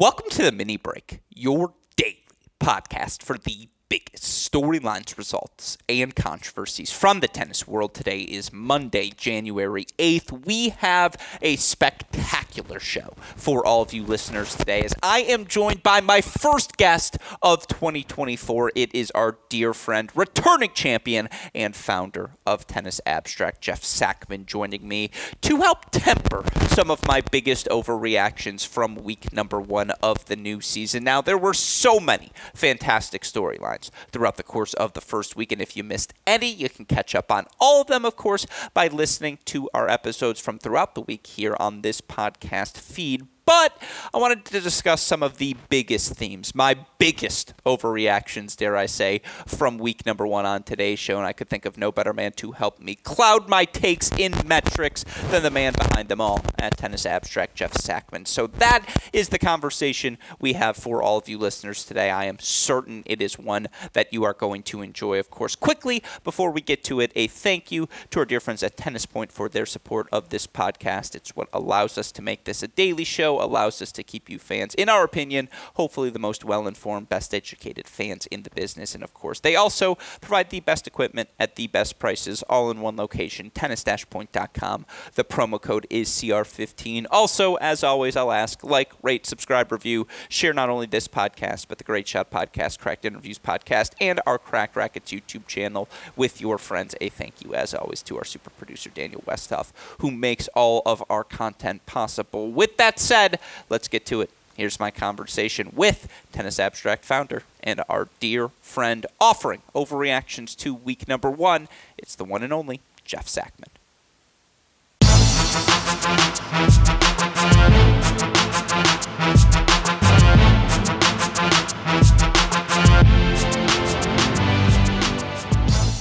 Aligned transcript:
Welcome 0.00 0.30
to 0.30 0.42
the 0.42 0.50
mini 0.50 0.78
break, 0.78 1.20
your 1.28 1.74
daily 1.94 2.24
podcast 2.58 3.22
for 3.22 3.36
the 3.36 3.68
biggest 3.90 4.52
storylines, 4.52 5.18
results, 5.18 5.76
and 5.88 6.14
controversies 6.14 6.92
from 6.92 7.18
the 7.18 7.26
tennis 7.26 7.66
world. 7.66 7.92
Today 7.92 8.20
is 8.20 8.52
Monday, 8.52 9.10
January 9.10 9.84
8th. 9.98 10.46
We 10.46 10.68
have 10.68 11.16
a 11.42 11.56
spectacular 11.56 12.78
show 12.78 13.14
for 13.34 13.66
all 13.66 13.82
of 13.82 13.92
you 13.92 14.04
listeners 14.04 14.54
today 14.54 14.82
as 14.84 14.94
I 15.02 15.22
am 15.22 15.44
joined 15.44 15.82
by 15.82 16.00
my 16.00 16.20
first 16.20 16.76
guest 16.76 17.18
of 17.42 17.66
2024. 17.66 18.72
It 18.76 18.94
is 18.94 19.10
our 19.10 19.38
dear 19.48 19.74
friend, 19.74 20.08
returning 20.14 20.70
champion, 20.72 21.28
and 21.52 21.74
founder 21.74 22.30
of 22.46 22.68
Tennis 22.68 23.00
Abstract, 23.04 23.60
Jeff 23.60 23.82
Sackmann, 23.82 24.46
joining 24.46 24.86
me 24.86 25.10
to 25.42 25.56
help 25.56 25.90
temper 25.90 26.44
some 26.68 26.92
of 26.92 27.04
my 27.08 27.20
biggest 27.20 27.66
overreactions 27.68 28.64
from 28.64 28.94
week 28.94 29.32
number 29.32 29.60
one 29.60 29.90
of 30.02 30.26
the 30.26 30.36
new 30.36 30.60
season. 30.60 31.02
Now, 31.02 31.20
there 31.20 31.38
were 31.38 31.54
so 31.54 31.98
many 31.98 32.30
fantastic 32.54 33.22
storylines 33.22 33.79
throughout 34.10 34.36
the 34.36 34.42
course 34.42 34.74
of 34.74 34.92
the 34.92 35.00
first 35.00 35.36
week. 35.36 35.52
And 35.52 35.62
if 35.62 35.76
you 35.76 35.84
missed 35.84 36.12
any, 36.26 36.52
you 36.52 36.68
can 36.68 36.84
catch 36.84 37.14
up 37.14 37.32
on 37.32 37.46
all 37.60 37.80
of 37.80 37.86
them, 37.86 38.04
of 38.04 38.16
course, 38.16 38.46
by 38.74 38.88
listening 38.88 39.38
to 39.46 39.70
our 39.72 39.88
episodes 39.88 40.40
from 40.40 40.58
throughout 40.58 40.94
the 40.94 41.00
week 41.00 41.26
here 41.26 41.56
on 41.58 41.82
this 41.82 42.00
podcast 42.00 42.76
feed. 42.76 43.26
But 43.44 43.76
I 44.14 44.18
wanted 44.18 44.44
to 44.46 44.60
discuss 44.60 45.02
some 45.02 45.22
of 45.22 45.38
the 45.38 45.56
biggest 45.68 46.14
themes, 46.14 46.54
my 46.54 46.76
biggest 46.98 47.54
overreactions, 47.64 48.56
dare 48.56 48.76
I 48.76 48.86
say, 48.86 49.22
from 49.46 49.78
week 49.78 50.06
number 50.06 50.26
one 50.26 50.46
on 50.46 50.62
today's 50.62 50.98
show. 50.98 51.16
And 51.18 51.26
I 51.26 51.32
could 51.32 51.48
think 51.48 51.64
of 51.64 51.78
no 51.78 51.90
better 51.90 52.12
man 52.12 52.32
to 52.32 52.52
help 52.52 52.80
me 52.80 52.94
cloud 52.94 53.48
my 53.48 53.64
takes 53.64 54.10
in 54.12 54.34
metrics 54.46 55.04
than 55.30 55.42
the 55.42 55.50
man 55.50 55.72
behind 55.72 56.08
them 56.08 56.20
all 56.20 56.40
at 56.58 56.76
Tennis 56.76 57.06
Abstract, 57.06 57.54
Jeff 57.54 57.72
Sackmann. 57.72 58.26
So 58.26 58.46
that 58.46 58.84
is 59.12 59.30
the 59.30 59.38
conversation 59.38 60.18
we 60.38 60.54
have 60.54 60.76
for 60.76 61.02
all 61.02 61.18
of 61.18 61.28
you 61.28 61.38
listeners 61.38 61.84
today. 61.84 62.10
I 62.10 62.26
am 62.26 62.38
certain 62.38 63.02
it 63.06 63.22
is 63.22 63.38
one 63.38 63.68
that 63.92 64.12
you 64.12 64.24
are 64.24 64.34
going 64.34 64.62
to 64.64 64.82
enjoy, 64.82 65.18
of 65.18 65.30
course. 65.30 65.56
Quickly, 65.56 66.02
before 66.24 66.50
we 66.50 66.60
get 66.60 66.84
to 66.84 67.00
it, 67.00 67.12
a 67.14 67.26
thank 67.26 67.72
you 67.72 67.88
to 68.10 68.20
our 68.20 68.24
dear 68.24 68.40
friends 68.40 68.62
at 68.62 68.76
Tennis 68.76 69.06
Point 69.06 69.32
for 69.32 69.48
their 69.48 69.66
support 69.66 70.08
of 70.12 70.28
this 70.28 70.46
podcast. 70.46 71.14
It's 71.14 71.34
what 71.34 71.48
allows 71.52 71.98
us 71.98 72.12
to 72.12 72.22
make 72.22 72.44
this 72.44 72.62
a 72.62 72.68
daily 72.68 73.04
show 73.04 73.29
allows 73.38 73.82
us 73.82 73.92
to 73.92 74.02
keep 74.02 74.30
you 74.30 74.38
fans, 74.38 74.74
in 74.74 74.88
our 74.88 75.04
opinion, 75.04 75.48
hopefully 75.74 76.10
the 76.10 76.18
most 76.18 76.44
well 76.44 76.66
informed, 76.66 77.08
best 77.08 77.34
educated 77.34 77.86
fans 77.86 78.26
in 78.26 78.42
the 78.42 78.50
business. 78.50 78.94
And 78.94 79.04
of 79.04 79.14
course, 79.14 79.40
they 79.40 79.56
also 79.56 79.96
provide 80.20 80.50
the 80.50 80.60
best 80.60 80.86
equipment 80.86 81.28
at 81.38 81.56
the 81.56 81.66
best 81.66 81.98
prices, 81.98 82.42
all 82.48 82.70
in 82.70 82.80
one 82.80 82.96
location, 82.96 83.50
tennis 83.50 83.84
point.com. 84.10 84.86
The 85.14 85.24
promo 85.24 85.60
code 85.60 85.86
is 85.90 86.08
CR15. 86.08 87.06
Also, 87.10 87.56
as 87.56 87.84
always, 87.84 88.16
I'll 88.16 88.32
ask 88.32 88.62
like, 88.62 88.92
rate, 89.02 89.26
subscribe, 89.26 89.72
review, 89.72 90.06
share 90.28 90.52
not 90.52 90.70
only 90.70 90.86
this 90.86 91.08
podcast, 91.08 91.66
but 91.68 91.78
the 91.78 91.84
Great 91.84 92.06
Shot 92.08 92.30
Podcast, 92.30 92.78
Cracked 92.78 93.04
Interviews 93.04 93.38
Podcast, 93.38 93.92
and 94.00 94.20
our 94.26 94.38
Cracked 94.38 94.76
Racquets 94.76 95.12
YouTube 95.12 95.46
channel 95.46 95.88
with 96.16 96.40
your 96.40 96.58
friends. 96.58 96.94
A 97.00 97.08
thank 97.08 97.44
you, 97.44 97.54
as 97.54 97.74
always, 97.74 98.02
to 98.02 98.16
our 98.18 98.24
super 98.24 98.50
producer, 98.50 98.90
Daniel 98.90 99.22
Westhoff, 99.26 99.72
who 99.98 100.10
makes 100.10 100.48
all 100.48 100.82
of 100.86 101.02
our 101.10 101.24
content 101.24 101.84
possible. 101.86 102.50
With 102.50 102.76
that 102.76 102.98
said, 102.98 103.19
let's 103.68 103.88
get 103.88 104.06
to 104.06 104.20
it. 104.20 104.30
Here's 104.56 104.80
my 104.80 104.90
conversation 104.90 105.70
with 105.74 106.08
Tennis 106.32 106.58
Abstract 106.58 107.04
founder 107.04 107.44
and 107.62 107.82
our 107.88 108.08
dear 108.18 108.48
friend 108.60 109.06
offering 109.20 109.62
overreactions 109.74 110.56
to 110.58 110.74
week 110.74 111.08
number 111.08 111.30
one. 111.30 111.68
It's 111.96 112.14
the 112.14 112.24
one 112.24 112.42
and 112.42 112.52
only 112.52 112.80
Jeff 113.04 113.26
Sackmann. 113.26 113.68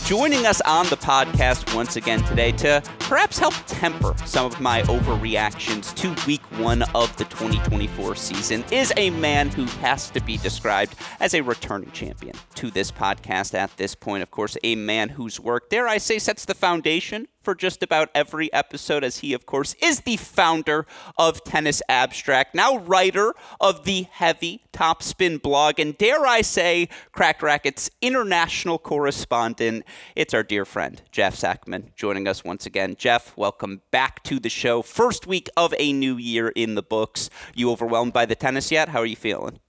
Joining 0.10 0.48
us 0.48 0.60
on 0.62 0.88
the 0.88 0.98
podcast 0.98 1.76
once 1.76 1.96
again 1.96 2.20
today 2.24 2.52
to 2.52 2.82
perhaps 2.98 3.38
help 3.38 3.54
temper 3.68 4.16
some 4.26 4.44
of 4.44 4.60
my 4.60 4.82
overreactions 4.84 5.94
to 5.94 6.16
week 6.26 6.42
one 6.60 6.82
of 6.96 7.16
the 7.18 7.26
2024 7.26 8.16
season 8.16 8.66
is 8.72 8.92
a 8.98 9.12
man 9.12 9.50
who 9.50 9.66
has 9.66 10.10
to 10.10 10.20
be 10.22 10.36
described 10.38 10.96
as 11.20 11.36
a 11.36 11.42
returning 11.42 11.92
champion 11.92 12.34
to 12.56 12.72
this 12.72 12.92
podcast 12.92 13.54
at 13.54 13.70
this 13.78 13.94
point. 13.94 14.24
Of 14.24 14.32
course, 14.32 14.58
a 14.64 14.74
man 14.74 15.10
whose 15.10 15.40
work, 15.40 15.70
dare 15.70 15.88
I 15.88 16.00
say, 16.00 16.18
sets 16.18 16.44
the 16.44 16.56
foundation 16.56 17.28
for 17.42 17.56
just 17.56 17.82
about 17.84 18.10
every 18.14 18.52
episode, 18.54 19.04
as 19.04 19.20
he, 19.20 19.34
of 19.34 19.46
course, 19.46 19.76
is 19.82 20.02
the 20.02 20.18
founder 20.18 20.86
of 21.18 21.44
Tennis 21.44 21.82
Abstract, 21.90 22.56
now 22.56 22.78
writer 22.78 23.34
of 23.60 23.86
the 23.86 24.08
Heavy 24.12 24.64
Topspin 24.74 25.42
blog, 25.42 25.80
and 25.80 25.98
dare 25.98 26.26
I 26.26 26.42
say, 26.42 26.90
Cracked 27.12 27.42
Racquets 27.42 27.90
international 28.02 28.78
correspondent. 28.78 29.86
It's 30.16 30.34
our 30.34 30.44
dear 30.44 30.66
friend, 30.66 31.02
Jeff 31.12 31.36
Sackmann, 31.36 31.96
joining 31.96 32.28
us 32.28 32.44
once 32.44 32.66
again. 32.66 32.96
Jeff, 32.98 33.36
welcome 33.38 33.82
back 33.92 34.24
to 34.24 34.40
the 34.40 34.50
show. 34.50 34.82
First 34.82 35.28
week 35.28 35.50
of 35.56 35.74
a 35.78 35.94
new 35.94 36.18
year 36.18 36.50
in 36.50 36.76
the 36.76 36.84
books. 36.84 37.30
You 37.56 37.72
overwhelmed 37.72 38.14
by 38.14 38.26
the 38.26 38.36
tennis 38.36 38.72
yet? 38.72 38.90
How 38.90 39.00
are 39.00 39.06
you 39.06 39.16
feeling? 39.16 39.60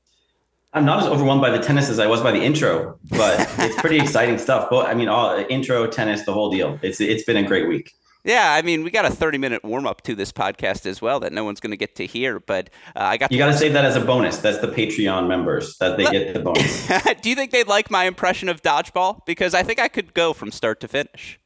I'm 0.73 0.85
not 0.85 1.03
as 1.03 1.09
overwhelmed 1.09 1.41
by 1.41 1.51
the 1.51 1.59
tennis 1.59 1.89
as 1.89 1.99
I 1.99 2.07
was 2.07 2.21
by 2.21 2.31
the 2.31 2.41
intro, 2.41 2.99
but 3.11 3.41
it's 3.59 3.81
pretty 3.81 3.99
exciting 3.99 4.39
stuff. 4.39 4.69
But 4.71 4.87
I 4.87 4.95
mean, 4.95 5.09
all 5.09 5.45
intro, 5.49 5.87
tennis, 5.87 6.25
the 6.25 6.33
whole 6.33 6.51
deal. 6.51 6.79
It's 6.83 7.01
it's 7.01 7.25
been 7.25 7.37
a 7.37 7.43
great 7.43 7.69
week. 7.69 7.93
Yeah, 8.23 8.53
I 8.53 8.61
mean, 8.61 8.85
we 8.85 8.91
got 8.91 9.07
a 9.07 9.11
30 9.11 9.39
minute 9.39 9.65
warm 9.65 9.87
up 9.87 10.03
to 10.03 10.15
this 10.15 10.31
podcast 10.31 10.85
as 10.85 11.01
well 11.01 11.21
that 11.21 11.33
no 11.33 11.43
one's 11.43 11.59
going 11.59 11.71
to 11.71 11.77
get 11.77 11.97
to 11.97 12.07
hear. 12.07 12.39
But 12.39 12.69
uh, 12.95 13.01
I 13.01 13.17
got 13.17 13.33
you 13.33 13.39
got 13.39 13.47
to 13.47 13.57
save 13.57 13.73
that 13.73 13.85
as 13.85 13.97
a 13.97 14.01
bonus. 14.01 14.39
That's 14.39 14.59
the 14.59 14.69
Patreon 14.69 15.27
members 15.27 15.77
that 15.79 15.97
they 15.97 16.05
get 16.05 16.35
the 16.35 16.41
bonus. 16.41 16.87
Do 17.23 17.31
you 17.31 17.35
think 17.35 17.51
they'd 17.51 17.67
like 17.67 17.91
my 17.91 18.05
impression 18.05 18.49
of 18.49 18.63
dodgeball? 18.63 19.25
Because 19.27 19.55
I 19.55 19.63
think 19.63 19.81
I 19.81 19.89
could 19.89 20.15
go 20.15 20.33
from 20.33 20.51
start 20.51 20.81
to 20.81 20.89
finish. 20.89 21.41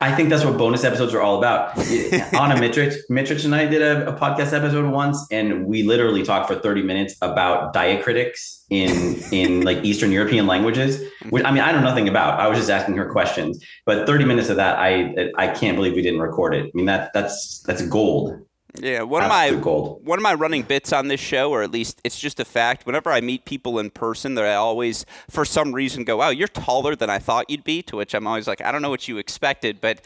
I 0.00 0.14
think 0.14 0.28
that's 0.28 0.44
what 0.44 0.56
bonus 0.56 0.84
episodes 0.84 1.12
are 1.12 1.20
all 1.20 1.38
about. 1.38 1.76
Anna 1.78 2.54
Mitrich, 2.54 2.94
Mitrich 3.10 3.44
and 3.44 3.54
I 3.54 3.66
did 3.66 3.82
a, 3.82 4.08
a, 4.08 4.16
podcast 4.16 4.52
episode 4.52 4.88
once, 4.92 5.26
and 5.32 5.66
we 5.66 5.82
literally 5.82 6.22
talked 6.22 6.48
for 6.48 6.54
30 6.54 6.82
minutes 6.82 7.16
about 7.20 7.74
diacritics 7.74 8.62
in 8.70 9.16
in 9.32 9.62
like 9.68 9.84
Eastern 9.84 10.12
European 10.12 10.46
languages. 10.46 11.02
Which 11.30 11.44
I 11.44 11.50
mean, 11.50 11.64
I 11.64 11.72
know 11.72 11.80
nothing 11.80 12.08
about. 12.08 12.38
I 12.38 12.46
was 12.46 12.58
just 12.58 12.70
asking 12.70 12.96
her 12.96 13.10
questions, 13.10 13.64
but 13.86 14.06
30 14.06 14.24
minutes 14.24 14.50
of 14.50 14.56
that, 14.56 14.78
I 14.78 15.30
I 15.36 15.48
can't 15.48 15.76
believe 15.76 15.94
we 15.94 16.02
didn't 16.02 16.20
record 16.20 16.54
it. 16.54 16.66
I 16.66 16.70
mean, 16.74 16.86
that 16.86 17.12
that's 17.12 17.60
that's 17.62 17.82
gold. 17.82 18.47
Yeah, 18.74 19.02
one 19.02 19.22
of 19.22 19.28
my 19.28 19.50
one 19.50 20.18
of 20.18 20.22
my 20.22 20.34
running 20.34 20.62
bits 20.62 20.92
on 20.92 21.08
this 21.08 21.20
show, 21.20 21.50
or 21.50 21.62
at 21.62 21.70
least 21.70 22.00
it's 22.04 22.18
just 22.18 22.38
a 22.38 22.44
fact. 22.44 22.86
Whenever 22.86 23.10
I 23.10 23.20
meet 23.20 23.44
people 23.44 23.78
in 23.78 23.90
person, 23.90 24.34
they 24.34 24.54
always, 24.54 25.06
for 25.30 25.44
some 25.44 25.74
reason, 25.74 26.04
go, 26.04 26.18
"Wow, 26.18 26.28
you're 26.28 26.48
taller 26.48 26.94
than 26.94 27.08
I 27.08 27.18
thought 27.18 27.48
you'd 27.48 27.64
be." 27.64 27.82
To 27.82 27.96
which 27.96 28.14
I'm 28.14 28.26
always 28.26 28.46
like, 28.46 28.60
"I 28.60 28.70
don't 28.70 28.82
know 28.82 28.90
what 28.90 29.08
you 29.08 29.16
expected, 29.16 29.80
but 29.80 30.02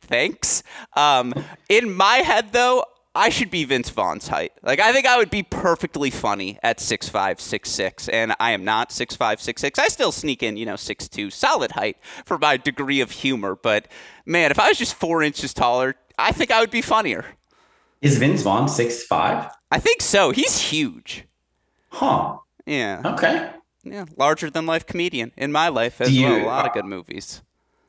thanks." 0.00 0.62
Um, 0.94 1.34
in 1.68 1.92
my 1.92 2.18
head, 2.18 2.52
though, 2.52 2.84
I 3.16 3.28
should 3.28 3.50
be 3.50 3.64
Vince 3.64 3.90
Vaughn's 3.90 4.28
height. 4.28 4.52
Like 4.62 4.80
I 4.80 4.92
think 4.92 5.06
I 5.06 5.16
would 5.18 5.30
be 5.30 5.42
perfectly 5.42 6.10
funny 6.10 6.58
at 6.62 6.80
six 6.80 7.08
five, 7.08 7.40
six 7.40 7.70
six, 7.70 8.08
and 8.08 8.34
I 8.40 8.52
am 8.52 8.64
not 8.64 8.90
six 8.90 9.14
five, 9.14 9.40
six 9.40 9.60
six. 9.60 9.78
I 9.78 9.88
still 9.88 10.12
sneak 10.12 10.42
in, 10.42 10.56
you 10.56 10.66
know, 10.66 10.76
six 10.76 11.08
two, 11.08 11.30
solid 11.30 11.72
height 11.72 11.96
for 12.24 12.38
my 12.38 12.56
degree 12.56 13.00
of 13.00 13.10
humor. 13.10 13.54
But 13.54 13.88
man, 14.26 14.50
if 14.50 14.58
I 14.58 14.68
was 14.68 14.78
just 14.78 14.94
four 14.94 15.22
inches 15.22 15.54
taller, 15.54 15.94
I 16.18 16.32
think 16.32 16.50
I 16.50 16.60
would 16.60 16.70
be 16.70 16.82
funnier. 16.82 17.24
Is 18.04 18.18
Vince 18.18 18.42
Vaughn 18.42 18.68
six 18.68 19.02
five? 19.02 19.50
I 19.72 19.78
think 19.78 20.02
so. 20.02 20.30
He's 20.30 20.58
huge. 20.58 21.24
Huh. 21.88 22.36
Yeah. 22.66 23.00
Okay. 23.02 23.50
Yeah, 23.82 24.04
larger 24.16 24.50
than 24.50 24.66
life 24.66 24.84
comedian 24.84 25.32
in 25.38 25.50
my 25.50 25.68
life 25.68 26.02
as 26.02 26.14
you, 26.14 26.26
well. 26.26 26.44
A 26.44 26.46
lot 26.46 26.64
of 26.66 26.70
uh, 26.70 26.74
good 26.74 26.84
movies. 26.84 27.40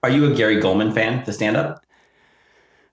Are 0.03 0.09
you 0.09 0.31
a 0.31 0.33
Gary 0.33 0.57
Gulman 0.61 0.93
fan? 0.93 1.23
The 1.25 1.33
stand 1.33 1.57
up. 1.57 1.83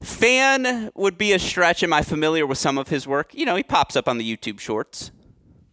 Fan 0.02 0.90
would 0.96 1.16
be 1.16 1.32
a 1.32 1.38
stretch. 1.38 1.84
Am 1.84 1.92
I 1.92 2.02
familiar 2.02 2.44
with 2.44 2.58
some 2.58 2.76
of 2.76 2.88
his 2.88 3.06
work? 3.06 3.32
You 3.34 3.46
know, 3.46 3.54
he 3.54 3.62
pops 3.62 3.94
up 3.94 4.08
on 4.08 4.18
the 4.18 4.36
YouTube 4.36 4.58
Shorts. 4.58 5.12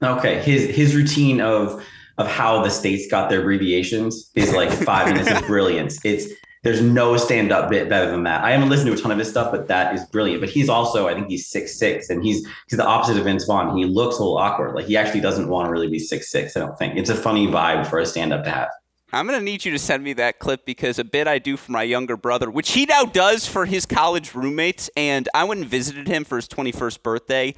Okay, 0.03 0.41
his 0.43 0.75
his 0.75 0.95
routine 0.95 1.41
of 1.41 1.83
of 2.19 2.27
how 2.27 2.61
the 2.61 2.69
states 2.69 3.09
got 3.09 3.31
their 3.31 3.39
abbreviations 3.39 4.29
is 4.35 4.53
like 4.53 4.69
five 4.69 5.07
minutes 5.07 5.31
of 5.31 5.47
brilliance. 5.47 5.99
It's 6.05 6.31
there's 6.63 6.81
no 6.81 7.15
stand 7.15 7.51
up 7.51 7.69
bit 7.69 7.87
better 7.87 8.11
than 8.11 8.23
that. 8.23 8.43
I 8.43 8.51
haven't 8.51 8.69
listened 8.69 8.87
to 8.87 8.93
a 8.93 9.01
ton 9.01 9.11
of 9.11 9.17
his 9.17 9.29
stuff, 9.29 9.51
but 9.51 9.67
that 9.67 9.95
is 9.95 10.03
brilliant. 10.05 10.41
But 10.41 10.49
he's 10.49 10.67
also, 10.67 11.07
I 11.07 11.13
think 11.13 11.29
he's 11.29 11.47
six 11.47 11.77
six, 11.77 12.09
and 12.09 12.23
he's 12.23 12.45
he's 12.67 12.77
the 12.77 12.85
opposite 12.85 13.17
of 13.17 13.23
Vince 13.23 13.45
Vaughn. 13.45 13.77
He 13.77 13.85
looks 13.85 14.17
a 14.17 14.19
little 14.19 14.37
awkward. 14.37 14.75
Like 14.75 14.85
he 14.85 14.97
actually 14.97 15.21
doesn't 15.21 15.47
want 15.47 15.67
to 15.67 15.71
really 15.71 15.87
be 15.87 15.99
six 15.99 16.29
six. 16.29 16.57
I 16.57 16.59
don't 16.59 16.77
think 16.77 16.97
it's 16.97 17.09
a 17.09 17.15
funny 17.15 17.47
vibe 17.47 17.87
for 17.87 17.99
a 17.99 18.05
stand 18.05 18.33
up 18.33 18.43
to 18.43 18.51
have. 18.51 18.69
I'm 19.11 19.25
gonna 19.25 19.41
need 19.41 19.65
you 19.65 19.71
to 19.71 19.79
send 19.79 20.03
me 20.03 20.13
that 20.13 20.39
clip 20.39 20.65
because 20.65 20.99
a 20.99 21.03
bit 21.03 21.27
I 21.27 21.39
do 21.39 21.57
for 21.57 21.71
my 21.71 21.83
younger 21.83 22.17
brother, 22.17 22.51
which 22.51 22.71
he 22.71 22.85
now 22.85 23.05
does 23.05 23.47
for 23.47 23.65
his 23.65 23.85
college 23.85 24.35
roommates, 24.35 24.89
and 24.97 25.29
I 25.33 25.45
went 25.45 25.61
and 25.61 25.69
visited 25.69 26.07
him 26.07 26.25
for 26.25 26.35
his 26.35 26.47
21st 26.47 27.01
birthday. 27.01 27.55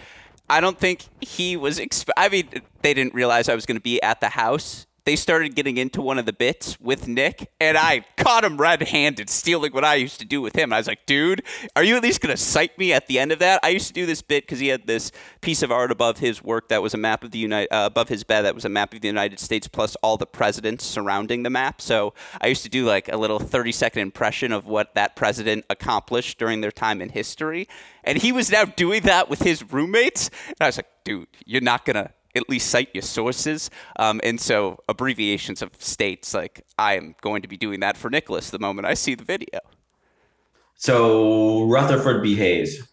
I 0.49 0.59
don't 0.61 0.77
think 0.77 1.05
he 1.21 1.57
was. 1.57 1.79
Exp- 1.79 2.09
I 2.17 2.29
mean, 2.29 2.47
they 2.81 2.93
didn't 2.93 3.13
realize 3.13 3.49
I 3.49 3.55
was 3.55 3.65
going 3.65 3.77
to 3.77 3.81
be 3.81 4.01
at 4.01 4.19
the 4.19 4.29
house 4.29 4.85
they 5.03 5.15
started 5.15 5.55
getting 5.55 5.77
into 5.77 6.01
one 6.01 6.19
of 6.19 6.25
the 6.25 6.33
bits 6.33 6.79
with 6.79 7.07
Nick, 7.07 7.51
and 7.59 7.77
I 7.77 8.05
caught 8.17 8.43
him 8.43 8.57
red 8.57 8.83
handed 8.83 9.29
stealing 9.29 9.71
what 9.71 9.83
I 9.83 9.95
used 9.95 10.19
to 10.19 10.25
do 10.25 10.41
with 10.41 10.55
him. 10.55 10.71
I 10.71 10.77
was 10.77 10.87
like, 10.87 11.05
dude, 11.05 11.43
are 11.75 11.83
you 11.83 11.95
at 11.95 12.03
least 12.03 12.21
going 12.21 12.35
to 12.35 12.41
cite 12.41 12.77
me 12.77 12.93
at 12.93 13.07
the 13.07 13.17
end 13.17 13.31
of 13.31 13.39
that? 13.39 13.59
I 13.63 13.69
used 13.69 13.87
to 13.87 13.93
do 13.93 14.05
this 14.05 14.21
bit 14.21 14.43
because 14.43 14.59
he 14.59 14.67
had 14.67 14.85
this 14.85 15.11
piece 15.41 15.63
of 15.63 15.71
art 15.71 15.91
above 15.91 16.19
his 16.19 16.43
work 16.43 16.69
that 16.69 16.81
was 16.81 16.93
a 16.93 16.97
map 16.97 17.23
of 17.23 17.31
the 17.31 17.39
United, 17.39 17.73
uh, 17.73 17.85
above 17.85 18.09
his 18.09 18.23
bed 18.23 18.43
that 18.43 18.53
was 18.53 18.65
a 18.65 18.69
map 18.69 18.93
of 18.93 19.01
the 19.01 19.07
United 19.07 19.39
States 19.39 19.67
plus 19.67 19.95
all 20.03 20.17
the 20.17 20.27
presidents 20.27 20.85
surrounding 20.85 21.43
the 21.43 21.49
map. 21.49 21.81
So 21.81 22.13
I 22.39 22.47
used 22.47 22.63
to 22.63 22.69
do 22.69 22.85
like 22.85 23.11
a 23.11 23.17
little 23.17 23.39
30 23.39 23.71
second 23.71 24.01
impression 24.03 24.51
of 24.51 24.65
what 24.65 24.93
that 24.95 25.15
president 25.15 25.65
accomplished 25.69 26.37
during 26.37 26.61
their 26.61 26.71
time 26.71 27.01
in 27.01 27.09
history. 27.09 27.67
And 28.03 28.19
he 28.19 28.31
was 28.31 28.51
now 28.51 28.65
doing 28.65 29.03
that 29.03 29.29
with 29.29 29.41
his 29.41 29.71
roommates. 29.71 30.29
And 30.47 30.57
I 30.61 30.67
was 30.67 30.77
like, 30.77 30.87
dude, 31.03 31.27
you're 31.45 31.61
not 31.61 31.85
going 31.85 31.95
to 31.95 32.11
at 32.35 32.49
least 32.49 32.69
cite 32.69 32.89
your 32.93 33.01
sources. 33.01 33.69
Um, 33.97 34.21
and 34.23 34.39
so 34.39 34.79
abbreviations 34.87 35.61
of 35.61 35.71
states, 35.79 36.33
like 36.33 36.63
I 36.77 36.95
am 36.95 37.15
going 37.21 37.41
to 37.41 37.47
be 37.47 37.57
doing 37.57 37.79
that 37.81 37.97
for 37.97 38.09
Nicholas 38.09 38.49
the 38.49 38.59
moment 38.59 38.87
I 38.87 38.93
see 38.93 39.15
the 39.15 39.23
video. 39.23 39.59
So 40.75 41.63
Rutherford 41.63 42.23
B. 42.23 42.35
Hayes. 42.35 42.90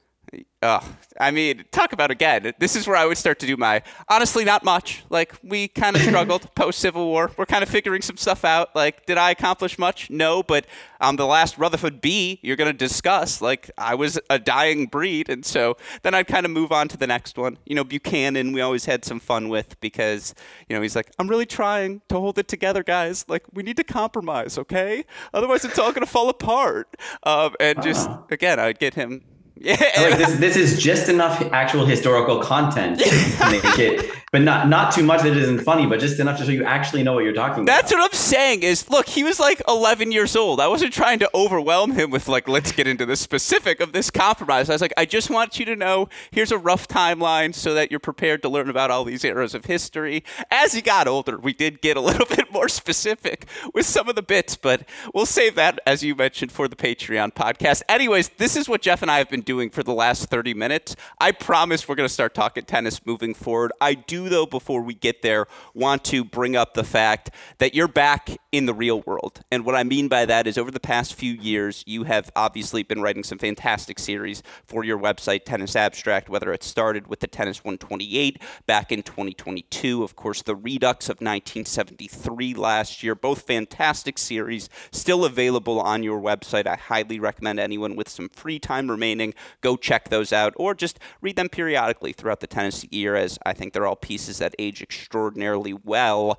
Oh, 0.61 0.81
I 1.21 1.31
mean, 1.31 1.65
talk 1.71 1.93
about 1.93 2.11
again. 2.11 2.53
This 2.59 2.75
is 2.75 2.89
where 2.89 2.97
I 2.97 3.07
would 3.07 3.17
start 3.17 3.39
to 3.41 3.47
do 3.47 3.57
my 3.57 3.81
honestly 4.09 4.45
not 4.45 4.65
much. 4.65 5.05
Like 5.09 5.33
we 5.45 5.69
kind 5.69 5.95
of 5.95 6.03
struggled 6.09 6.53
post 6.57 6.81
Civil 6.81 7.07
War. 7.07 7.31
We're 7.37 7.47
kind 7.47 7.63
of 7.63 7.69
figuring 7.69 8.03
some 8.03 8.17
stuff 8.17 8.45
out. 8.45 8.75
Like, 8.75 9.07
did 9.07 9.19
I 9.19 9.31
accomplish 9.31 9.79
much? 9.79 10.11
No, 10.11 10.43
but 10.43 10.67
um, 11.01 11.15
the 11.15 11.27
last 11.27 11.59
Rutherford 11.59 12.01
B 12.01 12.41
you're 12.43 12.57
gonna 12.57 12.73
discuss. 12.73 13.41
Like, 13.41 13.71
I 13.79 13.95
was 13.95 14.19
a 14.29 14.41
dying 14.41 14.87
breed, 14.87 15.29
and 15.29 15.47
so 15.47 15.77
then 16.03 16.13
I'd 16.13 16.27
kind 16.27 16.45
of 16.45 16.51
move 16.51 16.73
on 16.73 16.89
to 16.89 16.97
the 16.97 17.07
next 17.07 17.39
one. 17.39 17.59
You 17.65 17.77
know, 17.77 17.85
Buchanan. 17.85 18.53
We 18.53 18.61
always 18.61 18.87
had 18.87 19.05
some 19.05 19.21
fun 19.21 19.49
with 19.49 19.79
because 19.79 20.35
you 20.69 20.75
know 20.75 20.83
he's 20.83 20.97
like, 20.97 21.13
I'm 21.21 21.29
really 21.29 21.47
trying 21.47 22.03
to 22.09 22.17
hold 22.19 22.37
it 22.37 22.49
together, 22.49 22.83
guys. 22.83 23.25
Like, 23.29 23.45
we 23.53 23.63
need 23.63 23.77
to 23.77 23.85
compromise, 23.85 24.59
okay? 24.59 25.05
Otherwise, 25.33 25.65
it's 25.65 25.79
all 25.79 25.93
gonna 25.93 26.07
fall 26.07 26.29
apart. 26.29 26.97
Um, 27.23 27.55
and 27.61 27.81
just 27.81 28.11
again, 28.29 28.59
I'd 28.59 28.81
get 28.81 28.95
him 28.95 29.23
yeah, 29.61 29.77
like 29.97 30.19
this, 30.19 30.37
this 30.39 30.57
is 30.57 30.81
just 30.81 31.09
enough 31.09 31.41
actual 31.53 31.85
historical 31.85 32.41
content 32.41 33.01
to 33.01 33.51
make 33.51 33.79
it, 33.79 34.11
but 34.31 34.43
not 34.43 34.69
not 34.69 34.93
too 34.93 35.03
much 35.03 35.23
that 35.23 35.33
it 35.33 35.37
isn't 35.37 35.61
funny, 35.61 35.87
but 35.87 36.01
just 36.01 36.21
enough 36.21 36.39
to 36.39 36.45
show 36.45 36.53
you 36.53 36.65
actually 36.65 37.03
know 37.03 37.15
what 37.15 37.25
you're 37.25 37.33
talking 37.33 37.63
about. 37.63 37.67
That's 37.67 37.93
about. 37.93 38.03
what 38.03 38.13
I'm 38.13 38.17
saying. 38.17 38.63
Is 38.63 38.89
look, 38.89 39.07
he 39.09 39.25
was 39.25 39.41
like 39.41 39.61
11 39.67 40.13
years 40.13 40.37
old. 40.37 40.61
I 40.61 40.69
wasn't 40.69 40.93
trying 40.93 41.19
to 41.21 41.31
overwhelm 41.35 41.93
him 41.93 42.11
with 42.11 42.29
like, 42.29 42.49
let's 42.49 42.73
get 42.73 42.87
into 42.87 43.05
the 43.05 43.17
specific 43.17 43.81
of 43.81 43.93
this 43.93 44.11
compromise. 44.11 44.71
I 44.71 44.75
was 44.75 44.83
like, 44.83 44.95
I 44.97 45.05
just 45.05 45.31
want 45.31 45.59
you 45.59 45.65
to 45.67 45.77
know 45.77 46.09
here's 46.31 46.53
a 46.53 46.59
rough 46.59 46.87
timeline 46.87 47.55
so 47.55 47.75
that 47.75 47.91
you're 47.91 48.01
prepared 48.01 48.43
to 48.43 48.49
learn 48.49 48.69
about 48.69 48.91
all 48.91 49.05
these 49.05 49.25
eras 49.25 49.55
of 49.55 49.65
history. 49.65 50.23
As 50.51 50.73
he 50.73 50.83
got 50.83 51.09
older, 51.09 51.39
we 51.39 51.53
did 51.53 51.81
get 51.81 51.97
a 51.97 52.01
little 52.01 52.27
bit 52.37 52.53
more 52.53 52.69
specific 52.69 53.47
with 53.75 53.87
some 53.87 54.09
of 54.09 54.15
the 54.15 54.23
bits, 54.23 54.57
but 54.57 54.89
we'll 55.15 55.27
save 55.27 55.55
that 55.57 55.81
as 55.87 56.03
you 56.03 56.15
mentioned 56.15 56.53
for 56.53 56.69
the 56.69 56.77
Patreon 56.77 57.35
podcast. 57.35 57.83
Anyways, 57.89 58.29
this 58.31 58.57
is 58.57 58.69
what 58.69 58.83
Jeff 58.83 59.03
and 59.03 59.11
I 59.11 59.19
have 59.19 59.31
been 59.31 59.41
doing 59.49 59.71
for 59.71 59.83
the 59.83 59.95
last 59.95 60.27
30 60.27 60.53
minutes. 60.53 60.95
I 61.19 61.33
promise 61.33 61.89
we're 61.89 61.95
going 61.95 62.07
to 62.07 62.13
start 62.13 62.35
talking 62.35 62.67
tennis 62.67 63.07
moving 63.07 63.33
forward. 63.33 63.73
I 63.81 63.95
do, 63.95 64.29
though, 64.29 64.45
before 64.45 64.83
we 64.83 64.93
get 64.93 65.23
there, 65.23 65.47
want 65.73 66.05
to 66.05 66.23
bring 66.23 66.55
up 66.55 66.75
the 66.75 66.85
fact 66.85 67.31
that 67.57 67.75
you're 67.75 67.89
back 67.89 68.37
in 68.51 68.65
the 68.65 68.75
real 68.75 69.03
world. 69.03 69.41
And 69.51 69.65
what 69.65 69.75
I 69.75 69.85
mean 69.85 70.09
by 70.09 70.25
that 70.25 70.47
is 70.47 70.57
over 70.57 70.71
the 70.71 70.81
past 70.81 71.13
few 71.13 71.33
years, 71.33 71.85
you 71.87 72.05
have 72.05 72.31
obviously 72.35 72.83
been 72.83 73.03
writing 73.03 73.23
some 73.23 73.39
fantastic 73.39 73.99
series 73.99 74.43
for 74.65 74.85
your 74.85 74.99
website, 74.99 75.45
Tennis 75.45 75.77
Abstract, 75.77 76.31
whether 76.31 76.53
it 76.53 76.63
started 76.63 77.09
with 77.09 77.21
the 77.21 77.27
Tennis 77.27 77.63
128 77.63 78.41
back 78.67 78.91
in 78.91 79.03
2022, 79.03 80.03
of 80.03 80.17
course, 80.17 80.41
the 80.41 80.57
Redux 80.57 81.11
of 81.11 81.17
1973 81.17 82.55
last 82.55 83.03
year, 83.03 83.15
both 83.15 83.43
fantastic 83.43 84.17
series, 84.17 84.71
still 84.91 85.27
available 85.27 85.79
on 85.79 86.03
your 86.03 86.21
website. 86.21 86.67
I 86.67 86.77
highly 86.77 87.21
recommend 87.21 87.61
anyone 87.61 87.97
with 87.97 88.09
some 88.09 88.31
free 88.31 88.59
time 88.59 88.91
remaining 88.91 89.35
go 89.61 89.77
check 89.77 90.09
those 90.09 90.33
out 90.33 90.55
or 90.57 90.75
just 90.75 90.99
read 91.21 91.37
them 91.37 91.51
periodically 91.51 92.15
throughout 92.15 92.41
the 92.41 92.47
tennis 92.47 92.87
year, 92.91 93.15
as 93.15 93.39
I 93.45 93.53
think 93.53 93.75
they're 93.75 93.87
all 93.87 93.97
pieces 93.97 94.39
that 94.39 94.55
age 94.59 94.81
extraordinarily 94.81 95.75
well. 95.75 96.39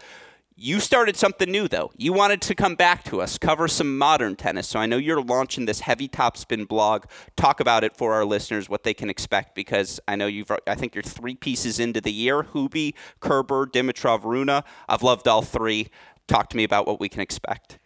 You 0.61 0.81
started 0.81 1.15
something 1.15 1.49
new, 1.49 1.69
though. 1.69 1.89
You 1.95 2.11
wanted 2.11 2.41
to 2.41 2.53
come 2.53 2.75
back 2.75 3.05
to 3.05 3.21
us, 3.21 3.37
cover 3.37 3.69
some 3.69 3.97
modern 3.97 4.35
tennis. 4.35 4.67
So 4.67 4.77
I 4.77 4.87
know 4.87 4.97
you're 4.97 5.21
launching 5.21 5.65
this 5.65 5.79
heavy 5.79 6.09
topspin 6.09 6.67
blog. 6.67 7.05
Talk 7.37 7.61
about 7.61 7.85
it 7.85 7.95
for 7.95 8.13
our 8.13 8.25
listeners, 8.25 8.67
what 8.67 8.83
they 8.83 8.93
can 8.93 9.09
expect, 9.09 9.55
because 9.55 10.01
I 10.05 10.17
know 10.17 10.27
you've, 10.27 10.51
I 10.67 10.75
think 10.75 10.95
you're 10.95 11.01
three 11.01 11.35
pieces 11.35 11.79
into 11.79 12.01
the 12.01 12.11
year 12.11 12.43
Hubie, 12.43 12.93
Kerber, 13.21 13.67
Dimitrov, 13.67 14.25
Rune. 14.25 14.49
I've 14.49 15.01
loved 15.01 15.29
all 15.29 15.43
three. 15.43 15.87
Talk 16.27 16.49
to 16.49 16.57
me 16.57 16.65
about 16.65 16.85
what 16.85 16.99
we 16.99 17.07
can 17.07 17.21
expect. 17.21 17.79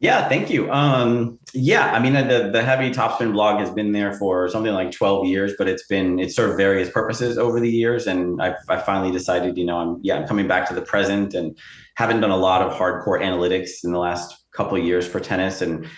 Yeah, 0.00 0.28
thank 0.28 0.48
you. 0.48 0.70
Um, 0.70 1.40
yeah, 1.52 1.92
I 1.92 1.98
mean 1.98 2.12
the 2.12 2.50
the 2.52 2.62
heavy 2.62 2.90
topspin 2.92 3.32
blog 3.32 3.58
has 3.58 3.70
been 3.70 3.90
there 3.90 4.12
for 4.12 4.48
something 4.48 4.72
like 4.72 4.92
12 4.92 5.26
years, 5.26 5.54
but 5.58 5.66
it's 5.66 5.86
been 5.88 6.20
it's 6.20 6.36
served 6.36 6.56
various 6.56 6.88
purposes 6.88 7.36
over 7.36 7.58
the 7.58 7.68
years, 7.68 8.06
and 8.06 8.40
I, 8.40 8.54
I 8.68 8.76
finally 8.78 9.10
decided, 9.10 9.58
you 9.58 9.64
know, 9.64 9.76
I'm 9.78 9.98
yeah, 10.02 10.16
I'm 10.16 10.28
coming 10.28 10.46
back 10.46 10.68
to 10.68 10.74
the 10.74 10.82
present, 10.82 11.34
and 11.34 11.58
haven't 11.96 12.20
done 12.20 12.30
a 12.30 12.36
lot 12.36 12.62
of 12.62 12.72
hardcore 12.72 13.20
analytics 13.20 13.82
in 13.82 13.90
the 13.90 13.98
last 13.98 14.36
couple 14.52 14.78
years 14.78 15.04
for 15.06 15.18
tennis, 15.18 15.62
and 15.62 15.88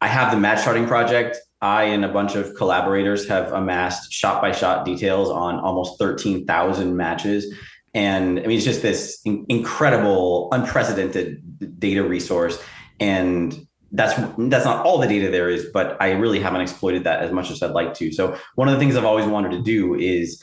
I 0.00 0.08
have 0.08 0.32
the 0.32 0.38
match 0.38 0.64
charting 0.64 0.86
project. 0.86 1.38
I 1.60 1.84
and 1.84 2.04
a 2.04 2.08
bunch 2.08 2.34
of 2.34 2.56
collaborators 2.56 3.28
have 3.28 3.52
amassed 3.52 4.12
shot 4.12 4.42
by 4.42 4.50
shot 4.50 4.84
details 4.84 5.28
on 5.28 5.58
almost 5.58 5.98
13,000 5.98 6.96
matches. 6.96 7.52
And 7.94 8.38
I 8.38 8.42
mean, 8.42 8.58
it's 8.58 8.64
just 8.64 8.82
this 8.82 9.20
in- 9.24 9.44
incredible, 9.48 10.48
unprecedented 10.52 11.80
data 11.80 12.04
resource 12.04 12.62
and 13.00 13.66
that's 13.92 14.14
that's 14.36 14.64
not 14.64 14.84
all 14.84 14.98
the 14.98 15.06
data 15.06 15.30
there 15.30 15.48
is 15.48 15.66
but 15.72 15.96
i 16.00 16.10
really 16.10 16.38
haven't 16.38 16.60
exploited 16.60 17.04
that 17.04 17.22
as 17.22 17.32
much 17.32 17.50
as 17.50 17.62
i'd 17.62 17.70
like 17.70 17.94
to. 17.94 18.12
So 18.12 18.36
one 18.54 18.68
of 18.68 18.74
the 18.74 18.80
things 18.80 18.96
i've 18.96 19.04
always 19.04 19.26
wanted 19.26 19.52
to 19.52 19.62
do 19.62 19.94
is 19.94 20.42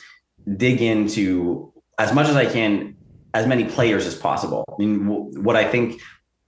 dig 0.58 0.82
into 0.82 1.72
as 2.00 2.14
much 2.14 2.28
as 2.28 2.36
i 2.36 2.46
can 2.46 2.96
as 3.34 3.46
many 3.48 3.66
players 3.66 4.06
as 4.06 4.16
possible. 4.16 4.64
I 4.68 4.76
mean 4.80 5.44
what 5.44 5.56
i 5.56 5.70
think 5.70 6.02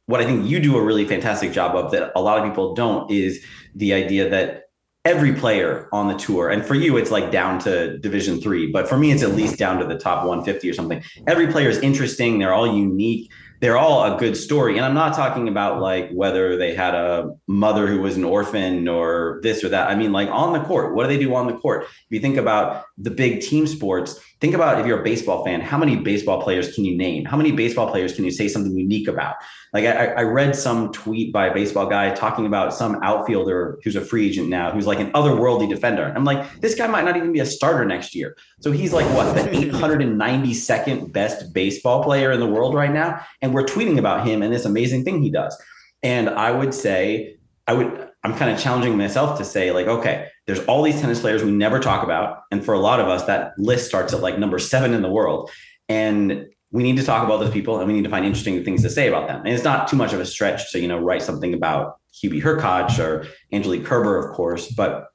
what 0.07 0.21
i 0.21 0.25
think 0.25 0.47
you 0.47 0.59
do 0.59 0.77
a 0.77 0.83
really 0.83 1.05
fantastic 1.05 1.51
job 1.51 1.75
of 1.75 1.91
that 1.91 2.11
a 2.15 2.21
lot 2.21 2.39
of 2.39 2.49
people 2.49 2.73
don't 2.73 3.11
is 3.11 3.43
the 3.75 3.93
idea 3.93 4.29
that 4.29 4.63
every 5.05 5.33
player 5.33 5.87
on 5.93 6.07
the 6.07 6.15
tour 6.15 6.49
and 6.49 6.65
for 6.65 6.75
you 6.75 6.97
it's 6.97 7.11
like 7.11 7.31
down 7.31 7.59
to 7.59 7.97
division 7.99 8.41
three 8.41 8.69
but 8.71 8.89
for 8.89 8.97
me 8.97 9.11
it's 9.11 9.23
at 9.23 9.31
least 9.31 9.57
down 9.57 9.79
to 9.79 9.85
the 9.85 9.97
top 9.97 10.25
150 10.25 10.69
or 10.69 10.73
something. 10.73 11.03
Every 11.27 11.47
player 11.47 11.69
is 11.69 11.77
interesting. 11.77 12.39
They're 12.39 12.53
all 12.53 12.75
unique 12.75 13.31
they're 13.59 13.77
all 13.77 14.13
a 14.13 14.17
good 14.17 14.37
story. 14.37 14.77
And 14.77 14.85
I'm 14.85 14.93
not 14.93 15.15
talking 15.15 15.47
about 15.47 15.81
like 15.81 16.11
whether 16.11 16.57
they 16.57 16.75
had 16.75 16.93
a 16.93 17.35
mother 17.47 17.87
who 17.87 18.01
was 18.01 18.15
an 18.15 18.23
orphan 18.23 18.87
or 18.87 19.39
this 19.41 19.63
or 19.63 19.69
that. 19.69 19.89
I 19.89 19.95
mean, 19.95 20.11
like 20.11 20.29
on 20.29 20.53
the 20.53 20.59
court, 20.59 20.93
what 20.93 21.03
do 21.03 21.09
they 21.09 21.23
do 21.23 21.33
on 21.33 21.47
the 21.47 21.57
court? 21.57 21.83
If 21.83 22.05
you 22.09 22.19
think 22.19 22.37
about 22.37 22.85
the 22.97 23.11
big 23.11 23.41
team 23.41 23.65
sports, 23.65 24.19
think 24.39 24.53
about 24.53 24.79
if 24.79 24.85
you're 24.85 24.99
a 24.99 25.03
baseball 25.03 25.43
fan, 25.43 25.61
how 25.61 25.77
many 25.77 25.95
baseball 25.95 26.41
players 26.41 26.73
can 26.75 26.85
you 26.85 26.95
name? 26.95 27.25
How 27.25 27.37
many 27.37 27.51
baseball 27.51 27.89
players 27.89 28.13
can 28.13 28.23
you 28.23 28.31
say 28.31 28.47
something 28.47 28.75
unique 28.75 29.07
about? 29.07 29.35
Like 29.73 29.85
I, 29.85 30.07
I 30.07 30.21
read 30.23 30.55
some 30.55 30.91
tweet 30.91 31.33
by 31.33 31.47
a 31.47 31.53
baseball 31.53 31.87
guy 31.87 32.13
talking 32.13 32.45
about 32.45 32.73
some 32.73 33.01
outfielder 33.03 33.79
who's 33.83 33.95
a 33.95 34.01
free 34.01 34.27
agent 34.27 34.49
now, 34.49 34.71
who's 34.71 34.85
like 34.85 34.99
an 34.99 35.11
otherworldly 35.13 35.67
defender. 35.67 36.13
I'm 36.15 36.23
like, 36.23 36.61
this 36.61 36.75
guy 36.75 36.87
might 36.87 37.05
not 37.05 37.17
even 37.17 37.31
be 37.31 37.39
a 37.39 37.45
starter 37.45 37.83
next 37.83 38.13
year. 38.13 38.37
So 38.61 38.71
he's 38.71 38.93
like 38.93 39.07
what 39.15 39.33
the 39.33 39.41
892nd 39.49 41.11
best 41.11 41.53
baseball 41.53 42.03
player 42.03 42.31
in 42.31 42.39
the 42.39 42.47
world 42.47 42.75
right 42.75 42.91
now, 42.91 43.25
and 43.41 43.53
we're 43.53 43.65
tweeting 43.65 43.97
about 43.97 44.27
him 44.27 44.43
and 44.43 44.53
this 44.53 44.65
amazing 44.65 45.03
thing 45.03 45.21
he 45.21 45.31
does. 45.31 45.59
And 46.03 46.29
I 46.29 46.51
would 46.51 46.73
say, 46.73 47.37
I 47.65 47.73
would, 47.73 48.09
I'm 48.23 48.35
kind 48.35 48.51
of 48.51 48.59
challenging 48.59 48.97
myself 48.97 49.39
to 49.39 49.45
say 49.45 49.71
like, 49.71 49.87
okay, 49.87 50.27
there's 50.47 50.63
all 50.65 50.81
these 50.81 50.99
tennis 50.99 51.19
players 51.19 51.43
we 51.43 51.51
never 51.51 51.79
talk 51.79 52.03
about, 52.03 52.43
and 52.51 52.65
for 52.65 52.73
a 52.73 52.79
lot 52.79 52.99
of 52.99 53.07
us, 53.07 53.25
that 53.25 53.53
list 53.59 53.85
starts 53.85 54.13
at 54.13 54.21
like 54.21 54.39
number 54.39 54.57
seven 54.57 54.93
in 54.93 55.01
the 55.01 55.11
world, 55.11 55.51
and 55.89 56.47
we 56.71 56.83
need 56.83 56.97
to 56.97 57.03
talk 57.03 57.23
about 57.23 57.39
those 57.39 57.51
people 57.51 57.79
and 57.79 57.87
we 57.87 57.93
need 57.93 58.03
to 58.03 58.09
find 58.09 58.25
interesting 58.25 58.61
things 58.63 58.81
to 58.81 58.89
say 58.89 59.07
about 59.07 59.27
them. 59.27 59.39
And 59.39 59.49
it's 59.49 59.63
not 59.63 59.87
too 59.87 59.95
much 59.95 60.13
of 60.13 60.19
a 60.19 60.25
stretch 60.25 60.71
to, 60.71 60.79
you 60.79 60.87
know, 60.87 60.99
write 60.99 61.21
something 61.21 61.53
about 61.53 61.99
Hubie 62.13 62.41
Hurkacz 62.41 62.99
or 62.99 63.25
Angelique 63.53 63.85
Kerber, 63.85 64.17
of 64.17 64.35
course, 64.35 64.69
but 64.71 65.07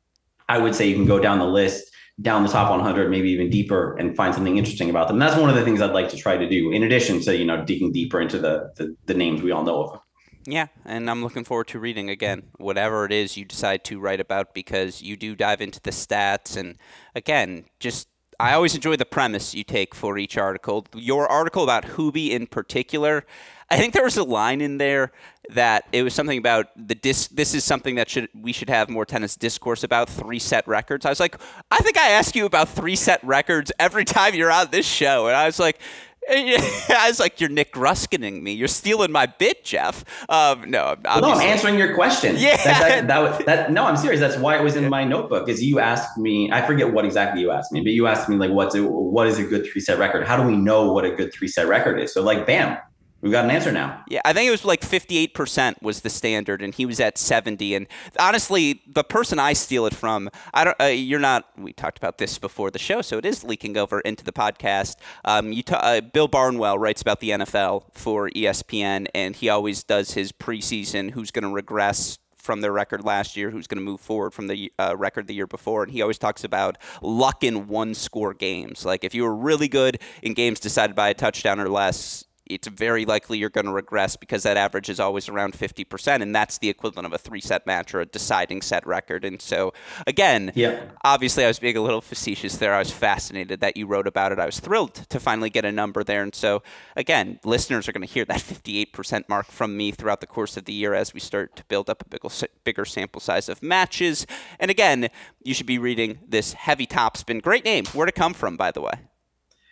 I 0.49 0.59
would 0.59 0.75
say 0.75 0.89
you 0.89 0.95
can 0.95 1.07
go 1.07 1.19
down 1.19 1.39
the 1.39 1.47
list, 1.47 1.85
down 2.21 2.43
the 2.43 2.49
top 2.49 2.71
100, 2.71 3.11
maybe 3.11 3.31
even 3.31 3.51
deeper 3.51 3.97
and 3.97 4.17
find 4.17 4.35
something 4.35 4.57
interesting 4.57 4.89
about 4.89 5.09
them. 5.09 5.17
And 5.17 5.23
that's 5.23 5.39
one 5.39 5.51
of 5.51 5.57
the 5.57 5.65
things 5.65 5.81
I'd 5.81 5.93
like 5.93 6.09
to 6.11 6.17
try 6.17 6.37
to 6.37 6.49
do 6.49 6.73
in 6.73 6.83
addition 6.83 7.21
to, 7.23 7.37
you 7.37 7.45
know, 7.45 7.65
digging 7.65 7.93
deeper 7.93 8.21
into 8.21 8.39
the, 8.39 8.73
the, 8.77 8.97
the 9.07 9.15
names 9.15 9.43
we 9.43 9.51
all 9.51 9.65
know 9.65 9.85
of. 9.85 10.01
Yeah, 10.45 10.67
and 10.85 11.09
I'm 11.09 11.23
looking 11.23 11.45
forward 11.45 11.69
to 11.69 11.79
reading 11.79 12.11
again 12.11 12.45
whatever 12.59 13.05
it 13.05 13.13
is 13.13 13.37
you 13.37 13.45
decide 13.45 13.85
to 13.85 14.01
write 14.01 14.21
about 14.21 14.55
because 14.55 15.01
you 15.01 15.17
do 15.17 15.37
dive 15.37 15.61
into 15.61 15.81
the 15.81 15.93
stats 15.93 16.57
and 16.57 16.79
again, 17.15 17.67
just 17.79 18.09
I 18.41 18.55
always 18.55 18.75
enjoy 18.75 18.97
the 18.97 19.05
premise 19.05 19.55
you 19.55 19.63
take 19.63 19.95
for 19.95 20.19
each 20.19 20.37
article. 20.37 20.85
Your 20.95 21.29
article 21.29 21.63
about 21.63 21.85
Hubie 21.85 22.31
in 22.31 22.49
particular, 22.49 23.25
I 23.71 23.77
think 23.77 23.95
there 23.95 24.03
was 24.03 24.17
a 24.17 24.25
line 24.25 24.61
in 24.61 24.79
there 24.79 25.13
that 25.51 25.85
it 25.93 26.03
was 26.03 26.13
something 26.13 26.39
about 26.39 26.67
the 26.77 26.97
dis. 26.97 27.29
This 27.29 27.55
is 27.55 27.63
something 27.63 27.95
that 27.95 28.11
should 28.11 28.29
we 28.35 28.53
should 28.53 28.69
have 28.69 28.91
more 28.91 29.07
tennis 29.07 29.37
discourse 29.37 29.85
about 29.85 30.09
three 30.09 30.41
set 30.41 30.67
records. 30.67 31.07
I 31.07 31.11
was 31.11 31.21
like, 31.21 31.37
I 31.71 31.79
think 31.79 31.97
I 31.97 32.11
ask 32.11 32.35
you 32.35 32.45
about 32.45 32.69
three 32.69 32.97
set 32.97 33.23
records 33.23 33.71
every 33.79 34.05
time 34.05 34.35
you're 34.35 34.51
on 34.51 34.71
this 34.73 34.87
show, 34.87 35.29
and 35.29 35.37
I 35.37 35.47
was 35.47 35.61
like, 35.61 35.79
I 36.31 37.07
was 37.09 37.19
like, 37.19 37.41
"You're 37.41 37.51
Nick 37.51 37.73
Ruskining 37.73 38.43
me. 38.43 38.53
You're 38.53 38.69
stealing 38.69 39.11
my 39.11 39.27
bit, 39.27 39.65
Jeff." 39.65 40.05
Um, 40.29 40.71
no, 40.71 40.97
well, 41.05 41.21
no, 41.21 41.33
I'm 41.33 41.41
answering 41.41 41.77
your 41.77 41.95
question. 41.95 42.37
Yeah, 42.39 42.57
that, 42.63 43.07
that, 43.07 43.09
that, 43.09 43.47
that, 43.47 43.73
no, 43.73 43.87
I'm 43.87 43.97
serious. 43.97 44.21
That's 44.21 44.37
why 44.37 44.57
it 44.57 44.63
was 44.63 44.77
in 44.77 44.89
my 44.89 45.03
notebook. 45.03 45.49
Is 45.49 45.63
you 45.63 45.81
asked 45.81 46.17
me? 46.19 46.51
I 46.53 46.65
forget 46.65 46.93
what 46.93 47.05
exactly 47.05 47.41
you 47.41 47.51
asked 47.51 47.73
me, 47.73 47.81
but 47.81 47.93
you 47.93 48.07
asked 48.07 48.29
me 48.29 48.37
like, 48.37 48.53
"What's 48.53 48.75
a, 48.77 48.85
what 48.85 49.27
is 49.27 49.39
a 49.39 49.45
good 49.45 49.67
three 49.67 49.81
set 49.81 49.99
record? 49.99 50.25
How 50.27 50.37
do 50.37 50.47
we 50.47 50.57
know 50.57 50.93
what 50.93 51.05
a 51.05 51.11
good 51.11 51.33
three 51.35 51.49
set 51.49 51.67
record 51.67 51.99
is?" 51.99 52.15
So 52.15 52.23
like, 52.23 52.47
bam, 52.47 52.79
We've 53.23 53.31
got 53.31 53.45
an 53.45 53.53
answer 53.53 53.71
now. 53.71 54.03
Yeah, 54.09 54.21
I 54.25 54.33
think 54.33 54.49
it 54.49 54.51
was 54.51 54.65
like 54.65 54.81
58% 54.81 55.81
was 55.81 56.01
the 56.01 56.11
standard, 56.11 56.61
and 56.61 56.75
he 56.75 56.85
was 56.85 56.99
at 56.99 57.17
70. 57.17 57.77
And 57.77 57.87
honestly, 58.19 58.83
the 58.85 59.05
person 59.05 59.39
I 59.39 59.53
steal 59.53 59.87
it 59.87 59.95
from, 59.95 60.29
I 60.53 60.65
don't. 60.65 60.81
Uh, 60.81 60.87
you're 60.87 61.21
not. 61.21 61.47
We 61.57 61.73
talked 61.73 61.99
about 61.99 62.19
this 62.19 62.39
before 62.39 62.73
the 62.73 62.81
show, 62.81 63.01
so 63.01 63.19
it 63.19 63.25
is 63.25 63.45
leaking 63.45 63.77
over 63.77 64.01
into 64.01 64.25
the 64.25 64.33
podcast. 64.33 64.97
Um, 65.25 65.53
you, 65.53 65.63
uh, 65.71 66.01
Bill 66.01 66.27
Barnwell 66.27 66.81
writes 66.81 67.01
about 67.01 67.21
the 67.21 67.31
NFL 67.31 67.85
for 67.95 68.29
ESPN, 68.31 69.07
and 69.15 69.37
he 69.37 69.49
always 69.49 69.85
does 69.85 70.15
his 70.15 70.33
preseason. 70.33 71.13
Who's 71.13 71.31
going 71.31 71.45
to 71.45 71.51
regress? 71.51 72.19
From 72.39 72.61
their 72.61 72.73
record 72.73 73.05
last 73.05 73.37
year, 73.37 73.53
who's 73.53 73.69
going 73.69 73.79
to 73.79 73.85
move 73.85 74.01
forward 74.01 74.35
from 74.35 74.49
the 74.49 74.73
uh, 74.77 74.97
record 74.97 75.29
the 75.29 75.33
year 75.33 75.47
before. 75.47 75.85
And 75.85 75.93
he 75.93 76.03
always 76.03 76.19
talks 76.19 76.43
about 76.43 76.77
luck 77.01 77.45
in 77.45 77.69
one 77.69 77.95
score 77.95 78.35
games. 78.35 78.85
Like 78.85 79.05
if 79.05 79.15
you 79.15 79.23
were 79.23 79.37
really 79.37 79.69
good 79.69 80.01
in 80.23 80.35
games 80.35 80.59
decided 80.59 80.97
by 80.97 81.11
a 81.11 81.15
touchdown 81.15 81.61
or 81.61 81.69
less, 81.69 82.25
it's 82.47 82.69
very 82.69 83.05
likely 83.05 83.39
you're 83.39 83.51
going 83.51 83.67
to 83.67 83.73
regress 83.73 84.17
because 84.17 84.43
that 84.43 84.57
average 84.57 84.89
is 84.89 85.01
always 85.01 85.29
around 85.29 85.55
50%, 85.55 86.23
and 86.23 86.35
that's 86.35 86.59
the 86.59 86.69
equivalent 86.69 87.07
of 87.07 87.13
a 87.13 87.19
three 87.19 87.41
set 87.41 87.67
match 87.67 87.95
or 87.95 88.01
a 88.01 88.07
deciding 88.07 88.63
set 88.63 88.87
record. 88.87 89.25
And 89.25 89.41
so, 89.41 89.73
again, 90.07 90.53
yeah. 90.55 90.85
obviously, 91.05 91.45
I 91.45 91.49
was 91.49 91.59
being 91.59 91.77
a 91.77 91.81
little 91.81 92.01
facetious 92.01 92.57
there. 92.57 92.75
I 92.75 92.79
was 92.79 92.91
fascinated 92.91 93.61
that 93.61 93.77
you 93.77 93.87
wrote 93.87 94.07
about 94.07 94.33
it. 94.33 94.39
I 94.39 94.47
was 94.47 94.61
thrilled 94.61 94.95
to 94.95 95.21
finally 95.21 95.51
get 95.51 95.65
a 95.65 95.73
number 95.73 96.03
there. 96.05 96.23
And 96.23 96.35
so, 96.35 96.63
again, 96.97 97.39
listeners 97.45 97.89
are 97.89 97.93
going 97.93 98.07
to 98.07 98.13
hear 98.13 98.25
that 98.25 98.41
58% 98.41 99.29
mark 99.29 99.47
from 99.47 99.77
me 99.77 99.93
throughout 99.93 100.21
the 100.21 100.27
course 100.27 100.57
of 100.57 100.65
the 100.65 100.73
year 100.73 100.95
as 100.95 101.15
we 101.15 101.21
start 101.21 101.57
to 101.57 101.65
build 101.65 101.89
up 101.89 102.03
a 102.03 102.09
bigger, 102.09 102.29
bigger 102.65 102.85
sample 102.85 103.21
size 103.21 103.49
of 103.49 103.63
matches. 103.63 104.27
And 104.59 104.71
again, 104.71 105.09
you 105.43 105.55
should 105.55 105.67
be 105.67 105.79
reading 105.79 106.19
this 106.27 106.55
heavy 106.55 106.87
topspin. 106.87 107.43
Great 107.43 107.65
name. 107.65 107.87
Where'd 107.87 108.09
it 108.09 108.15
come 108.15 108.35
from, 108.35 108.57
by 108.57 108.71
the 108.71 108.81
way? 108.81 108.95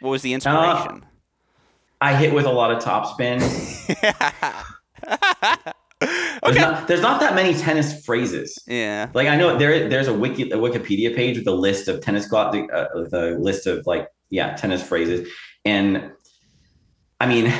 What 0.00 0.10
was 0.10 0.22
the 0.22 0.32
inspiration? 0.32 1.02
Uh, 1.02 1.09
I 2.00 2.16
hit 2.16 2.32
with 2.32 2.46
a 2.46 2.50
lot 2.50 2.70
of 2.70 2.82
topspin. 2.82 3.40
There's, 6.42 6.56
not, 6.56 6.88
there's 6.88 7.02
not 7.02 7.20
that 7.20 7.34
many 7.34 7.52
tennis 7.52 8.04
phrases. 8.04 8.58
Yeah. 8.66 9.10
Like 9.12 9.28
I 9.28 9.36
know 9.36 9.58
there 9.58 9.88
there's 9.88 10.08
a 10.08 10.14
wiki 10.14 10.50
a 10.50 10.56
Wikipedia 10.56 11.14
page 11.14 11.36
with 11.36 11.46
a 11.46 11.52
list 11.52 11.88
of 11.88 12.00
tennis 12.00 12.26
club 12.26 12.52
the, 12.52 12.66
uh, 12.68 13.08
the 13.10 13.36
list 13.38 13.66
of 13.66 13.86
like 13.86 14.08
yeah 14.30 14.56
tennis 14.56 14.82
phrases 14.82 15.28
and 15.66 16.10
I 17.20 17.26
mean 17.26 17.52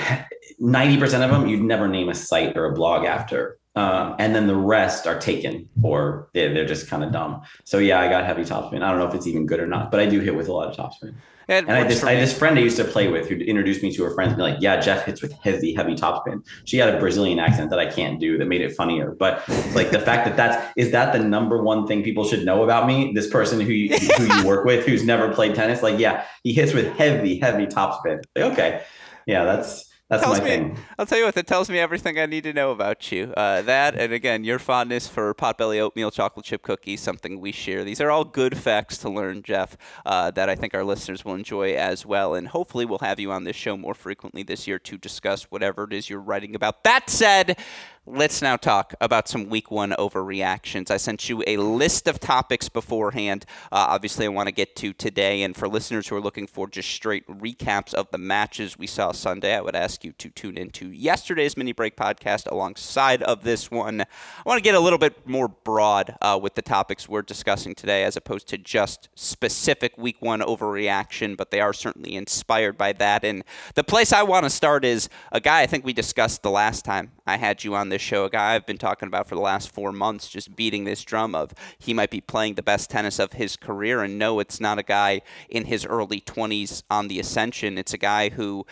90% 0.60 1.02
of 1.22 1.30
them 1.30 1.48
you'd 1.48 1.62
never 1.62 1.86
name 1.86 2.08
a 2.08 2.14
site 2.14 2.56
or 2.56 2.64
a 2.64 2.72
blog 2.72 3.04
after. 3.04 3.58
Uh, 3.76 4.16
and 4.18 4.34
then 4.34 4.46
the 4.46 4.56
rest 4.56 5.06
are 5.06 5.18
taken 5.18 5.68
or 5.82 6.28
they're, 6.34 6.52
they're 6.52 6.66
just 6.66 6.88
kind 6.88 7.04
of 7.04 7.12
dumb. 7.12 7.42
So 7.64 7.78
yeah, 7.78 8.00
I 8.00 8.08
got 8.08 8.24
heavy 8.24 8.42
topspin. 8.42 8.82
I 8.82 8.90
don't 8.90 8.98
know 8.98 9.06
if 9.06 9.14
it's 9.14 9.26
even 9.26 9.46
good 9.46 9.60
or 9.60 9.66
not, 9.66 9.90
but 9.90 10.00
I 10.00 10.06
do 10.06 10.20
hit 10.20 10.34
with 10.34 10.48
a 10.48 10.52
lot 10.52 10.68
of 10.68 10.76
topspin. 10.76 11.14
It 11.50 11.66
and 11.66 11.72
I 11.72 11.88
just 11.88 12.04
I 12.04 12.12
had 12.12 12.22
this 12.22 12.36
friend 12.36 12.56
I 12.56 12.62
used 12.62 12.76
to 12.76 12.84
play 12.84 13.08
with 13.08 13.28
who 13.28 13.34
introduced 13.34 13.82
me 13.82 13.92
to 13.96 14.04
her 14.04 14.14
friends 14.14 14.28
and 14.28 14.36
be 14.36 14.42
like, 14.44 14.58
yeah, 14.60 14.80
Jeff 14.80 15.04
hits 15.04 15.20
with 15.20 15.32
heavy, 15.32 15.74
heavy 15.74 15.96
topspin. 15.96 16.46
She 16.64 16.76
had 16.76 16.94
a 16.94 17.00
Brazilian 17.00 17.40
accent 17.40 17.70
that 17.70 17.80
I 17.80 17.86
can't 17.86 18.20
do 18.20 18.38
that 18.38 18.46
made 18.46 18.60
it 18.60 18.76
funnier. 18.76 19.10
But 19.10 19.46
like 19.74 19.90
the 19.90 19.98
fact 19.98 20.26
that 20.26 20.36
that's 20.36 20.72
is 20.76 20.92
that 20.92 21.12
the 21.12 21.18
number 21.18 21.60
one 21.60 21.88
thing 21.88 22.04
people 22.04 22.24
should 22.24 22.44
know 22.44 22.62
about 22.62 22.86
me? 22.86 23.12
This 23.14 23.28
person 23.28 23.60
who 23.60 23.72
you, 23.72 23.96
who 24.16 24.32
you 24.32 24.46
work 24.46 24.64
with 24.64 24.86
who's 24.86 25.04
never 25.04 25.34
played 25.34 25.56
tennis, 25.56 25.82
like, 25.82 25.98
yeah, 25.98 26.24
he 26.44 26.52
hits 26.52 26.72
with 26.72 26.96
heavy, 26.96 27.40
heavy 27.40 27.66
topspin. 27.66 28.22
Like, 28.36 28.52
okay, 28.52 28.84
yeah, 29.26 29.44
that's 29.44 29.89
that's 30.10 30.22
tells 30.22 30.38
my 30.38 30.44
me, 30.44 30.50
thing. 30.50 30.78
I'll 30.98 31.06
tell 31.06 31.18
you 31.18 31.24
what, 31.24 31.34
that 31.36 31.46
tells 31.46 31.70
me 31.70 31.78
everything 31.78 32.18
I 32.18 32.26
need 32.26 32.42
to 32.44 32.52
know 32.52 32.72
about 32.72 33.10
you. 33.10 33.32
Uh, 33.36 33.62
that, 33.62 33.94
and 33.94 34.12
again, 34.12 34.44
your 34.44 34.58
fondness 34.58 35.06
for 35.08 35.32
potbelly 35.34 35.80
oatmeal 35.80 36.10
chocolate 36.10 36.44
chip 36.44 36.62
cookies, 36.62 37.00
something 37.00 37.40
we 37.40 37.52
share. 37.52 37.84
These 37.84 38.00
are 38.00 38.10
all 38.10 38.24
good 38.24 38.58
facts 38.58 38.98
to 38.98 39.08
learn, 39.08 39.42
Jeff, 39.42 39.76
uh, 40.04 40.30
that 40.32 40.48
I 40.48 40.56
think 40.56 40.74
our 40.74 40.84
listeners 40.84 41.24
will 41.24 41.34
enjoy 41.34 41.74
as 41.74 42.04
well. 42.04 42.34
And 42.34 42.48
hopefully, 42.48 42.84
we'll 42.84 42.98
have 42.98 43.20
you 43.20 43.30
on 43.32 43.44
this 43.44 43.56
show 43.56 43.76
more 43.76 43.94
frequently 43.94 44.42
this 44.42 44.66
year 44.66 44.78
to 44.80 44.98
discuss 44.98 45.44
whatever 45.44 45.84
it 45.84 45.92
is 45.92 46.10
you're 46.10 46.20
writing 46.20 46.54
about. 46.54 46.82
That 46.84 47.08
said, 47.08 47.58
let's 48.06 48.40
now 48.40 48.56
talk 48.56 48.94
about 49.00 49.28
some 49.28 49.48
week 49.48 49.70
one 49.70 49.90
overreactions. 49.90 50.90
I 50.90 50.96
sent 50.96 51.28
you 51.28 51.44
a 51.46 51.58
list 51.58 52.08
of 52.08 52.18
topics 52.18 52.68
beforehand. 52.68 53.44
Uh, 53.70 53.86
obviously, 53.90 54.24
I 54.24 54.28
want 54.28 54.48
to 54.48 54.52
get 54.52 54.74
to 54.76 54.92
today. 54.94 55.42
And 55.42 55.54
for 55.54 55.68
listeners 55.68 56.08
who 56.08 56.16
are 56.16 56.20
looking 56.20 56.46
for 56.46 56.66
just 56.66 56.90
straight 56.90 57.26
recaps 57.28 57.92
of 57.92 58.10
the 58.10 58.18
matches 58.18 58.78
we 58.78 58.86
saw 58.86 59.12
Sunday, 59.12 59.54
I 59.54 59.60
would 59.60 59.76
ask 59.76 60.02
you 60.02 60.12
to 60.12 60.30
tune 60.30 60.56
into 60.56 60.90
yesterday's 60.90 61.56
mini 61.56 61.72
break 61.72 61.94
podcast 61.94 62.50
alongside 62.50 63.22
of 63.22 63.44
this 63.44 63.70
one. 63.70 64.00
I 64.00 64.06
want 64.46 64.58
to 64.58 64.64
get 64.64 64.74
a 64.74 64.80
little 64.80 64.98
bit 64.98 65.28
more 65.28 65.48
broad 65.48 66.16
uh, 66.22 66.38
with 66.42 66.54
the 66.54 66.62
topics 66.62 67.08
we're 67.08 67.22
discussing 67.22 67.74
today 67.74 68.04
as 68.04 68.16
opposed 68.16 68.48
to 68.48 68.58
just 68.58 69.10
specific 69.14 69.96
week 69.98 70.16
one 70.20 70.40
overreaction, 70.40 71.36
but 71.36 71.50
they 71.50 71.60
are 71.60 71.74
certainly 71.74 72.16
inspired 72.16 72.78
by 72.78 72.94
that. 72.94 73.24
And 73.24 73.44
the 73.74 73.84
place 73.84 74.12
I 74.12 74.22
want 74.22 74.44
to 74.44 74.50
start 74.50 74.86
is 74.86 75.10
a 75.30 75.40
guy 75.40 75.60
I 75.60 75.66
think 75.66 75.84
we 75.84 75.92
discussed 75.92 76.42
the 76.42 76.50
last 76.50 76.84
time 76.84 77.12
I 77.26 77.36
had 77.36 77.62
you 77.62 77.74
on 77.74 77.89
this 77.90 78.02
show, 78.02 78.24
a 78.24 78.30
guy 78.30 78.54
I've 78.54 78.66
been 78.66 78.78
talking 78.78 79.06
about 79.06 79.28
for 79.28 79.34
the 79.34 79.40
last 79.40 79.70
four 79.70 79.92
months, 79.92 80.28
just 80.28 80.56
beating 80.56 80.84
this 80.84 81.04
drum 81.04 81.34
of 81.34 81.52
he 81.78 81.92
might 81.92 82.10
be 82.10 82.20
playing 82.20 82.54
the 82.54 82.62
best 82.62 82.90
tennis 82.90 83.18
of 83.18 83.34
his 83.34 83.56
career. 83.56 84.02
And 84.02 84.18
no, 84.18 84.40
it's 84.40 84.60
not 84.60 84.78
a 84.78 84.82
guy 84.82 85.22
in 85.48 85.66
his 85.66 85.84
early 85.84 86.20
20s 86.20 86.82
on 86.90 87.08
the 87.08 87.20
ascension. 87.20 87.78
It's 87.78 87.92
a 87.92 87.98
guy 87.98 88.30
who 88.30 88.66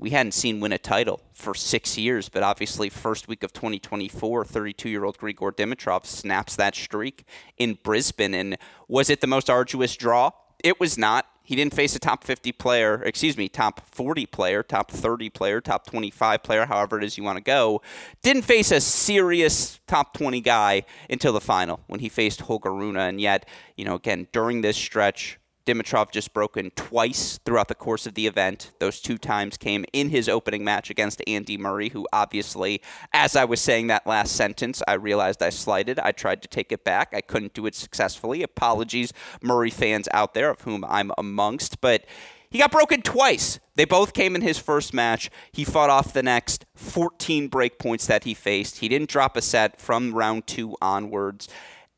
we 0.00 0.10
hadn't 0.10 0.32
seen 0.32 0.60
win 0.60 0.72
a 0.72 0.78
title 0.78 1.20
for 1.34 1.54
six 1.54 1.98
years, 1.98 2.30
but 2.30 2.42
obviously, 2.42 2.88
first 2.88 3.28
week 3.28 3.42
of 3.42 3.52
2024, 3.52 4.46
32 4.46 4.88
year 4.88 5.04
old 5.04 5.18
Grigor 5.18 5.52
Dimitrov 5.52 6.06
snaps 6.06 6.56
that 6.56 6.74
streak 6.74 7.24
in 7.58 7.78
Brisbane. 7.82 8.32
And 8.32 8.56
was 8.88 9.10
it 9.10 9.20
the 9.20 9.26
most 9.26 9.50
arduous 9.50 9.96
draw? 9.96 10.30
It 10.64 10.80
was 10.80 10.96
not. 10.96 11.26
He 11.42 11.56
didn't 11.56 11.74
face 11.74 11.96
a 11.96 11.98
top 11.98 12.22
50 12.22 12.52
player, 12.52 13.02
excuse 13.02 13.36
me, 13.36 13.48
top 13.48 13.80
40 13.86 14.26
player, 14.26 14.62
top 14.62 14.90
30 14.90 15.30
player, 15.30 15.60
top 15.60 15.84
25 15.84 16.42
player, 16.44 16.66
however 16.66 16.98
it 16.98 17.04
is 17.04 17.18
you 17.18 17.24
want 17.24 17.38
to 17.38 17.42
go. 17.42 17.82
Didn't 18.22 18.42
face 18.42 18.70
a 18.70 18.80
serious 18.80 19.80
top 19.88 20.14
20 20.14 20.40
guy 20.42 20.84
until 21.08 21.32
the 21.32 21.40
final 21.40 21.80
when 21.88 21.98
he 21.98 22.08
faced 22.08 22.42
Holger 22.42 22.72
Rune. 22.72 22.96
And 22.96 23.20
yet, 23.20 23.48
you 23.76 23.84
know, 23.84 23.96
again, 23.96 24.28
during 24.32 24.60
this 24.60 24.76
stretch, 24.76 25.39
Dimitrov 25.70 26.10
just 26.10 26.32
broken 26.32 26.72
twice 26.74 27.38
throughout 27.44 27.68
the 27.68 27.74
course 27.76 28.04
of 28.04 28.14
the 28.14 28.26
event. 28.26 28.72
Those 28.80 29.00
two 29.00 29.18
times 29.18 29.56
came 29.56 29.84
in 29.92 30.10
his 30.10 30.28
opening 30.28 30.64
match 30.64 30.90
against 30.90 31.22
Andy 31.28 31.56
Murray, 31.56 31.90
who 31.90 32.08
obviously, 32.12 32.82
as 33.12 33.36
I 33.36 33.44
was 33.44 33.60
saying 33.60 33.86
that 33.86 34.06
last 34.06 34.32
sentence, 34.32 34.82
I 34.88 34.94
realized 34.94 35.42
I 35.42 35.50
slighted. 35.50 36.00
I 36.00 36.10
tried 36.10 36.42
to 36.42 36.48
take 36.48 36.72
it 36.72 36.82
back. 36.82 37.12
I 37.14 37.20
couldn't 37.20 37.54
do 37.54 37.66
it 37.66 37.76
successfully. 37.76 38.42
Apologies, 38.42 39.12
Murray 39.40 39.70
fans 39.70 40.08
out 40.12 40.34
there, 40.34 40.50
of 40.50 40.62
whom 40.62 40.84
I'm 40.88 41.12
amongst. 41.16 41.80
But 41.80 42.04
he 42.50 42.58
got 42.58 42.72
broken 42.72 43.00
twice. 43.00 43.60
They 43.76 43.84
both 43.84 44.12
came 44.12 44.34
in 44.34 44.42
his 44.42 44.58
first 44.58 44.92
match. 44.92 45.30
He 45.52 45.62
fought 45.62 45.88
off 45.88 46.12
the 46.12 46.22
next 46.22 46.66
14 46.74 47.46
break 47.46 47.78
points 47.78 48.06
that 48.08 48.24
he 48.24 48.34
faced. 48.34 48.78
He 48.78 48.88
didn't 48.88 49.08
drop 49.08 49.36
a 49.36 49.42
set 49.42 49.80
from 49.80 50.14
round 50.14 50.48
two 50.48 50.76
onwards. 50.82 51.48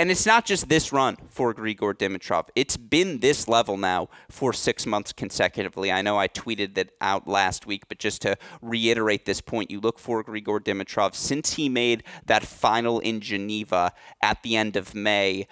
And 0.02 0.10
it's 0.10 0.26
not 0.26 0.44
just 0.44 0.68
this 0.68 0.92
run 0.92 1.16
for 1.30 1.54
Grigor 1.54 1.94
Dimitrov. 1.94 2.48
It's 2.56 2.76
been 2.76 3.20
this 3.20 3.46
level 3.46 3.76
now 3.76 4.08
for 4.28 4.52
six 4.52 4.84
months 4.84 5.12
consecutively. 5.12 5.92
I 5.92 6.02
know 6.02 6.18
I 6.18 6.26
tweeted 6.26 6.74
that 6.74 6.90
out 7.00 7.28
last 7.28 7.66
week, 7.68 7.84
but 7.88 8.00
just 8.00 8.20
to 8.22 8.36
reiterate 8.60 9.26
this 9.26 9.40
point, 9.40 9.70
you 9.70 9.78
look 9.78 10.00
for 10.00 10.24
Grigor 10.24 10.58
Dimitrov 10.58 11.14
since 11.14 11.52
he 11.52 11.68
made 11.68 12.02
that 12.26 12.44
final 12.44 12.98
in 12.98 13.20
Geneva 13.20 13.92
at 14.20 14.42
the 14.42 14.56
end 14.56 14.74
of 14.74 14.92
May 14.92 15.46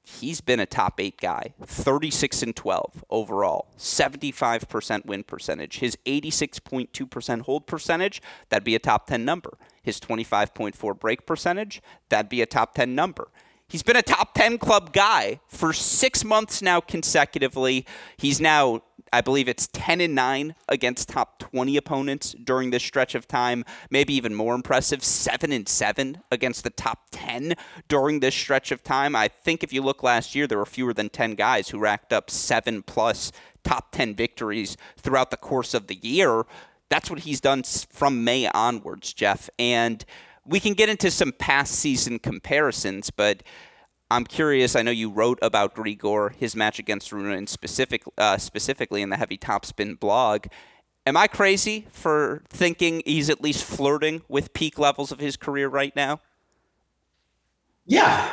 he's 0.00 0.40
been 0.40 0.60
a 0.60 0.64
top 0.64 1.00
eight 1.00 1.20
guy 1.20 1.52
36 1.66 2.42
and 2.42 2.56
12 2.56 3.04
overall 3.10 3.68
75% 3.76 5.04
win 5.04 5.22
percentage 5.22 5.80
his 5.80 5.98
86.2% 6.06 7.42
hold 7.42 7.66
percentage 7.66 8.22
that'd 8.48 8.64
be 8.64 8.74
a 8.74 8.78
top 8.78 9.06
10 9.06 9.22
number 9.26 9.58
his 9.82 10.00
25.4 10.00 10.98
break 10.98 11.26
percentage 11.26 11.82
that'd 12.08 12.30
be 12.30 12.40
a 12.40 12.46
top 12.46 12.74
10 12.74 12.94
number 12.94 13.28
He's 13.70 13.82
been 13.82 13.96
a 13.96 14.02
top 14.02 14.32
10 14.32 14.56
club 14.56 14.94
guy 14.94 15.40
for 15.46 15.74
six 15.74 16.24
months 16.24 16.62
now 16.62 16.80
consecutively. 16.80 17.84
He's 18.16 18.40
now, 18.40 18.80
I 19.12 19.20
believe 19.20 19.46
it's 19.46 19.68
10 19.74 20.00
and 20.00 20.14
9 20.14 20.54
against 20.70 21.10
top 21.10 21.38
20 21.38 21.76
opponents 21.76 22.32
during 22.32 22.70
this 22.70 22.82
stretch 22.82 23.14
of 23.14 23.28
time. 23.28 23.66
Maybe 23.90 24.14
even 24.14 24.34
more 24.34 24.54
impressive, 24.54 25.04
7 25.04 25.52
and 25.52 25.68
7 25.68 26.22
against 26.32 26.64
the 26.64 26.70
top 26.70 27.08
10 27.10 27.56
during 27.88 28.20
this 28.20 28.34
stretch 28.34 28.72
of 28.72 28.82
time. 28.82 29.14
I 29.14 29.28
think 29.28 29.62
if 29.62 29.70
you 29.70 29.82
look 29.82 30.02
last 30.02 30.34
year, 30.34 30.46
there 30.46 30.56
were 30.56 30.64
fewer 30.64 30.94
than 30.94 31.10
10 31.10 31.34
guys 31.34 31.68
who 31.68 31.78
racked 31.78 32.10
up 32.10 32.30
7 32.30 32.82
plus 32.84 33.32
top 33.64 33.92
10 33.92 34.14
victories 34.14 34.78
throughout 34.96 35.30
the 35.30 35.36
course 35.36 35.74
of 35.74 35.88
the 35.88 35.96
year. 35.96 36.44
That's 36.88 37.10
what 37.10 37.20
he's 37.20 37.42
done 37.42 37.64
from 37.64 38.24
May 38.24 38.48
onwards, 38.48 39.12
Jeff. 39.12 39.50
And 39.58 40.06
we 40.48 40.60
can 40.60 40.72
get 40.72 40.88
into 40.88 41.10
some 41.10 41.32
past 41.32 41.74
season 41.74 42.18
comparisons, 42.18 43.10
but 43.10 43.42
I'm 44.10 44.24
curious. 44.24 44.74
I 44.74 44.82
know 44.82 44.90
you 44.90 45.10
wrote 45.10 45.38
about 45.42 45.74
Grigor, 45.74 46.34
his 46.34 46.56
match 46.56 46.78
against 46.78 47.12
Rune, 47.12 47.46
specific, 47.46 48.02
uh, 48.16 48.38
specifically 48.38 49.02
in 49.02 49.10
the 49.10 49.18
heavy 49.18 49.36
topspin 49.36 50.00
blog. 50.00 50.46
Am 51.06 51.16
I 51.16 51.26
crazy 51.26 51.86
for 51.90 52.42
thinking 52.48 53.02
he's 53.04 53.28
at 53.28 53.42
least 53.42 53.64
flirting 53.64 54.22
with 54.28 54.54
peak 54.54 54.78
levels 54.78 55.12
of 55.12 55.20
his 55.20 55.36
career 55.36 55.68
right 55.68 55.94
now? 55.94 56.20
Yeah. 57.86 58.30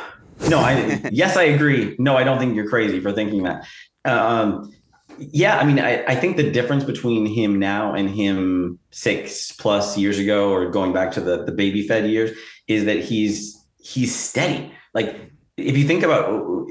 No, 0.48 0.58
I 0.58 1.08
yes, 1.12 1.36
I 1.36 1.44
agree. 1.44 1.96
No, 1.98 2.16
I 2.16 2.24
don't 2.24 2.38
think 2.38 2.56
you're 2.56 2.68
crazy 2.68 3.00
for 3.00 3.12
thinking 3.12 3.42
that. 3.44 3.66
Um, 4.04 4.72
yeah, 5.18 5.58
I 5.58 5.64
mean, 5.64 5.78
I, 5.78 6.04
I 6.04 6.14
think 6.14 6.36
the 6.36 6.50
difference 6.50 6.84
between 6.84 7.26
him 7.26 7.58
now 7.58 7.94
and 7.94 8.08
him 8.10 8.78
six 8.90 9.52
plus 9.52 9.96
years 9.96 10.18
ago, 10.18 10.50
or 10.52 10.70
going 10.70 10.92
back 10.92 11.12
to 11.12 11.20
the 11.20 11.44
the 11.44 11.52
baby 11.52 11.86
fed 11.86 12.08
years, 12.08 12.36
is 12.68 12.84
that 12.84 12.98
he's 12.98 13.56
he's 13.78 14.14
steady. 14.14 14.72
Like 14.94 15.30
if 15.56 15.76
you 15.76 15.86
think 15.86 16.02
about 16.02 16.66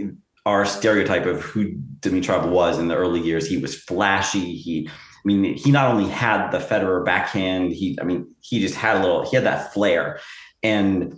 our 0.46 0.66
stereotype 0.66 1.26
of 1.26 1.42
who 1.42 1.74
Dimitrov 2.00 2.50
was 2.50 2.78
in 2.78 2.88
the 2.88 2.96
early 2.96 3.22
years, 3.22 3.48
he 3.48 3.58
was 3.58 3.76
flashy. 3.76 4.56
He, 4.58 4.88
I 4.88 4.92
mean, 5.24 5.56
he 5.56 5.72
not 5.72 5.92
only 5.92 6.08
had 6.08 6.52
the 6.52 6.60
Federer 6.60 7.04
backhand, 7.04 7.72
he, 7.72 7.98
I 8.00 8.04
mean, 8.04 8.34
he 8.42 8.60
just 8.60 8.76
had 8.76 8.98
a 8.98 9.00
little, 9.00 9.28
he 9.28 9.36
had 9.36 9.46
that 9.46 9.74
flair. 9.74 10.20
And 10.62 11.18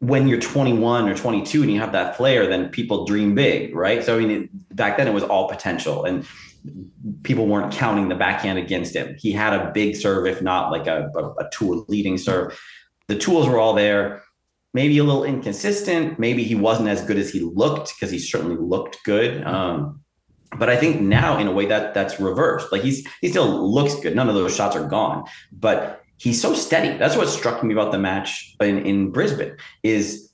when 0.00 0.26
you're 0.26 0.40
21 0.40 1.08
or 1.08 1.14
22 1.14 1.62
and 1.62 1.70
you 1.70 1.80
have 1.80 1.92
that 1.92 2.16
flair, 2.16 2.48
then 2.48 2.68
people 2.68 3.04
dream 3.04 3.34
big, 3.34 3.74
right? 3.74 4.02
So 4.02 4.16
I 4.16 4.18
mean, 4.18 4.30
it, 4.30 4.76
back 4.76 4.96
then 4.96 5.06
it 5.06 5.14
was 5.14 5.22
all 5.22 5.48
potential, 5.48 6.04
and 6.04 6.26
people 7.22 7.46
weren't 7.46 7.72
counting 7.72 8.08
the 8.08 8.14
backhand 8.14 8.58
against 8.58 8.94
him. 8.94 9.16
He 9.18 9.32
had 9.32 9.52
a 9.52 9.70
big 9.72 9.96
serve, 9.96 10.26
if 10.26 10.42
not 10.42 10.70
like 10.70 10.86
a, 10.86 11.10
a, 11.14 11.30
a 11.34 11.50
tool 11.50 11.84
leading 11.88 12.18
serve. 12.18 12.58
The 13.08 13.18
tools 13.18 13.48
were 13.48 13.58
all 13.58 13.74
there. 13.74 14.22
Maybe 14.72 14.98
a 14.98 15.04
little 15.04 15.24
inconsistent. 15.24 16.18
Maybe 16.18 16.42
he 16.42 16.54
wasn't 16.54 16.88
as 16.88 17.04
good 17.04 17.18
as 17.18 17.30
he 17.30 17.40
looked 17.40 17.94
because 17.94 18.10
he 18.10 18.18
certainly 18.18 18.56
looked 18.56 18.98
good. 19.04 19.44
Um, 19.44 20.00
but 20.58 20.68
I 20.68 20.76
think 20.76 21.00
now, 21.00 21.38
in 21.38 21.46
a 21.46 21.52
way, 21.52 21.66
that 21.66 21.94
that's 21.94 22.18
reversed. 22.18 22.72
Like 22.72 22.82
he's 22.82 23.06
he 23.20 23.28
still 23.28 23.70
looks 23.70 23.94
good. 23.96 24.14
None 24.14 24.28
of 24.28 24.34
those 24.34 24.54
shots 24.54 24.76
are 24.76 24.86
gone, 24.86 25.24
but 25.52 26.02
he's 26.16 26.40
so 26.40 26.54
steady. 26.54 26.96
That's 26.96 27.16
what 27.16 27.28
struck 27.28 27.62
me 27.62 27.72
about 27.72 27.92
the 27.92 27.98
match 27.98 28.54
in, 28.60 28.78
in 28.86 29.10
Brisbane 29.10 29.56
is 29.82 30.30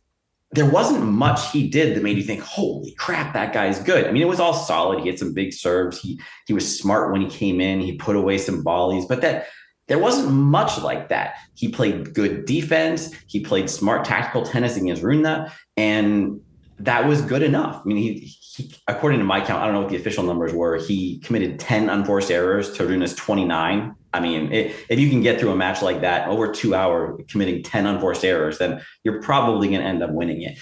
there 0.53 0.69
wasn't 0.69 1.05
much 1.05 1.53
he 1.53 1.69
did 1.69 1.97
that 1.97 2.03
made 2.03 2.17
you 2.17 2.25
think, 2.25 2.41
holy 2.41 2.93
crap, 2.93 3.35
that 3.35 3.53
guy's 3.53 3.79
good. 3.81 4.07
I 4.07 4.13
mean, 4.13 4.23
it 4.23 4.29
was 4.29 4.41
all 4.41 4.53
solid. 4.55 5.01
He 5.01 5.09
had 5.09 5.19
some 5.19 5.33
big 5.33 5.53
serves. 5.53 6.01
He 6.01 6.21
he 6.47 6.53
was 6.53 6.79
smart 6.79 7.13
when 7.13 7.21
he 7.21 7.29
came 7.29 7.61
in. 7.61 7.81
He 7.81 7.97
put 7.97 8.17
away 8.17 8.39
some 8.39 8.65
volleys, 8.65 9.07
but 9.07 9.21
that 9.21 9.47
there 9.87 9.99
wasn't 9.99 10.33
much 10.33 10.81
like 10.81 11.09
that. 11.09 11.35
He 11.55 11.69
played 11.69 12.15
good 12.15 12.47
defense. 12.47 13.13
He 13.27 13.41
played 13.41 13.71
smart 13.71 14.05
tactical 14.05 14.43
tennis 14.43 14.77
against 14.77 15.03
Rune, 15.03 15.47
and 15.77 16.41
that 16.81 17.07
was 17.07 17.21
good 17.23 17.43
enough. 17.43 17.83
I 17.85 17.85
mean, 17.85 17.97
he, 17.97 18.19
he, 18.21 18.75
according 18.89 19.19
to 19.19 19.25
my 19.25 19.41
count, 19.41 19.63
I 19.63 19.67
don't 19.67 19.75
know 19.75 19.83
what 19.83 19.91
the 19.91 19.97
official 19.97 20.25
numbers 20.25 20.53
were. 20.53 20.79
He 20.79 21.19
committed 21.21 21.61
10 21.61 21.91
unforced 21.91 22.31
errors 22.31 22.73
to 22.73 22.87
Rune's 22.87 23.15
29. 23.15 23.95
I 24.13 24.21
mean, 24.21 24.53
it, 24.53 24.75
if 24.89 24.99
you 24.99 25.11
can 25.11 25.21
get 25.21 25.39
through 25.39 25.51
a 25.51 25.57
match 25.57 25.83
like 25.83 26.01
that 26.01 26.29
over 26.29 26.51
two 26.51 26.75
hours, 26.75 27.21
committing 27.29 27.63
10 27.63 27.87
unforced 27.87 28.25
errors, 28.25 28.59
then 28.59 28.81
you're 29.05 29.23
probably 29.23 29.69
going 29.69 29.81
to 29.81 29.87
end 29.87 30.03
up 30.03 30.11
winning 30.11 30.43
it. 30.43 30.59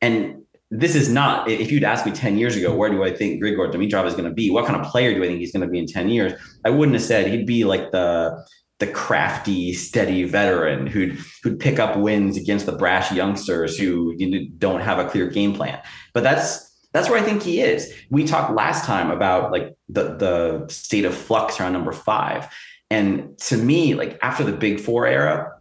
And 0.00 0.42
this 0.70 0.94
is 0.94 1.08
not, 1.08 1.48
if 1.48 1.72
you'd 1.72 1.84
asked 1.84 2.06
me 2.06 2.12
10 2.12 2.38
years 2.38 2.56
ago, 2.56 2.74
where 2.74 2.90
do 2.90 3.02
I 3.02 3.14
think 3.14 3.42
Grigor 3.42 3.72
Dimitrov 3.72 4.06
is 4.06 4.14
going 4.14 4.24
to 4.24 4.34
be? 4.34 4.50
What 4.50 4.66
kind 4.66 4.80
of 4.80 4.86
player 4.90 5.14
do 5.14 5.24
I 5.24 5.26
think 5.26 5.38
he's 5.38 5.52
going 5.52 5.66
to 5.66 5.70
be 5.70 5.78
in 5.78 5.86
10 5.86 6.08
years? 6.10 6.32
I 6.64 6.70
wouldn't 6.70 6.94
have 6.94 7.04
said 7.04 7.28
he'd 7.28 7.46
be 7.46 7.64
like 7.64 7.90
the, 7.92 8.44
the 8.82 8.86
crafty, 8.88 9.72
steady 9.72 10.24
veteran 10.24 10.88
who'd 10.88 11.16
who'd 11.44 11.60
pick 11.60 11.78
up 11.78 11.96
wins 11.96 12.36
against 12.36 12.66
the 12.66 12.72
brash 12.72 13.12
youngsters 13.12 13.78
who 13.78 14.12
you 14.18 14.28
know, 14.28 14.44
don't 14.58 14.80
have 14.80 14.98
a 14.98 15.08
clear 15.08 15.28
game 15.28 15.54
plan. 15.54 15.80
But 16.12 16.24
that's 16.24 16.68
that's 16.92 17.08
where 17.08 17.20
I 17.20 17.22
think 17.22 17.44
he 17.44 17.60
is. 17.60 17.94
We 18.10 18.24
talked 18.24 18.52
last 18.54 18.84
time 18.84 19.12
about 19.12 19.52
like 19.52 19.76
the 19.88 20.16
the 20.16 20.66
state 20.68 21.04
of 21.04 21.14
flux 21.14 21.60
around 21.60 21.74
number 21.74 21.92
five, 21.92 22.52
and 22.90 23.38
to 23.42 23.56
me, 23.56 23.94
like 23.94 24.18
after 24.20 24.42
the 24.42 24.50
Big 24.50 24.80
Four 24.80 25.06
era, 25.06 25.52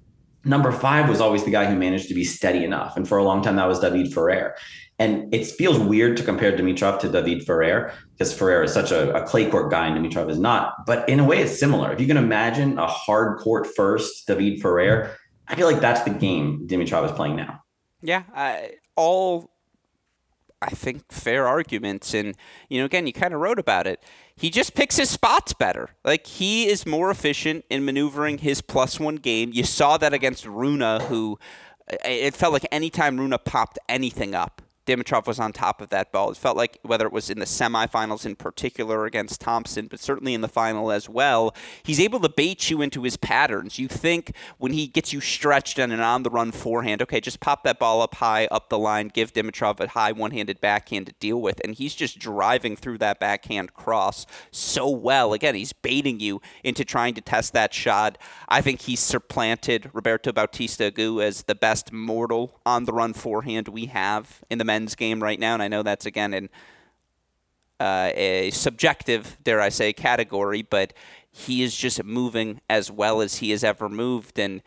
number 0.43 0.71
five 0.71 1.07
was 1.07 1.21
always 1.21 1.43
the 1.43 1.51
guy 1.51 1.67
who 1.69 1.75
managed 1.75 2.07
to 2.07 2.15
be 2.15 2.23
steady 2.23 2.63
enough, 2.63 2.97
and 2.97 3.07
for 3.07 3.19
a 3.19 3.23
long 3.23 3.43
time 3.43 3.57
that 3.57 3.67
was 3.67 3.79
David 3.79 4.11
Ferrer. 4.11 4.55
And 5.01 5.34
it 5.34 5.48
feels 5.48 5.79
weird 5.79 6.15
to 6.17 6.24
compare 6.24 6.55
Dimitrov 6.55 7.00
to 7.00 7.10
David 7.10 7.43
Ferrer 7.43 7.91
because 8.12 8.31
Ferrer 8.31 8.62
is 8.62 8.72
such 8.72 8.91
a, 8.91 9.12
a, 9.15 9.25
clay 9.25 9.50
court 9.50 9.72
guy 9.72 9.88
and 9.88 9.98
Dimitrov 9.98 10.29
is 10.29 10.38
not. 10.38 10.86
But 10.86 11.10
in 11.10 11.20
a 11.20 11.24
way, 11.24 11.41
it's 11.41 11.58
similar. 11.60 11.91
If 11.91 12.00
you 12.00 12.05
can 12.05 12.17
imagine 12.17 12.77
a 12.77 12.86
hard 12.86 13.39
court 13.39 13.65
first 13.75 14.27
David 14.27 14.62
Ferrer, 14.62 15.17
I 15.48 15.55
feel 15.55 15.65
like 15.65 15.81
that's 15.81 16.03
the 16.03 16.12
game 16.12 16.67
Dimitrov 16.67 17.04
is 17.06 17.12
playing 17.13 17.36
now. 17.36 17.63
Yeah, 18.04 18.25
all 18.95 19.52
I 20.62 20.69
think 20.69 21.12
fair 21.12 21.47
arguments. 21.47 22.13
And, 22.13 22.36
you 22.69 22.78
know, 22.78 22.86
again, 22.86 23.08
you 23.08 23.13
kind 23.13 23.34
of 23.34 23.39
wrote 23.39 23.58
about 23.58 23.88
it. 23.88 24.04
He 24.36 24.52
just 24.52 24.75
picks 24.75 24.97
his 24.97 25.10
spots 25.10 25.54
better. 25.54 25.89
Like, 26.06 26.28
he 26.28 26.67
is 26.67 26.86
more 26.86 27.10
efficient 27.10 27.65
in 27.71 27.84
maneuvering 27.84 28.38
his 28.38 28.62
plus 28.62 28.99
one 28.99 29.15
game. 29.15 29.49
You 29.52 29.63
saw 29.63 29.97
that 29.97 30.13
against 30.13 30.45
Rune, 30.45 30.82
who 31.02 31.39
it 32.06 32.36
felt 32.36 32.54
like 32.54 32.67
anytime 32.71 33.19
Rune 33.19 33.36
popped 33.43 33.80
anything 33.89 34.36
up, 34.36 34.62
Dimitrov 34.86 35.28
was 35.28 35.39
on 35.39 35.54
top 35.54 35.82
of 35.82 35.89
that 35.89 36.12
ball. 36.12 36.32
It 36.32 36.38
felt 36.38 36.58
like 36.58 36.80
whether 36.82 37.06
it 37.06 37.13
was 37.13 37.30
in 37.30 37.39
the 37.39 37.46
semifinals 37.46 38.26
in 38.26 38.36
particular 38.36 39.06
against 39.06 39.39
Thompson, 39.39 39.88
but 39.88 40.00
certainly 40.00 40.34
in 40.34 40.41
the 40.41 40.48
final 40.48 40.91
as 40.91 41.08
well, 41.08 41.56
he's 41.84 42.00
able 42.00 42.20
to 42.20 42.30
bait 42.30 42.70
you 42.70 42.82
into 42.82 43.04
his 43.04 43.15
patterns. 43.15 43.78
You 43.78 43.88
think 43.88 44.34
when 44.58 44.74
he 44.74 44.88
gets 44.88 45.13
you 45.13 45.22
stretched 45.22 45.80
on 45.80 45.91
an 45.91 46.00
on 46.00 46.24
the 46.24 46.30
run 46.30 46.52
forehand, 46.52 47.02
okay, 47.04 47.22
just 47.22 47.39
pop 47.39 47.63
that 47.63 47.78
ball 47.78 48.02
up 48.02 48.15
high, 48.15 48.48
up 48.48 48.70
the 48.70 48.80
line, 48.80 49.10
give 49.10 49.34
Dimitrov 49.34 49.80
a 49.80 49.88
high 49.89 50.12
one 50.12 50.32
handed 50.32 50.60
backhand 50.60 51.08
to 51.08 51.13
deal 51.20 51.39
with. 51.39 51.62
And 51.63 51.76
he's 51.76 51.94
just 51.94 52.17
driving 52.17 52.76
through 52.76 52.98
that 53.00 53.20
backhand 53.20 53.74
cross 53.74 54.26
so 54.50 54.89
well. 54.89 55.34
Again, 55.34 55.56
he's 55.56 55.74
baiting 55.74 56.20
you 56.20 56.41
into 56.63 56.84
trying 56.84 57.13
to 57.13 57.22
test 57.22 57.54
that 57.54 57.74
shot. 57.74 58.17
I 58.50 58.62
think 58.62 58.82
he's 58.82 59.00
supplanted 59.00 59.89
Roberto 59.94 60.32
Bautista 60.32 60.91
Agut 60.91 61.24
as 61.24 61.44
the 61.44 61.56
best 61.56 61.91
mortal 61.91 62.60
on 62.65 62.86
the 62.86 62.94
run 62.94 63.13
forehand 63.13 63.67
we 63.67 63.86
have 63.86 64.44
in 64.50 64.58
the 64.58 64.70
men's 64.71 64.95
game 64.95 65.21
right 65.21 65.39
now, 65.39 65.53
and 65.53 65.62
I 65.62 65.67
know 65.67 65.84
that's 65.84 66.05
again 66.05 66.34
in 66.34 66.49
uh, 67.81 68.12
a 68.15 68.51
subjective, 68.51 69.38
dare 69.43 69.60
I 69.60 69.69
say, 69.69 69.91
category, 69.91 70.62
but 70.62 70.93
he 71.29 71.62
is 71.62 71.75
just 71.75 72.01
moving 72.03 72.62
as 72.69 72.89
well 72.89 73.19
as 73.21 73.38
he 73.38 73.51
has 73.51 73.63
ever 73.65 73.89
moved, 73.89 74.39
and 74.39 74.62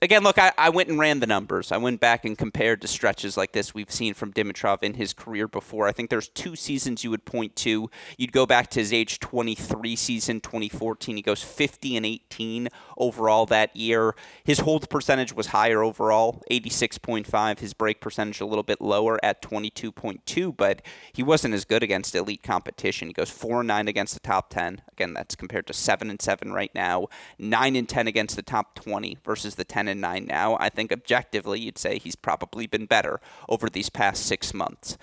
again, 0.00 0.22
look, 0.22 0.38
I, 0.38 0.52
I 0.56 0.70
went 0.70 0.88
and 0.88 0.98
ran 0.98 1.20
the 1.20 1.26
numbers. 1.26 1.72
I 1.72 1.76
went 1.76 2.00
back 2.00 2.24
and 2.24 2.38
compared 2.38 2.80
to 2.82 2.88
stretches 2.88 3.36
like 3.36 3.52
this 3.52 3.74
we've 3.74 3.90
seen 3.90 4.14
from 4.14 4.32
Dimitrov 4.32 4.82
in 4.82 4.94
his 4.94 5.12
career 5.12 5.48
before. 5.48 5.88
I 5.88 5.92
think 5.92 6.10
there's 6.10 6.28
two 6.28 6.54
seasons 6.56 7.02
you 7.02 7.10
would 7.10 7.24
point 7.24 7.56
to. 7.56 7.90
You'd 8.16 8.32
go 8.32 8.46
back 8.46 8.70
to 8.70 8.80
his 8.80 8.92
age 8.92 9.18
23 9.20 9.96
season, 9.96 10.40
2014. 10.40 11.16
He 11.16 11.22
goes 11.22 11.42
50 11.42 11.96
and 11.96 12.06
18 12.06 12.68
overall 12.96 13.46
that 13.46 13.74
year. 13.74 14.14
His 14.44 14.60
hold 14.60 14.88
percentage 14.88 15.32
was 15.32 15.48
higher 15.48 15.82
overall, 15.82 16.42
86.5. 16.50 17.58
His 17.58 17.74
break 17.74 18.00
percentage 18.00 18.40
a 18.40 18.46
little 18.46 18.62
bit 18.62 18.80
lower 18.80 19.18
at 19.24 19.42
22.2, 19.42 20.56
but 20.56 20.82
he 21.12 21.22
wasn't 21.22 21.54
as 21.54 21.64
good 21.64 21.82
against 21.82 22.14
elite 22.14 22.42
competition. 22.42 23.08
He 23.08 23.14
goes 23.14 23.30
4 23.30 23.60
and 23.60 23.68
9 23.68 23.88
against 23.88 24.14
the 24.14 24.20
top 24.20 24.50
10. 24.50 24.82
Again, 24.92 25.14
that's 25.14 25.34
compared 25.34 25.66
to 25.66 25.72
7 25.72 26.10
and 26.10 26.20
7 26.20 26.52
right 26.52 26.74
now, 26.74 27.08
9 27.38 27.76
and 27.76 27.88
10 27.88 28.06
against 28.06 28.36
the 28.36 28.42
top 28.42 28.74
20 28.74 29.18
versus 29.24 29.56
the 29.56 29.64
10 29.64 29.87
and 29.88 30.00
9 30.00 30.26
now. 30.26 30.56
I 30.60 30.68
think 30.68 30.92
objectively, 30.92 31.60
you'd 31.60 31.78
say 31.78 31.98
he's 31.98 32.16
probably 32.16 32.66
been 32.66 32.86
better 32.86 33.20
over 33.48 33.68
these 33.68 33.90
past 33.90 34.26
six 34.26 34.54
months. 34.54 34.96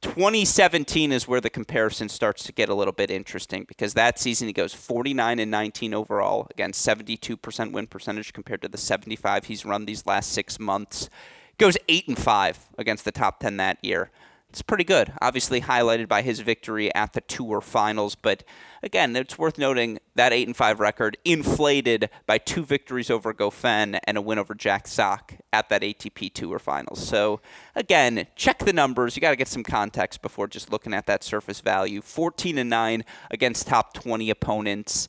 2017 0.00 1.12
is 1.12 1.26
where 1.26 1.40
the 1.40 1.48
comparison 1.48 2.10
starts 2.10 2.44
to 2.44 2.52
get 2.52 2.68
a 2.68 2.74
little 2.74 2.92
bit 2.92 3.10
interesting 3.10 3.64
because 3.66 3.94
that 3.94 4.18
season 4.18 4.46
he 4.46 4.52
goes 4.52 4.74
49 4.74 5.38
and 5.38 5.50
19 5.50 5.94
overall, 5.94 6.46
again 6.50 6.72
72% 6.72 7.72
win 7.72 7.86
percentage 7.86 8.34
compared 8.34 8.60
to 8.60 8.68
the 8.68 8.76
75 8.76 9.46
he's 9.46 9.64
run 9.64 9.86
these 9.86 10.04
last 10.04 10.32
6 10.32 10.60
months. 10.60 11.08
Goes 11.56 11.78
8 11.88 12.08
and 12.08 12.18
5 12.18 12.68
against 12.76 13.06
the 13.06 13.12
top 13.12 13.40
10 13.40 13.56
that 13.56 13.78
year 13.82 14.10
it's 14.54 14.62
pretty 14.62 14.84
good. 14.84 15.12
Obviously 15.20 15.62
highlighted 15.62 16.06
by 16.06 16.22
his 16.22 16.38
victory 16.38 16.94
at 16.94 17.12
the 17.12 17.20
Tour 17.22 17.60
Finals, 17.60 18.14
but 18.14 18.44
again, 18.84 19.16
it's 19.16 19.36
worth 19.36 19.58
noting 19.58 19.98
that 20.14 20.32
eight 20.32 20.46
and 20.46 20.56
five 20.56 20.78
record 20.78 21.16
inflated 21.24 22.08
by 22.24 22.38
two 22.38 22.64
victories 22.64 23.10
over 23.10 23.34
Goffin 23.34 23.98
and 24.04 24.16
a 24.16 24.22
win 24.22 24.38
over 24.38 24.54
Jack 24.54 24.86
Sock 24.86 25.34
at 25.52 25.68
that 25.70 25.82
ATP 25.82 26.32
Tour 26.32 26.60
Finals. 26.60 27.04
So 27.04 27.40
again, 27.74 28.28
check 28.36 28.60
the 28.60 28.72
numbers. 28.72 29.16
You 29.16 29.20
got 29.20 29.30
to 29.30 29.36
get 29.36 29.48
some 29.48 29.64
context 29.64 30.22
before 30.22 30.46
just 30.46 30.70
looking 30.70 30.94
at 30.94 31.06
that 31.06 31.24
surface 31.24 31.60
value. 31.60 32.00
14 32.00 32.56
and 32.56 32.70
nine 32.70 33.04
against 33.32 33.66
top 33.66 33.92
20 33.94 34.30
opponents 34.30 35.08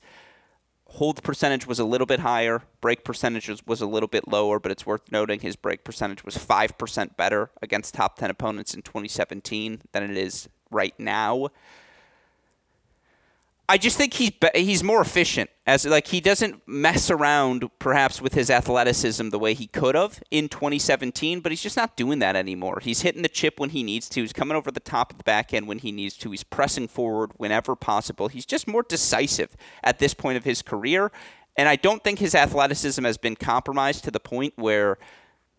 hold 0.95 1.21
percentage 1.23 1.67
was 1.67 1.77
a 1.77 1.85
little 1.85 2.07
bit 2.07 2.21
higher, 2.21 2.61
break 2.79 3.03
percentage 3.03 3.49
was 3.65 3.81
a 3.81 3.85
little 3.85 4.07
bit 4.07 4.27
lower, 4.27 4.59
but 4.59 4.71
it's 4.71 4.85
worth 4.85 5.11
noting 5.11 5.41
his 5.41 5.55
break 5.55 5.83
percentage 5.83 6.23
was 6.23 6.37
5% 6.37 7.17
better 7.17 7.51
against 7.61 7.93
top 7.93 8.17
10 8.17 8.29
opponents 8.29 8.73
in 8.73 8.81
2017 8.81 9.81
than 9.91 10.03
it 10.03 10.17
is 10.17 10.47
right 10.71 10.97
now. 10.97 11.49
I 13.67 13.77
just 13.77 13.97
think 13.97 14.13
he's 14.13 14.29
be- 14.29 14.49
he's 14.53 14.83
more 14.83 15.01
efficient 15.01 15.49
as 15.65 15.85
like 15.85 16.07
he 16.07 16.21
doesn't 16.21 16.61
mess 16.67 17.09
around 17.09 17.67
perhaps 17.79 18.21
with 18.21 18.35
his 18.35 18.51
athleticism 18.51 19.29
the 19.29 19.39
way 19.39 19.55
he 19.55 19.65
could 19.65 19.95
have 19.95 20.21
in 20.29 20.49
2017, 20.49 21.39
but 21.39 21.51
he's 21.51 21.63
just 21.63 21.75
not 21.75 21.97
doing 21.97 22.19
that 22.19 22.35
anymore. 22.35 22.79
He's 22.81 23.01
hitting 23.01 23.23
the 23.23 23.29
chip 23.29 23.59
when 23.59 23.71
he 23.71 23.81
needs 23.81 24.07
to. 24.09 24.21
He's 24.21 24.33
coming 24.33 24.55
over 24.55 24.69
the 24.69 24.79
top 24.79 25.11
of 25.11 25.17
the 25.17 25.23
backhand 25.23 25.67
when 25.67 25.79
he 25.79 25.91
needs 25.91 26.15
to. 26.17 26.29
He's 26.29 26.43
pressing 26.43 26.87
forward 26.87 27.31
whenever 27.37 27.75
possible. 27.75 28.27
He's 28.27 28.45
just 28.45 28.67
more 28.67 28.83
decisive 28.83 29.55
at 29.83 29.97
this 29.97 30.13
point 30.13 30.37
of 30.37 30.43
his 30.43 30.61
career, 30.61 31.11
and 31.57 31.67
I 31.67 31.75
don't 31.75 32.03
think 32.03 32.19
his 32.19 32.35
athleticism 32.35 33.03
has 33.03 33.17
been 33.17 33.35
compromised 33.35 34.03
to 34.03 34.11
the 34.11 34.19
point 34.19 34.53
where 34.57 34.99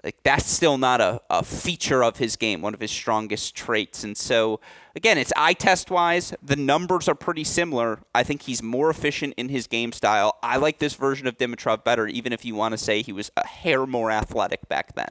like 0.04 0.22
that's 0.22 0.46
still 0.46 0.78
not 0.78 1.00
a, 1.00 1.20
a 1.28 1.42
feature 1.42 2.04
of 2.04 2.18
his 2.18 2.36
game, 2.36 2.62
one 2.62 2.74
of 2.74 2.80
his 2.80 2.92
strongest 2.92 3.56
traits. 3.56 4.04
And 4.04 4.16
so 4.16 4.60
again, 4.96 5.18
it's 5.18 5.32
eye 5.36 5.52
test 5.52 5.90
wise, 5.90 6.34
the 6.42 6.56
numbers 6.56 7.08
are 7.08 7.14
pretty 7.14 7.44
similar. 7.44 8.00
I 8.14 8.24
think 8.24 8.42
he's 8.42 8.62
more 8.62 8.90
efficient 8.90 9.34
in 9.36 9.50
his 9.50 9.66
game 9.66 9.92
style. 9.92 10.38
I 10.42 10.56
like 10.56 10.78
this 10.78 10.94
version 10.94 11.26
of 11.26 11.36
Dimitrov 11.36 11.84
better, 11.84 12.08
even 12.08 12.32
if 12.32 12.44
you 12.44 12.54
want 12.54 12.72
to 12.72 12.78
say 12.78 13.02
he 13.02 13.12
was 13.12 13.30
a 13.36 13.46
hair 13.46 13.86
more 13.86 14.10
athletic 14.10 14.68
back 14.68 14.94
then. 14.96 15.10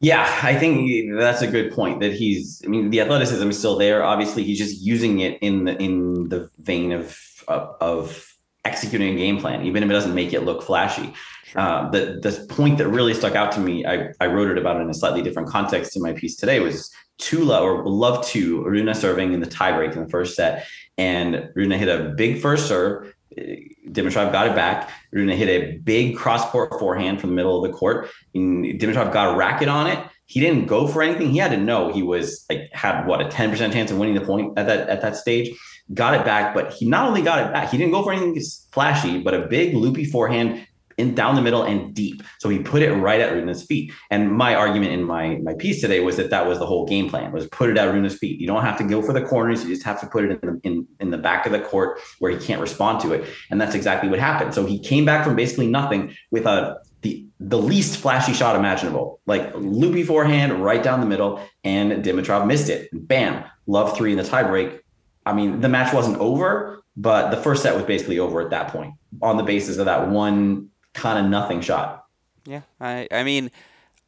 Yeah, 0.00 0.40
I 0.42 0.54
think 0.56 1.16
that's 1.16 1.40
a 1.40 1.46
good 1.46 1.72
point. 1.72 2.00
That 2.00 2.12
he's, 2.12 2.60
I 2.64 2.68
mean, 2.68 2.90
the 2.90 3.00
athleticism 3.00 3.48
is 3.48 3.58
still 3.58 3.78
there. 3.78 4.02
Obviously, 4.02 4.42
he's 4.42 4.58
just 4.58 4.82
using 4.82 5.20
it 5.20 5.38
in 5.40 5.64
the 5.64 5.80
in 5.80 6.28
the 6.28 6.50
vein 6.58 6.92
of 6.92 7.18
of, 7.48 7.76
of 7.80 8.34
executing 8.66 9.14
a 9.14 9.16
game 9.16 9.40
plan, 9.40 9.64
even 9.64 9.82
if 9.82 9.88
it 9.88 9.92
doesn't 9.92 10.14
make 10.14 10.34
it 10.34 10.40
look 10.40 10.62
flashy. 10.62 11.14
Uh, 11.56 11.88
the 11.90 12.18
the 12.22 12.46
point 12.48 12.78
that 12.78 12.88
really 12.88 13.14
stuck 13.14 13.34
out 13.34 13.52
to 13.52 13.60
me, 13.60 13.86
I, 13.86 14.08
I 14.20 14.26
wrote 14.26 14.50
it 14.50 14.58
about 14.58 14.80
in 14.80 14.90
a 14.90 14.94
slightly 14.94 15.22
different 15.22 15.48
context 15.48 15.96
in 15.96 16.02
my 16.02 16.12
piece 16.12 16.36
today, 16.36 16.60
was 16.60 16.90
Tula 17.18 17.60
or 17.60 17.86
love 17.86 18.24
to 18.26 18.64
Rune 18.64 18.92
serving 18.94 19.32
in 19.32 19.40
the 19.40 19.46
tiebreak 19.46 19.94
in 19.94 20.04
the 20.04 20.08
first 20.08 20.34
set. 20.34 20.66
And 20.98 21.50
Rune 21.54 21.70
hit 21.70 21.88
a 21.88 22.10
big 22.16 22.40
first 22.40 22.66
serve. 22.66 23.14
Dimitrov 23.36 24.32
got 24.32 24.48
it 24.48 24.54
back. 24.54 24.90
Rune 25.12 25.28
hit 25.28 25.48
a 25.48 25.78
big 25.78 26.16
cross 26.16 26.48
court 26.50 26.78
forehand 26.78 27.20
from 27.20 27.30
the 27.30 27.36
middle 27.36 27.64
of 27.64 27.70
the 27.70 27.76
court. 27.76 28.10
And 28.34 28.64
Dimitrov 28.64 29.12
got 29.12 29.34
a 29.34 29.36
racket 29.36 29.68
on 29.68 29.86
it. 29.86 29.98
He 30.26 30.40
didn't 30.40 30.66
go 30.66 30.86
for 30.88 31.02
anything. 31.02 31.30
He 31.30 31.38
had 31.38 31.50
to 31.50 31.56
know 31.56 31.92
he 31.92 32.02
was 32.02 32.44
like 32.48 32.70
had 32.72 33.06
what 33.06 33.20
a 33.20 33.26
10% 33.26 33.72
chance 33.72 33.90
of 33.90 33.98
winning 33.98 34.14
the 34.14 34.22
point 34.22 34.58
at 34.58 34.66
that 34.66 34.88
at 34.88 35.02
that 35.02 35.16
stage. 35.16 35.56
Got 35.92 36.14
it 36.14 36.24
back, 36.24 36.54
but 36.54 36.72
he 36.72 36.86
not 36.88 37.06
only 37.06 37.20
got 37.20 37.46
it 37.46 37.52
back, 37.52 37.70
he 37.70 37.76
didn't 37.76 37.92
go 37.92 38.02
for 38.02 38.12
anything 38.12 38.40
flashy, 38.72 39.20
but 39.20 39.34
a 39.34 39.46
big 39.46 39.74
loopy 39.74 40.06
forehand 40.06 40.66
in 40.98 41.14
down 41.14 41.34
the 41.34 41.42
middle 41.42 41.62
and 41.62 41.94
deep. 41.94 42.22
So 42.38 42.48
he 42.48 42.58
put 42.58 42.82
it 42.82 42.92
right 42.92 43.20
at 43.20 43.32
Rune's 43.32 43.64
feet. 43.64 43.92
And 44.10 44.32
my 44.32 44.54
argument 44.54 44.92
in 44.92 45.04
my 45.04 45.36
my 45.42 45.54
piece 45.54 45.80
today 45.80 46.00
was 46.00 46.16
that 46.16 46.30
that 46.30 46.46
was 46.46 46.58
the 46.58 46.66
whole 46.66 46.86
game 46.86 47.08
plan 47.08 47.32
was 47.32 47.46
put 47.48 47.70
it 47.70 47.78
at 47.78 47.92
Rune's 47.92 48.16
feet. 48.16 48.40
You 48.40 48.46
don't 48.46 48.62
have 48.62 48.78
to 48.78 48.84
go 48.84 49.02
for 49.02 49.12
the 49.12 49.22
corners. 49.22 49.62
You 49.62 49.70
just 49.70 49.84
have 49.84 50.00
to 50.00 50.06
put 50.06 50.24
it 50.24 50.30
in 50.30 50.40
the, 50.40 50.60
in, 50.62 50.86
in 51.00 51.10
the 51.10 51.18
back 51.18 51.46
of 51.46 51.52
the 51.52 51.60
court 51.60 52.00
where 52.18 52.30
he 52.30 52.44
can't 52.44 52.60
respond 52.60 53.00
to 53.00 53.12
it. 53.12 53.28
And 53.50 53.60
that's 53.60 53.74
exactly 53.74 54.08
what 54.08 54.18
happened. 54.18 54.54
So 54.54 54.66
he 54.66 54.78
came 54.78 55.04
back 55.04 55.24
from 55.24 55.36
basically 55.36 55.66
nothing 55.66 56.14
with 56.30 56.46
a 56.46 56.78
the 57.02 57.26
the 57.38 57.58
least 57.58 57.98
flashy 57.98 58.32
shot 58.32 58.56
imaginable, 58.56 59.20
like 59.26 59.52
loopy 59.54 60.02
forehand 60.02 60.64
right 60.64 60.82
down 60.82 61.00
the 61.00 61.06
middle, 61.06 61.46
and 61.62 62.04
Dimitrov 62.04 62.46
missed 62.46 62.70
it. 62.70 62.88
Bam, 62.92 63.44
love 63.66 63.96
three 63.96 64.12
in 64.12 64.18
the 64.18 64.24
tiebreak. 64.24 64.80
I 65.26 65.32
mean, 65.32 65.60
the 65.60 65.68
match 65.68 65.92
wasn't 65.92 66.18
over, 66.18 66.82
but 66.96 67.30
the 67.30 67.36
first 67.36 67.62
set 67.62 67.74
was 67.74 67.84
basically 67.84 68.18
over 68.18 68.40
at 68.40 68.50
that 68.50 68.68
point 68.68 68.94
on 69.22 69.36
the 69.36 69.42
basis 69.42 69.78
of 69.78 69.86
that 69.86 70.08
one 70.08 70.70
kind 70.94 71.18
of 71.18 71.30
nothing 71.30 71.60
shot. 71.60 72.06
Yeah, 72.46 72.62
I 72.80 73.08
I 73.10 73.22
mean, 73.22 73.50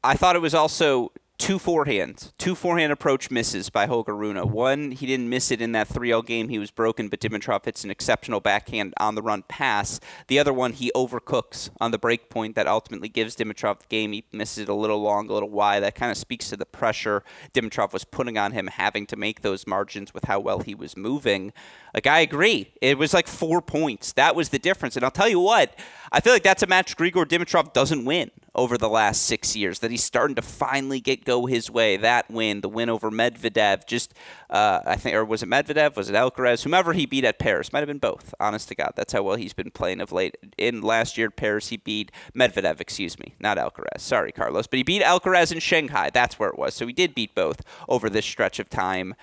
I 0.03 0.15
thought 0.15 0.37
it 0.37 0.43
was 0.43 0.55
also 0.55 1.13
two 1.39 1.59
forehands, 1.59 2.33
two 2.39 2.55
forehand 2.55 2.93
approach 2.93 3.31
misses 3.31 3.69
by 3.69 3.87
Holger 3.87 4.17
Rune. 4.17 4.37
One, 4.37 4.91
he 4.91 5.07
didn't 5.07 5.29
miss 5.29 5.51
it 5.51 5.61
in 5.61 5.73
that 5.73 5.89
3-0 5.89 6.25
game. 6.25 6.49
He 6.49 6.59
was 6.59 6.71
broken, 6.71 7.09
but 7.09 7.21
Dimitrov 7.21 7.65
hits 7.65 7.85
an 7.85 7.91
exceptional 7.91 8.41
backhand 8.41 8.95
on 8.99 9.15
the 9.15 9.23
run 9.23 9.43
pass. 9.43 10.01
The 10.29 10.39
other 10.39 10.53
one, 10.53 10.73
he 10.73 10.91
overcooks 10.95 11.69
on 11.81 11.91
the 11.91 11.99
break 11.99 12.31
point 12.31 12.55
that 12.57 12.67
ultimately 12.67 13.09
gives 13.09 13.37
Dimitrov 13.37 13.81
the 13.81 13.87
game. 13.89 14.13
He 14.13 14.25
misses 14.33 14.65
it 14.65 14.69
a 14.69 14.75
little 14.75 15.01
long, 15.01 15.29
a 15.29 15.33
little 15.33 15.51
wide. 15.51 15.83
That 15.83 15.95
kind 15.95 16.11
of 16.11 16.17
speaks 16.17 16.49
to 16.51 16.57
the 16.57 16.67
pressure 16.67 17.23
Dimitrov 17.53 17.93
was 17.93 18.05
putting 18.05 18.39
on 18.39 18.53
him, 18.53 18.69
having 18.69 19.07
to 19.07 19.17
make 19.17 19.43
those 19.43 19.67
margins 19.67 20.15
with 20.15 20.25
how 20.25 20.41
well 20.41 20.61
he 20.61 20.75
was 20.75 20.97
moving. 20.97 21.53
Like, 21.93 22.07
I 22.07 22.21
agree. 22.21 22.73
It 22.81 22.99
was 22.99 23.13
like 23.13 23.27
four 23.27 23.61
points. 23.61 24.13
That 24.13 24.35
was 24.35 24.51
the 24.51 24.59
difference. 24.59 24.97
And 24.97 25.05
I'll 25.05 25.11
tell 25.11 25.29
you 25.29 25.41
what, 25.41 25.75
I 26.17 26.21
feel 26.21 26.33
like 26.33 26.43
that's 26.43 26.63
a 26.63 26.67
match 26.67 26.97
Grigor 26.97 27.27
Dimitrov 27.27 27.75
doesn't 27.75 28.07
win 28.07 28.31
over 28.55 28.79
the 28.79 28.89
last 28.89 29.25
six 29.25 29.55
years. 29.55 29.81
That 29.81 29.91
he's 29.91 30.03
starting 30.03 30.35
to 30.37 30.41
finally 30.41 30.99
get 30.99 31.27
go 31.27 31.45
his 31.45 31.71
way. 31.71 31.99
That 31.99 32.31
win, 32.31 32.63
the 32.63 32.71
win 32.71 32.89
over 32.89 33.11
Medvedev, 33.11 33.87
just 33.87 34.15
uh, 34.49 34.81
I 34.87 34.97
think, 34.97 35.15
or 35.15 35.27
was 35.27 35.43
it 35.43 35.51
Medvedev? 35.51 35.95
Was 35.95 36.09
it 36.09 36.15
Alcaraz? 36.15 36.63
Whomever 36.63 36.95
he 36.95 37.05
beat 37.05 37.27
at 37.27 37.39
Paris, 37.39 37.71
might 37.71 37.81
have 37.81 37.87
been 37.87 37.99
both. 37.99 38.33
Honest 38.41 38.69
to 38.69 38.75
God, 38.75 38.95
that's 38.97 39.13
how 39.13 39.25
well 39.25 39.37
he's 39.37 39.53
been 39.53 39.71
playing 39.71 40.01
of 40.01 40.11
late. 40.11 40.39
In 40.57 40.81
last 40.81 41.19
year 41.19 41.31
Paris, 41.31 41.69
he 41.69 41.77
beat 41.77 42.11
Medvedev. 42.35 42.81
Excuse 42.81 43.19
me, 43.19 43.35
not 43.39 43.59
Alcaraz. 43.59 44.01
Sorry, 44.01 44.33
Carlos, 44.33 44.67
but 44.67 44.79
he 44.79 44.85
beat 44.85 45.03
Alcaraz 45.03 45.53
in 45.53 45.59
Shanghai. 45.59 46.09
That's 46.09 46.39
where 46.39 46.49
it 46.49 46.59
was. 46.59 46.73
So 46.73 46.87
he 46.87 46.95
did 46.95 47.15
beat 47.15 47.35
both 47.35 47.61
over 47.91 48.09
this 48.09 48.25
stretch 48.25 48.59
of 48.59 48.71
time. 48.71 49.15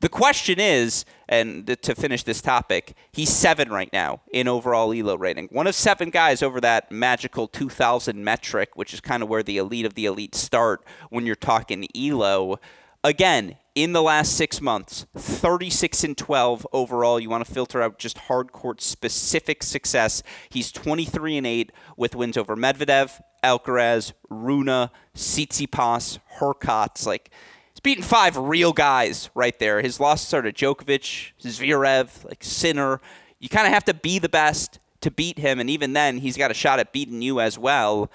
The 0.00 0.08
question 0.08 0.60
is, 0.60 1.04
and 1.28 1.66
to 1.82 1.94
finish 1.94 2.22
this 2.22 2.40
topic, 2.40 2.94
he's 3.10 3.30
seven 3.30 3.70
right 3.70 3.92
now 3.92 4.20
in 4.32 4.46
overall 4.46 4.92
ELO 4.92 5.16
rating. 5.16 5.48
One 5.50 5.66
of 5.66 5.74
seven 5.74 6.10
guys 6.10 6.40
over 6.40 6.60
that 6.60 6.92
magical 6.92 7.48
2,000 7.48 8.22
metric, 8.22 8.70
which 8.74 8.94
is 8.94 9.00
kind 9.00 9.24
of 9.24 9.28
where 9.28 9.42
the 9.42 9.58
elite 9.58 9.84
of 9.84 9.94
the 9.94 10.06
elite 10.06 10.36
start 10.36 10.84
when 11.10 11.26
you're 11.26 11.34
talking 11.34 11.88
ELO. 11.96 12.60
Again, 13.02 13.56
in 13.74 13.92
the 13.92 14.02
last 14.02 14.36
six 14.36 14.60
months, 14.60 15.06
36 15.16 16.02
and 16.02 16.18
12 16.18 16.66
overall. 16.72 17.20
You 17.20 17.30
want 17.30 17.46
to 17.46 17.52
filter 17.52 17.80
out 17.80 17.98
just 17.98 18.18
hard 18.18 18.50
court 18.50 18.80
specific 18.80 19.62
success. 19.62 20.22
He's 20.48 20.72
23 20.72 21.36
and 21.36 21.46
8 21.46 21.72
with 21.96 22.16
wins 22.16 22.36
over 22.36 22.56
Medvedev, 22.56 23.20
Alcaraz, 23.44 24.14
Rune, 24.28 24.90
Tsitsipas, 25.14 26.18
Hurkacz. 26.40 27.06
Like, 27.06 27.30
He's 27.78 27.94
beaten 27.94 28.02
five 28.02 28.36
real 28.36 28.72
guys 28.72 29.30
right 29.36 29.56
there. 29.60 29.80
His 29.82 30.00
losses 30.00 30.34
are 30.34 30.42
to 30.42 30.52
Djokovic, 30.52 31.30
Zverev, 31.40 32.24
like 32.24 32.42
Sinner. 32.42 33.00
You 33.38 33.48
kind 33.48 33.68
of 33.68 33.72
have 33.72 33.84
to 33.84 33.94
be 33.94 34.18
the 34.18 34.28
best 34.28 34.80
to 35.00 35.12
beat 35.12 35.38
him, 35.38 35.60
and 35.60 35.70
even 35.70 35.92
then, 35.92 36.18
he's 36.18 36.36
got 36.36 36.50
a 36.50 36.54
shot 36.54 36.80
at 36.80 36.92
beating 36.92 37.22
you 37.22 37.38
as 37.38 37.56
well. 37.56 38.10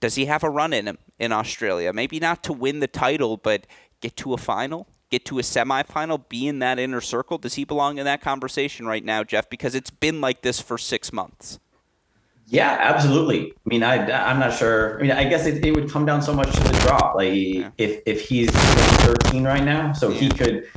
Does 0.00 0.16
he 0.16 0.24
have 0.24 0.42
a 0.42 0.50
run 0.50 0.72
in 0.72 0.88
him 0.88 0.98
in 1.20 1.30
Australia? 1.30 1.92
Maybe 1.92 2.18
not 2.18 2.42
to 2.42 2.52
win 2.52 2.80
the 2.80 2.88
title, 2.88 3.36
but 3.36 3.64
get 4.00 4.16
to 4.16 4.34
a 4.34 4.38
final, 4.38 4.88
get 5.08 5.24
to 5.26 5.38
a 5.38 5.42
semifinal, 5.42 6.28
be 6.28 6.48
in 6.48 6.58
that 6.58 6.80
inner 6.80 7.00
circle. 7.00 7.38
Does 7.38 7.54
he 7.54 7.62
belong 7.64 7.98
in 7.98 8.04
that 8.06 8.22
conversation 8.22 8.86
right 8.86 9.04
now, 9.04 9.22
Jeff? 9.22 9.48
Because 9.48 9.76
it's 9.76 9.90
been 9.90 10.20
like 10.20 10.42
this 10.42 10.60
for 10.60 10.78
six 10.78 11.12
months. 11.12 11.60
Yeah, 12.46 12.76
absolutely. 12.78 13.52
I 13.52 13.68
mean, 13.68 13.82
I 13.82 13.96
I'm 14.30 14.38
not 14.38 14.52
sure. 14.52 14.98
I 14.98 15.02
mean, 15.02 15.10
I 15.10 15.24
guess 15.24 15.46
it, 15.46 15.64
it 15.64 15.74
would 15.74 15.90
come 15.90 16.04
down 16.04 16.20
so 16.20 16.34
much 16.34 16.52
to 16.52 16.60
the 16.60 16.78
draw. 16.80 17.12
Like 17.12 17.32
yeah. 17.32 17.70
if 17.78 18.02
if 18.04 18.28
he's 18.28 18.50
13 18.50 19.44
right 19.44 19.64
now, 19.64 19.92
so 19.92 20.10
yeah. 20.10 20.20
he 20.20 20.28
could 20.28 20.68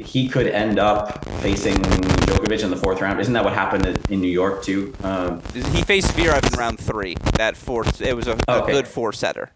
he 0.00 0.28
could 0.28 0.46
end 0.46 0.78
up 0.78 1.24
facing 1.40 1.74
Djokovic 1.74 2.62
in 2.62 2.70
the 2.70 2.76
fourth 2.76 3.00
round. 3.00 3.20
Isn't 3.20 3.34
that 3.34 3.44
what 3.44 3.52
happened 3.52 3.84
in 4.10 4.20
New 4.20 4.28
York 4.28 4.62
too? 4.62 4.94
Um, 5.02 5.42
he 5.52 5.82
faced 5.82 6.12
Zverev 6.12 6.52
in 6.52 6.58
round 6.58 6.78
three. 6.78 7.16
That 7.34 7.56
fourth, 7.56 8.00
it 8.00 8.14
was 8.14 8.26
a, 8.26 8.38
a 8.48 8.62
okay. 8.62 8.72
good 8.72 8.88
four 8.88 9.12
setter. 9.12 9.52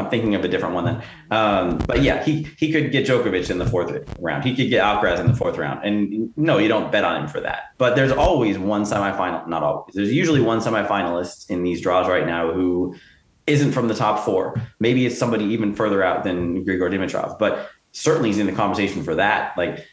I'm 0.00 0.10
thinking 0.10 0.34
of 0.34 0.44
a 0.44 0.48
different 0.48 0.74
one 0.74 0.84
then. 0.84 1.02
Um, 1.30 1.78
but 1.78 2.02
yeah, 2.02 2.24
he 2.24 2.48
he 2.58 2.72
could 2.72 2.90
get 2.90 3.06
Djokovic 3.06 3.50
in 3.50 3.58
the 3.58 3.66
fourth 3.66 3.92
round. 4.18 4.44
He 4.44 4.54
could 4.56 4.68
get 4.68 4.82
Alcaraz 4.82 5.20
in 5.20 5.26
the 5.26 5.36
fourth 5.36 5.58
round. 5.58 5.84
And 5.84 6.32
no, 6.36 6.58
you 6.58 6.68
don't 6.68 6.90
bet 6.90 7.04
on 7.04 7.22
him 7.22 7.28
for 7.28 7.40
that. 7.40 7.74
But 7.78 7.96
there's 7.96 8.12
always 8.12 8.58
one 8.58 8.84
semifinal, 8.84 9.46
not 9.46 9.62
always. 9.62 9.94
There's 9.94 10.12
usually 10.12 10.40
one 10.40 10.60
semifinalist 10.60 11.50
in 11.50 11.62
these 11.62 11.80
draws 11.80 12.08
right 12.08 12.26
now 12.26 12.52
who 12.52 12.94
isn't 13.46 13.72
from 13.72 13.88
the 13.88 13.94
top 13.94 14.24
four. 14.24 14.60
Maybe 14.78 15.06
it's 15.06 15.18
somebody 15.18 15.44
even 15.46 15.74
further 15.74 16.02
out 16.02 16.24
than 16.24 16.64
Grigor 16.64 16.90
Dimitrov, 16.90 17.38
but 17.38 17.68
certainly 17.92 18.28
he's 18.28 18.38
in 18.38 18.46
the 18.46 18.52
conversation 18.52 19.02
for 19.02 19.14
that. 19.16 19.56
Like 19.56 19.84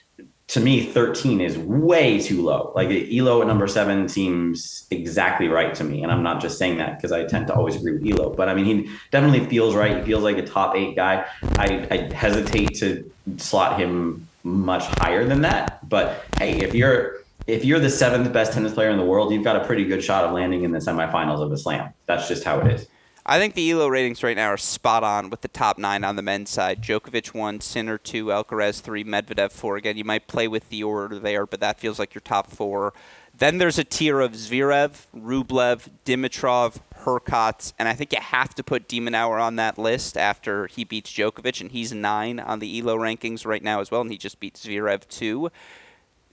to 0.48 0.62
me, 0.62 0.86
13 0.86 1.42
is 1.42 1.58
way 1.58 2.22
too 2.22 2.42
low. 2.42 2.72
Like 2.74 2.90
Elo 2.90 3.42
at 3.42 3.48
number 3.48 3.68
seven 3.68 4.08
seems 4.08 4.88
exactly 4.92 5.50
right 5.50 5.76
to 5.76 5.84
me. 5.84 6.04
And 6.04 6.12
I'm 6.12 6.24
not 6.24 6.42
just 6.42 6.58
saying 6.58 6.78
that 6.78 6.98
because 6.98 7.12
I 7.12 7.26
tend 7.26 7.48
to 7.48 7.54
always 7.54 7.76
agree 7.76 7.94
with 7.94 8.10
Elo, 8.10 8.34
but 8.34 8.48
I 8.48 8.54
mean, 8.54 8.66
he 8.66 8.92
definitely 9.12 9.46
feels 9.48 9.76
right. 9.76 9.98
He 9.98 10.04
feels 10.04 10.24
like 10.24 10.38
a 10.38 10.46
top 10.46 10.74
eight 10.76 10.96
guy. 10.96 11.26
I, 11.58 11.88
I 11.92 12.14
hesitate 12.14 12.76
to 12.76 13.10
slot 13.36 13.78
him 13.78 14.26
much 14.44 14.86
higher 15.00 15.26
than 15.26 15.42
that. 15.42 15.88
But 15.90 16.26
hey, 16.38 16.62
if 16.62 16.74
you're, 16.74 17.18
if 17.46 17.66
you're 17.66 17.80
the 17.80 17.90
seventh 17.90 18.32
best 18.32 18.54
tennis 18.54 18.74
player 18.74 18.90
in 18.90 18.98
the 18.98 19.06
world, 19.06 19.34
you've 19.34 19.44
got 19.44 19.58
a 19.58 19.66
pretty 19.66 19.84
good 19.84 20.02
shot 20.02 20.24
of 20.24 20.32
landing 20.32 20.64
in 20.64 20.72
the 20.72 20.80
semifinals 20.80 21.44
of 21.44 21.52
a 21.52 21.58
slam. 21.58 21.94
That's 22.06 22.30
just 22.30 22.46
how 22.46 22.62
it 22.62 22.72
is. 22.72 22.88
I 23.30 23.40
think 23.40 23.56
the 23.56 23.70
ELO 23.70 23.90
ratings 23.90 24.24
right 24.24 24.38
now 24.38 24.48
are 24.48 24.58
spot 24.58 25.04
on 25.04 25.30
with 25.30 25.42
the 25.42 25.50
top 25.50 25.78
nine 25.78 26.06
on 26.06 26.16
the 26.16 26.22
men's 26.22 26.50
side. 26.50 26.82
Djokovic 26.82 27.34
one, 27.34 27.60
Sinner 27.60 27.98
two, 27.98 28.28
Alcaraz 28.28 28.80
three, 28.80 29.04
Medvedev 29.04 29.52
four. 29.52 29.76
Again, 29.76 29.98
you 29.98 30.06
might 30.06 30.28
play 30.28 30.48
with 30.48 30.70
the 30.70 30.82
order 30.82 31.20
there, 31.20 31.46
but 31.46 31.60
that 31.60 31.78
feels 31.78 32.00
like 32.00 32.16
your 32.16 32.22
top 32.22 32.50
four. 32.50 32.94
Then 33.38 33.58
there's 33.58 33.78
a 33.78 33.84
tier 33.84 34.22
of 34.22 34.32
Zverev, 34.32 35.08
Rublev, 35.14 35.90
Dimitrov, 36.06 36.80
Hurkacz, 37.02 37.74
and 37.78 37.90
I 37.90 37.94
think 37.96 38.14
you 38.14 38.22
have 38.22 38.56
to 38.56 38.64
put 38.64 38.88
de 38.88 39.02
Minaur 39.02 39.42
on 39.42 39.58
that 39.58 39.78
list 39.78 40.16
after 40.18 40.68
he 40.68 40.86
beats 40.86 41.12
Djokovic, 41.12 41.60
and 41.60 41.72
he's 41.72 41.92
nine 41.92 42.40
on 42.40 42.60
the 42.60 42.80
ELO 42.80 42.96
rankings 42.96 43.46
right 43.46 43.62
now 43.62 43.82
as 43.82 43.92
well, 43.92 44.00
and 44.00 44.10
he 44.10 44.18
just 44.18 44.40
beat 44.40 44.54
Zverev 44.54 45.06
too. 45.10 45.52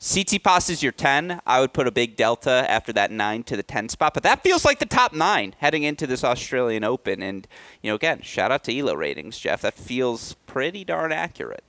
Tsitsipas 0.05 0.69
is 0.69 0.83
your 0.83 0.93
10. 0.93 1.41
I 1.47 1.61
would 1.61 1.73
put 1.73 1.87
a 1.87 1.91
big 1.91 2.15
delta 2.15 2.67
after 2.69 2.93
that 2.93 3.11
9 3.11 3.43
to 3.45 3.57
the 3.57 3.63
10 3.63 3.89
spot, 3.89 4.13
but 4.13 4.23
that 4.23 4.43
feels 4.43 4.63
like 4.63 4.79
the 4.79 4.85
top 4.85 5.15
9 5.15 5.55
heading 5.61 5.83
into 5.83 6.07
this 6.07 6.23
Australian 6.23 6.85
Open. 6.85 7.23
And, 7.23 7.49
you 7.81 7.91
know, 7.91 7.95
again, 7.95 8.21
shout 8.21 8.53
out 8.53 8.65
to 8.65 8.79
ELO 8.79 8.93
ratings, 8.95 9.39
Jeff. 9.39 9.63
That 9.63 9.73
feels 9.73 10.35
pretty 10.45 10.85
darn 10.85 11.11
accurate. 11.11 11.65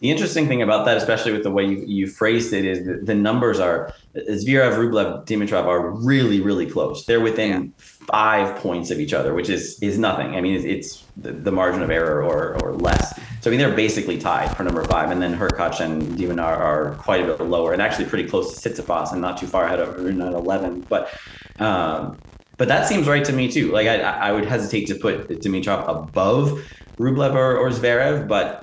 The 0.00 0.10
interesting 0.10 0.48
thing 0.48 0.62
about 0.62 0.84
that, 0.86 0.96
especially 0.96 1.30
with 1.30 1.44
the 1.44 1.52
way 1.52 1.64
you, 1.64 1.84
you 1.86 2.06
phrased 2.08 2.52
it, 2.52 2.64
is 2.64 2.84
the, 2.84 2.94
the 3.04 3.14
numbers 3.14 3.60
are 3.60 3.94
Zverev, 4.16 4.72
Rublev, 4.72 5.24
Dimitrov 5.24 5.66
are 5.66 5.90
really, 5.90 6.40
really 6.40 6.66
close. 6.68 7.06
They're 7.06 7.20
within 7.20 7.66
yeah. 7.66 7.70
five 7.78 8.56
points 8.56 8.90
of 8.90 8.98
each 8.98 9.12
other, 9.12 9.32
which 9.32 9.48
is 9.48 9.80
is 9.80 9.96
nothing. 9.96 10.34
I 10.34 10.40
mean, 10.40 10.56
it's, 10.56 10.64
it's 10.64 11.04
the, 11.18 11.30
the, 11.30 11.52
margin 11.52 11.82
of 11.82 11.90
error 11.90 12.24
or, 12.24 12.60
or 12.64 12.72
less. 12.72 13.16
So 13.40 13.48
I 13.48 13.52
mean, 13.52 13.58
they're 13.58 13.74
basically 13.74 14.18
tied 14.18 14.54
for 14.54 14.64
number 14.64 14.84
five, 14.84 15.10
and 15.10 15.20
then 15.20 15.34
Hurkacz 15.34 15.80
and 15.80 16.16
de 16.18 16.30
are 16.38 16.94
quite 16.96 17.22
a 17.22 17.26
bit 17.26 17.40
lower, 17.40 17.72
and 17.72 17.80
actually 17.80 18.04
pretty 18.04 18.28
close 18.28 18.60
to 18.60 18.68
Tsitsipas, 18.68 19.12
and 19.12 19.20
not 19.20 19.38
too 19.38 19.46
far 19.46 19.64
ahead 19.64 19.80
of 19.80 19.96
Rune 19.96 20.20
at 20.20 20.34
eleven. 20.34 20.80
But 20.82 21.10
um, 21.58 22.18
but 22.58 22.68
that 22.68 22.86
seems 22.86 23.08
right 23.08 23.24
to 23.24 23.32
me 23.32 23.50
too. 23.50 23.72
Like 23.72 23.86
I, 23.86 23.96
I 24.00 24.32
would 24.32 24.44
hesitate 24.44 24.86
to 24.88 24.94
put 24.94 25.28
Dimitrov 25.28 25.88
above 25.88 26.62
Rublev 26.98 27.34
or, 27.34 27.56
or 27.56 27.70
Zverev, 27.70 28.28
but 28.28 28.62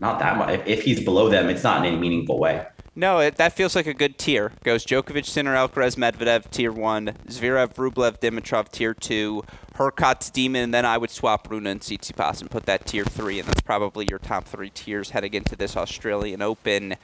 not 0.00 0.18
that 0.18 0.36
much. 0.36 0.50
If, 0.50 0.66
if 0.66 0.82
he's 0.82 1.02
below 1.02 1.30
them, 1.30 1.48
it's 1.48 1.62
not 1.62 1.78
in 1.78 1.92
any 1.92 1.96
meaningful 1.96 2.38
way. 2.38 2.66
No, 2.96 3.18
it, 3.18 3.36
that 3.36 3.54
feels 3.54 3.74
like 3.74 3.86
a 3.86 3.94
good 3.94 4.18
tier. 4.18 4.52
Goes 4.62 4.86
Djokovic, 4.86 5.26
Sinner, 5.26 5.54
Alcaraz, 5.54 5.96
Medvedev, 5.96 6.48
tier 6.50 6.70
one. 6.70 7.16
Zverev, 7.26 7.74
Rublev, 7.74 8.20
Dimitrov, 8.20 8.70
tier 8.70 8.94
two. 8.94 9.42
Hurkacz, 9.76 10.32
Demon, 10.32 10.62
and 10.62 10.74
then 10.74 10.86
I 10.86 10.98
would 10.98 11.10
swap 11.10 11.50
Rune 11.50 11.66
and 11.66 11.80
Tsitsipas 11.80 12.40
and 12.40 12.48
put 12.48 12.66
that 12.66 12.86
tier 12.86 13.04
three, 13.04 13.40
and 13.40 13.48
that's 13.48 13.60
probably 13.60 14.06
your 14.08 14.20
top 14.20 14.44
three 14.44 14.70
tiers 14.70 15.10
heading 15.10 15.34
into 15.34 15.56
this 15.56 15.76
Australian 15.76 16.42
Open. 16.42 16.94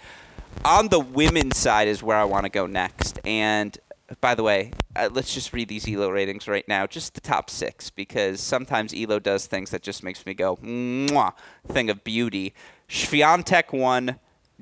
On 0.64 0.88
the 0.88 1.00
women's 1.00 1.56
side 1.56 1.88
is 1.88 2.00
where 2.02 2.16
I 2.16 2.24
want 2.24 2.44
to 2.44 2.48
go 2.50 2.66
next, 2.66 3.18
and 3.24 3.76
by 4.20 4.36
the 4.36 4.44
way, 4.44 4.72
uh, 4.94 5.08
let's 5.12 5.34
just 5.34 5.52
read 5.52 5.68
these 5.68 5.88
Elo 5.88 6.10
ratings 6.10 6.46
right 6.46 6.66
now, 6.68 6.86
just 6.86 7.14
the 7.14 7.20
top 7.20 7.50
six, 7.50 7.90
because 7.90 8.40
sometimes 8.40 8.94
Elo 8.94 9.18
does 9.18 9.46
things 9.46 9.70
that 9.70 9.82
just 9.82 10.04
makes 10.04 10.24
me 10.24 10.34
go, 10.34 10.56
mwah, 10.56 11.32
thing 11.66 11.90
of 11.90 12.04
beauty. 12.04 12.54
Swiatek 12.88 13.72
1, 13.72 14.16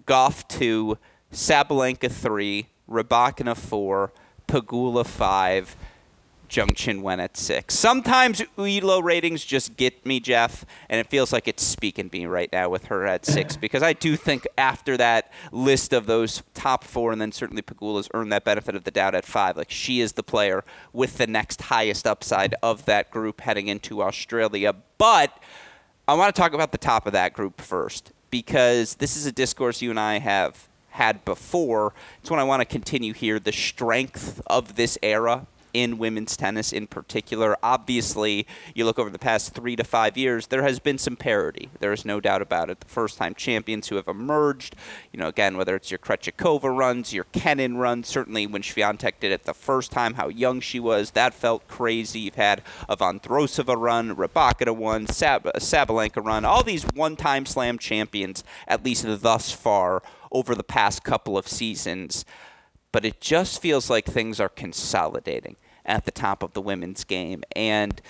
Gauff 0.07 0.49
2, 0.49 0.97
Sabalenka 1.33 2.11
3, 2.11 2.67
Rybakina 2.89 3.57
4, 3.57 4.13
Pegula 4.47 5.05
5, 5.05 5.77
Zheng 6.49 6.73
Qinwen 6.75 7.19
at 7.19 7.37
6. 7.37 7.75
Sometimes 7.75 8.43
ELO 8.57 9.01
ratings 9.01 9.45
just 9.45 9.77
get 9.77 10.07
me, 10.07 10.19
Jeff, 10.21 10.65
and 10.89 10.99
it 10.99 11.09
feels 11.09 11.33
like 11.33 11.47
it's 11.47 11.63
speaking 11.63 12.09
to 12.09 12.19
me 12.19 12.25
right 12.25 12.51
now 12.51 12.71
with 12.71 12.87
her 12.87 13.07
at 13.07 13.27
6 13.27 13.57
because 13.61 13.83
I 13.83 13.93
do 13.93 14.17
think 14.17 14.47
after 14.57 14.97
that 14.97 15.31
list 15.53 15.93
of 15.93 16.07
those 16.07 16.43
top 16.55 16.85
four, 16.85 17.13
and 17.13 17.21
then 17.21 17.33
certainly 17.33 17.63
Pegula's 17.63 18.09
earned 18.15 18.33
that 18.33 18.45
benefit 18.45 18.75
of 18.75 18.85
the 18.85 18.91
doubt 18.91 19.15
at 19.15 19.27
5, 19.27 19.57
like 19.57 19.71
she 19.71 20.01
is 20.01 20.15
the 20.15 20.23
player 20.23 20.65
with 20.93 21.19
the 21.19 21.27
next 21.27 21.63
highest 21.63 22.07
upside 22.07 22.55
of 22.63 22.87
that 22.87 23.11
group 23.11 23.43
heading 23.43 23.69
into 23.69 24.03
Australia. 24.03 24.75
But 24.97 25.39
I 26.07 26.15
want 26.15 26.35
to 26.35 26.41
talk 26.41 26.55
about 26.55 26.73
the 26.73 26.79
top 26.79 27.07
of 27.07 27.13
that 27.13 27.35
group 27.35 27.61
first 27.61 28.13
because 28.31 28.95
this 28.95 29.17
is 29.17 29.27
a 29.27 29.33
discourse 29.33 29.83
you 29.83 29.91
and 29.91 30.01
I 30.01 30.19
have 30.19 30.69
had 30.99 31.25
before. 31.25 31.95
It's 32.21 32.31
one 32.31 32.41
I 32.41 32.45
want 32.45 32.61
to 32.61 32.67
continue 32.67 33.15
here. 33.15 33.39
The 33.39 33.53
strength 33.53 34.43
of 34.47 34.75
this 34.75 34.99
era 35.03 35.47
in 35.75 35.99
women's 35.99 36.37
tennis 36.37 36.73
in 36.73 36.87
particular. 36.87 37.57
Obviously, 37.63 38.47
you 38.75 38.85
look 38.85 38.99
over 38.99 39.11
the 39.11 39.19
past 39.19 39.55
three 39.55 39.77
to 39.77 39.85
five 39.85 40.17
years, 40.17 40.49
there 40.49 40.63
has 40.63 40.79
been 40.79 40.99
some 40.99 41.15
parity. 41.15 41.69
There 41.79 41.93
is 41.93 42.05
no 42.05 42.21
doubt 42.21 42.43
about 42.43 42.71
it. 42.71 42.81
The 42.81 42.89
first 42.89 43.19
time 43.19 43.35
champions 43.35 43.89
who 43.89 43.97
have 43.97 44.09
emerged, 44.09 44.75
you 45.13 45.21
know, 45.21 45.29
again, 45.29 45.57
whether 45.57 45.77
it's 45.77 45.91
your 45.91 45.99
Krejcikova 45.99 46.77
runs, 46.77 47.13
your 47.13 47.27
Kenin 47.33 47.77
runs, 47.77 48.09
certainly 48.09 48.47
when 48.47 48.63
Swiatek 48.63 49.21
did 49.21 49.31
it 49.31 49.45
the 49.45 49.55
first 49.55 49.93
time, 49.93 50.15
how 50.15 50.29
young 50.29 50.61
she 50.61 50.81
was, 50.81 51.13
that 51.13 51.35
felt 51.35 51.69
crazy. 51.69 52.21
You've 52.21 52.35
had 52.35 52.63
a 52.89 52.97
Vondrousova 52.97 53.77
run, 53.79 54.17
Rybakina 54.17 54.75
one, 54.75 55.07
Sab- 55.07 55.53
Sabalenka 55.59 56.25
run, 56.25 56.45
all 56.45 56.65
these 56.65 56.85
one-time 56.85 57.47
slam 57.47 57.79
champions, 57.79 58.43
at 58.67 58.85
least 58.85 59.05
thus 59.07 59.53
far, 59.53 60.03
over 60.33 60.55
the 60.55 60.65
past 60.65 61.05
couple 61.05 61.39
of 61.39 61.49
seasons 61.49 62.25
but 62.93 63.05
it 63.05 63.21
just 63.21 63.61
feels 63.61 63.91
like 63.91 64.07
things 64.07 64.41
are 64.41 64.49
consolidating 64.49 65.57
at 65.85 66.05
the 66.05 66.11
top 66.11 66.43
of 66.43 66.53
the 66.53 66.61
women's 66.61 67.05
game. 67.05 67.43
And 67.55 68.01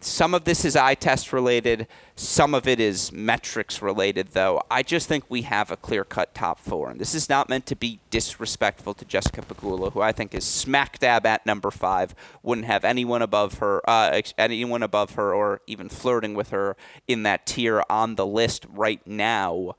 some 0.00 0.34
of 0.34 0.44
this 0.44 0.64
is 0.64 0.76
eye 0.76 0.94
test 0.94 1.32
related, 1.32 1.86
some 2.14 2.54
of 2.54 2.68
it 2.68 2.78
is 2.78 3.10
metrics 3.10 3.80
related, 3.80 4.28
though. 4.32 4.62
I 4.70 4.82
just 4.82 5.08
think 5.08 5.24
we 5.28 5.42
have 5.42 5.70
a 5.70 5.78
clear 5.78 6.04
cut 6.04 6.34
top 6.34 6.58
four. 6.58 6.90
And 6.90 7.00
this 7.00 7.14
is 7.14 7.28
not 7.28 7.48
meant 7.48 7.64
to 7.66 7.76
be 7.76 8.00
disrespectful 8.10 8.92
to 8.94 9.04
Jessica 9.06 9.40
Pegula, 9.40 9.92
who 9.92 10.02
I 10.02 10.12
think 10.12 10.34
is 10.34 10.44
smack 10.44 10.98
dab 10.98 11.24
at 11.24 11.46
number 11.46 11.70
five. 11.70 12.14
Wouldn't 12.42 12.66
have 12.66 12.84
anyone 12.84 13.22
above 13.22 13.58
her, 13.58 13.80
uh, 13.88 14.20
anyone 14.36 14.82
above 14.82 15.12
her, 15.14 15.32
or 15.32 15.62
even 15.66 15.88
flirting 15.88 16.34
with 16.34 16.50
her 16.50 16.76
in 17.08 17.22
that 17.22 17.46
tier 17.46 17.82
on 17.88 18.16
the 18.16 18.26
list 18.26 18.66
right 18.68 19.04
now 19.06 19.74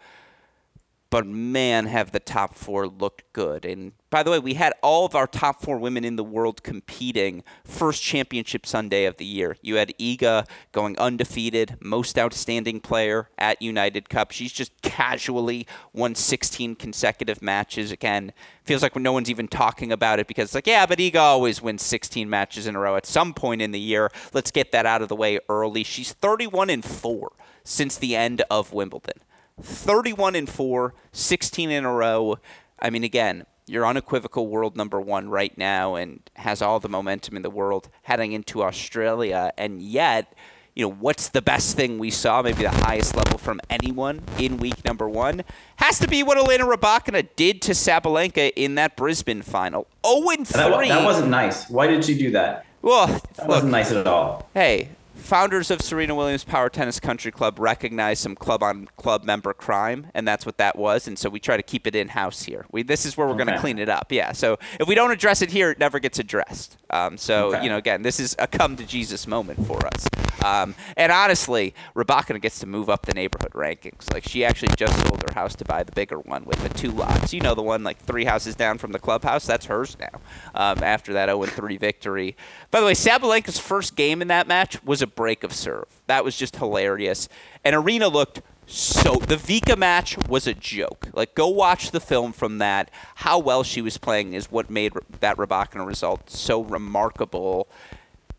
but 1.09 1.25
man, 1.25 1.85
have 1.85 2.11
the 2.11 2.19
top 2.19 2.55
four 2.55 2.87
looked 2.87 3.23
good. 3.31 3.63
And 3.63 3.93
by 4.09 4.23
the 4.23 4.31
way, 4.31 4.39
we 4.39 4.55
had 4.55 4.73
all 4.81 5.05
of 5.05 5.15
our 5.15 5.27
top 5.27 5.61
four 5.61 5.77
women 5.77 6.03
in 6.03 6.15
the 6.15 6.23
world 6.23 6.63
competing 6.63 7.43
first 7.63 8.01
championship 8.01 8.65
Sunday 8.65 9.05
of 9.05 9.17
the 9.17 9.25
year. 9.25 9.57
You 9.61 9.75
had 9.75 9.93
Iga 9.99 10.47
going 10.71 10.97
undefeated, 10.97 11.77
most 11.79 12.17
outstanding 12.17 12.79
player 12.79 13.29
at 13.37 13.61
United 13.61 14.09
Cup. 14.09 14.31
She's 14.31 14.51
just 14.51 14.81
casually 14.81 15.67
won 15.93 16.15
16 16.15 16.75
consecutive 16.75 17.41
matches. 17.41 17.91
Again, 17.91 18.33
feels 18.63 18.81
like 18.81 18.95
no 18.95 19.13
one's 19.13 19.29
even 19.29 19.47
talking 19.47 19.91
about 19.91 20.19
it 20.19 20.27
because 20.27 20.45
it's 20.45 20.55
like, 20.55 20.67
yeah, 20.67 20.85
but 20.85 20.97
Iga 20.97 21.19
always 21.19 21.61
wins 21.61 21.83
16 21.83 22.29
matches 22.29 22.67
in 22.67 22.75
a 22.75 22.79
row 22.79 22.95
at 22.95 23.05
some 23.05 23.33
point 23.33 23.61
in 23.61 23.71
the 23.71 23.79
year. 23.79 24.11
Let's 24.33 24.51
get 24.51 24.71
that 24.71 24.85
out 24.85 25.01
of 25.01 25.09
the 25.09 25.15
way 25.15 25.39
early. 25.49 25.83
She's 25.83 26.13
31 26.13 26.69
and 26.69 26.83
4 26.83 27.31
since 27.63 27.97
the 27.97 28.15
end 28.15 28.43
of 28.49 28.73
Wimbledon. 28.73 29.21
31 29.61 30.35
and 30.35 30.49
4, 30.49 30.93
16 31.11 31.71
in 31.71 31.85
a 31.85 31.93
row. 31.93 32.37
I 32.79 32.89
mean, 32.89 33.03
again, 33.03 33.45
you're 33.67 33.85
unequivocal 33.85 34.47
world 34.47 34.75
number 34.75 35.01
one 35.01 35.29
right 35.29 35.57
now 35.57 35.95
and 35.95 36.21
has 36.35 36.61
all 36.61 36.79
the 36.79 36.89
momentum 36.89 37.35
in 37.35 37.41
the 37.41 37.49
world 37.49 37.89
heading 38.03 38.31
into 38.31 38.63
Australia. 38.63 39.51
And 39.57 39.81
yet, 39.81 40.33
you 40.75 40.85
know, 40.85 40.93
what's 40.93 41.29
the 41.29 41.41
best 41.41 41.75
thing 41.75 41.97
we 41.97 42.11
saw, 42.11 42.41
maybe 42.41 42.63
the 42.63 42.69
highest 42.69 43.15
level 43.15 43.37
from 43.37 43.59
anyone 43.69 44.21
in 44.37 44.57
week 44.57 44.83
number 44.83 45.09
one, 45.09 45.43
has 45.77 45.99
to 45.99 46.07
be 46.07 46.21
what 46.21 46.37
Elena 46.37 46.65
Rybakina 46.65 47.27
did 47.35 47.61
to 47.63 47.71
Sabalenka 47.71 48.51
in 48.55 48.75
that 48.75 48.95
Brisbane 48.95 49.41
final. 49.41 49.87
0 50.05 50.21
3. 50.21 50.43
That, 50.43 50.69
that 50.89 51.05
wasn't 51.05 51.29
nice. 51.29 51.69
Why 51.69 51.87
did 51.87 52.03
she 52.03 52.17
do 52.17 52.31
that? 52.31 52.65
Well, 52.81 53.07
that 53.07 53.39
look, 53.39 53.47
wasn't 53.47 53.71
nice 53.71 53.91
at 53.91 54.05
all. 54.05 54.47
Hey, 54.53 54.89
founders 55.15 55.71
of 55.71 55.81
Serena 55.81 56.13
Williams 56.13 56.43
Power 56.43 56.69
Tennis 56.69 56.99
Country 56.99 57.31
Club 57.31 57.59
recognized 57.59 58.21
some 58.21 58.35
club 58.35 58.61
on 58.61 58.87
club 58.97 59.23
member 59.23 59.53
crime, 59.53 60.07
and 60.13 60.27
that's 60.27 60.45
what 60.45 60.57
that 60.57 60.77
was. 60.77 61.07
And 61.07 61.17
so 61.17 61.29
we 61.29 61.39
try 61.39 61.57
to 61.57 61.63
keep 61.63 61.87
it 61.87 61.95
in 61.95 62.09
house 62.09 62.43
here. 62.43 62.65
We 62.71 62.83
this 62.83 63.05
is 63.05 63.17
where 63.17 63.27
we're 63.27 63.33
okay. 63.33 63.45
going 63.45 63.55
to 63.55 63.61
clean 63.61 63.79
it 63.79 63.89
up. 63.89 64.11
Yeah. 64.11 64.33
So 64.33 64.59
if 64.79 64.87
we 64.87 64.95
don't 64.95 65.11
address 65.11 65.41
it 65.41 65.49
here, 65.51 65.71
it 65.71 65.79
never 65.79 65.99
gets 65.99 66.19
addressed. 66.19 66.77
Um, 66.89 67.17
so 67.17 67.53
okay. 67.53 67.63
you 67.63 67.69
know, 67.69 67.77
again, 67.77 68.01
this 68.03 68.19
is 68.19 68.35
a 68.39 68.47
come 68.47 68.75
to 68.75 68.85
Jesus 68.85 69.27
moment 69.27 69.65
for 69.65 69.85
us. 69.87 70.07
Um, 70.45 70.75
and 70.95 71.11
honestly, 71.11 71.73
Rybakina 71.95 72.39
gets 72.39 72.59
to 72.59 72.67
move 72.67 72.87
up 72.89 73.07
the 73.07 73.13
neighborhood 73.13 73.53
rankings. 73.53 74.13
Like 74.13 74.23
she 74.23 74.45
actually 74.45 74.75
just 74.77 74.95
sold 75.07 75.23
her 75.27 75.33
house 75.33 75.55
to 75.55 75.65
buy 75.65 75.83
the 75.83 75.91
bigger 75.91 76.19
one 76.19 76.45
with 76.45 76.61
the 76.61 76.69
two 76.69 76.91
lots. 76.91 77.33
You 77.33 77.41
know, 77.41 77.55
the 77.55 77.63
one 77.63 77.83
like 77.83 77.97
three 77.97 78.25
houses 78.25 78.55
down 78.55 78.77
from 78.77 78.91
the 78.91 78.99
clubhouse. 78.99 79.45
That's 79.47 79.65
hers 79.65 79.97
now. 79.99 80.21
Um, 80.53 80.83
after 80.83 81.13
that 81.13 81.29
0-3 81.29 81.79
victory. 81.79 82.35
By 82.69 82.79
the 82.79 82.85
way, 82.85 82.93
Sabalenka's 82.93 83.57
first 83.57 83.95
game 83.95 84.21
in 84.21 84.27
that 84.27 84.47
match 84.47 84.83
was 84.83 85.01
a 85.05 85.07
break 85.07 85.43
of 85.43 85.53
serve. 85.53 85.85
That 86.07 86.25
was 86.25 86.35
just 86.35 86.57
hilarious. 86.57 87.29
And 87.63 87.75
Arina 87.75 88.07
looked 88.07 88.41
so 88.67 89.15
the 89.15 89.35
Vika 89.35 89.77
match 89.77 90.17
was 90.27 90.47
a 90.47 90.53
joke. 90.53 91.09
Like, 91.13 91.35
go 91.35 91.47
watch 91.47 91.91
the 91.91 91.99
film 91.99 92.33
from 92.33 92.57
that. 92.57 92.89
How 93.15 93.37
well 93.37 93.63
she 93.63 93.81
was 93.81 93.97
playing 93.97 94.33
is 94.33 94.51
what 94.51 94.69
made 94.69 94.93
that 95.19 95.37
Rybakina 95.37 95.85
result 95.85 96.29
so 96.29 96.61
remarkable. 96.61 97.67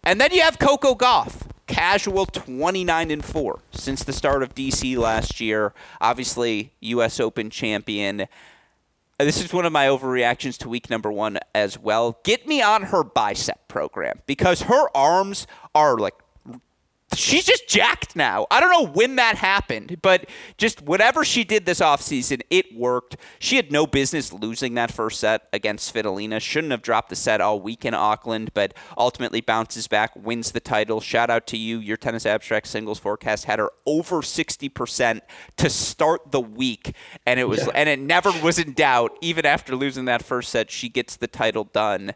And 0.03 0.21
then 0.21 0.33
you 0.33 0.43
have 0.43 0.59
Coco 0.59 0.95
Gauff, 0.95 1.49
casual 1.67 2.27
29 2.27 3.11
and 3.11 3.25
4 3.25 3.61
since 3.71 4.03
the 4.03 4.13
start 4.13 4.43
of 4.43 4.55
DC 4.55 4.97
last 4.97 5.41
year. 5.41 5.73
Obviously, 6.01 6.73
US 6.81 7.21
Open 7.21 7.49
champion. 7.49 8.23
Uh, 9.19 9.25
this 9.25 9.43
is 9.43 9.53
one 9.53 9.65
of 9.65 9.73
my 9.73 9.87
overreactions 9.87 10.59
to 10.59 10.69
week 10.69 10.91
number 10.91 11.11
1 11.11 11.39
as 11.55 11.79
well. 11.79 12.19
Get 12.25 12.47
me 12.47 12.61
on 12.61 12.85
her 12.85 13.03
bicep 13.03 13.67
program 13.69 14.21
because 14.27 14.63
her 14.63 14.89
arms 14.95 15.47
are 15.75 15.97
like 15.97 16.15
she's 17.15 17.45
just 17.45 17.69
jacked 17.69 18.17
now. 18.17 18.47
I 18.51 18.61
don't 18.61 18.71
know 18.71 18.91
when 18.93 19.17
that 19.17 19.37
happened, 19.37 19.99
but 20.03 20.29
just 20.59 20.83
whatever 20.83 21.25
she 21.25 21.45
did 21.45 21.67
this 21.67 21.81
offseason, 21.81 22.43
it 22.51 22.75
worked. 22.75 23.17
She 23.39 23.57
had 23.57 23.71
no 23.71 23.87
business 23.87 24.33
losing 24.33 24.75
that 24.75 24.91
first 24.91 25.21
set 25.21 25.49
against 25.53 25.95
Svitolina. 25.95 26.41
Shouldn't 26.41 26.73
have 26.73 26.83
dropped 26.83 27.11
the 27.11 27.17
set 27.17 27.41
all 27.41 27.61
week 27.61 27.85
in 27.85 27.95
Auckland, 27.95 28.53
but 28.55 28.75
ultimately 28.99 29.41
bounces 29.41 29.87
back, 29.89 30.15
wins 30.17 30.51
the 30.51 30.61
title. 30.61 31.01
Shout 31.01 31.31
out 31.31 31.47
to 31.49 31.57
you. 31.57 31.79
Your 31.79 31.97
tennis 31.97 32.27
abstract 32.27 32.67
singles 32.67 32.99
forecast 32.99 33.45
had 33.45 33.59
her 33.59 33.71
over 33.87 34.21
60% 34.23 35.21
to 35.57 35.71
start 35.71 36.33
the 36.33 36.41
week, 36.41 36.95
and 37.25 37.39
it 37.39 37.49
was 37.49 37.61
yeah. 37.61 37.73
and 37.75 37.89
it 37.89 38.01
never 38.01 38.33
was 38.43 38.59
in 38.59 38.73
doubt 38.73 39.17
even 39.21 39.47
after 39.47 39.77
losing 39.77 40.07
that 40.07 40.25
first 40.25 40.51
set, 40.51 40.71
she 40.71 40.89
gets 40.89 41.17
the 41.17 41.27
title 41.27 41.65
done. 41.65 42.15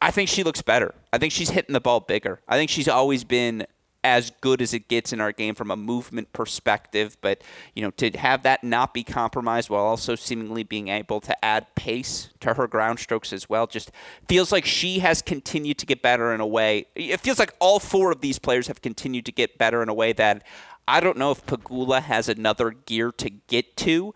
I 0.00 0.10
think 0.10 0.28
she 0.28 0.42
looks 0.42 0.62
better. 0.62 0.94
I 1.12 1.18
think 1.18 1.32
she's 1.32 1.50
hitting 1.50 1.72
the 1.72 1.80
ball 1.80 2.00
bigger. 2.00 2.40
I 2.46 2.56
think 2.56 2.70
she's 2.70 2.88
always 2.88 3.24
been 3.24 3.66
as 4.06 4.30
good 4.40 4.62
as 4.62 4.72
it 4.72 4.86
gets 4.86 5.12
in 5.12 5.20
our 5.20 5.32
game 5.32 5.56
from 5.56 5.68
a 5.68 5.76
movement 5.76 6.32
perspective. 6.32 7.16
But, 7.20 7.42
you 7.74 7.82
know, 7.82 7.90
to 7.90 8.16
have 8.16 8.44
that 8.44 8.62
not 8.62 8.94
be 8.94 9.02
compromised 9.02 9.68
while 9.68 9.82
also 9.82 10.14
seemingly 10.14 10.62
being 10.62 10.86
able 10.86 11.20
to 11.22 11.44
add 11.44 11.74
pace 11.74 12.30
to 12.38 12.54
her 12.54 12.68
ground 12.68 13.00
strokes 13.00 13.32
as 13.32 13.48
well 13.48 13.66
just 13.66 13.90
feels 14.28 14.52
like 14.52 14.64
she 14.64 15.00
has 15.00 15.22
continued 15.22 15.78
to 15.78 15.86
get 15.86 16.02
better 16.02 16.32
in 16.32 16.40
a 16.40 16.46
way. 16.46 16.86
It 16.94 17.18
feels 17.18 17.40
like 17.40 17.52
all 17.58 17.80
four 17.80 18.12
of 18.12 18.20
these 18.20 18.38
players 18.38 18.68
have 18.68 18.80
continued 18.80 19.26
to 19.26 19.32
get 19.32 19.58
better 19.58 19.82
in 19.82 19.88
a 19.88 19.94
way 19.94 20.12
that 20.12 20.44
I 20.86 21.00
don't 21.00 21.18
know 21.18 21.32
if 21.32 21.44
Pegula 21.44 22.00
has 22.00 22.28
another 22.28 22.70
gear 22.70 23.10
to 23.10 23.28
get 23.28 23.76
to. 23.78 24.14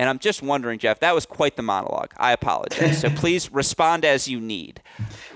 And 0.00 0.08
I'm 0.08 0.18
just 0.18 0.40
wondering, 0.40 0.78
Jeff, 0.78 0.98
that 1.00 1.14
was 1.14 1.26
quite 1.26 1.56
the 1.56 1.62
monologue. 1.62 2.14
I 2.16 2.32
apologize. 2.32 3.02
So 3.02 3.10
please 3.10 3.52
respond 3.52 4.02
as 4.06 4.26
you 4.26 4.40
need. 4.40 4.80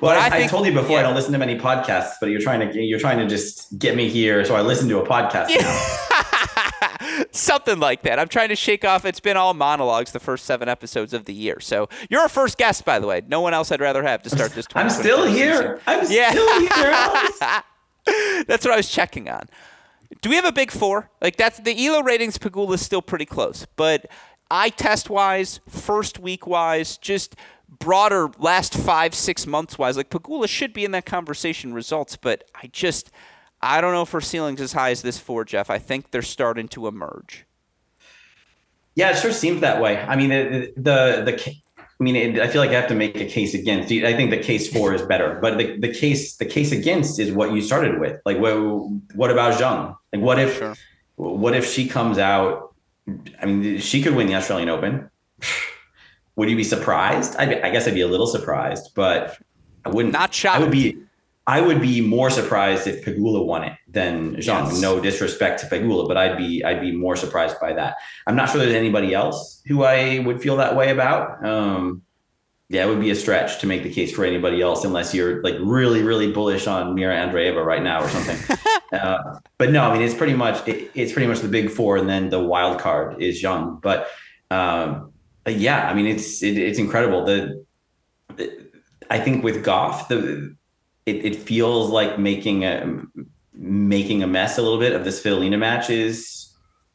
Well, 0.01 0.19
I, 0.19 0.29
I, 0.29 0.31
think, 0.31 0.45
I, 0.45 0.47
told 0.47 0.65
you 0.65 0.73
before 0.73 0.93
yeah. 0.93 1.01
I 1.01 1.03
don't 1.03 1.15
listen 1.15 1.33
to 1.33 1.39
many 1.39 1.59
podcasts, 1.59 2.15
but 2.19 2.31
you're 2.31 2.41
trying 2.41 2.67
to 2.67 2.81
you're 2.83 2.99
trying 2.99 3.19
to 3.19 3.27
just 3.27 3.79
get 3.79 3.95
me 3.95 4.09
here, 4.09 4.43
so 4.47 4.57
I 4.57 4.63
listen 4.63 4.89
to 4.89 5.01
a 5.01 5.07
podcast 5.07 5.51
now. 5.51 7.27
Something 7.31 7.79
like 7.79 8.05
that. 8.05 8.19
I'm 8.19 8.29
trying 8.29 8.49
to 8.49 8.57
shake 8.57 8.87
off. 8.87 9.05
It's 9.05 9.21
been 9.21 9.37
all 9.37 9.53
monologues 9.53 10.13
the 10.13 10.19
first 10.19 10.47
seven 10.47 10.67
episodes 10.67 11.13
of 11.13 11.27
the 11.27 11.35
year. 11.35 11.61
So 11.61 11.91
you're 12.09 12.23
our 12.23 12.31
first 12.31 12.57
guest, 12.57 12.87
by 12.87 12.99
the 12.99 13.07
way. 13.07 13.21
No 13.29 13.43
one 13.43 13.53
else 13.53 13.71
I'd 13.71 13.83
rather 13.83 14.03
have 14.03 14.23
to 14.23 14.31
start 14.31 14.53
this. 14.53 14.67
I'm 14.75 14.89
still 14.89 15.27
here. 15.27 15.83
I'm 15.87 16.11
yeah. 16.11 16.31
still 16.31 16.61
here. 16.61 17.63
That's 18.47 18.65
what 18.65 18.73
I 18.73 18.79
was 18.79 18.89
checking 18.89 19.29
on. 19.29 19.47
Do 20.23 20.31
we 20.31 20.37
have 20.37 20.47
a 20.47 20.53
big 20.53 20.71
four? 20.71 21.11
Like 21.21 21.37
that's 21.37 21.59
the 21.59 21.87
Elo 21.87 22.03
ratings. 22.03 22.39
Pegula 22.39 22.75
is 22.75 22.85
still 22.85 23.03
pretty 23.03 23.27
close, 23.27 23.67
but 23.77 24.07
eye 24.55 24.69
test 24.69 25.11
wise, 25.11 25.61
first 25.69 26.21
week 26.21 26.47
wise, 26.47 26.97
just 26.97 27.35
broader 27.69 28.31
last 28.39 28.75
five, 28.75 29.15
six 29.15 29.47
months 29.47 29.79
wise, 29.79 29.97
like 29.97 30.11
Pegula 30.11 30.49
should 30.49 30.73
be 30.73 30.85
in 30.85 30.93
that 30.93 31.05
conversation 31.05 31.75
results, 31.75 32.17
but 32.17 32.45
I 32.55 32.69
just 32.69 33.11
I 33.61 33.81
don't 33.81 33.93
know 33.93 34.03
if 34.03 34.11
her 34.13 34.21
ceiling's 34.21 34.61
as 34.61 34.75
high 34.75 34.91
as 34.91 35.03
this 35.03 35.19
for 35.19 35.45
Jeff. 35.45 35.71
I 35.71 35.79
think 35.79 36.11
they're 36.11 36.23
starting 36.23 36.69
to 36.69 36.87
emerge. 36.87 37.47
Yeah, 38.95 39.11
it 39.11 39.17
sure 39.17 39.33
seems 39.33 39.61
that 39.63 39.83
way. 39.83 39.99
I 39.99 40.15
mean, 40.15 40.31
the 40.31 40.73
the, 40.77 41.23
the 41.25 41.55
I 41.79 42.05
mean, 42.05 42.15
it, 42.15 42.39
I 42.39 42.47
feel 42.47 42.61
like 42.61 42.71
I 42.71 42.75
have 42.75 42.89
to 42.89 42.95
make 42.95 43.21
a 43.21 43.25
case 43.25 43.55
against. 43.55 43.91
I 43.91 44.15
think 44.15 44.31
the 44.31 44.39
case 44.39 44.73
for 44.73 44.95
is 44.95 45.03
better, 45.03 45.39
but 45.41 45.59
the, 45.59 45.79
the 45.79 45.93
case 45.93 46.37
the 46.37 46.45
case 46.45 46.71
against 46.71 47.19
is 47.19 47.33
what 47.33 47.53
you 47.53 47.61
started 47.61 47.99
with. 47.99 48.21
Like, 48.25 48.39
what 48.39 48.55
what 49.15 49.31
about 49.31 49.55
Zheng? 49.61 49.97
Like, 50.13 50.23
what 50.23 50.39
if 50.39 50.59
sure. 50.59 50.77
what 51.17 51.55
if 51.55 51.67
she 51.67 51.89
comes 51.89 52.19
out 52.19 52.74
I 53.41 53.47
mean, 53.47 53.79
she 53.79 54.03
could 54.03 54.15
win 54.15 54.27
the 54.27 54.35
Australian 54.35 54.69
Open. 54.69 55.11
Would 56.37 56.51
you 56.51 56.57
be 56.57 56.65
surprised? 56.65 57.37
I, 57.39 57.61
I, 57.63 57.71
guess 57.71 57.87
I'd 57.87 57.95
be 57.95 58.01
a 58.01 58.09
little 58.09 58.27
surprised, 58.27 58.93
but 58.95 59.39
I 59.85 59.91
wouldn't. 59.91 60.13
Not 60.13 60.35
shocked. 60.35 60.57
I 60.57 60.61
would 60.61 60.73
be. 60.73 60.99
I 61.47 61.61
would 61.61 61.81
be 61.81 62.01
more 62.01 62.31
surprised 62.31 62.87
if 62.87 63.05
Pegula 63.05 63.45
won 63.45 63.65
it 63.65 63.75
than 63.87 64.37
Zheng. 64.37 64.71
Yes. 64.71 64.81
No 64.81 64.99
disrespect 64.99 65.61
to 65.61 65.67
Pegula, 65.67 66.09
but 66.09 66.17
I'd 66.17 66.39
be 66.39 66.65
I'd 66.65 66.81
be 66.81 66.91
more 66.91 67.17
surprised 67.17 67.61
by 67.61 67.75
that. 67.75 67.97
I'm 68.27 68.35
not 68.35 68.49
sure 68.49 68.61
there's 68.61 68.75
anybody 68.75 69.15
else 69.15 69.63
who 69.67 69.85
I 69.85 70.21
would 70.21 70.43
feel 70.43 70.57
that 70.57 70.75
way 70.75 70.91
about. 70.91 71.45
Um, 71.45 72.03
yeah, 72.75 72.85
it 72.85 72.89
would 72.89 73.01
be 73.01 73.11
a 73.11 73.15
stretch 73.15 73.61
to 73.61 73.67
make 73.67 73.85
the 73.85 73.93
case 73.93 74.13
for 74.13 74.25
anybody 74.25 74.61
else 74.61 74.85
unless 74.85 75.15
you're 75.15 75.41
like 75.43 75.55
really, 75.61 76.03
really 76.03 76.33
bullish 76.33 76.67
on 76.67 76.95
Mira 76.95 77.15
Andreeva 77.15 77.65
right 77.65 77.83
now 77.83 78.03
or 78.03 78.09
something. 78.09 78.59
uh, 78.93 79.39
but 79.59 79.71
no, 79.71 79.83
I 79.83 79.93
mean 79.93 80.03
it's 80.03 80.15
pretty 80.15 80.35
much 80.35 80.67
it, 80.67 80.91
it's 80.95 81.13
pretty 81.13 81.29
much 81.29 81.39
the 81.39 81.49
big 81.49 81.71
four, 81.71 81.97
and 81.97 82.09
then 82.09 82.31
the 82.31 82.41
wild 82.41 82.81
card 82.81 83.23
is 83.23 83.41
Zheng. 83.41 83.81
But 83.81 84.09
um, 84.51 85.13
yeah, 85.47 85.89
I 85.89 85.95
mean 85.95 86.07
it's 86.07 86.43
it, 86.43 86.59
it's 86.59 86.81
incredible. 86.81 87.25
The, 87.25 87.65
the, 88.37 88.67
I 89.09 89.21
think 89.21 89.45
with 89.45 89.65
Gauff, 89.65 90.09
the 90.09 90.57
it, 91.07 91.25
it 91.25 91.37
feels 91.37 91.91
like 91.91 92.19
making 92.19 92.65
a 92.65 93.03
making 93.53 94.25
a 94.25 94.27
mess 94.27 94.59
a 94.59 94.63
little 94.63 94.81
bit 94.81 94.95
of 94.95 95.05
this 95.05 95.23
Svitolina 95.23 95.59
match 95.61 95.91
is 95.91 96.44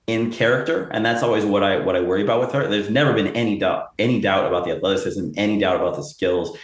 in 0.09 0.31
character, 0.31 0.89
and 0.91 1.05
that's 1.05 1.21
always 1.21 1.45
what 1.45 1.63
I 1.63 1.77
what 1.77 1.95
I 1.95 2.01
worry 2.01 2.23
about 2.23 2.39
with 2.39 2.51
her. 2.53 2.67
There's 2.67 2.89
never 2.89 3.13
been 3.13 3.27
any 3.27 3.59
doubt 3.59 3.91
any 3.99 4.19
doubt 4.19 4.47
about 4.47 4.65
the 4.65 4.71
athleticism, 4.71 5.31
any 5.37 5.59
doubt 5.59 5.75
about 5.75 5.95
the 5.95 6.03
skills. 6.03 6.57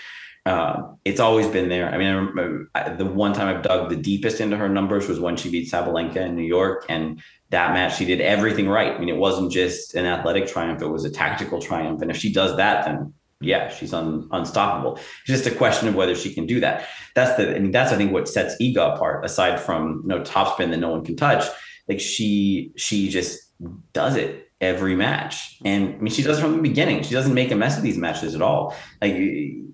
Uh, 0.46 0.94
it's 1.06 1.20
always 1.20 1.48
been 1.48 1.70
there. 1.70 1.92
I 1.92 1.98
mean, 1.98 2.08
I 2.08 2.12
remember 2.12 2.70
the 2.98 3.06
one 3.06 3.34
time 3.34 3.56
I've 3.56 3.64
dug 3.64 3.90
the 3.90 3.96
deepest 3.96 4.42
into 4.42 4.58
her 4.58 4.70
numbers 4.70 5.08
was 5.08 5.20
when 5.20 5.38
she 5.38 5.50
beat 5.50 5.72
Sabalenka 5.72 6.18
in 6.18 6.36
New 6.36 6.44
York, 6.44 6.86
and 6.90 7.22
that 7.52 7.74
match 7.74 7.98
she 7.98 8.06
did 8.06 8.22
everything 8.22 8.68
right. 8.68 8.94
I 8.94 8.98
mean, 8.98 9.10
it 9.10 9.18
wasn't 9.18 9.52
just 9.52 9.96
an 9.96 10.06
athletic 10.06 10.48
triumph; 10.48 10.82
it 10.82 10.88
was 10.88 11.06
a 11.06 11.12
tactical 11.12 11.62
triumph. 11.62 12.02
And 12.02 12.10
if 12.10 12.18
she 12.18 12.34
does 12.34 12.58
that, 12.58 12.86
then 12.86 13.14
yeah, 13.42 13.70
she's 13.70 13.94
un, 13.94 14.28
unstoppable. 14.32 14.96
It's 14.96 15.28
just 15.28 15.46
a 15.46 15.52
question 15.52 15.88
of 15.88 15.96
whether 15.96 16.16
she 16.16 16.34
can 16.34 16.46
do 16.46 16.60
that. 16.62 16.88
That's 17.14 17.38
the, 17.38 17.56
I 17.56 17.60
mean, 17.60 17.72
that's 17.72 17.92
I 17.92 17.98
think 17.98 18.12
what 18.12 18.28
sets 18.28 18.56
Iga 18.62 18.96
apart. 18.96 19.24
Aside 19.24 19.60
from 19.60 20.02
you 20.04 20.10
know 20.10 20.22
topspin 20.22 20.72
that 20.72 20.78
no 20.78 20.90
one 20.90 21.06
can 21.06 21.16
touch, 21.16 21.46
like 21.88 22.00
she 22.00 22.72
she 22.76 23.10
just 23.10 23.52
does 23.94 24.16
it 24.16 24.50
every 24.62 24.96
match. 24.96 25.58
And 25.64 25.96
I 25.96 25.98
mean, 25.98 26.14
she 26.14 26.24
does 26.24 26.40
it 26.40 26.42
from 26.42 26.56
the 26.56 26.62
beginning. 26.62 27.04
She 27.04 27.14
doesn't 27.14 27.34
make 27.34 27.52
a 27.52 27.56
mess 27.56 27.78
of 27.78 27.84
these 27.84 27.98
matches 27.98 28.36
at 28.36 28.42
all. 28.42 28.76
Like 29.02 29.14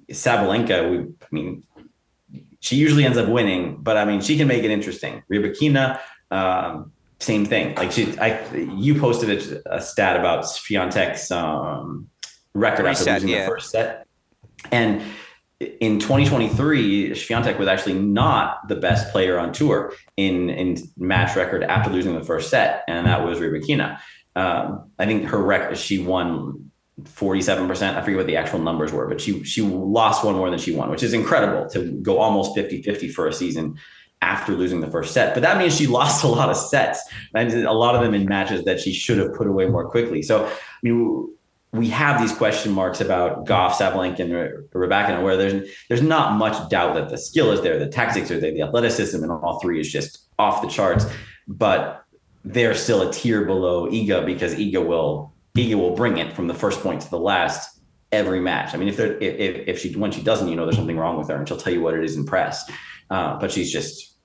Sabalenka, 0.09 0.89
we, 0.89 0.97
I 0.99 1.27
mean, 1.31 1.63
she 2.59 2.75
usually 2.75 3.05
ends 3.05 3.17
up 3.17 3.27
winning, 3.27 3.77
but 3.81 3.97
I 3.97 4.05
mean, 4.05 4.21
she 4.21 4.37
can 4.37 4.47
make 4.47 4.63
it 4.63 4.71
interesting. 4.71 5.23
Rybakina, 5.31 5.99
um, 6.29 6.91
same 7.19 7.45
thing. 7.45 7.75
Like 7.75 7.91
she, 7.91 8.17
I, 8.19 8.43
you 8.53 8.99
posted 8.99 9.29
a, 9.29 9.75
a 9.77 9.81
stat 9.81 10.19
about 10.19 10.43
Swiatek's 10.45 11.31
um, 11.31 12.09
record 12.53 12.85
Reset, 12.85 13.07
after 13.07 13.13
losing 13.13 13.29
yeah. 13.29 13.45
the 13.45 13.51
first 13.51 13.71
set, 13.71 14.07
and 14.71 15.01
in 15.79 15.99
2023, 15.99 17.11
Swiatek 17.11 17.59
was 17.59 17.67
actually 17.67 17.93
not 17.93 18.67
the 18.67 18.75
best 18.75 19.11
player 19.11 19.37
on 19.37 19.53
tour 19.53 19.93
in 20.17 20.49
in 20.49 20.77
match 20.97 21.35
record 21.35 21.63
after 21.63 21.89
losing 21.89 22.15
the 22.15 22.23
first 22.23 22.49
set, 22.49 22.83
and 22.87 23.05
that 23.05 23.23
was 23.25 23.39
Rybakina. 23.39 23.99
Um, 24.35 24.91
I 24.97 25.05
think 25.05 25.25
her 25.25 25.41
record 25.41 25.77
she 25.77 25.99
won 25.99 26.71
47%. 27.01 27.95
I 27.95 28.01
forget 28.01 28.17
what 28.17 28.27
the 28.27 28.37
actual 28.37 28.59
numbers 28.59 28.91
were, 28.91 29.07
but 29.07 29.21
she 29.21 29.43
she 29.43 29.61
lost 29.61 30.23
one 30.25 30.35
more 30.35 30.49
than 30.49 30.59
she 30.59 30.73
won, 30.73 30.89
which 30.89 31.03
is 31.03 31.13
incredible 31.13 31.69
to 31.69 31.91
go 32.01 32.17
almost 32.17 32.55
50-50 32.55 33.11
for 33.11 33.27
a 33.27 33.33
season 33.33 33.77
after 34.23 34.53
losing 34.53 34.81
the 34.81 34.89
first 34.89 35.13
set. 35.13 35.33
But 35.33 35.41
that 35.43 35.57
means 35.57 35.75
she 35.75 35.87
lost 35.99 36.23
a 36.23 36.27
lot 36.27 36.49
of 36.49 36.57
sets, 36.57 37.01
and 37.35 37.53
a 37.53 37.73
lot 37.73 37.95
of 37.95 38.01
them 38.01 38.15
in 38.15 38.25
matches 38.25 38.63
that 38.65 38.79
she 38.79 38.93
should 38.93 39.19
have 39.19 39.33
put 39.35 39.47
away 39.47 39.67
more 39.67 39.89
quickly. 39.89 40.21
So 40.23 40.45
I 40.45 40.51
mean 40.81 41.27
we 41.73 41.87
have 41.89 42.19
these 42.19 42.33
question 42.33 42.73
marks 42.73 42.99
about 42.99 43.45
Gauff, 43.45 43.71
Sabalenka, 43.71 44.19
and 44.19 44.31
Rybakina, 44.71 45.23
where 45.23 45.37
there's 45.37 45.69
there's 45.87 46.01
not 46.01 46.37
much 46.37 46.69
doubt 46.69 46.95
that 46.95 47.09
the 47.09 47.17
skill 47.17 47.51
is 47.51 47.61
there, 47.61 47.79
the 47.79 47.87
tactics 47.87 48.29
are 48.29 48.39
there, 48.39 48.51
the 48.51 48.61
athleticism, 48.61 49.23
and 49.23 49.31
all 49.31 49.59
three 49.61 49.79
is 49.79 49.91
just 49.91 50.27
off 50.37 50.61
the 50.61 50.67
charts. 50.67 51.05
But 51.47 52.03
they're 52.43 52.75
still 52.75 53.07
a 53.07 53.13
tier 53.13 53.45
below 53.45 53.89
Iga 53.89 54.25
because 54.25 54.53
Iga 54.55 54.85
will 54.85 55.33
Iga 55.55 55.75
will 55.75 55.95
bring 55.95 56.17
it 56.17 56.33
from 56.33 56.47
the 56.47 56.53
first 56.53 56.81
point 56.81 57.01
to 57.03 57.09
the 57.09 57.19
last 57.19 57.79
every 58.11 58.41
match. 58.41 58.73
I 58.73 58.77
mean, 58.77 58.89
if 58.89 58.97
there 58.97 59.17
if 59.19 59.67
if 59.67 59.79
she 59.79 59.95
when 59.95 60.11
she 60.11 60.21
doesn't, 60.21 60.49
you 60.49 60.57
know, 60.57 60.65
there's 60.65 60.75
something 60.75 60.97
wrong 60.97 61.17
with 61.17 61.29
her, 61.29 61.35
and 61.35 61.47
she'll 61.47 61.57
tell 61.57 61.73
you 61.73 61.81
what 61.81 61.93
it 61.93 62.03
is 62.03 62.17
in 62.17 62.25
press. 62.25 62.69
Uh, 63.09 63.39
but 63.39 63.49
she's 63.49 63.71
just 63.71 64.17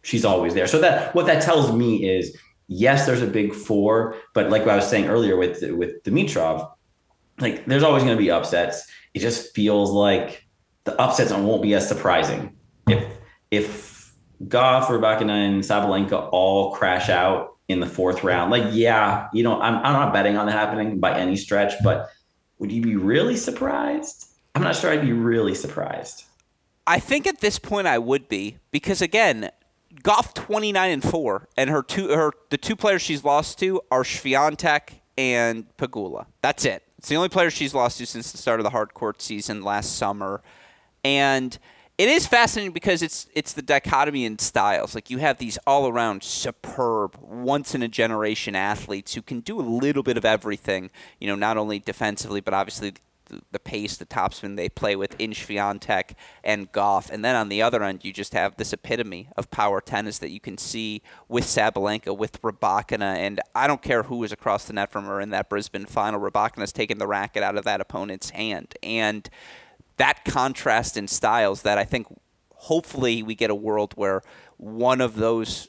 she's 0.00 0.24
always 0.24 0.54
there. 0.54 0.66
So 0.66 0.80
that 0.80 1.14
what 1.14 1.26
that 1.26 1.42
tells 1.42 1.70
me 1.70 2.08
is 2.08 2.34
yes, 2.66 3.04
there's 3.04 3.20
a 3.20 3.26
big 3.26 3.52
four, 3.52 4.16
but 4.32 4.48
like 4.48 4.62
I 4.62 4.76
was 4.76 4.88
saying 4.88 5.06
earlier 5.06 5.36
with 5.36 5.62
with 5.72 6.02
Dimitrov 6.02 6.70
like 7.38 7.66
there's 7.66 7.82
always 7.82 8.02
going 8.02 8.16
to 8.16 8.22
be 8.22 8.30
upsets. 8.30 8.86
It 9.14 9.20
just 9.20 9.54
feels 9.54 9.90
like 9.90 10.46
the 10.84 11.00
upsets 11.00 11.32
won't 11.32 11.62
be 11.62 11.74
as 11.74 11.88
surprising. 11.88 12.56
If 12.88 13.04
if 13.50 14.14
Gauff, 14.44 14.84
Rybakina, 14.86 15.30
and 15.30 15.62
Sabalenka 15.62 16.28
all 16.32 16.72
crash 16.72 17.08
out 17.08 17.56
in 17.68 17.80
the 17.80 17.86
fourth 17.86 18.22
round, 18.24 18.50
like 18.50 18.64
yeah, 18.72 19.28
you 19.32 19.42
know, 19.42 19.60
I'm 19.60 19.76
I'm 19.76 19.92
not 19.92 20.12
betting 20.12 20.36
on 20.36 20.46
that 20.46 20.52
happening 20.52 21.00
by 21.00 21.18
any 21.18 21.36
stretch, 21.36 21.72
but 21.82 22.08
would 22.58 22.70
you 22.70 22.82
be 22.82 22.96
really 22.96 23.36
surprised? 23.36 24.26
I'm 24.54 24.62
not 24.62 24.76
sure 24.76 24.90
I'd 24.90 25.02
be 25.02 25.12
really 25.12 25.54
surprised. 25.54 26.24
I 26.86 27.00
think 27.00 27.26
at 27.26 27.40
this 27.40 27.58
point 27.58 27.86
I 27.86 27.98
would 27.98 28.28
be 28.28 28.58
because 28.70 29.00
again, 29.00 29.50
Gauff 30.02 30.34
29 30.34 30.90
and 30.90 31.02
4 31.02 31.48
and 31.56 31.70
her 31.70 31.82
two 31.82 32.08
her 32.08 32.32
the 32.50 32.58
two 32.58 32.76
players 32.76 33.02
she's 33.02 33.24
lost 33.24 33.58
to 33.60 33.80
are 33.90 34.02
Swiatek 34.02 35.00
and 35.16 35.64
Pegula. 35.76 36.26
That's 36.42 36.64
it. 36.64 36.82
It's 37.04 37.10
the 37.10 37.16
only 37.16 37.28
player 37.28 37.50
she's 37.50 37.74
lost 37.74 37.98
to 37.98 38.06
since 38.06 38.32
the 38.32 38.38
start 38.38 38.60
of 38.60 38.64
the 38.64 38.70
hard 38.70 38.94
court 38.94 39.20
season 39.20 39.62
last 39.62 39.94
summer. 39.94 40.40
And 41.04 41.58
it 41.98 42.08
is 42.08 42.26
fascinating 42.26 42.72
because 42.72 43.02
it's 43.02 43.26
it's 43.34 43.52
the 43.52 43.60
dichotomy 43.60 44.24
in 44.24 44.38
styles. 44.38 44.94
Like 44.94 45.10
you 45.10 45.18
have 45.18 45.36
these 45.36 45.58
all 45.66 45.86
around 45.86 46.22
superb, 46.22 47.18
once 47.20 47.74
in 47.74 47.82
a 47.82 47.88
generation 47.88 48.56
athletes 48.56 49.12
who 49.12 49.20
can 49.20 49.40
do 49.40 49.60
a 49.60 49.68
little 49.68 50.02
bit 50.02 50.16
of 50.16 50.24
everything. 50.24 50.90
You 51.20 51.28
know, 51.28 51.34
not 51.34 51.58
only 51.58 51.78
defensively 51.78 52.40
but 52.40 52.54
obviously 52.54 52.94
the, 53.52 53.58
pace, 53.58 53.96
the 53.96 54.06
topspin 54.06 54.56
they 54.56 54.68
play 54.68 54.96
with 54.96 55.18
in 55.18 55.30
Swiatek 55.30 56.14
and 56.42 56.70
Gauff. 56.72 57.10
And 57.10 57.24
then 57.24 57.34
on 57.36 57.48
the 57.48 57.62
other 57.62 57.82
end, 57.82 58.04
you 58.04 58.12
just 58.12 58.34
have 58.34 58.56
this 58.56 58.72
epitome 58.72 59.28
of 59.36 59.50
power 59.50 59.80
tennis 59.80 60.18
that 60.18 60.30
you 60.30 60.40
can 60.40 60.58
see 60.58 61.02
with 61.28 61.44
Sabalenka, 61.44 62.16
with 62.16 62.40
Rybakina. 62.42 63.16
And 63.16 63.40
I 63.54 63.66
don't 63.66 63.82
care 63.82 64.04
who 64.04 64.22
is 64.24 64.32
across 64.32 64.64
the 64.64 64.72
net 64.72 64.90
from 64.90 65.04
her 65.06 65.20
in 65.20 65.30
that 65.30 65.48
Brisbane 65.48 65.86
final. 65.86 66.20
Rybakina's 66.20 66.72
taken 66.72 66.98
the 66.98 67.06
racket 67.06 67.42
out 67.42 67.56
of 67.56 67.64
that 67.64 67.80
opponent's 67.80 68.30
hand. 68.30 68.74
And 68.82 69.28
that 69.96 70.24
contrast 70.24 70.96
in 70.96 71.08
styles 71.08 71.62
that 71.62 71.78
I 71.78 71.84
think 71.84 72.06
hopefully 72.50 73.22
we 73.22 73.34
get 73.34 73.50
a 73.50 73.54
world 73.54 73.92
where 73.94 74.22
one 74.56 75.00
of 75.00 75.16
those 75.16 75.68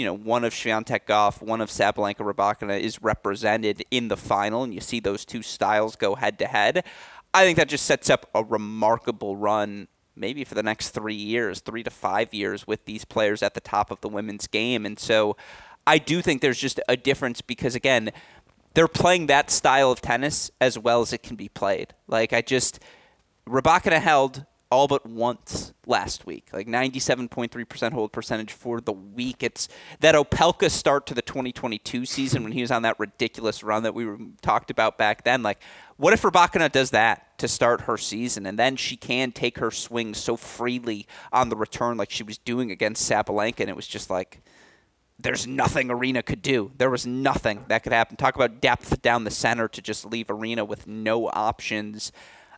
you 0.00 0.06
know, 0.06 0.16
one 0.16 0.44
of 0.44 0.54
Swiatek 0.54 1.00
Gauff, 1.06 1.42
one 1.42 1.60
of 1.60 1.68
Sabalenka 1.68 2.20
Rybakina 2.20 2.80
is 2.80 3.02
represented 3.02 3.84
in 3.90 4.08
the 4.08 4.16
final, 4.16 4.62
and 4.62 4.72
you 4.72 4.80
see 4.80 4.98
those 4.98 5.26
two 5.26 5.42
styles 5.42 5.94
go 5.94 6.14
head 6.14 6.38
to 6.38 6.46
head. 6.46 6.86
I 7.34 7.44
think 7.44 7.58
that 7.58 7.68
just 7.68 7.84
sets 7.84 8.08
up 8.08 8.30
a 8.34 8.42
remarkable 8.42 9.36
run, 9.36 9.88
maybe 10.16 10.42
for 10.42 10.54
the 10.54 10.62
next 10.62 10.90
three 10.90 11.12
years, 11.12 11.60
three 11.60 11.82
to 11.82 11.90
five 11.90 12.32
years, 12.32 12.66
with 12.66 12.86
these 12.86 13.04
players 13.04 13.42
at 13.42 13.52
the 13.52 13.60
top 13.60 13.90
of 13.90 14.00
the 14.00 14.08
women's 14.08 14.46
game. 14.46 14.86
And 14.86 14.98
so 14.98 15.36
I 15.86 15.98
do 15.98 16.22
think 16.22 16.40
there's 16.40 16.58
just 16.58 16.80
a 16.88 16.96
difference 16.96 17.42
because, 17.42 17.74
again, 17.74 18.10
they're 18.72 18.88
playing 18.88 19.26
that 19.26 19.50
style 19.50 19.92
of 19.92 20.00
tennis 20.00 20.50
as 20.62 20.78
well 20.78 21.02
as 21.02 21.12
it 21.12 21.22
can 21.22 21.36
be 21.36 21.50
played. 21.50 21.92
Like, 22.08 22.32
I 22.32 22.40
just, 22.40 22.80
Rybakina 23.46 24.00
held 24.00 24.46
all 24.70 24.86
but 24.86 25.04
once 25.04 25.72
last 25.86 26.26
week, 26.26 26.48
like 26.52 26.68
97.3% 26.68 27.92
hold 27.92 28.12
percentage 28.12 28.52
for 28.52 28.80
the 28.80 28.92
week. 28.92 29.42
It's 29.42 29.68
that 29.98 30.14
Opelka 30.14 30.70
start 30.70 31.06
to 31.06 31.14
the 31.14 31.22
2022 31.22 32.06
season 32.06 32.44
when 32.44 32.52
he 32.52 32.60
was 32.60 32.70
on 32.70 32.82
that 32.82 32.98
ridiculous 33.00 33.62
run 33.62 33.82
that 33.82 33.94
we 33.94 34.06
talked 34.42 34.70
about 34.70 34.96
back 34.96 35.24
then. 35.24 35.42
Like, 35.42 35.58
what 35.96 36.12
if 36.12 36.22
Rybakina 36.22 36.70
does 36.70 36.90
that 36.90 37.36
to 37.38 37.48
start 37.48 37.82
her 37.82 37.96
season, 37.98 38.46
and 38.46 38.58
then 38.58 38.76
she 38.76 38.96
can 38.96 39.32
take 39.32 39.58
her 39.58 39.70
swing 39.70 40.14
so 40.14 40.36
freely 40.36 41.06
on 41.32 41.48
the 41.48 41.56
return 41.56 41.96
like 41.96 42.10
she 42.10 42.22
was 42.22 42.38
doing 42.38 42.70
against 42.70 43.10
Sabalenka, 43.10 43.60
and 43.60 43.70
it 43.70 43.76
was 43.76 43.88
just 43.88 44.08
like 44.08 44.40
there's 45.18 45.46
nothing 45.46 45.90
Arina 45.90 46.22
could 46.22 46.42
do. 46.42 46.70
There 46.78 46.90
was 46.90 47.06
nothing 47.06 47.64
that 47.68 47.82
could 47.82 47.92
happen. 47.92 48.16
Talk 48.16 48.36
about 48.36 48.60
depth 48.60 49.02
down 49.02 49.24
the 49.24 49.30
center 49.30 49.68
to 49.68 49.82
just 49.82 50.04
leave 50.06 50.30
Arina 50.30 50.64
with 50.64 50.86
no 50.86 51.28
options. 51.28 52.12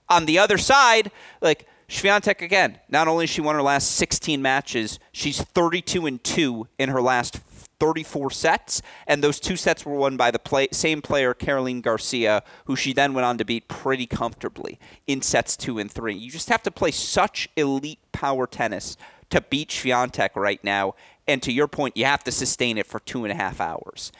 On 0.08 0.26
the 0.26 0.38
other 0.38 0.58
side, 0.58 1.10
like 1.40 1.66
Swiatek 1.88 2.40
again, 2.40 2.78
not 2.88 3.08
only 3.08 3.26
she 3.26 3.40
won 3.40 3.54
her 3.54 3.62
last 3.62 3.92
16 3.92 4.40
matches, 4.40 4.98
she's 5.12 5.40
32 5.40 6.06
and 6.06 6.22
2 6.22 6.68
in 6.78 6.88
her 6.88 7.02
last 7.02 7.40
34 7.82 8.30
sets, 8.30 8.80
and 9.08 9.24
those 9.24 9.40
two 9.40 9.56
sets 9.56 9.84
were 9.84 9.96
won 9.96 10.16
by 10.16 10.30
the 10.30 10.38
play, 10.38 10.68
same 10.70 11.02
player, 11.02 11.34
Caroline 11.34 11.80
Garcia, 11.80 12.44
who 12.66 12.76
she 12.76 12.92
then 12.92 13.12
went 13.12 13.24
on 13.24 13.38
to 13.38 13.44
beat 13.44 13.66
pretty 13.66 14.06
comfortably 14.06 14.78
in 15.08 15.20
sets 15.20 15.56
two 15.56 15.80
and 15.80 15.90
three. 15.90 16.14
You 16.14 16.30
just 16.30 16.48
have 16.48 16.62
to 16.62 16.70
play 16.70 16.92
such 16.92 17.48
elite 17.56 17.98
power 18.12 18.46
tennis 18.46 18.96
to 19.30 19.40
beat 19.40 19.70
Swiatek 19.70 20.36
right 20.36 20.62
now, 20.62 20.94
and 21.26 21.42
to 21.42 21.52
your 21.52 21.66
point, 21.66 21.96
you 21.96 22.04
have 22.04 22.22
to 22.22 22.30
sustain 22.30 22.78
it 22.78 22.86
for 22.86 23.00
two 23.00 23.24
and 23.24 23.32
a 23.32 23.34
half 23.34 23.60
hours. 23.60 24.12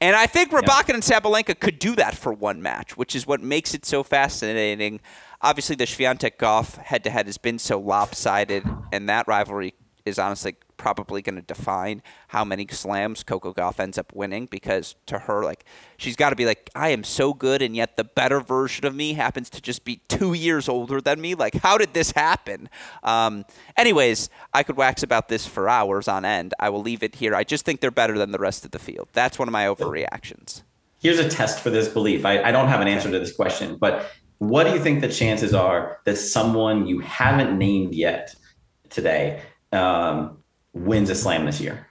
And 0.00 0.16
I 0.16 0.26
think 0.26 0.50
Rybakina 0.50 0.88
yeah. 0.88 0.94
and 0.94 1.02
Sabalenka 1.02 1.58
could 1.58 1.78
do 1.78 1.94
that 1.96 2.16
for 2.16 2.32
one 2.32 2.60
match, 2.60 2.96
which 2.96 3.14
is 3.14 3.26
what 3.26 3.40
makes 3.40 3.74
it 3.74 3.86
so 3.86 4.02
fascinating 4.02 5.00
obviously 5.44 5.76
the 5.76 5.84
Swiatek 5.84 6.38
Gauff 6.38 6.78
head 6.78 7.04
to 7.04 7.10
head 7.10 7.26
has 7.26 7.38
been 7.38 7.58
so 7.58 7.78
lopsided, 7.78 8.64
and 8.90 9.08
that 9.08 9.28
rivalry 9.28 9.74
is 10.04 10.18
honestly 10.18 10.56
probably 10.76 11.22
going 11.22 11.36
to 11.36 11.42
define 11.42 12.02
how 12.28 12.44
many 12.44 12.66
slams 12.68 13.22
Coco 13.22 13.54
Gauff 13.54 13.78
ends 13.78 13.96
up 13.96 14.12
winning 14.14 14.46
because 14.46 14.96
to 15.06 15.20
her, 15.20 15.44
like, 15.44 15.64
she's 15.96 16.16
got 16.16 16.30
to 16.30 16.36
be 16.36 16.44
like, 16.44 16.68
I 16.74 16.88
am 16.88 17.04
so 17.04 17.32
good, 17.32 17.62
and 17.62 17.76
yet 17.76 17.96
the 17.96 18.04
better 18.04 18.40
version 18.40 18.84
of 18.86 18.94
me 18.94 19.12
happens 19.12 19.48
to 19.50 19.60
just 19.60 19.84
be 19.84 20.00
two 20.08 20.32
years 20.34 20.68
older 20.68 21.00
than 21.00 21.20
me. 21.20 21.34
Like, 21.34 21.54
how 21.56 21.78
did 21.78 21.94
this 21.94 22.10
happen? 22.10 22.68
Um, 23.02 23.44
anyways, 23.76 24.30
I 24.52 24.62
could 24.62 24.76
wax 24.76 25.02
about 25.02 25.28
this 25.28 25.46
for 25.46 25.68
hours 25.68 26.08
on 26.08 26.24
end. 26.24 26.54
I 26.58 26.70
will 26.70 26.82
leave 26.82 27.02
it 27.02 27.16
here. 27.16 27.34
I 27.34 27.44
just 27.44 27.64
think 27.64 27.80
they're 27.80 27.90
better 27.90 28.18
than 28.18 28.32
the 28.32 28.38
rest 28.38 28.64
of 28.64 28.72
the 28.72 28.78
field. 28.78 29.08
That's 29.12 29.38
one 29.38 29.48
of 29.48 29.52
my 29.52 29.66
overreactions. 29.66 30.62
Here's 31.00 31.18
a 31.18 31.28
test 31.28 31.60
for 31.60 31.70
this 31.70 31.88
belief. 31.88 32.24
I, 32.24 32.42
I 32.42 32.50
don't 32.50 32.68
have 32.68 32.80
an 32.80 32.88
answer 32.88 33.10
to 33.10 33.18
this 33.18 33.34
question, 33.34 33.76
but 33.76 34.10
what 34.38 34.64
do 34.64 34.72
you 34.72 34.78
think 34.78 35.00
the 35.00 35.08
chances 35.08 35.54
are 35.54 35.98
that 36.04 36.16
someone 36.16 36.86
you 36.86 37.00
haven't 37.00 37.56
named 37.56 37.94
yet 37.94 38.34
today 38.90 39.42
um, 39.72 40.38
wins 40.72 41.10
a 41.10 41.14
slam 41.14 41.46
this 41.46 41.60
year? 41.60 41.86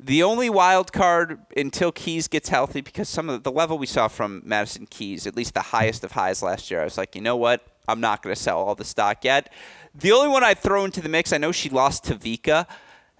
The 0.00 0.22
only 0.22 0.48
wild 0.48 0.92
card 0.92 1.40
until 1.56 1.90
Keys 1.90 2.28
gets 2.28 2.48
healthy, 2.48 2.80
because 2.80 3.08
some 3.08 3.28
of 3.28 3.42
the, 3.42 3.50
level 3.50 3.78
we 3.78 3.86
saw 3.86 4.06
from 4.06 4.42
Madison 4.44 4.86
Keys, 4.86 5.26
at 5.26 5.36
least 5.36 5.54
the 5.54 5.60
highest 5.60 6.04
of 6.04 6.12
highs 6.12 6.40
last 6.40 6.70
year, 6.70 6.80
I 6.80 6.84
was 6.84 6.96
like, 6.96 7.16
you 7.16 7.20
know 7.20 7.36
what? 7.36 7.66
I'm 7.88 8.00
not 8.00 8.22
going 8.22 8.34
to 8.34 8.40
sell 8.40 8.58
all 8.58 8.76
the 8.76 8.84
stock 8.84 9.24
yet. 9.24 9.52
The 9.94 10.12
only 10.12 10.28
one 10.28 10.44
I'd 10.44 10.58
throw 10.58 10.84
into 10.84 11.00
the 11.00 11.08
mix, 11.08 11.32
I 11.32 11.38
know 11.38 11.50
she 11.50 11.68
lost 11.68 12.04
to 12.04 12.14
Vika, 12.14 12.66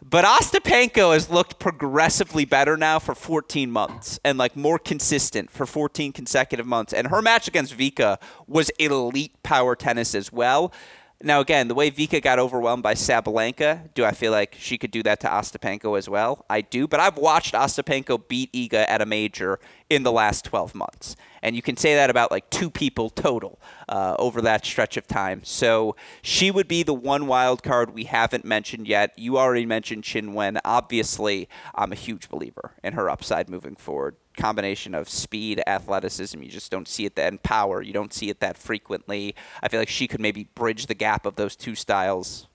but 0.03 0.25
Ostapenko 0.25 1.13
has 1.13 1.29
looked 1.29 1.59
progressively 1.59 2.45
better 2.45 2.77
now 2.77 2.99
for 2.99 3.15
14 3.15 3.71
months 3.71 4.21
and 4.25 4.39
like 4.39 4.57
more 4.57 4.79
consistent 4.79 5.51
for 5.51 5.67
14 5.67 6.13
consecutive 6.13 6.67
months. 6.67 6.93
And 6.93 7.09
her 7.09 7.21
match 7.21 7.49
against 7.49 7.77
Vika 7.77 8.19
was 8.47 8.71
elite 8.79 9.43
power 9.43 9.75
tennis 9.75 10.15
as 10.15 10.33
well. 10.33 10.73
Now, 11.21 11.41
again, 11.41 11.67
the 11.67 11.75
way 11.75 11.91
Vika 11.91 12.23
got 12.23 12.39
overwhelmed 12.39 12.85
by 12.85 12.95
Sabalenka, 12.95 13.93
do 13.95 14.05
I 14.05 14.13
feel 14.13 14.31
like 14.31 14.55
she 14.57 14.79
could 14.79 14.93
do 14.93 15.03
that 15.03 15.19
to 15.21 15.27
Ostapenko 15.27 15.99
as 15.99 16.09
well? 16.09 16.45
I 16.49 16.61
do, 16.61 16.87
but 16.87 17.01
I've 17.01 17.17
watched 17.17 17.55
Ostapenko 17.55 18.29
beat 18.29 18.53
Iga 18.53 18.85
at 18.89 19.03
a 19.03 19.07
major 19.07 19.59
in 19.91 20.05
the 20.05 20.13
last 20.13 20.45
12 20.45 20.77
months. 20.77 21.17
And 21.43 21.57
you 21.57 21.63
can 21.63 21.77
say 21.77 21.95
that 21.95 22.11
about 22.11 22.31
like 22.31 22.49
two 22.51 22.71
people 22.71 23.11
total 23.11 23.61
uh, 23.89 24.17
over 24.19 24.41
that 24.43 24.65
stretch 24.65 24.97
of 24.97 25.07
time. 25.07 25.43
So 25.45 25.97
she 26.23 26.51
would 26.51 26.69
be 26.69 26.83
the 26.83 26.95
one 26.95 27.27
wild 27.27 27.63
card 27.63 27.95
we 27.95 28.05
haven't 28.05 28.45
mentioned 28.45 28.87
yet. 28.87 29.19
You 29.19 29.39
already 29.39 29.67
mentioned 29.67 30.05
Qin 30.05 30.35
Wen. 30.35 30.59
Obviously, 30.65 31.49
I'm 31.75 31.93
a 31.93 31.97
huge 31.97 32.29
believer 32.29 32.73
in 32.83 32.95
her 32.95 33.09
upside 33.09 33.49
moving 33.49 33.77
forward 33.77 34.17
combination 34.39 34.95
of 34.95 35.09
speed, 35.09 35.61
athleticism. 35.67 36.41
You 36.41 36.49
just 36.49 36.71
don't 36.71 36.89
see 36.89 37.05
it 37.05 37.17
that, 37.17 37.33
and 37.33 37.43
power. 37.43 37.83
You 37.83 37.93
don't 37.93 38.15
see 38.15 38.31
it 38.31 38.41
that 38.41 38.57
frequently. 38.57 39.35
I 39.63 39.69
feel 39.69 39.81
like 39.81 39.89
she 39.89 40.07
could 40.07 40.21
maybe 40.21 40.45
bridge 40.55 40.87
the 40.87 40.95
gap 40.95 41.27
of 41.27 41.35
those 41.35 41.57
two 41.57 41.75
styles 41.75 42.47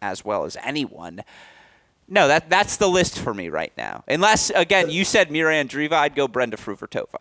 as 0.00 0.24
well 0.24 0.44
as 0.44 0.56
anyone. 0.62 1.22
No, 2.08 2.26
that 2.26 2.48
that's 2.48 2.78
the 2.78 2.88
list 2.88 3.18
for 3.18 3.34
me 3.34 3.50
right 3.50 3.72
now. 3.76 4.02
Unless 4.08 4.50
again, 4.50 4.90
you 4.90 5.04
said 5.04 5.30
Mira 5.30 5.52
Andreeva, 5.52 5.92
I'd 5.92 6.14
go 6.14 6.26
Brenda 6.26 6.56
Fruhvirtova. 6.56 7.20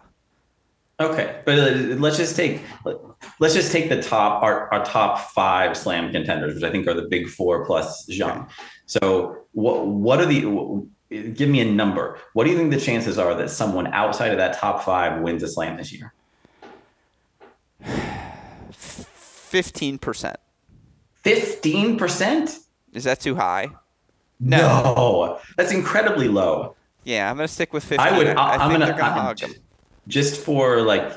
Okay, 0.99 1.41
but 1.45 1.59
uh, 1.59 1.71
let's 1.97 2.17
just 2.17 2.35
take 2.35 2.61
let's 3.39 3.53
just 3.53 3.71
take 3.71 3.87
the 3.87 4.01
top 4.01 4.41
our, 4.41 4.73
our 4.73 4.83
top 4.83 5.31
five 5.31 5.77
slam 5.77 6.11
contenders, 6.11 6.55
which 6.55 6.63
I 6.63 6.71
think 6.71 6.87
are 6.87 6.95
the 6.95 7.07
big 7.07 7.27
four 7.27 7.65
plus 7.65 8.07
Zheng. 8.07 8.49
So 8.87 9.45
what 9.51 9.85
what 9.85 10.19
are 10.19 10.25
the 10.25 10.87
give 11.09 11.49
me 11.49 11.61
a 11.61 11.65
number. 11.65 12.19
What 12.33 12.45
do 12.45 12.51
you 12.51 12.57
think 12.57 12.71
the 12.71 12.79
chances 12.79 13.17
are 13.17 13.35
that 13.35 13.49
someone 13.49 13.87
outside 13.93 14.31
of 14.31 14.37
that 14.37 14.57
top 14.57 14.83
five 14.83 15.21
wins 15.21 15.43
a 15.43 15.47
slam 15.47 15.77
this 15.77 15.93
year? 15.93 16.13
Fifteen 18.71 19.97
percent. 19.97 20.37
Fifteen 21.13 21.97
percent? 21.97 22.57
Is 22.93 23.03
that 23.03 23.19
too 23.19 23.35
high? 23.35 23.69
No. 24.39 24.57
no. 24.57 25.39
that's 25.55 25.71
incredibly 25.71 26.27
low. 26.27 26.75
Yeah, 27.03 27.29
I'm 27.29 27.37
gonna 27.37 27.47
stick 27.47 27.71
with 27.71 27.83
fifteen. 27.83 28.13
I 28.13 28.17
would. 28.17 28.27
I, 28.27 28.55
I 28.55 28.67
think 28.67 28.79
gonna, 28.79 28.97
gonna 28.97 29.29
I'm, 29.29 29.35
them. 29.35 29.53
Just 30.07 30.41
for 30.41 30.81
like 30.81 31.13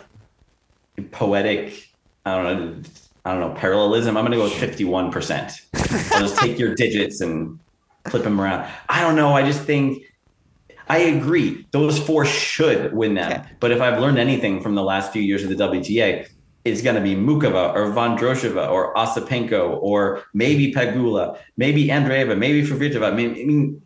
poetic, 1.12 1.88
I 2.26 2.36
don't 2.36 2.44
know. 2.44 2.82
I 3.24 3.32
don't 3.32 3.40
know 3.40 3.54
parallelism. 3.54 4.16
I'm 4.16 4.24
gonna 4.24 4.36
go 4.36 4.44
with 4.44 4.54
fifty-one 4.54 5.12
percent. 5.12 5.52
I'll 5.74 6.20
just 6.20 6.38
take 6.38 6.58
your 6.58 6.74
digits 6.74 7.20
and 7.20 7.58
flip 8.08 8.22
them 8.22 8.40
around. 8.40 8.68
I 8.88 9.02
don't 9.02 9.14
know. 9.14 9.34
I 9.34 9.42
just 9.42 9.62
think 9.62 10.04
I 10.90 10.98
agree. 10.98 11.66
Those 11.70 12.00
four 12.00 12.24
should 12.24 12.92
win 12.92 13.14
them. 13.14 13.30
Okay. 13.30 13.42
But 13.60 13.70
if 13.70 13.80
I've 13.80 14.00
learned 14.00 14.18
anything 14.18 14.60
from 14.60 14.74
the 14.74 14.82
last 14.82 15.12
few 15.12 15.22
years 15.22 15.44
of 15.44 15.48
the 15.48 15.54
WTA, 15.54 16.26
it's 16.64 16.82
going 16.82 16.96
to 16.96 17.00
be 17.00 17.14
Muchova 17.14 17.72
or 17.74 17.92
Vondrousova 17.92 18.68
or 18.68 18.92
Ostapenko 18.94 19.80
or 19.80 20.24
maybe 20.34 20.74
Pegula, 20.74 21.38
maybe 21.56 21.86
Andreeva, 21.86 22.36
maybe 22.36 22.66
Fruhvirtova. 22.66 23.12
I 23.12 23.14
mean, 23.14 23.30
I 23.30 23.44
mean 23.44 23.82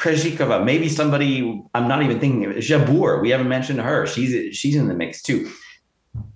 Krejcikova, 0.00 0.64
maybe 0.64 0.88
somebody 0.88 1.62
I'm 1.74 1.86
not 1.86 2.02
even 2.02 2.18
thinking 2.18 2.46
of. 2.46 2.56
Jabeur, 2.56 3.20
we 3.20 3.30
haven't 3.30 3.48
mentioned 3.48 3.80
her. 3.80 4.06
She's 4.06 4.56
she's 4.56 4.74
in 4.74 4.88
the 4.88 4.94
mix 4.94 5.22
too. 5.22 5.50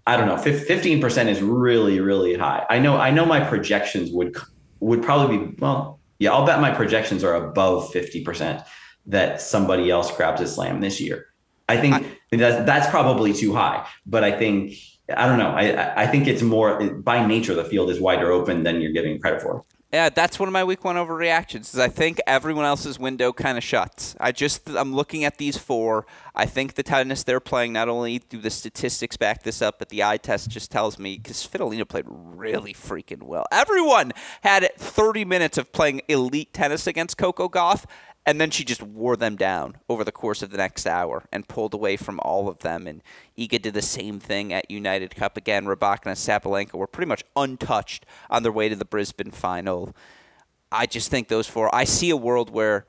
I 0.06 0.16
don't 0.16 0.28
know. 0.28 0.36
Fifteen 0.36 1.00
percent 1.00 1.30
is 1.30 1.40
really 1.40 2.00
really 2.00 2.34
high. 2.34 2.66
I 2.68 2.78
know. 2.78 2.96
I 2.96 3.10
know 3.10 3.24
my 3.24 3.40
projections 3.40 4.10
would 4.12 4.36
would 4.80 5.02
probably 5.02 5.38
be 5.38 5.54
well 5.58 6.00
yeah, 6.18 6.32
I'll 6.32 6.46
bet 6.46 6.60
my 6.60 6.70
projections 6.70 7.24
are 7.24 7.34
above 7.34 7.92
50% 7.92 8.64
that 9.06 9.40
somebody 9.40 9.90
else 9.90 10.14
grabs 10.16 10.40
a 10.40 10.48
slam 10.48 10.80
this 10.80 11.00
year. 11.00 11.26
I 11.68 11.76
think 11.76 11.94
I, 11.94 12.36
that's, 12.36 12.64
that's 12.64 12.90
probably 12.90 13.32
too 13.32 13.54
high, 13.54 13.86
but 14.06 14.22
I 14.22 14.32
think, 14.32 14.74
I 15.14 15.26
don't 15.26 15.38
know. 15.38 15.50
I, 15.50 16.02
I 16.02 16.06
think 16.06 16.26
it's 16.26 16.42
more 16.42 16.92
by 16.94 17.26
nature, 17.26 17.54
the 17.54 17.64
field 17.64 17.90
is 17.90 18.00
wider 18.00 18.30
open 18.30 18.62
than 18.62 18.80
you're 18.80 18.92
giving 18.92 19.20
credit 19.20 19.42
for. 19.42 19.64
Yeah, 19.94 20.08
that's 20.08 20.40
one 20.40 20.48
of 20.48 20.52
my 20.52 20.64
week 20.64 20.82
one 20.82 20.96
overreactions. 20.96 21.72
Is 21.72 21.78
I 21.78 21.86
think 21.86 22.20
everyone 22.26 22.64
else's 22.64 22.98
window 22.98 23.32
kind 23.32 23.56
of 23.56 23.62
shuts. 23.62 24.16
I 24.18 24.32
just 24.32 24.68
I'm 24.68 24.92
looking 24.92 25.22
at 25.22 25.38
these 25.38 25.56
four. 25.56 26.04
I 26.34 26.46
think 26.46 26.74
the 26.74 26.82
tennis 26.82 27.22
they're 27.22 27.38
playing 27.38 27.74
not 27.74 27.88
only 27.88 28.18
do 28.18 28.40
the 28.40 28.50
statistics 28.50 29.16
back 29.16 29.44
this 29.44 29.62
up, 29.62 29.78
but 29.78 29.90
the 29.90 30.02
eye 30.02 30.16
test 30.16 30.50
just 30.50 30.72
tells 30.72 30.98
me 30.98 31.16
because 31.22 31.46
Svitolina 31.46 31.88
played 31.88 32.06
really 32.08 32.74
freaking 32.74 33.22
well. 33.22 33.46
Everyone 33.52 34.10
had 34.40 34.68
30 34.76 35.24
minutes 35.26 35.58
of 35.58 35.70
playing 35.70 36.00
elite 36.08 36.52
tennis 36.52 36.88
against 36.88 37.16
Coco 37.16 37.48
Gauff, 37.48 37.84
and 38.26 38.40
then 38.40 38.50
she 38.50 38.64
just 38.64 38.82
wore 38.82 39.16
them 39.16 39.36
down 39.36 39.76
over 39.88 40.02
the 40.02 40.12
course 40.12 40.42
of 40.42 40.50
the 40.50 40.56
next 40.56 40.86
hour 40.86 41.24
and 41.30 41.46
pulled 41.46 41.74
away 41.74 41.96
from 41.96 42.18
all 42.20 42.48
of 42.48 42.58
them. 42.58 42.86
And 42.86 43.02
Iga 43.36 43.60
did 43.60 43.74
the 43.74 43.82
same 43.82 44.18
thing 44.18 44.52
at 44.52 44.70
United 44.70 45.14
Cup 45.14 45.36
again. 45.36 45.66
Rybakina 45.66 46.06
and 46.06 46.16
Sabalenka 46.16 46.74
were 46.74 46.86
pretty 46.86 47.08
much 47.08 47.22
untouched 47.36 48.06
on 48.30 48.42
their 48.42 48.52
way 48.52 48.68
to 48.68 48.76
the 48.76 48.86
Brisbane 48.86 49.30
final. 49.30 49.94
I 50.72 50.86
just 50.86 51.10
think 51.10 51.28
those 51.28 51.46
four. 51.46 51.74
I 51.74 51.84
see 51.84 52.10
a 52.10 52.16
world 52.16 52.50
where. 52.50 52.86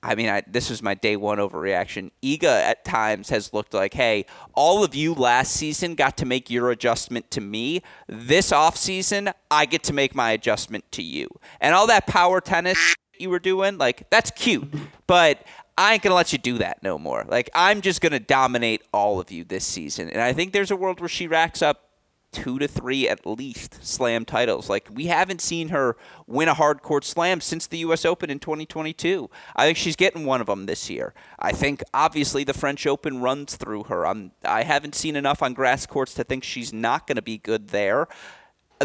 I 0.00 0.14
mean, 0.14 0.28
I, 0.28 0.44
this 0.46 0.70
was 0.70 0.80
my 0.80 0.94
day 0.94 1.16
one 1.16 1.38
overreaction. 1.38 2.12
Iga 2.22 2.44
at 2.44 2.84
times 2.84 3.30
has 3.30 3.52
looked 3.52 3.74
like, 3.74 3.94
hey, 3.94 4.26
all 4.54 4.84
of 4.84 4.94
you 4.94 5.12
last 5.12 5.52
season 5.52 5.96
got 5.96 6.16
to 6.18 6.24
make 6.24 6.48
your 6.48 6.70
adjustment 6.70 7.32
to 7.32 7.40
me. 7.40 7.82
This 8.06 8.52
offseason, 8.52 9.32
I 9.50 9.66
get 9.66 9.82
to 9.82 9.92
make 9.92 10.14
my 10.14 10.30
adjustment 10.30 10.84
to 10.92 11.02
you. 11.02 11.26
And 11.60 11.74
all 11.74 11.88
that 11.88 12.06
power 12.06 12.40
tennis 12.40 12.94
you 13.20 13.30
were 13.30 13.38
doing, 13.38 13.78
like 13.78 14.08
that's 14.10 14.30
cute, 14.30 14.72
but 15.06 15.44
I 15.76 15.94
ain't 15.94 16.02
gonna 16.02 16.14
let 16.14 16.32
you 16.32 16.38
do 16.38 16.58
that 16.58 16.82
no 16.82 16.98
more. 16.98 17.24
Like 17.28 17.50
I'm 17.54 17.80
just 17.80 18.00
gonna 18.00 18.20
dominate 18.20 18.82
all 18.92 19.20
of 19.20 19.30
you 19.30 19.44
this 19.44 19.64
season, 19.64 20.08
and 20.10 20.20
I 20.20 20.32
think 20.32 20.52
there's 20.52 20.70
a 20.70 20.76
world 20.76 21.00
where 21.00 21.08
she 21.08 21.26
racks 21.26 21.62
up 21.62 21.88
two 22.30 22.58
to 22.58 22.68
three 22.68 23.08
at 23.08 23.26
least 23.26 23.78
slam 23.84 24.24
titles. 24.24 24.68
Like 24.68 24.88
we 24.92 25.06
haven't 25.06 25.40
seen 25.40 25.68
her 25.68 25.96
win 26.26 26.48
a 26.48 26.54
hard 26.54 26.82
court 26.82 27.04
slam 27.04 27.40
since 27.40 27.66
the 27.66 27.78
U.S. 27.78 28.04
Open 28.04 28.28
in 28.30 28.38
2022. 28.38 29.30
I 29.56 29.66
think 29.66 29.78
she's 29.78 29.96
getting 29.96 30.26
one 30.26 30.40
of 30.40 30.46
them 30.46 30.66
this 30.66 30.90
year. 30.90 31.14
I 31.38 31.52
think 31.52 31.82
obviously 31.94 32.44
the 32.44 32.52
French 32.52 32.86
Open 32.86 33.20
runs 33.20 33.56
through 33.56 33.84
her. 33.84 34.06
I'm 34.06 34.32
I 34.44 34.64
haven't 34.64 34.94
seen 34.94 35.16
enough 35.16 35.42
on 35.42 35.54
grass 35.54 35.86
courts 35.86 36.14
to 36.14 36.24
think 36.24 36.44
she's 36.44 36.72
not 36.72 37.06
going 37.06 37.16
to 37.16 37.22
be 37.22 37.38
good 37.38 37.68
there 37.68 38.08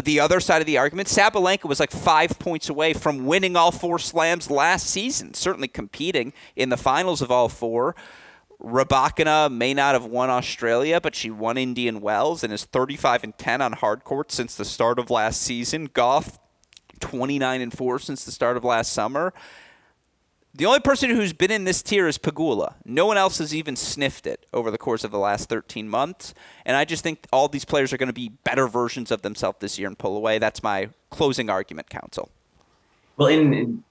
the 0.02 0.18
other 0.18 0.40
side 0.40 0.60
of 0.60 0.66
the 0.66 0.78
argument, 0.78 1.08
Sabalenka 1.08 1.64
was 1.64 1.78
like 1.78 1.90
five 1.90 2.38
points 2.38 2.68
away 2.68 2.94
from 2.94 3.26
winning 3.26 3.56
all 3.56 3.70
four 3.70 3.98
slams 3.98 4.50
last 4.50 4.86
season, 4.86 5.34
certainly 5.34 5.68
competing 5.68 6.32
in 6.56 6.68
the 6.68 6.76
finals 6.76 7.22
of 7.22 7.30
all 7.30 7.48
four. 7.48 7.94
Rybakina 8.62 9.52
may 9.52 9.74
not 9.74 9.94
have 9.94 10.06
won 10.06 10.30
Australia, 10.30 11.00
but 11.00 11.14
she 11.14 11.30
won 11.30 11.58
Indian 11.58 12.00
Wells 12.00 12.42
and 12.42 12.52
is 12.52 12.64
35 12.64 13.24
and 13.24 13.38
10 13.38 13.60
on 13.60 13.72
hard 13.72 14.04
court 14.04 14.32
since 14.32 14.54
the 14.54 14.64
start 14.64 14.98
of 14.98 15.10
last 15.10 15.42
season. 15.42 15.88
Gauff 15.88 16.38
29 17.00 17.60
and 17.60 17.76
4 17.76 17.98
since 17.98 18.24
the 18.24 18.32
start 18.32 18.56
of 18.56 18.64
last 18.64 18.92
summer. 18.92 19.32
The 20.56 20.66
only 20.66 20.78
person 20.78 21.10
who's 21.10 21.32
been 21.32 21.50
in 21.50 21.64
this 21.64 21.82
tier 21.82 22.06
is 22.06 22.16
Pegula. 22.16 22.74
No 22.84 23.06
one 23.06 23.16
else 23.16 23.38
has 23.38 23.52
even 23.52 23.74
sniffed 23.74 24.24
it 24.24 24.46
over 24.52 24.70
the 24.70 24.78
course 24.78 25.02
of 25.02 25.10
the 25.10 25.18
last 25.18 25.48
13 25.48 25.88
months. 25.88 26.32
And 26.64 26.76
I 26.76 26.84
just 26.84 27.02
think 27.02 27.26
all 27.32 27.48
these 27.48 27.64
players 27.64 27.92
are 27.92 27.96
going 27.96 28.08
to 28.08 28.12
be 28.12 28.28
better 28.44 28.68
versions 28.68 29.10
of 29.10 29.22
themselves 29.22 29.58
this 29.58 29.80
year 29.80 29.88
and 29.88 29.98
pull 29.98 30.16
away. 30.16 30.38
That's 30.38 30.62
my 30.62 30.90
closing 31.10 31.50
argument, 31.50 31.90
Council. 31.90 32.30
Well, 33.16 33.26
in, 33.26 33.82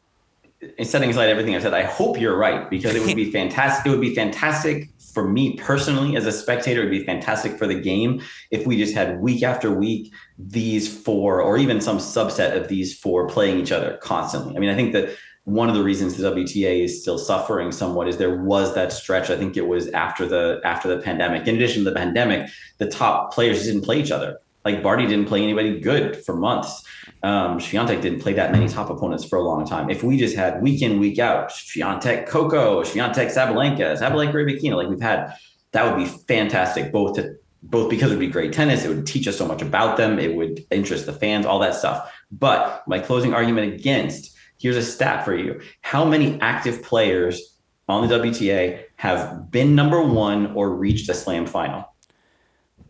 in 0.78 0.86
setting 0.86 1.09
aside 1.09 1.28
everything 1.28 1.53
I 1.53 1.59
said, 1.59 1.74
I 1.74 1.84
hope 1.84 2.18
you're 2.18 2.38
right 2.38 2.70
because 2.70 2.95
it 2.95 3.05
would 3.05 3.18
be 3.18 3.30
fantastic. 3.34 3.86
It 3.86 3.89
would 3.89 3.99
be 3.99 4.16
fantastic 4.16 4.88
for 5.14 5.28
me 5.28 5.57
personally 5.57 6.16
as 6.16 6.26
a 6.26 6.32
spectator. 6.32 6.80
It 6.80 6.86
would 6.86 6.91
be 6.91 7.05
fantastic 7.05 7.57
for 7.57 7.68
the 7.68 7.80
game 7.80 8.22
if 8.51 8.66
we 8.66 8.78
just 8.78 8.95
had 8.95 9.20
week 9.20 9.43
after 9.43 9.70
week 9.70 10.14
these 10.39 10.88
four, 11.03 11.41
or 11.41 11.57
even 11.57 11.82
some 11.82 11.97
subset 11.97 12.55
of 12.55 12.70
these 12.70 12.97
four, 12.97 13.28
playing 13.28 13.59
each 13.59 13.74
other 13.74 13.97
constantly. 14.01 14.55
I 14.55 14.59
mean, 14.59 14.70
I 14.70 14.76
think 14.76 14.93
that 14.93 15.14
one 15.46 15.68
of 15.68 15.76
the 15.76 15.84
reasons 15.84 16.16
the 16.16 16.32
WTA 16.32 16.86
is 16.86 17.02
still 17.02 17.18
suffering 17.18 17.72
somewhat 17.72 18.08
is 18.08 18.18
there 18.18 18.38
was 18.38 18.74
that 18.76 18.94
stretch. 18.94 19.30
I 19.30 19.38
think 19.38 19.58
it 19.58 19.68
was 19.68 19.89
after 19.89 20.26
the 20.26 20.62
after 20.64 20.88
the 20.88 21.02
pandemic. 21.02 21.48
In 21.48 21.56
addition 21.56 21.84
to 21.84 21.89
the 21.89 21.96
pandemic, 21.96 22.50
the 22.78 22.88
top 22.88 23.34
players 23.34 23.66
didn't 23.66 23.82
play 23.82 24.00
each 24.00 24.12
other. 24.12 24.39
Like 24.64 24.82
Barty 24.82 25.06
didn't 25.06 25.28
play 25.28 25.44
anybody 25.44 25.82
good 25.82 26.24
for 26.24 26.38
months. 26.38 26.86
Um, 27.22 27.60
Swiatek 27.60 28.02
didn't 28.02 28.22
play 28.22 28.32
that 28.34 28.54
many 28.54 28.70
top 28.70 28.89
opponents 28.89 29.26
for 29.26 29.38
a 29.38 29.41
long 29.41 29.66
time. 29.66 29.89
If 29.89 30.04
we 30.04 30.18
just 30.18 30.38
had 30.38 30.62
week 30.62 30.82
in 30.82 31.00
week 31.00 31.20
out, 31.20 31.50
Swiatek 31.50 32.28
Coco, 32.28 32.82
Swiatek 32.84 33.28
Sabalenka, 33.28 33.98
Sabalenka 34.00 34.34
Rybakina, 34.34 34.76
like 34.76 34.88
we've 34.88 35.02
had, 35.02 35.36
that 35.72 35.84
would 35.86 36.02
be 36.02 36.10
fantastic. 36.28 36.94
Both 36.94 37.18
to 37.18 37.36
both 37.64 37.89
because 37.89 38.12
it 38.12 38.16
would 38.16 38.20
be 38.20 38.28
great 38.28 38.52
tennis, 38.52 38.84
it 38.84 38.89
would 38.89 39.08
teach 39.08 39.28
us 39.28 39.38
so 39.38 39.48
much 39.48 39.62
about 39.62 39.96
them, 39.96 40.20
it 40.20 40.36
would 40.36 40.66
interest 40.70 41.06
the 41.06 41.14
fans, 41.14 41.46
all 41.46 41.60
that 41.60 41.76
stuff. 41.76 42.14
But 42.32 42.84
my 42.88 43.00
closing 43.00 43.34
argument 43.34 43.74
against 43.74 44.33
Here's 44.64 44.78
a 44.78 44.82
stat 44.82 45.26
for 45.26 45.36
you. 45.36 45.59
How 45.82 46.05
many 46.05 46.39
active 46.39 46.84
players 46.84 47.59
on 47.89 48.07
the 48.07 48.18
WTA 48.18 48.86
have 48.95 49.51
been 49.51 49.76
number 49.76 50.01
one 50.01 50.53
or 50.55 50.74
reached 50.74 51.09
a 51.09 51.14
slam 51.14 51.45
final? 51.45 51.93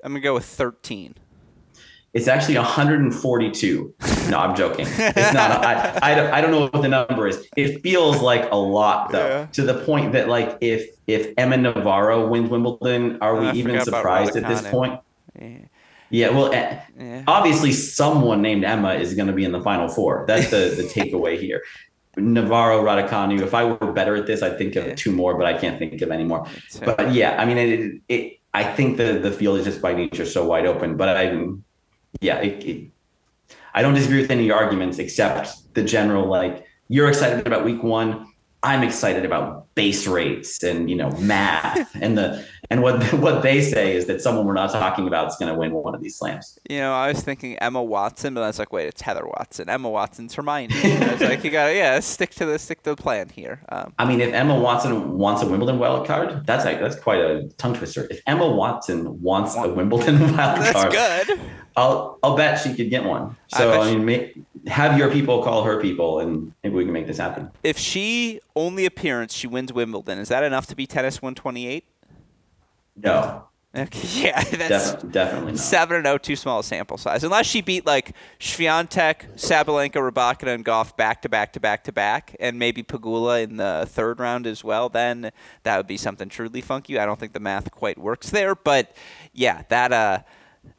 I'm 0.03 0.11
going 0.11 0.21
to 0.21 0.23
go 0.23 0.35
with 0.35 0.45
13. 0.45 1.15
It's 2.13 2.27
actually 2.27 2.57
142. 2.57 3.95
No, 4.29 4.37
I'm 4.37 4.55
joking. 4.55 4.85
It's 4.87 5.33
not. 5.33 5.65
I, 5.65 5.97
I, 6.03 6.13
don't, 6.13 6.31
I 6.31 6.41
don't 6.41 6.51
know 6.51 6.69
what 6.71 6.83
the 6.83 6.87
number 6.87 7.27
is. 7.27 7.43
It 7.57 7.81
feels 7.81 8.21
like 8.21 8.51
a 8.51 8.55
lot 8.55 9.11
though, 9.11 9.27
yeah. 9.27 9.45
to 9.53 9.63
the 9.63 9.83
point 9.83 10.13
that 10.13 10.29
like 10.29 10.59
if 10.61 10.87
if 11.07 11.33
Emma 11.37 11.57
Navarro 11.57 12.27
wins 12.27 12.51
Wimbledon, 12.51 13.17
are 13.19 13.35
we 13.35 13.49
even 13.59 13.81
surprised 13.81 14.35
at 14.35 14.47
this 14.47 14.61
point? 14.69 14.99
Yeah. 15.41 15.57
Yeah, 16.13 16.29
well, 16.29 16.53
eh, 16.53 16.79
yeah. 16.95 17.23
obviously, 17.25 17.71
someone 17.71 18.43
named 18.43 18.63
Emma 18.63 18.93
is 18.93 19.15
going 19.15 19.25
to 19.25 19.33
be 19.33 19.45
in 19.45 19.51
the 19.51 19.61
final 19.61 19.87
four. 19.87 20.25
That's 20.27 20.51
the 20.51 20.71
the 20.77 20.83
takeaway 20.95 21.39
here. 21.39 21.63
Navarro, 22.15 22.83
Raducanu. 22.83 23.41
If 23.41 23.55
I 23.55 23.63
were 23.63 23.91
better 23.91 24.15
at 24.15 24.27
this, 24.27 24.43
I'd 24.43 24.59
think 24.59 24.75
of 24.75 24.85
yeah. 24.85 24.93
two 24.93 25.11
more, 25.11 25.35
but 25.35 25.47
I 25.47 25.57
can't 25.57 25.79
think 25.79 25.99
of 26.03 26.11
any 26.11 26.23
more. 26.23 26.45
But 26.85 27.13
yeah, 27.13 27.41
I 27.41 27.45
mean, 27.45 27.57
it, 27.57 28.01
it, 28.09 28.39
I 28.53 28.63
think 28.63 28.97
the 28.97 29.13
the 29.13 29.31
field 29.31 29.57
is 29.57 29.65
just 29.65 29.81
by 29.81 29.95
nature 29.95 30.27
so 30.27 30.45
wide 30.45 30.67
open. 30.67 30.97
But 30.97 31.09
I, 31.17 31.47
yeah, 32.21 32.37
it, 32.41 32.63
it, 32.63 32.91
I 33.73 33.81
don't 33.81 33.95
disagree 33.95 34.21
with 34.21 34.29
any 34.29 34.51
arguments 34.51 34.99
except 34.99 35.73
the 35.73 35.83
general 35.83 36.27
like 36.27 36.63
you're 36.89 37.09
excited 37.09 37.47
about 37.47 37.65
week 37.65 37.81
one. 37.81 38.27
I'm 38.63 38.81
excited 38.81 39.25
about 39.25 39.67
base 39.75 40.07
rates 40.07 40.63
and 40.63 40.89
you 40.89 40.95
know 40.95 41.09
math 41.11 41.89
and 42.01 42.17
the 42.17 42.45
and 42.69 42.81
what 42.81 43.03
what 43.13 43.43
they 43.43 43.61
say 43.61 43.95
is 43.95 44.05
that 44.05 44.21
someone 44.21 44.45
we're 44.45 44.53
not 44.53 44.71
talking 44.71 45.05
about 45.05 45.27
is 45.27 45.35
going 45.35 45.51
to 45.51 45.57
win 45.57 45.73
one 45.73 45.93
of 45.93 46.01
these 46.01 46.17
slams. 46.17 46.57
You 46.69 46.79
know, 46.79 46.93
I 46.93 47.09
was 47.09 47.21
thinking 47.21 47.57
Emma 47.59 47.83
Watson, 47.83 48.33
but 48.33 48.41
I 48.41 48.47
was 48.47 48.57
like, 48.57 48.71
wait, 48.71 48.87
it's 48.87 49.01
Heather 49.01 49.27
Watson. 49.27 49.69
Emma 49.69 49.89
Watson's 49.89 50.33
Hermione. 50.33 50.73
I 50.83 51.11
was 51.11 51.21
like, 51.21 51.43
you 51.43 51.51
got 51.51 51.67
to 51.67 51.75
yeah, 51.75 51.99
stick 51.99 52.31
to 52.35 52.45
the 52.45 52.57
stick 52.57 52.81
to 52.83 52.91
the 52.91 52.95
plan 52.95 53.29
here. 53.29 53.61
Um, 53.69 53.93
I 53.99 54.05
mean, 54.05 54.21
if 54.21 54.33
Emma 54.33 54.57
Watson 54.57 55.17
wants 55.17 55.43
a 55.43 55.47
Wimbledon 55.47 55.77
wild 55.77 56.07
card, 56.07 56.45
that's 56.47 56.65
like 56.65 56.79
that's 56.79 56.95
quite 56.95 57.19
a 57.19 57.49
tongue 57.57 57.75
twister. 57.75 58.07
If 58.09 58.21
Emma 58.25 58.47
Watson 58.47 59.21
wants 59.21 59.55
a 59.55 59.67
Wimbledon 59.67 60.19
wild 60.21 60.35
card, 60.35 60.61
that's 60.61 61.25
good. 61.25 61.39
I'll 61.75 62.19
I'll 62.23 62.35
bet 62.35 62.59
she 62.59 62.73
could 62.73 62.89
get 62.89 63.03
one. 63.03 63.35
So 63.47 63.71
I, 63.71 63.87
I 63.87 63.91
mean, 63.91 64.05
make, 64.05 64.37
have 64.67 64.97
your 64.97 65.11
people 65.11 65.43
call 65.43 65.63
her 65.63 65.81
people, 65.81 66.19
and 66.19 66.53
maybe 66.63 66.75
we 66.75 66.83
can 66.83 66.93
make 66.93 67.07
this 67.07 67.17
happen. 67.17 67.51
If 67.63 67.77
she 67.77 68.39
only 68.55 68.85
appearance 68.85 69.33
she 69.33 69.47
wins 69.47 69.73
Wimbledon, 69.73 70.19
is 70.19 70.29
that 70.29 70.43
enough 70.43 70.67
to 70.67 70.75
be 70.75 70.85
tennis 70.85 71.21
128? 71.21 71.85
No. 72.95 73.47
Okay, 73.75 74.07
yeah, 74.25 74.43
that's 74.43 74.91
Def- 74.91 75.11
definitely 75.11 75.53
not. 75.53 75.59
seven 75.59 75.97
and 75.97 76.05
zero, 76.05 76.13
oh, 76.13 76.17
too 76.19 76.35
small 76.35 76.59
a 76.59 76.63
sample 76.63 76.95
size. 76.95 77.23
Unless 77.23 77.47
she 77.47 77.61
beat 77.61 77.87
like 77.87 78.15
Swiatek, 78.39 79.33
Sabalenka, 79.35 79.93
Rybakina, 79.93 80.53
and 80.53 80.63
Gauff 80.63 80.95
back 80.95 81.23
to 81.23 81.29
back 81.29 81.53
to 81.53 81.59
back 81.59 81.83
to 81.85 81.91
back, 81.91 82.35
and 82.39 82.59
maybe 82.59 82.83
Pegula 82.83 83.41
in 83.43 83.57
the 83.57 83.87
third 83.89 84.19
round 84.19 84.45
as 84.45 84.63
well, 84.63 84.89
then 84.89 85.31
that 85.63 85.77
would 85.77 85.87
be 85.87 85.97
something 85.97 86.29
truly 86.29 86.61
funky. 86.61 86.99
I 86.99 87.07
don't 87.07 87.19
think 87.19 87.33
the 87.33 87.39
math 87.39 87.71
quite 87.71 87.97
works 87.97 88.29
there, 88.29 88.53
but 88.53 88.95
yeah, 89.33 89.63
that 89.69 89.91
uh, 89.91 90.19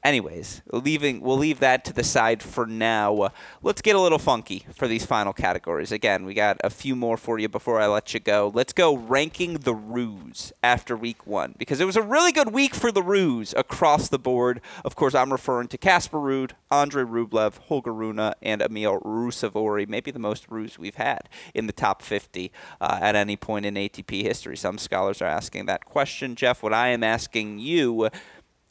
Anyways, 0.05 0.61
leaving 0.71 1.23
we'll 1.23 1.39
leave 1.39 1.61
that 1.61 1.83
to 1.87 1.93
the 1.93 2.05
side 2.05 2.43
for 2.43 2.67
now. 2.67 3.31
Let's 3.63 3.81
get 3.81 3.97
a 3.97 4.01
little 4.01 4.19
funky 4.19 4.67
for 4.75 4.87
these 4.87 5.07
final 5.07 5.33
categories. 5.33 5.93
Again, 5.93 6.27
we 6.27 6.35
got 6.35 6.59
a 6.63 6.69
few 6.69 6.95
more 6.95 7.17
for 7.17 7.39
you 7.39 7.49
before 7.49 7.81
I 7.81 7.87
let 7.87 8.13
you 8.13 8.21
go. 8.21 8.53
Let's 8.55 8.75
go 8.75 8.95
ranking 8.95 9.55
the 9.55 9.75
ruse 9.75 10.53
after 10.63 10.95
week 10.95 11.27
one 11.27 11.55
because 11.57 11.81
it 11.81 11.87
was 11.87 11.97
a 11.97 12.03
really 12.03 12.33
good 12.33 12.53
week 12.53 12.75
for 12.75 12.93
the 12.93 13.03
ruse 13.03 13.55
across 13.57 14.09
the 14.09 14.19
board. 14.19 14.61
Of 14.85 14.95
course, 14.95 15.15
I'm 15.15 15.33
referring 15.33 15.69
to 15.69 15.79
Casper 15.79 16.19
Ruud, 16.19 16.51
Andre 16.71 17.05
Rublev, 17.05 17.57
Holger 17.57 17.95
Rune, 17.95 18.35
and 18.43 18.61
Emil 18.61 19.01
Ruusuvuori. 19.01 19.89
Maybe 19.89 20.11
the 20.11 20.19
most 20.19 20.51
ruse 20.51 20.79
we've 20.79 20.97
had 20.97 21.31
in 21.55 21.67
the 21.67 21.73
top 21.73 22.03
50 22.03 22.53
uh, 22.79 22.99
at 23.01 23.17
any 23.17 23.37
point 23.37 23.65
in 23.65 23.75
ATP 23.75 24.23
history. 24.23 24.57
Some 24.57 24.77
scholars 24.77 25.23
are 25.23 25.27
asking 25.27 25.65
that 25.65 25.87
question, 25.87 26.37
Jeff. 26.37 26.63
What 26.63 26.75
I 26.75 26.89
am 26.89 27.03
asking 27.03 27.59
you 27.59 28.11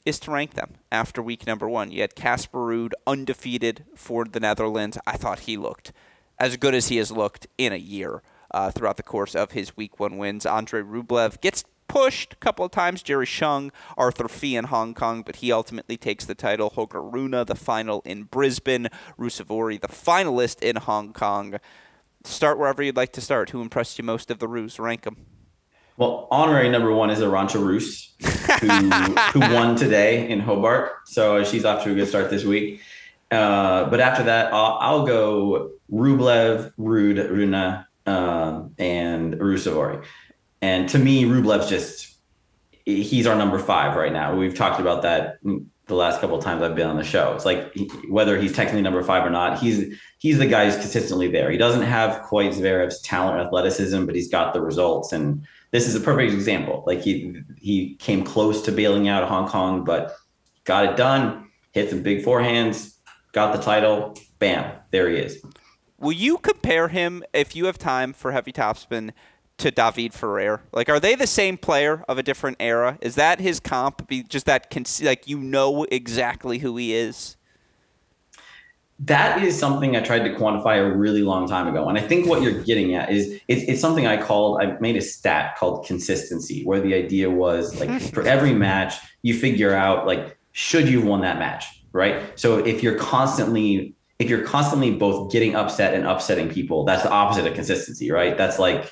is 0.06 0.20
to 0.20 0.32
rank 0.32 0.54
them 0.54 0.76
after 0.91 1.22
week 1.22 1.47
number 1.47 1.70
one. 1.70 1.91
You 1.91 2.01
had 2.01 2.16
Casper 2.16 2.60
Ruud 2.60 2.91
undefeated 3.08 3.86
for 3.95 4.26
the 4.26 4.39
Netherlands. 4.39 4.97
I 5.06 5.18
thought 5.18 5.41
he 5.41 5.58
looked 5.58 5.91
as 6.39 6.58
good 6.58 6.74
as 6.74 6.88
he 6.88 6.97
has 6.97 7.12
looked 7.12 7.47
in 7.58 7.72
a 7.72 7.78
year 7.78 8.22
uh, 8.51 8.72
throughout 8.72 8.97
the 8.97 9.04
course 9.04 9.36
of 9.36 9.51
his 9.51 9.78
week 9.78 9.99
one 9.99 10.18
wins. 10.18 10.45
Andre 10.45 10.82
Rublev 10.82 11.39
gets 11.41 11.64
pushed 11.88 12.34
a 12.34 12.38
couple 12.38 12.66
of 12.66 12.72
times. 12.72 13.04
Jerry 13.04 13.26
Shang, 13.26 13.72
Arthur 13.97 14.28
Fils 14.28 14.58
in 14.58 14.66
Hong 14.66 14.93
Kong, 14.93 15.22
but 15.22 15.38
he 15.38 15.51
ultimately 15.51 15.97
takes 15.97 16.26
the 16.26 16.36
title. 16.36 16.72
Holger 16.72 17.01
Rune, 17.01 17.32
the 17.45 17.56
final 17.56 18.01
in 18.06 18.24
Brisbane. 18.24 18.89
Ruusuvuori, 19.18 19.80
the 19.80 19.88
finalist 19.88 20.62
in 20.62 20.78
Hong 20.78 21.14
Kong. 21.14 21.60
Start 22.24 22.58
wherever 22.58 22.82
you'd 22.82 22.97
like 22.97 23.14
to 23.14 23.22
start. 23.22 23.51
Who 23.51 23.62
impressed 23.62 23.97
you 23.97 24.04
most 24.04 24.32
of 24.32 24.39
the 24.39 24.47
Roos? 24.47 24.80
Rank 24.80 25.01
them. 25.04 25.18
Well, 25.98 26.28
honorary 26.32 26.70
number 26.70 26.91
one 26.91 27.10
is 27.10 27.20
Arantxa 27.20 27.64
Rus, 27.64 28.14
who, 28.62 29.39
who 29.39 29.54
won 29.54 29.76
today 29.76 30.30
in 30.30 30.39
Hobart. 30.39 30.91
So 31.06 31.44
she's 31.44 31.66
off 31.66 31.84
to 31.84 31.91
a 31.91 31.96
good 31.96 32.08
start 32.08 32.30
this 32.30 32.44
week. 32.44 32.82
Uh, 33.30 33.89
but 33.89 34.00
after 34.00 34.24
that, 34.24 34.54
I'll, 34.54 34.78
I'll 34.80 35.06
go 35.06 35.72
Rublev, 35.91 36.74
Ruud, 36.78 37.30
Rune, 37.30 37.54
uh, 37.54 38.68
and 38.78 39.34
Ruusuvuori. 39.36 40.04
And 40.62 40.89
to 40.89 41.00
me, 41.00 41.26
Rublev's 41.26 41.70
just 41.70 42.16
he's 42.86 43.28
our 43.28 43.36
number 43.36 43.60
five 43.60 43.96
right 43.96 44.12
now. 44.12 44.36
We've 44.36 44.56
talked 44.56 44.80
about 44.80 45.04
that 45.04 45.39
the 45.88 45.96
last 45.96 46.22
couple 46.22 46.38
of 46.38 46.44
times 46.44 46.62
I've 46.62 46.76
been 46.76 46.88
on 46.88 46.98
the 46.98 47.04
show. 47.04 47.34
It's 47.36 47.46
like 47.46 47.76
whether 48.10 48.39
he's 48.39 48.54
technically 48.54 48.82
number 48.82 49.04
five 49.04 49.26
or 49.26 49.30
not, 49.30 49.60
he's 49.60 49.98
he's 50.20 50.38
the 50.38 50.48
guy 50.48 50.66
who's 50.66 50.76
consistently 50.76 51.30
there. 51.30 51.52
He 51.52 51.58
doesn't 51.58 51.84
have 51.84 52.22
quite 52.24 52.52
Zverev's 52.52 53.02
talent 53.02 53.38
or 53.38 53.46
athleticism, 53.46 54.06
but 54.06 54.16
he's 54.16 54.30
got 54.30 54.54
the 54.54 54.62
results. 54.62 55.12
And 55.12 55.46
this 55.74 55.88
is 55.88 55.95
a 55.95 55.99
perfect 55.99 56.32
example. 56.32 56.84
Like 56.86 57.01
he 57.01 57.41
he 57.57 57.95
came 57.95 58.24
close 58.24 58.61
to 58.61 58.71
bailing 58.71 59.09
out 59.09 59.28
Hong 59.28 59.49
Kong, 59.49 59.84
but 59.84 60.15
got 60.63 60.86
it 60.86 60.95
done. 60.95 61.49
Hit 61.71 61.89
some 61.89 62.03
big 62.03 62.24
forehands, 62.24 62.93
got 63.34 63.53
the 63.53 63.61
title. 63.61 64.15
Bam, 64.38 64.71
there 64.91 65.09
he 65.09 65.17
is. 65.17 65.43
Will 65.97 66.11
you 66.11 66.38
compare 66.38 66.89
him, 66.89 67.24
if 67.34 67.55
you 67.55 67.65
have 67.65 67.80
time 67.80 68.13
for 68.13 68.32
heavy 68.32 68.51
topspin, 68.51 69.11
to 69.57 69.71
David 69.71 70.13
Ferrer? 70.13 70.61
Like, 70.71 70.89
are 70.89 70.99
they 70.99 71.15
the 71.15 71.26
same 71.26 71.57
player 71.57 72.05
of 72.07 72.19
a 72.19 72.24
different 72.24 72.57
era? 72.59 72.99
Is 73.01 73.15
that 73.15 73.39
his 73.39 73.59
comp? 73.59 74.07
Be 74.07 74.21
just 74.21 74.45
that, 74.45 74.69
Can 74.69 74.86
see 74.86 75.05
like, 75.05 75.28
you 75.28 75.39
know 75.39 75.86
exactly 75.86 76.59
who 76.59 76.78
he 76.78 76.93
is? 76.93 77.36
That 79.06 79.43
is 79.43 79.58
something 79.58 79.95
I 79.95 80.01
tried 80.01 80.20
to 80.20 80.34
quantify 80.36 80.80
a 80.80 80.95
really 80.95 81.24
long 81.24 81.47
time 81.47 81.68
ago. 81.68 81.89
And 81.89 81.97
I 81.97 82.01
think 82.01 82.28
what 82.28 82.41
you're 82.41 82.62
getting 82.64 82.95
at 82.95 83.12
is 83.12 83.39
it's, 83.47 83.64
it's 83.64 83.82
something 83.82 84.08
I 84.08 84.22
called, 84.22 84.62
I 84.62 84.78
made 84.80 84.95
a 84.95 85.01
stat 85.01 85.58
called 85.58 85.86
consistency, 85.86 86.64
where 86.64 86.80
the 86.80 86.93
idea 86.93 87.30
was 87.30 87.80
like 87.80 88.01
for 88.14 88.24
every 88.24 88.54
match, 88.54 88.95
you 89.22 89.34
figure 89.34 89.74
out, 89.74 90.06
like, 90.06 90.38
should 90.51 90.88
you 90.88 90.99
have 90.99 91.08
won 91.08 91.22
that 91.22 91.39
match? 91.39 91.66
right? 91.93 92.38
So 92.38 92.58
if 92.58 92.84
you're 92.84 92.97
constantly 92.97 93.95
if 94.20 94.30
you're 94.30 94.43
constantly 94.43 94.91
both 94.91 95.32
getting 95.32 95.56
upset 95.56 95.93
and 95.93 96.06
upsetting 96.06 96.49
people, 96.49 96.86
that's 96.86 97.04
the 97.04 97.10
opposite 97.10 97.47
of 97.47 97.54
consistency, 97.56 98.12
right? 98.12 98.38
That's 98.38 98.60
like 98.60 98.91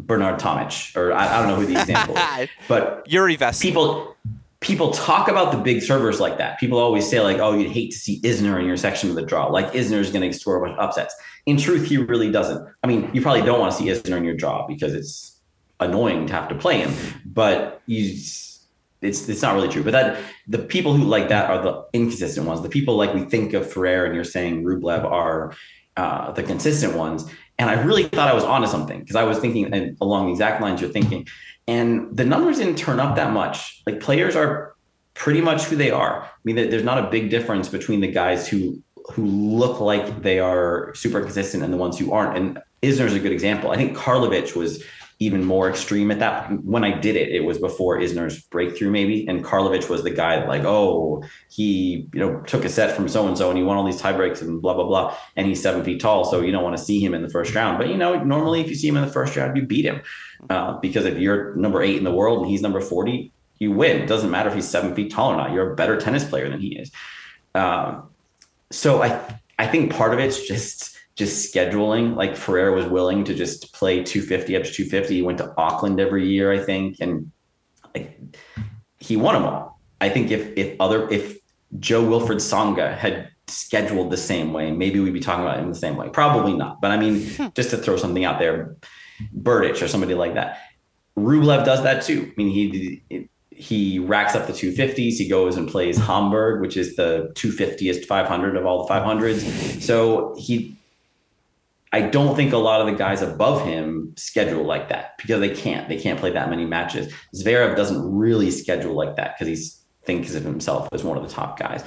Bernard 0.00 0.40
Tomic, 0.40 0.96
or 0.96 1.12
I, 1.12 1.36
I 1.36 1.38
don't 1.38 1.48
know 1.48 1.54
who 1.54 1.66
the 1.66 1.80
example 1.80 2.16
is, 2.16 2.48
but 2.68 3.06
Jiri 3.06 3.38
Vesely. 3.38 3.62
People 3.62 4.16
people 4.60 4.90
talk 4.90 5.28
about 5.28 5.52
the 5.52 5.58
big 5.58 5.82
servers 5.82 6.20
like 6.20 6.38
that. 6.38 6.58
People 6.58 6.78
always 6.78 7.08
say 7.08 7.20
like, 7.20 7.38
"Oh, 7.38 7.56
you'd 7.56 7.70
hate 7.70 7.92
to 7.92 7.98
see 7.98 8.20
Isner 8.22 8.58
in 8.58 8.66
your 8.66 8.76
section 8.76 9.08
of 9.10 9.16
the 9.16 9.22
draw." 9.22 9.46
Like 9.46 9.72
Isner 9.72 9.98
is 9.98 10.10
going 10.10 10.30
to 10.30 10.36
score 10.36 10.56
a 10.56 10.66
bunch 10.66 10.78
of 10.78 10.84
upsets. 10.84 11.14
In 11.46 11.56
truth, 11.56 11.88
he 11.88 11.96
really 11.96 12.30
doesn't. 12.30 12.66
I 12.82 12.86
mean, 12.86 13.10
you 13.12 13.22
probably 13.22 13.42
don't 13.42 13.60
want 13.60 13.72
to 13.72 13.78
see 13.78 13.86
Isner 13.86 14.16
in 14.16 14.24
your 14.24 14.34
draw 14.34 14.66
because 14.66 14.94
it's 14.94 15.40
annoying 15.80 16.26
to 16.26 16.32
have 16.32 16.48
to 16.48 16.54
play 16.54 16.78
him, 16.78 16.92
but 17.24 17.82
you 17.86 18.16
it's 19.00 19.28
it's 19.28 19.42
not 19.42 19.54
really 19.54 19.68
true. 19.68 19.84
But 19.84 19.92
that 19.92 20.20
the 20.48 20.58
people 20.58 20.94
who 20.94 21.04
like 21.04 21.28
that 21.28 21.48
are 21.50 21.62
the 21.62 21.84
inconsistent 21.92 22.46
ones. 22.46 22.62
The 22.62 22.68
people 22.68 22.96
like 22.96 23.14
we 23.14 23.22
think 23.22 23.52
of 23.54 23.70
Ferrer 23.70 24.04
and 24.04 24.14
you're 24.14 24.24
saying 24.24 24.64
Rublev 24.64 25.04
are 25.04 25.54
uh, 25.96 26.32
the 26.32 26.42
consistent 26.42 26.94
ones. 26.94 27.30
And 27.58 27.68
I 27.68 27.82
really 27.82 28.04
thought 28.04 28.28
I 28.28 28.34
was 28.34 28.44
onto 28.44 28.68
something 28.68 29.00
because 29.00 29.16
I 29.16 29.24
was 29.24 29.38
thinking 29.38 29.96
along 30.00 30.26
the 30.26 30.32
exact 30.32 30.62
lines 30.62 30.80
you're 30.80 30.90
thinking. 30.90 31.26
And 31.68 32.16
the 32.16 32.24
numbers 32.24 32.58
didn't 32.58 32.76
turn 32.76 32.98
up 32.98 33.14
that 33.16 33.32
much. 33.32 33.82
Like 33.86 34.00
players 34.00 34.34
are 34.34 34.74
pretty 35.14 35.40
much 35.40 35.64
who 35.64 35.76
they 35.76 35.90
are. 35.90 36.24
I 36.24 36.28
mean, 36.44 36.56
there's 36.56 36.82
not 36.82 37.04
a 37.04 37.10
big 37.10 37.28
difference 37.28 37.68
between 37.68 38.00
the 38.00 38.10
guys 38.10 38.48
who 38.48 38.82
who 39.12 39.24
look 39.24 39.80
like 39.80 40.22
they 40.22 40.38
are 40.38 40.92
super 40.94 41.20
consistent 41.20 41.62
and 41.62 41.72
the 41.72 41.76
ones 41.78 41.98
who 41.98 42.12
aren't. 42.12 42.36
And 42.36 42.58
Isner's 42.82 43.14
a 43.14 43.20
good 43.20 43.32
example. 43.32 43.70
I 43.70 43.76
think 43.76 43.96
Karlovic 43.96 44.54
was 44.54 44.84
even 45.20 45.44
more 45.44 45.68
extreme 45.68 46.12
at 46.12 46.20
that. 46.20 46.48
When 46.62 46.84
I 46.84 46.96
did 46.96 47.16
it, 47.16 47.30
it 47.30 47.40
was 47.40 47.58
before 47.58 47.98
Isner's 47.98 48.40
breakthrough, 48.40 48.90
maybe. 48.90 49.26
And 49.26 49.44
Karlovic 49.44 49.88
was 49.88 50.04
the 50.04 50.10
guy 50.10 50.46
like, 50.46 50.62
oh, 50.64 51.24
he, 51.50 52.06
you 52.14 52.20
know, 52.20 52.40
took 52.42 52.64
a 52.64 52.68
set 52.68 52.94
from 52.94 53.08
so 53.08 53.26
and 53.26 53.36
so 53.36 53.48
and 53.50 53.58
he 53.58 53.64
won 53.64 53.76
all 53.76 53.84
these 53.84 54.00
tie 54.00 54.12
breaks 54.12 54.42
and 54.42 54.62
blah, 54.62 54.74
blah, 54.74 54.84
blah. 54.84 55.16
And 55.34 55.48
he's 55.48 55.60
seven 55.60 55.82
feet 55.82 56.00
tall. 56.00 56.24
So 56.24 56.40
you 56.40 56.52
don't 56.52 56.62
want 56.62 56.76
to 56.76 56.82
see 56.82 57.00
him 57.00 57.14
in 57.14 57.22
the 57.22 57.28
first 57.28 57.52
round. 57.54 57.78
But, 57.78 57.88
you 57.88 57.96
know, 57.96 58.22
normally 58.22 58.60
if 58.60 58.68
you 58.68 58.76
see 58.76 58.86
him 58.86 58.96
in 58.96 59.04
the 59.04 59.12
first 59.12 59.36
round, 59.36 59.56
you 59.56 59.64
beat 59.64 59.84
him. 59.84 60.02
Uh, 60.48 60.78
because 60.78 61.04
if 61.04 61.18
you're 61.18 61.56
number 61.56 61.82
eight 61.82 61.96
in 61.96 62.04
the 62.04 62.14
world 62.14 62.42
and 62.42 62.50
he's 62.50 62.62
number 62.62 62.80
40, 62.80 63.32
you 63.58 63.72
win. 63.72 64.00
It 64.00 64.06
doesn't 64.06 64.30
matter 64.30 64.48
if 64.50 64.54
he's 64.54 64.68
seven 64.68 64.94
feet 64.94 65.10
tall 65.10 65.32
or 65.32 65.36
not. 65.36 65.50
You're 65.50 65.72
a 65.72 65.74
better 65.74 65.96
tennis 65.96 66.24
player 66.24 66.48
than 66.48 66.60
he 66.60 66.78
is. 66.78 66.92
Um, 67.56 68.08
so 68.70 69.02
I, 69.02 69.20
I 69.58 69.66
think 69.66 69.92
part 69.92 70.14
of 70.14 70.20
it's 70.20 70.46
just, 70.46 70.96
just 71.18 71.52
scheduling. 71.52 72.14
Like 72.14 72.36
Ferrer 72.36 72.72
was 72.72 72.86
willing 72.86 73.24
to 73.24 73.34
just 73.34 73.74
play 73.74 74.04
250 74.04 74.56
up 74.56 74.62
to 74.62 74.70
250. 74.70 75.16
He 75.16 75.22
went 75.22 75.38
to 75.38 75.52
Auckland 75.58 76.00
every 76.00 76.26
year, 76.26 76.52
I 76.52 76.60
think, 76.60 76.98
and 77.00 77.30
like, 77.94 78.18
he 78.98 79.16
won 79.16 79.34
them 79.34 79.44
all. 79.44 79.80
I 80.00 80.08
think 80.08 80.30
if 80.30 80.56
if 80.56 80.80
other 80.80 81.08
if 81.10 81.36
Jo-Wilfried 81.80 82.38
Tsonga 82.38 82.96
had 82.96 83.30
scheduled 83.48 84.10
the 84.10 84.16
same 84.16 84.52
way, 84.52 84.70
maybe 84.70 85.00
we'd 85.00 85.12
be 85.12 85.20
talking 85.20 85.44
about 85.44 85.58
him 85.58 85.68
the 85.68 85.78
same 85.78 85.96
way. 85.96 86.08
Probably 86.08 86.54
not. 86.54 86.80
But 86.80 86.92
I 86.92 86.96
mean, 86.96 87.28
hmm. 87.28 87.46
just 87.54 87.70
to 87.70 87.76
throw 87.76 87.96
something 87.96 88.24
out 88.24 88.38
there, 88.38 88.76
Berdych 89.36 89.82
or 89.82 89.88
somebody 89.88 90.14
like 90.14 90.34
that. 90.34 90.60
Rublev 91.18 91.64
does 91.64 91.82
that 91.82 92.04
too. 92.04 92.30
I 92.30 92.34
mean, 92.36 92.50
he 92.50 93.28
he 93.50 93.98
racks 93.98 94.36
up 94.36 94.46
the 94.46 94.52
250s. 94.52 95.14
He 95.14 95.28
goes 95.28 95.56
and 95.56 95.68
plays 95.68 95.98
Hamburg, 95.98 96.60
which 96.60 96.76
is 96.76 96.94
the 96.94 97.32
250th 97.34 98.04
500 98.04 98.56
of 98.56 98.64
all 98.64 98.86
the 98.86 98.94
500s. 98.94 99.82
So 99.82 100.36
he 100.38 100.77
I 101.92 102.02
don't 102.02 102.36
think 102.36 102.52
a 102.52 102.58
lot 102.58 102.80
of 102.80 102.86
the 102.86 102.92
guys 102.92 103.22
above 103.22 103.64
him 103.64 104.12
schedule 104.16 104.64
like 104.64 104.88
that 104.90 105.16
because 105.18 105.40
they 105.40 105.54
can't. 105.54 105.88
They 105.88 105.98
can't 105.98 106.20
play 106.20 106.30
that 106.32 106.50
many 106.50 106.66
matches. 106.66 107.12
Zverev 107.34 107.76
doesn't 107.76 108.14
really 108.14 108.50
schedule 108.50 108.94
like 108.94 109.16
that 109.16 109.38
because 109.38 109.48
he 109.48 109.66
thinks 110.04 110.34
of 110.34 110.42
himself 110.42 110.88
as 110.92 111.02
one 111.02 111.16
of 111.16 111.22
the 111.22 111.30
top 111.30 111.58
guys. 111.58 111.84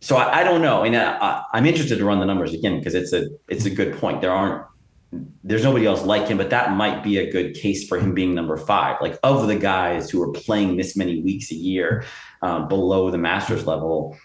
So 0.00 0.16
I, 0.16 0.40
I 0.40 0.44
don't 0.44 0.62
know, 0.62 0.82
and 0.82 0.96
I, 0.96 1.44
am 1.52 1.66
interested 1.66 1.98
to 1.98 2.04
run 2.04 2.20
the 2.20 2.26
numbers 2.26 2.54
again 2.54 2.78
because 2.78 2.94
it's 2.94 3.12
a 3.12 3.28
it's 3.48 3.66
a 3.66 3.70
good 3.70 3.96
point. 3.98 4.20
There 4.20 4.32
aren't 4.32 4.64
there's 5.42 5.64
nobody 5.64 5.86
else 5.86 6.04
like 6.04 6.28
him, 6.28 6.38
but 6.38 6.50
that 6.50 6.76
might 6.76 7.02
be 7.02 7.18
a 7.18 7.30
good 7.30 7.54
case 7.54 7.86
for 7.86 7.98
him 7.98 8.14
being 8.14 8.34
number 8.34 8.56
five. 8.56 8.96
Like 9.00 9.18
of 9.22 9.46
the 9.46 9.56
guys 9.56 10.10
who 10.10 10.22
are 10.22 10.32
playing 10.32 10.76
this 10.76 10.96
many 10.96 11.20
weeks 11.20 11.50
a 11.50 11.54
year 11.54 12.04
um, 12.42 12.68
below 12.68 13.10
the 13.10 13.18
Masters 13.18 13.66
level, 13.66 14.16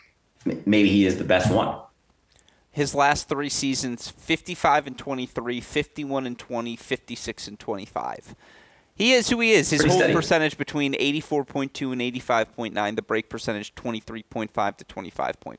maybe 0.65 0.89
he 0.89 1.05
is 1.05 1.17
the 1.17 1.23
best 1.23 1.51
one 1.51 1.79
his 2.75 2.93
last 2.93 3.29
three 3.29 3.47
seasons 3.47 4.09
55 4.09 4.85
and 4.85 4.97
23, 4.97 5.61
51 5.61 6.27
and 6.27 6.37
20, 6.37 6.75
56 6.75 7.47
and 7.47 7.57
25. 7.57 8.35
He 8.93 9.13
is 9.13 9.29
who 9.29 9.39
he 9.39 9.53
is. 9.53 9.69
His 9.69 9.85
hold 9.85 10.11
percentage 10.11 10.57
between 10.57 10.91
84.2 10.93 11.93
and 11.93 12.01
85.9, 12.01 12.95
the 12.97 13.01
break 13.01 13.29
percentage 13.29 13.73
23.5 13.75 14.77
to 14.77 14.83
25.1. 14.83 15.57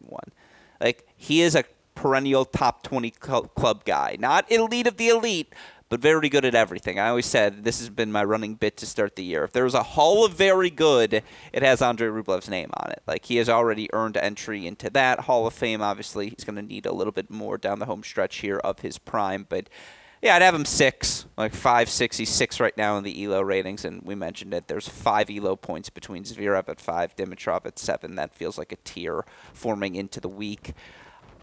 Like 0.78 1.08
he 1.16 1.40
is 1.40 1.54
a 1.54 1.64
perennial 1.94 2.44
top 2.44 2.82
20 2.82 3.10
club 3.12 3.84
guy. 3.86 4.18
Not 4.20 4.52
elite 4.52 4.86
of 4.86 4.98
the 4.98 5.08
elite, 5.08 5.54
but 5.88 6.00
very 6.00 6.28
good 6.28 6.44
at 6.44 6.54
everything. 6.54 6.98
I 6.98 7.08
always 7.08 7.26
said 7.26 7.64
this 7.64 7.78
has 7.78 7.90
been 7.90 8.10
my 8.10 8.24
running 8.24 8.54
bit 8.54 8.76
to 8.78 8.86
start 8.86 9.16
the 9.16 9.24
year. 9.24 9.44
If 9.44 9.52
there 9.52 9.64
was 9.64 9.74
a 9.74 9.82
Hall 9.82 10.24
of 10.24 10.34
Very 10.34 10.70
Good, 10.70 11.22
it 11.52 11.62
has 11.62 11.80
Andre 11.80 12.08
Rublev's 12.08 12.48
name 12.48 12.70
on 12.74 12.90
it. 12.90 13.02
Like 13.06 13.26
he 13.26 13.36
has 13.36 13.48
already 13.48 13.88
earned 13.92 14.16
entry 14.16 14.66
into 14.66 14.90
that 14.90 15.20
Hall 15.20 15.46
of 15.46 15.54
Fame. 15.54 15.82
Obviously, 15.82 16.30
he's 16.30 16.44
going 16.44 16.56
to 16.56 16.62
need 16.62 16.86
a 16.86 16.92
little 16.92 17.12
bit 17.12 17.30
more 17.30 17.56
down 17.56 17.78
the 17.78 17.86
home 17.86 18.02
stretch 18.02 18.38
here 18.38 18.58
of 18.58 18.80
his 18.80 18.98
prime, 18.98 19.46
but. 19.48 19.68
Yeah, 20.22 20.34
I'd 20.34 20.42
have 20.42 20.54
him 20.54 20.64
six, 20.64 21.26
like 21.36 21.54
five, 21.54 21.90
six. 21.90 22.16
He's 22.16 22.30
six 22.30 22.58
right 22.58 22.76
now 22.76 22.96
in 22.96 23.04
the 23.04 23.22
ELO 23.22 23.42
ratings, 23.42 23.84
and 23.84 24.02
we 24.02 24.14
mentioned 24.14 24.54
it. 24.54 24.66
There's 24.66 24.88
five 24.88 25.28
ELO 25.30 25.56
points 25.56 25.90
between 25.90 26.24
Zverev 26.24 26.70
at 26.70 26.80
five, 26.80 27.14
Dimitrov 27.14 27.66
at 27.66 27.78
seven. 27.78 28.14
That 28.14 28.34
feels 28.34 28.56
like 28.56 28.72
a 28.72 28.76
tier 28.76 29.26
forming 29.52 29.94
into 29.94 30.18
the 30.18 30.28
week. 30.28 30.72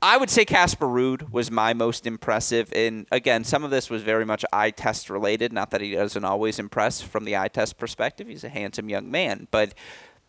I 0.03 0.17
would 0.17 0.29
say 0.29 0.43
Casper 0.43 0.85
Ruud 0.85 1.31
was 1.31 1.49
my 1.49 1.73
most 1.73 2.05
impressive. 2.05 2.73
And 2.75 3.07
again, 3.09 3.45
some 3.45 3.63
of 3.63 3.71
this 3.71 3.89
was 3.89 4.01
very 4.01 4.25
much 4.25 4.43
eye 4.51 4.71
test 4.71 5.09
related. 5.09 5.53
Not 5.53 5.71
that 5.71 5.79
he 5.79 5.91
doesn't 5.91 6.25
always 6.25 6.59
impress 6.59 7.01
from 7.01 7.23
the 7.23 7.37
eye 7.37 7.47
test 7.47 7.77
perspective. 7.77 8.27
He's 8.27 8.43
a 8.43 8.49
handsome 8.49 8.89
young 8.89 9.09
man, 9.09 9.47
but 9.49 9.73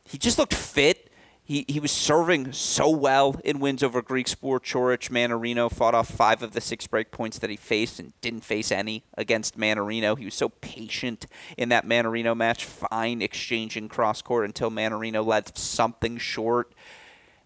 he 0.05 0.17
just 0.17 0.39
looked 0.39 0.55
fit. 0.55 1.11
He, 1.43 1.65
he 1.67 1.81
was 1.81 1.91
serving 1.91 2.53
so 2.53 2.89
well 2.89 3.41
in 3.45 3.59
wins 3.59 3.83
over 3.83 4.01
Griekspoor, 4.01 4.61
Coric, 4.61 5.11
Mannarino. 5.11 5.69
Fought 5.69 5.97
off 5.97 6.09
five 6.09 6.41
of 6.45 6.53
the 6.53 6.61
six 6.61 6.87
break 6.87 7.11
points 7.11 7.41
that 7.41 7.51
he 7.51 7.57
faced 7.57 7.99
and 7.99 8.13
didn't 8.21 8.45
face 8.45 8.71
any 8.71 9.03
against 9.19 9.59
Mannarino. 9.59 10.17
He 10.17 10.25
was 10.25 10.35
so 10.35 10.51
patient 10.51 11.27
in 11.59 11.69
that 11.71 11.85
Mannarino 11.85 12.37
match, 12.37 12.65
fine 12.65 13.21
exchanging 13.21 13.89
cross 13.89 14.23
court 14.23 14.45
until 14.45 14.71
Mannarino 14.71 15.27
led 15.27 15.59
something 15.59 16.17
short 16.17 16.73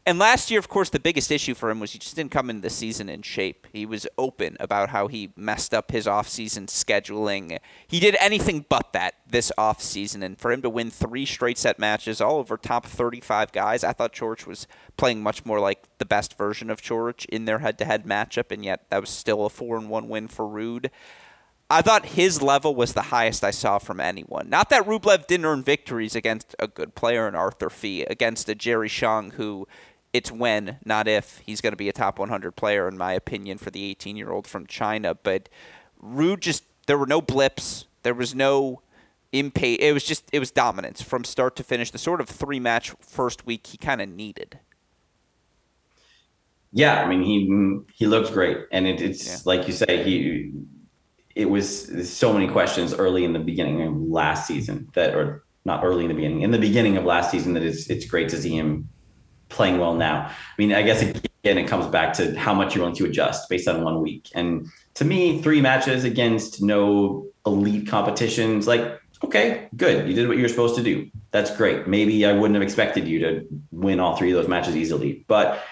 And 0.08 0.18
last 0.18 0.50
year, 0.50 0.58
of 0.58 0.70
course, 0.70 0.88
the 0.88 0.98
biggest 0.98 1.30
issue 1.30 1.52
for 1.52 1.68
him 1.68 1.80
was 1.80 1.92
he 1.92 1.98
just 1.98 2.16
didn't 2.16 2.30
come 2.30 2.48
into 2.48 2.62
the 2.62 2.70
season 2.70 3.10
in 3.10 3.20
shape. 3.20 3.66
He 3.74 3.84
was 3.84 4.06
open 4.16 4.56
about 4.58 4.88
how 4.88 5.06
he 5.06 5.34
messed 5.36 5.74
up 5.74 5.90
his 5.90 6.06
offseason 6.06 6.68
scheduling. 6.68 7.58
He 7.86 8.00
did 8.00 8.16
anything 8.18 8.64
but 8.70 8.94
that 8.94 9.16
this 9.28 9.52
offseason. 9.58 10.24
And 10.24 10.38
for 10.38 10.50
him 10.50 10.62
to 10.62 10.70
win 10.70 10.90
three 10.90 11.26
straight 11.26 11.58
set 11.58 11.78
matches, 11.78 12.22
all 12.22 12.38
over 12.38 12.56
top 12.56 12.86
35 12.86 13.52
guys, 13.52 13.84
I 13.84 13.92
thought 13.92 14.14
George 14.14 14.46
was 14.46 14.66
playing 14.96 15.22
much 15.22 15.44
more 15.44 15.60
like 15.60 15.84
the 15.98 16.06
best 16.06 16.38
version 16.38 16.70
of 16.70 16.80
George 16.80 17.26
in 17.26 17.44
their 17.44 17.58
head 17.58 17.76
to 17.76 17.84
head 17.84 18.06
matchup. 18.06 18.50
And 18.50 18.64
yet, 18.64 18.86
that 18.88 19.02
was 19.02 19.10
still 19.10 19.44
a 19.44 19.50
4 19.50 19.76
and 19.76 19.90
1 19.90 20.08
win 20.08 20.28
for 20.28 20.46
Ruud. 20.46 20.88
I 21.70 21.82
thought 21.82 22.06
his 22.06 22.40
level 22.40 22.74
was 22.74 22.94
the 22.94 23.02
highest 23.02 23.44
I 23.44 23.50
saw 23.50 23.78
from 23.78 24.00
anyone. 24.00 24.48
Not 24.48 24.70
that 24.70 24.86
Rublev 24.86 25.26
didn't 25.26 25.44
earn 25.44 25.62
victories 25.62 26.16
against 26.16 26.56
a 26.58 26.66
good 26.66 26.94
player 26.94 27.28
in 27.28 27.34
Arthur 27.34 27.68
Fils, 27.68 28.06
against 28.08 28.48
a 28.48 28.54
Jerry 28.54 28.88
Shang 28.88 29.32
who 29.32 29.68
it's 30.12 30.32
when, 30.32 30.78
not 30.84 31.06
if, 31.06 31.42
he's 31.44 31.60
going 31.60 31.72
to 31.72 31.76
be 31.76 31.88
a 31.88 31.92
top 31.92 32.18
100 32.18 32.52
player, 32.52 32.88
in 32.88 32.96
my 32.96 33.12
opinion, 33.12 33.58
for 33.58 33.70
the 33.70 33.84
18 33.84 34.16
year 34.16 34.30
old 34.30 34.46
from 34.46 34.66
China. 34.66 35.14
But 35.14 35.48
Ruud 36.02 36.40
just, 36.40 36.64
there 36.86 36.98
were 36.98 37.06
no 37.06 37.20
blips. 37.20 37.86
There 38.02 38.14
was 38.14 38.34
no 38.34 38.82
impatience. 39.32 39.82
It 39.82 39.92
was 39.92 40.04
just, 40.04 40.28
it 40.32 40.38
was 40.38 40.50
dominance 40.50 41.02
from 41.02 41.24
start 41.24 41.56
to 41.56 41.62
finish. 41.62 41.90
The 41.90 41.98
sort 41.98 42.20
of 42.20 42.28
three 42.28 42.60
match 42.60 42.94
first 43.00 43.46
week 43.46 43.66
he 43.66 43.76
kind 43.76 44.00
of 44.00 44.08
needed. 44.08 44.60
Yeah, 46.72 47.02
I 47.02 47.08
mean 47.08 47.22
he 47.22 47.80
he 47.94 48.06
looked 48.06 48.32
great, 48.32 48.58
and 48.70 48.86
it, 48.86 49.00
it's 49.00 49.26
yeah. 49.26 49.36
like 49.44 49.66
you 49.66 49.72
say 49.72 50.02
he. 50.02 50.52
It 51.34 51.48
was 51.48 52.10
so 52.12 52.32
many 52.32 52.48
questions 52.48 52.92
early 52.92 53.24
in 53.24 53.32
the 53.32 53.38
beginning 53.38 53.80
of 53.82 53.94
last 53.94 54.46
season 54.46 54.88
that, 54.94 55.14
or 55.14 55.44
not 55.64 55.84
early 55.84 56.04
in 56.04 56.08
the 56.08 56.14
beginning, 56.14 56.42
in 56.42 56.50
the 56.50 56.58
beginning 56.58 56.96
of 56.96 57.04
last 57.04 57.30
season 57.30 57.54
that 57.54 57.62
it's 57.62 57.88
it's 57.88 58.04
great 58.04 58.28
to 58.30 58.36
see 58.36 58.56
him 58.56 58.88
playing 59.48 59.78
well 59.78 59.94
now. 59.94 60.26
I 60.26 60.34
mean, 60.58 60.72
I 60.72 60.82
guess 60.82 61.02
again, 61.02 61.58
it 61.58 61.68
comes 61.68 61.86
back 61.86 62.12
to 62.14 62.36
how 62.38 62.54
much 62.54 62.74
you're 62.74 62.82
willing 62.82 62.96
to 62.96 63.06
adjust 63.06 63.48
based 63.48 63.68
on 63.68 63.82
one 63.82 64.02
week. 64.02 64.28
And 64.34 64.68
to 64.94 65.04
me, 65.04 65.40
three 65.42 65.60
matches 65.60 66.04
against 66.04 66.62
no 66.62 67.26
elite 67.46 67.88
competitions, 67.88 68.66
like, 68.66 69.00
okay, 69.24 69.68
good. 69.76 70.08
You 70.08 70.14
did 70.14 70.28
what 70.28 70.36
you're 70.36 70.48
supposed 70.48 70.76
to 70.76 70.82
do. 70.82 71.10
That's 71.30 71.54
great. 71.56 71.86
Maybe 71.86 72.24
I 72.26 72.32
wouldn't 72.32 72.54
have 72.54 72.62
expected 72.62 73.08
you 73.08 73.18
to 73.20 73.46
win 73.70 74.00
all 74.00 74.16
three 74.16 74.30
of 74.30 74.36
those 74.36 74.48
matches 74.48 74.76
easily, 74.76 75.24
but 75.28 75.62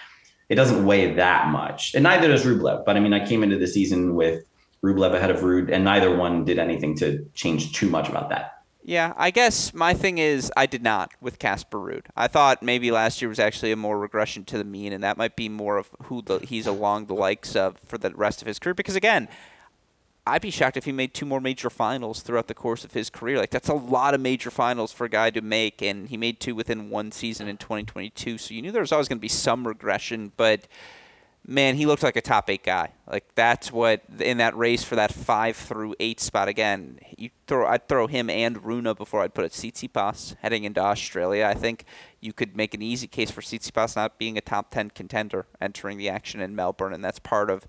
it 0.48 0.54
doesn't 0.54 0.86
weigh 0.86 1.14
that 1.14 1.48
much. 1.48 1.94
And 1.94 2.04
neither 2.04 2.28
does 2.28 2.44
Rublev. 2.44 2.84
But 2.84 2.96
I 2.96 3.00
mean, 3.00 3.12
I 3.12 3.26
came 3.26 3.42
into 3.42 3.58
the 3.58 3.66
season 3.66 4.14
with 4.14 4.44
Rublev 4.82 5.14
ahead 5.14 5.30
of 5.30 5.40
Ruud, 5.40 5.72
and 5.72 5.84
neither 5.84 6.14
one 6.14 6.44
did 6.44 6.58
anything 6.58 6.96
to 6.98 7.24
change 7.34 7.72
too 7.72 7.88
much 7.88 8.08
about 8.08 8.28
that. 8.30 8.55
Yeah, 8.88 9.14
I 9.16 9.32
guess 9.32 9.74
my 9.74 9.94
thing 9.94 10.18
is 10.18 10.52
I 10.56 10.66
did 10.66 10.80
not 10.80 11.10
with 11.20 11.40
Casper 11.40 11.76
Ruud. 11.76 12.04
I 12.16 12.28
thought 12.28 12.62
maybe 12.62 12.92
last 12.92 13.20
year 13.20 13.28
was 13.28 13.40
actually 13.40 13.72
a 13.72 13.76
more 13.76 13.98
regression 13.98 14.44
to 14.44 14.58
the 14.58 14.64
mean, 14.64 14.92
and 14.92 15.02
that 15.02 15.16
might 15.16 15.34
be 15.34 15.48
more 15.48 15.76
of 15.76 15.90
who 16.04 16.22
the, 16.22 16.38
he's 16.38 16.68
along 16.68 17.06
the 17.06 17.14
likes 17.14 17.56
of 17.56 17.78
for 17.84 17.98
the 17.98 18.10
rest 18.10 18.42
of 18.42 18.46
his 18.46 18.60
career. 18.60 18.74
Because 18.74 18.94
again, 18.94 19.26
I'd 20.24 20.40
be 20.40 20.52
shocked 20.52 20.76
if 20.76 20.84
he 20.84 20.92
made 20.92 21.14
two 21.14 21.26
more 21.26 21.40
major 21.40 21.68
finals 21.68 22.22
throughout 22.22 22.46
the 22.46 22.54
course 22.54 22.84
of 22.84 22.92
his 22.92 23.10
career. 23.10 23.38
Like 23.38 23.50
that's 23.50 23.68
a 23.68 23.74
lot 23.74 24.14
of 24.14 24.20
major 24.20 24.52
finals 24.52 24.92
for 24.92 25.04
a 25.04 25.08
guy 25.08 25.30
to 25.30 25.40
make, 25.40 25.82
and 25.82 26.08
he 26.08 26.16
made 26.16 26.38
two 26.38 26.54
within 26.54 26.88
one 26.88 27.10
season 27.10 27.48
in 27.48 27.56
2022. 27.56 28.38
So 28.38 28.54
you 28.54 28.62
knew 28.62 28.70
there 28.70 28.82
was 28.82 28.92
always 28.92 29.08
going 29.08 29.18
to 29.18 29.20
be 29.20 29.26
some 29.26 29.66
regression, 29.66 30.30
but 30.36 30.68
man, 31.46 31.76
he 31.76 31.86
looked 31.86 32.02
like 32.02 32.16
a 32.16 32.20
top 32.20 32.50
eight 32.50 32.64
guy. 32.64 32.92
Like 33.06 33.34
that's 33.34 33.70
what 33.70 34.02
in 34.18 34.38
that 34.38 34.56
race 34.56 34.82
for 34.82 34.96
that 34.96 35.12
five 35.12 35.56
through 35.56 35.94
eight 36.00 36.20
spot. 36.20 36.48
Again, 36.48 36.98
you 37.16 37.30
throw 37.46 37.66
I'd 37.66 37.88
throw 37.88 38.06
him 38.06 38.28
and 38.28 38.64
Rune 38.64 38.92
before 38.94 39.22
I'd 39.22 39.34
put 39.34 39.44
it 39.44 39.52
Tsitsipas 39.52 40.36
heading 40.42 40.64
into 40.64 40.80
Australia. 40.80 41.46
I 41.46 41.54
think 41.54 41.84
you 42.20 42.32
could 42.32 42.56
make 42.56 42.74
an 42.74 42.82
easy 42.82 43.06
case 43.06 43.30
for 43.30 43.40
Tsitsipas 43.40 43.94
not 43.96 44.18
being 44.18 44.36
a 44.36 44.40
top 44.40 44.70
ten 44.70 44.90
contender 44.90 45.46
entering 45.60 45.98
the 45.98 46.08
action 46.08 46.40
in 46.40 46.56
Melbourne, 46.56 46.92
and 46.92 47.04
that's 47.04 47.20
part 47.20 47.48
of 47.50 47.66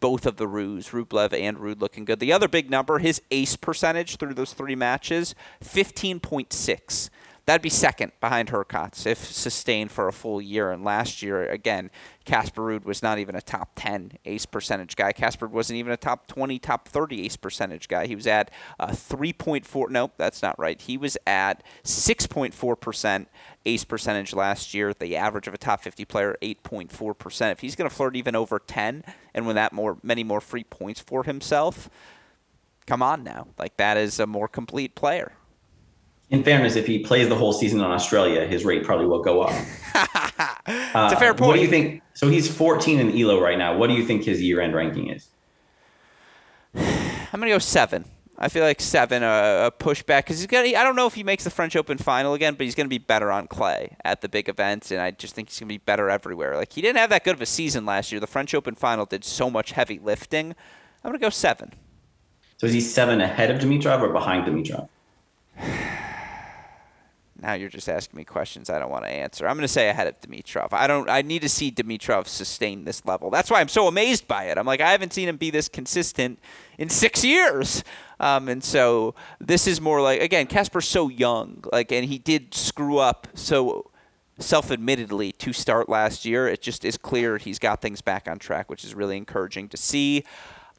both 0.00 0.26
of 0.26 0.36
the 0.36 0.48
Roos, 0.48 0.88
Rublev 0.88 1.32
and 1.32 1.58
Ruud 1.58 1.80
looking 1.80 2.04
good. 2.04 2.18
The 2.18 2.32
other 2.32 2.48
big 2.48 2.68
number, 2.68 2.98
his 2.98 3.22
ace 3.30 3.54
percentage 3.54 4.16
through 4.16 4.34
those 4.34 4.52
three 4.52 4.74
matches, 4.74 5.34
fifteen 5.60 6.18
point 6.18 6.52
six. 6.52 7.10
That'd 7.44 7.62
be 7.62 7.70
second 7.70 8.12
behind 8.20 8.50
Hurkacz 8.50 9.04
if 9.04 9.18
sustained 9.18 9.90
for 9.90 10.06
a 10.06 10.12
full 10.12 10.40
year. 10.40 10.70
And 10.70 10.84
last 10.84 11.22
year, 11.22 11.44
again, 11.44 11.90
Casper 12.24 12.62
Ruud 12.62 12.84
was 12.84 13.02
not 13.02 13.18
even 13.18 13.34
a 13.34 13.42
top 13.42 13.70
10 13.74 14.12
ace 14.24 14.46
percentage 14.46 14.94
guy. 14.94 15.10
Casper 15.10 15.48
wasn't 15.48 15.78
even 15.78 15.92
a 15.92 15.96
top 15.96 16.28
20, 16.28 16.60
top 16.60 16.86
30 16.86 17.24
ace 17.24 17.36
percentage 17.36 17.88
guy. 17.88 18.06
He 18.06 18.14
was 18.14 18.28
at 18.28 18.52
uh, 18.78 18.88
3.4. 18.88 19.90
Nope, 19.90 20.12
that's 20.16 20.40
not 20.40 20.56
right. 20.56 20.80
He 20.80 20.96
was 20.96 21.18
at 21.26 21.64
6.4% 21.82 23.26
ace 23.66 23.84
percentage 23.84 24.32
last 24.32 24.72
year. 24.72 24.94
The 24.94 25.16
average 25.16 25.48
of 25.48 25.54
a 25.54 25.58
top 25.58 25.82
50 25.82 26.04
player, 26.04 26.36
8.4%. 26.42 27.50
If 27.50 27.58
he's 27.58 27.74
going 27.74 27.90
to 27.90 27.94
flirt 27.94 28.14
even 28.14 28.36
over 28.36 28.60
10 28.60 29.02
and 29.34 29.46
win 29.48 29.56
that 29.56 29.72
more, 29.72 29.98
many 30.04 30.22
more 30.22 30.40
free 30.40 30.64
points 30.64 31.00
for 31.00 31.24
himself, 31.24 31.90
come 32.86 33.02
on 33.02 33.24
now. 33.24 33.48
Like, 33.58 33.78
that 33.78 33.96
is 33.96 34.20
a 34.20 34.28
more 34.28 34.46
complete 34.46 34.94
player 34.94 35.32
in 36.32 36.42
fairness, 36.42 36.76
if 36.76 36.86
he 36.86 36.98
plays 36.98 37.28
the 37.28 37.36
whole 37.36 37.52
season 37.52 37.80
on 37.82 37.90
Australia, 37.92 38.46
his 38.46 38.64
rate 38.64 38.84
probably 38.84 39.06
will 39.06 39.22
go 39.22 39.42
up. 39.42 39.52
it's 39.52 40.94
uh, 40.94 41.10
a 41.12 41.16
fair 41.16 41.34
point. 41.34 41.48
What 41.48 41.56
do 41.56 41.60
you 41.60 41.68
think? 41.68 42.02
So 42.14 42.28
he's 42.28 42.52
14 42.52 42.98
in 42.98 43.20
Elo 43.20 43.40
right 43.40 43.58
now. 43.58 43.76
What 43.76 43.88
do 43.88 43.94
you 43.94 44.04
think 44.04 44.24
his 44.24 44.40
year-end 44.40 44.74
ranking 44.74 45.10
is? 45.10 45.28
I'm 46.74 47.38
gonna 47.38 47.48
go 47.48 47.58
seven. 47.58 48.06
I 48.38 48.48
feel 48.48 48.64
like 48.64 48.80
seven, 48.80 49.22
a, 49.22 49.66
a 49.66 49.70
pushback 49.70 50.20
because 50.20 50.38
he's 50.38 50.46
gonna. 50.46 50.68
I 50.68 50.82
don't 50.82 50.96
know 50.96 51.06
if 51.06 51.14
he 51.14 51.22
makes 51.22 51.44
the 51.44 51.50
French 51.50 51.76
Open 51.76 51.98
final 51.98 52.32
again, 52.32 52.54
but 52.54 52.64
he's 52.64 52.74
gonna 52.74 52.88
be 52.88 52.98
better 52.98 53.30
on 53.30 53.46
clay 53.46 53.96
at 54.02 54.22
the 54.22 54.28
big 54.28 54.48
events, 54.48 54.90
and 54.90 55.02
I 55.02 55.10
just 55.10 55.34
think 55.34 55.50
he's 55.50 55.60
gonna 55.60 55.68
be 55.68 55.78
better 55.78 56.08
everywhere. 56.08 56.56
Like 56.56 56.72
he 56.72 56.80
didn't 56.80 56.98
have 56.98 57.10
that 57.10 57.24
good 57.24 57.34
of 57.34 57.42
a 57.42 57.46
season 57.46 57.84
last 57.84 58.10
year. 58.10 58.20
The 58.20 58.26
French 58.26 58.54
Open 58.54 58.74
final 58.74 59.04
did 59.04 59.22
so 59.22 59.50
much 59.50 59.72
heavy 59.72 59.98
lifting. 59.98 60.54
I'm 61.04 61.10
gonna 61.10 61.18
go 61.18 61.30
seven. 61.30 61.74
So 62.56 62.66
is 62.66 62.72
he 62.72 62.80
seven 62.80 63.20
ahead 63.20 63.50
of 63.50 63.60
Dimitrov 63.60 64.00
or 64.00 64.12
behind 64.12 64.46
Dimitrov? 64.46 64.88
Now 67.42 67.54
you're 67.54 67.68
just 67.68 67.88
asking 67.88 68.16
me 68.16 68.24
questions 68.24 68.70
I 68.70 68.78
don't 68.78 68.90
want 68.90 69.04
to 69.04 69.10
answer. 69.10 69.48
I'm 69.48 69.56
going 69.56 69.62
to 69.62 69.68
say 69.68 69.88
ahead 69.88 70.06
of 70.06 70.20
Dimitrov. 70.20 70.68
I 70.70 70.86
don't. 70.86 71.10
I 71.10 71.22
need 71.22 71.42
to 71.42 71.48
see 71.48 71.72
Dimitrov 71.72 72.28
sustain 72.28 72.84
this 72.84 73.04
level. 73.04 73.30
That's 73.30 73.50
why 73.50 73.60
I'm 73.60 73.68
so 73.68 73.88
amazed 73.88 74.28
by 74.28 74.44
it. 74.44 74.56
I'm 74.56 74.66
like 74.66 74.80
I 74.80 74.92
haven't 74.92 75.12
seen 75.12 75.28
him 75.28 75.36
be 75.36 75.50
this 75.50 75.68
consistent 75.68 76.38
in 76.78 76.88
six 76.88 77.24
years. 77.24 77.82
Um, 78.20 78.48
and 78.48 78.62
so 78.62 79.16
this 79.40 79.66
is 79.66 79.80
more 79.80 80.00
like 80.00 80.22
again, 80.22 80.46
Casper's 80.46 80.86
so 80.86 81.08
young, 81.08 81.64
like, 81.72 81.90
and 81.90 82.04
he 82.04 82.18
did 82.18 82.54
screw 82.54 82.98
up 82.98 83.26
so 83.34 83.90
self-admittedly 84.38 85.32
to 85.32 85.52
start 85.52 85.88
last 85.88 86.24
year. 86.24 86.46
It 86.46 86.62
just 86.62 86.84
is 86.84 86.96
clear 86.96 87.38
he's 87.38 87.58
got 87.58 87.80
things 87.80 88.00
back 88.00 88.28
on 88.28 88.38
track, 88.38 88.70
which 88.70 88.84
is 88.84 88.94
really 88.94 89.16
encouraging 89.16 89.68
to 89.70 89.76
see. 89.76 90.24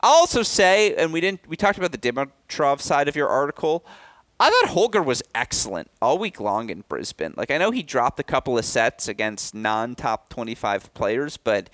I'll 0.02 0.12
also 0.12 0.44
say, 0.44 0.96
and 0.96 1.14
we 1.14 1.22
didn't. 1.22 1.48
We 1.48 1.56
talked 1.56 1.78
about 1.78 1.92
the 1.92 1.98
Dimitrov 1.98 2.82
side 2.82 3.08
of 3.08 3.16
your 3.16 3.30
article. 3.30 3.86
I 4.44 4.50
thought 4.50 4.72
Holger 4.72 5.02
was 5.02 5.24
excellent 5.34 5.90
all 6.02 6.18
week 6.18 6.38
long 6.38 6.70
in 6.70 6.84
Brisbane. 6.90 7.34
Like 7.38 7.50
I 7.50 7.58
know 7.58 7.72
he 7.72 7.82
dropped 7.82 8.20
a 8.20 8.24
couple 8.24 8.58
of 8.58 8.66
sets 8.66 9.08
against 9.08 9.56
non-top 9.56 10.28
25 10.28 10.94
players, 10.94 11.38
but 11.38 11.70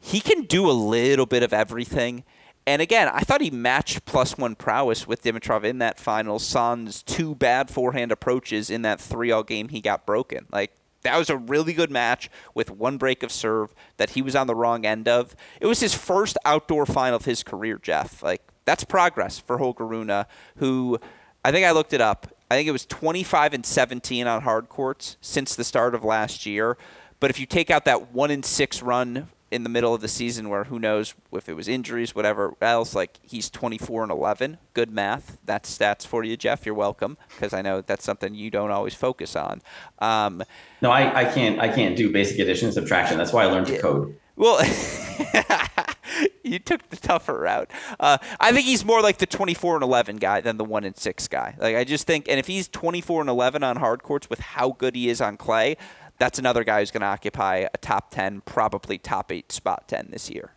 he 0.00 0.18
can 0.18 0.42
do 0.42 0.68
a 0.68 0.72
little 0.72 1.24
bit 1.24 1.44
of 1.44 1.52
everything. 1.52 2.24
And 2.66 2.82
again, 2.82 3.06
I 3.06 3.20
thought 3.20 3.40
he 3.40 3.52
matched 3.52 4.06
plus 4.06 4.36
one 4.36 4.56
prowess 4.56 5.06
with 5.06 5.22
Dimitrov 5.22 5.62
in 5.62 5.78
that 5.78 6.00
final. 6.00 6.40
Sans 6.40 7.04
two 7.04 7.36
bad 7.36 7.70
forehand 7.70 8.10
approaches 8.10 8.70
in 8.70 8.82
that 8.82 9.00
three-all 9.00 9.44
game 9.44 9.68
he 9.68 9.80
got 9.80 10.04
broken. 10.04 10.46
Like 10.50 10.72
that 11.02 11.16
was 11.16 11.30
a 11.30 11.36
really 11.36 11.74
good 11.74 11.92
match 11.92 12.28
with 12.54 12.72
one 12.72 12.98
break 12.98 13.22
of 13.22 13.30
serve 13.30 13.72
that 13.98 14.10
he 14.10 14.22
was 14.22 14.34
on 14.34 14.48
the 14.48 14.56
wrong 14.56 14.84
end 14.84 15.06
of. 15.06 15.36
It 15.60 15.66
was 15.68 15.78
his 15.78 15.94
first 15.94 16.36
outdoor 16.44 16.86
final 16.86 17.14
of 17.14 17.24
his 17.24 17.44
career, 17.44 17.78
Jeff. 17.80 18.20
Like 18.20 18.42
that's 18.64 18.82
progress 18.82 19.38
for 19.38 19.58
Holger 19.58 19.86
Rune, 19.86 20.24
who 20.56 20.98
I 21.44 21.52
think 21.52 21.66
I 21.66 21.70
looked 21.70 21.92
it 21.92 22.00
up. 22.00 22.26
I 22.50 22.56
think 22.56 22.68
it 22.68 22.72
was 22.72 22.84
25 22.86 23.54
and 23.54 23.64
17 23.64 24.26
on 24.26 24.42
hard 24.42 24.68
courts 24.68 25.16
since 25.20 25.54
the 25.54 25.64
start 25.64 25.94
of 25.94 26.04
last 26.04 26.46
year. 26.46 26.76
But 27.20 27.30
if 27.30 27.38
you 27.38 27.46
take 27.46 27.70
out 27.70 27.84
that 27.84 28.12
one 28.12 28.30
in 28.30 28.42
six 28.42 28.82
run 28.82 29.28
in 29.50 29.62
the 29.62 29.68
middle 29.68 29.92
of 29.94 30.00
the 30.00 30.08
season, 30.08 30.48
where 30.48 30.64
who 30.64 30.78
knows 30.78 31.14
if 31.32 31.48
it 31.48 31.54
was 31.54 31.68
injuries, 31.68 32.14
whatever 32.14 32.54
else, 32.60 32.94
like 32.94 33.18
he's 33.22 33.50
24 33.50 34.04
and 34.04 34.12
11. 34.12 34.58
Good 34.74 34.90
math. 34.90 35.38
That's 35.44 35.76
stats 35.76 36.06
for 36.06 36.24
you, 36.24 36.36
Jeff. 36.36 36.64
You're 36.64 36.74
welcome, 36.74 37.18
because 37.28 37.52
I 37.52 37.62
know 37.62 37.80
that's 37.80 38.04
something 38.04 38.34
you 38.34 38.50
don't 38.50 38.70
always 38.70 38.94
focus 38.94 39.34
on. 39.34 39.60
Um, 39.98 40.42
no, 40.80 40.90
I, 40.90 41.22
I 41.22 41.24
can't. 41.24 41.58
I 41.58 41.68
can't 41.68 41.96
do 41.96 42.12
basic 42.12 42.38
addition 42.38 42.66
and 42.66 42.74
subtraction. 42.74 43.18
That's 43.18 43.32
why 43.32 43.44
I 43.44 43.46
learned 43.46 43.66
to 43.68 43.78
code. 43.78 44.16
Well. 44.40 44.64
you 46.42 46.58
took 46.58 46.88
the 46.88 46.96
tougher 46.96 47.40
route. 47.40 47.70
Uh, 48.00 48.16
I 48.40 48.52
think 48.52 48.66
he's 48.66 48.84
more 48.86 49.02
like 49.02 49.18
the 49.18 49.26
24 49.26 49.76
and 49.76 49.82
11 49.84 50.16
guy 50.16 50.40
than 50.40 50.56
the 50.56 50.64
one 50.64 50.84
and 50.84 50.96
six 50.96 51.28
guy. 51.28 51.54
Like 51.58 51.76
I 51.76 51.84
just 51.84 52.06
think, 52.06 52.26
and 52.26 52.38
if 52.38 52.46
he's 52.46 52.66
24 52.66 53.20
and 53.20 53.30
11 53.30 53.62
on 53.62 53.76
hard 53.76 54.02
courts 54.02 54.30
with 54.30 54.40
how 54.40 54.70
good 54.70 54.96
he 54.96 55.10
is 55.10 55.20
on 55.20 55.36
clay, 55.36 55.76
that's 56.18 56.38
another 56.38 56.64
guy 56.64 56.80
who's 56.80 56.90
going 56.90 57.02
to 57.02 57.06
occupy 57.06 57.66
a 57.72 57.78
top 57.78 58.10
10, 58.12 58.40
probably 58.42 58.96
top 58.96 59.30
eight 59.30 59.52
spot 59.52 59.86
10 59.88 60.08
this 60.10 60.30
year. 60.30 60.52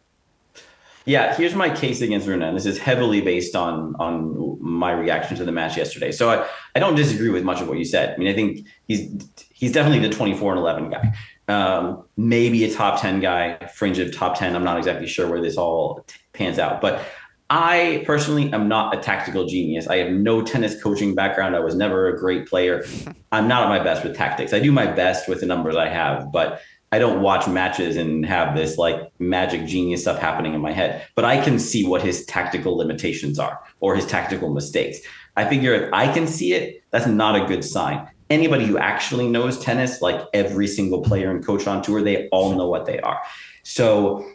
Yeah, 1.05 1.35
here's 1.35 1.53
my 1.53 1.69
case 1.69 2.01
against 2.01 2.27
Rune, 2.27 2.41
and 2.41 2.55
this 2.55 2.65
is 2.65 2.77
heavily 2.77 3.19
based 3.19 3.57
on 3.57 3.93
on 3.99 4.57
my 4.61 4.93
reaction 4.93 5.35
to 5.35 5.43
the 5.43 5.51
match 5.51 5.75
yesterday. 5.75 6.13
So 6.13 6.29
I, 6.29 6.47
I 6.75 6.79
don't 6.79 6.95
disagree 6.95 7.29
with 7.29 7.43
much 7.43 7.59
of 7.59 7.67
what 7.67 7.77
you 7.77 7.83
said. 7.83 8.15
I 8.15 8.17
mean, 8.17 8.29
I 8.29 8.33
think 8.33 8.65
he's 8.87 9.11
he's 9.53 9.73
definitely 9.73 10.07
the 10.07 10.15
24 10.15 10.53
and 10.53 10.59
11 10.59 10.91
guy. 10.91 11.13
Um, 11.47 12.05
maybe 12.15 12.63
a 12.63 12.73
top 12.73 13.01
10 13.01 13.19
guy, 13.19 13.57
fringe 13.75 13.99
of 13.99 14.15
top 14.15 14.37
10. 14.37 14.55
I'm 14.55 14.63
not 14.63 14.77
exactly 14.77 15.07
sure 15.07 15.29
where 15.29 15.41
this 15.41 15.57
all 15.57 16.03
t- 16.07 16.15
pans 16.31 16.57
out. 16.57 16.79
But 16.79 17.05
I 17.49 18.03
personally 18.05 18.51
am 18.53 18.67
not 18.67 18.97
a 18.97 19.01
tactical 19.01 19.45
genius. 19.45 19.87
I 19.87 19.97
have 19.97 20.11
no 20.11 20.41
tennis 20.41 20.81
coaching 20.81 21.13
background. 21.13 21.55
I 21.55 21.59
was 21.59 21.75
never 21.75 22.07
a 22.07 22.17
great 22.17 22.47
player. 22.47 22.85
I'm 23.31 23.47
not 23.47 23.63
at 23.63 23.69
my 23.69 23.83
best 23.83 24.03
with 24.03 24.15
tactics. 24.15 24.53
I 24.53 24.59
do 24.59 24.71
my 24.71 24.87
best 24.87 25.27
with 25.27 25.41
the 25.41 25.45
numbers 25.45 25.75
I 25.75 25.89
have, 25.89 26.31
but 26.31 26.61
I 26.93 26.99
don't 26.99 27.21
watch 27.21 27.47
matches 27.47 27.97
and 27.97 28.25
have 28.25 28.55
this 28.55 28.77
like 28.77 29.11
magic 29.17 29.65
genius 29.65 30.01
stuff 30.01 30.19
happening 30.19 30.53
in 30.53 30.61
my 30.61 30.71
head. 30.71 31.07
But 31.15 31.25
I 31.25 31.43
can 31.43 31.57
see 31.57 31.85
what 31.87 32.03
his 32.03 32.25
tactical 32.25 32.77
limitations 32.77 33.39
are 33.39 33.59
or 33.79 33.95
his 33.95 34.05
tactical 34.05 34.53
mistakes. 34.53 34.99
I 35.35 35.49
figure 35.49 35.73
if 35.73 35.91
I 35.91 36.13
can 36.13 36.27
see 36.27 36.53
it, 36.53 36.83
that's 36.91 37.07
not 37.07 37.35
a 37.35 37.47
good 37.47 37.65
sign. 37.65 38.07
Anybody 38.33 38.65
who 38.65 38.77
actually 38.77 39.27
knows 39.27 39.59
tennis, 39.59 40.01
like 40.01 40.19
every 40.33 40.67
single 40.67 41.01
player 41.03 41.29
and 41.29 41.45
coach 41.45 41.67
on 41.67 41.81
tour, 41.81 42.01
they 42.01 42.27
all 42.29 42.55
know 42.55 42.67
what 42.67 42.85
they 42.85 42.99
are. 42.99 43.21
So, 43.63 44.25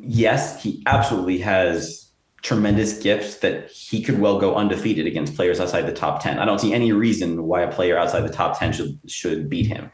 yes, 0.00 0.62
he 0.62 0.82
absolutely 0.86 1.38
has 1.38 2.10
tremendous 2.42 2.98
gifts 2.98 3.38
that 3.38 3.70
he 3.70 4.02
could 4.02 4.20
well 4.20 4.38
go 4.38 4.54
undefeated 4.54 5.06
against 5.06 5.34
players 5.34 5.58
outside 5.60 5.86
the 5.86 5.92
top 5.92 6.22
10. 6.22 6.38
I 6.38 6.44
don't 6.44 6.60
see 6.60 6.72
any 6.72 6.92
reason 6.92 7.44
why 7.44 7.62
a 7.62 7.72
player 7.72 7.98
outside 7.98 8.20
the 8.20 8.32
top 8.32 8.58
10 8.58 8.72
should 8.72 9.00
should 9.08 9.48
beat 9.48 9.66
him. 9.66 9.90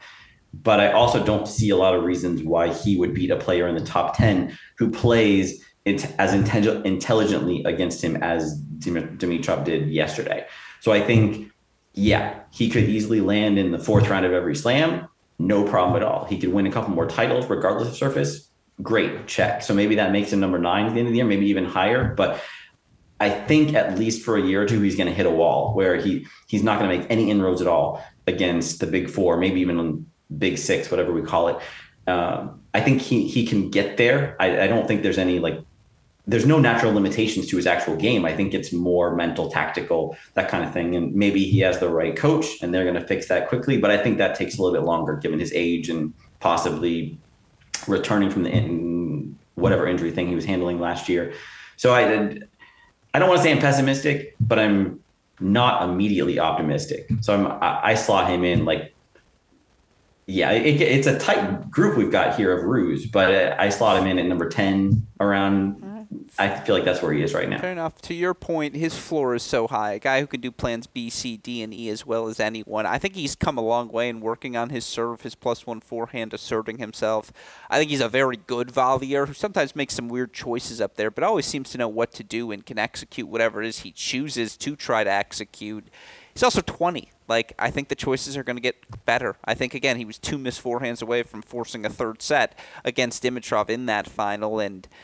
But 0.53 0.79
I 0.81 0.91
also 0.91 1.23
don't 1.23 1.47
see 1.47 1.69
a 1.69 1.77
lot 1.77 1.95
of 1.95 2.03
reasons 2.03 2.43
why 2.43 2.73
he 2.73 2.97
would 2.97 3.13
beat 3.13 3.31
a 3.31 3.37
player 3.37 3.67
in 3.69 3.75
the 3.75 3.85
top 3.85 4.17
10 4.17 4.57
who 4.77 4.91
plays 4.91 5.63
as 5.85 6.33
intelligently 6.33 7.63
against 7.63 8.03
him 8.03 8.17
as 8.17 8.61
Dimitrov 8.79 9.63
did 9.63 9.89
yesterday. 9.89 10.45
So 10.81 10.91
I 10.91 11.01
think, 11.01 11.50
yeah, 11.93 12.39
he 12.51 12.69
could 12.69 12.85
easily 12.85 13.21
land 13.21 13.59
in 13.59 13.71
the 13.71 13.79
fourth 13.79 14.09
round 14.09 14.25
of 14.25 14.33
every 14.33 14.55
slam. 14.55 15.07
No 15.39 15.63
problem 15.63 16.01
at 16.01 16.03
all. 16.03 16.25
He 16.25 16.39
could 16.39 16.53
win 16.53 16.67
a 16.67 16.71
couple 16.71 16.91
more 16.91 17.07
titles 17.07 17.49
regardless 17.49 17.89
of 17.89 17.95
surface. 17.95 18.49
Great, 18.81 19.27
check. 19.27 19.61
So 19.61 19.73
maybe 19.73 19.95
that 19.95 20.11
makes 20.11 20.31
him 20.31 20.39
number 20.39 20.59
nine 20.59 20.85
at 20.85 20.93
the 20.93 20.99
end 20.99 21.07
of 21.07 21.13
the 21.13 21.17
year, 21.17 21.25
maybe 21.25 21.47
even 21.47 21.65
higher. 21.65 22.13
But 22.15 22.41
I 23.19 23.29
think 23.29 23.73
at 23.73 23.99
least 23.99 24.23
for 24.23 24.37
a 24.37 24.41
year 24.41 24.63
or 24.63 24.65
two, 24.65 24.81
he's 24.81 24.95
going 24.95 25.07
to 25.07 25.13
hit 25.13 25.25
a 25.25 25.31
wall 25.31 25.73
where 25.73 25.95
he 25.95 26.25
he's 26.47 26.63
not 26.63 26.79
going 26.79 26.89
to 26.89 26.97
make 26.97 27.07
any 27.11 27.29
inroads 27.29 27.61
at 27.61 27.67
all 27.67 28.03
against 28.27 28.79
the 28.79 28.87
big 28.87 29.09
four, 29.09 29.37
maybe 29.37 29.61
even 29.61 30.05
big 30.37 30.57
six, 30.57 30.89
whatever 30.89 31.11
we 31.11 31.21
call 31.21 31.49
it. 31.49 31.57
Um, 32.07 32.61
I 32.73 32.81
think 32.81 33.01
he 33.01 33.27
he 33.27 33.45
can 33.45 33.69
get 33.69 33.97
there. 33.97 34.35
I, 34.39 34.61
I 34.61 34.67
don't 34.67 34.87
think 34.87 35.03
there's 35.03 35.19
any 35.19 35.39
like 35.39 35.59
there's 36.27 36.45
no 36.45 36.59
natural 36.59 36.93
limitations 36.93 37.47
to 37.47 37.57
his 37.57 37.65
actual 37.65 37.95
game. 37.95 38.25
I 38.25 38.35
think 38.35 38.53
it's 38.53 38.71
more 38.71 39.15
mental, 39.15 39.49
tactical, 39.49 40.15
that 40.35 40.49
kind 40.49 40.63
of 40.63 40.71
thing. 40.71 40.95
And 40.95 41.13
maybe 41.15 41.43
he 41.45 41.59
has 41.59 41.79
the 41.79 41.89
right 41.89 42.15
coach 42.15 42.61
and 42.61 42.73
they're 42.73 42.83
going 42.83 42.99
to 42.99 43.05
fix 43.07 43.27
that 43.27 43.49
quickly. 43.49 43.77
But 43.77 43.91
I 43.91 43.97
think 43.97 44.17
that 44.19 44.35
takes 44.35 44.57
a 44.57 44.61
little 44.61 44.77
bit 44.77 44.85
longer 44.85 45.15
given 45.15 45.39
his 45.39 45.51
age 45.53 45.89
and 45.89 46.13
possibly 46.39 47.17
returning 47.87 48.29
from 48.29 48.43
the 48.43 48.51
in, 48.51 49.37
whatever 49.55 49.87
injury 49.87 50.11
thing 50.11 50.27
he 50.27 50.35
was 50.35 50.45
handling 50.45 50.79
last 50.79 51.09
year. 51.09 51.33
So 51.77 51.93
I, 51.93 52.07
did. 52.07 52.47
I 53.13 53.19
don't 53.19 53.27
want 53.27 53.39
to 53.39 53.43
say 53.43 53.51
I'm 53.51 53.59
pessimistic, 53.59 54.35
but 54.39 54.59
I'm 54.59 54.99
not 55.39 55.81
immediately 55.89 56.39
optimistic. 56.39 57.09
So 57.21 57.33
I'm, 57.33 57.47
I, 57.63 57.91
I 57.91 57.95
slot 57.95 58.29
him 58.29 58.43
in 58.43 58.63
like 58.63 58.93
yeah, 60.27 60.51
it, 60.51 60.79
it's 60.81 61.07
a 61.07 61.19
tight 61.19 61.69
group 61.69 61.97
we've 61.97 62.11
got 62.11 62.37
here 62.37 62.57
of 62.57 62.63
Ruse, 62.63 63.05
but 63.05 63.33
uh, 63.33 63.55
I 63.59 63.69
slot 63.69 64.01
him 64.01 64.07
in 64.07 64.19
at 64.19 64.25
number 64.25 64.47
10 64.47 65.05
around 65.19 65.75
mm-hmm. 65.75 65.90
I 66.37 66.59
feel 66.59 66.75
like 66.75 66.83
that's 66.83 67.01
where 67.01 67.13
he 67.13 67.21
is 67.21 67.33
right 67.33 67.47
now. 67.47 67.59
Fair 67.59 67.71
enough. 67.71 68.01
To 68.03 68.13
your 68.13 68.33
point, 68.33 68.75
his 68.75 68.97
floor 68.97 69.35
is 69.35 69.43
so 69.43 69.67
high. 69.67 69.93
A 69.93 69.99
guy 69.99 70.19
who 70.19 70.27
can 70.27 70.41
do 70.41 70.51
plans 70.51 70.87
B, 70.87 71.09
C, 71.09 71.37
D, 71.37 71.61
and 71.61 71.73
E 71.73 71.89
as 71.89 72.05
well 72.05 72.27
as 72.27 72.39
anyone. 72.39 72.85
I 72.85 72.97
think 72.97 73.15
he's 73.15 73.35
come 73.35 73.57
a 73.57 73.61
long 73.61 73.89
way 73.89 74.09
in 74.09 74.19
working 74.19 74.57
on 74.57 74.69
his 74.69 74.85
serve, 74.85 75.21
his 75.21 75.35
plus 75.35 75.65
one 75.65 75.79
forehand, 75.79 76.33
asserting 76.33 76.79
himself. 76.79 77.31
I 77.69 77.77
think 77.77 77.91
he's 77.91 78.01
a 78.01 78.09
very 78.09 78.37
good 78.37 78.69
volleyer 78.69 79.27
who 79.27 79.33
sometimes 79.33 79.75
makes 79.75 79.93
some 79.93 80.09
weird 80.09 80.33
choices 80.33 80.81
up 80.81 80.95
there, 80.95 81.11
but 81.11 81.23
always 81.23 81.45
seems 81.45 81.69
to 81.71 81.77
know 81.77 81.87
what 81.87 82.11
to 82.13 82.23
do 82.23 82.51
and 82.51 82.65
can 82.65 82.79
execute 82.79 83.27
whatever 83.27 83.61
it 83.61 83.67
is 83.67 83.79
he 83.79 83.91
chooses 83.91 84.57
to 84.57 84.75
try 84.75 85.03
to 85.03 85.11
execute. 85.11 85.85
He's 86.33 86.43
also 86.43 86.61
20. 86.61 87.09
Like, 87.27 87.53
I 87.57 87.71
think 87.71 87.87
the 87.87 87.95
choices 87.95 88.35
are 88.35 88.43
going 88.43 88.57
to 88.57 88.61
get 88.61 89.05
better. 89.05 89.37
I 89.45 89.53
think, 89.53 89.73
again, 89.73 89.97
he 89.97 90.05
was 90.05 90.17
two 90.17 90.37
missed 90.37 90.61
forehands 90.61 91.01
away 91.01 91.23
from 91.23 91.41
forcing 91.41 91.85
a 91.85 91.89
third 91.89 92.21
set 92.21 92.57
against 92.83 93.23
Dimitrov 93.23 93.69
in 93.69 93.85
that 93.85 94.09
final, 94.09 94.59
and– 94.59 94.87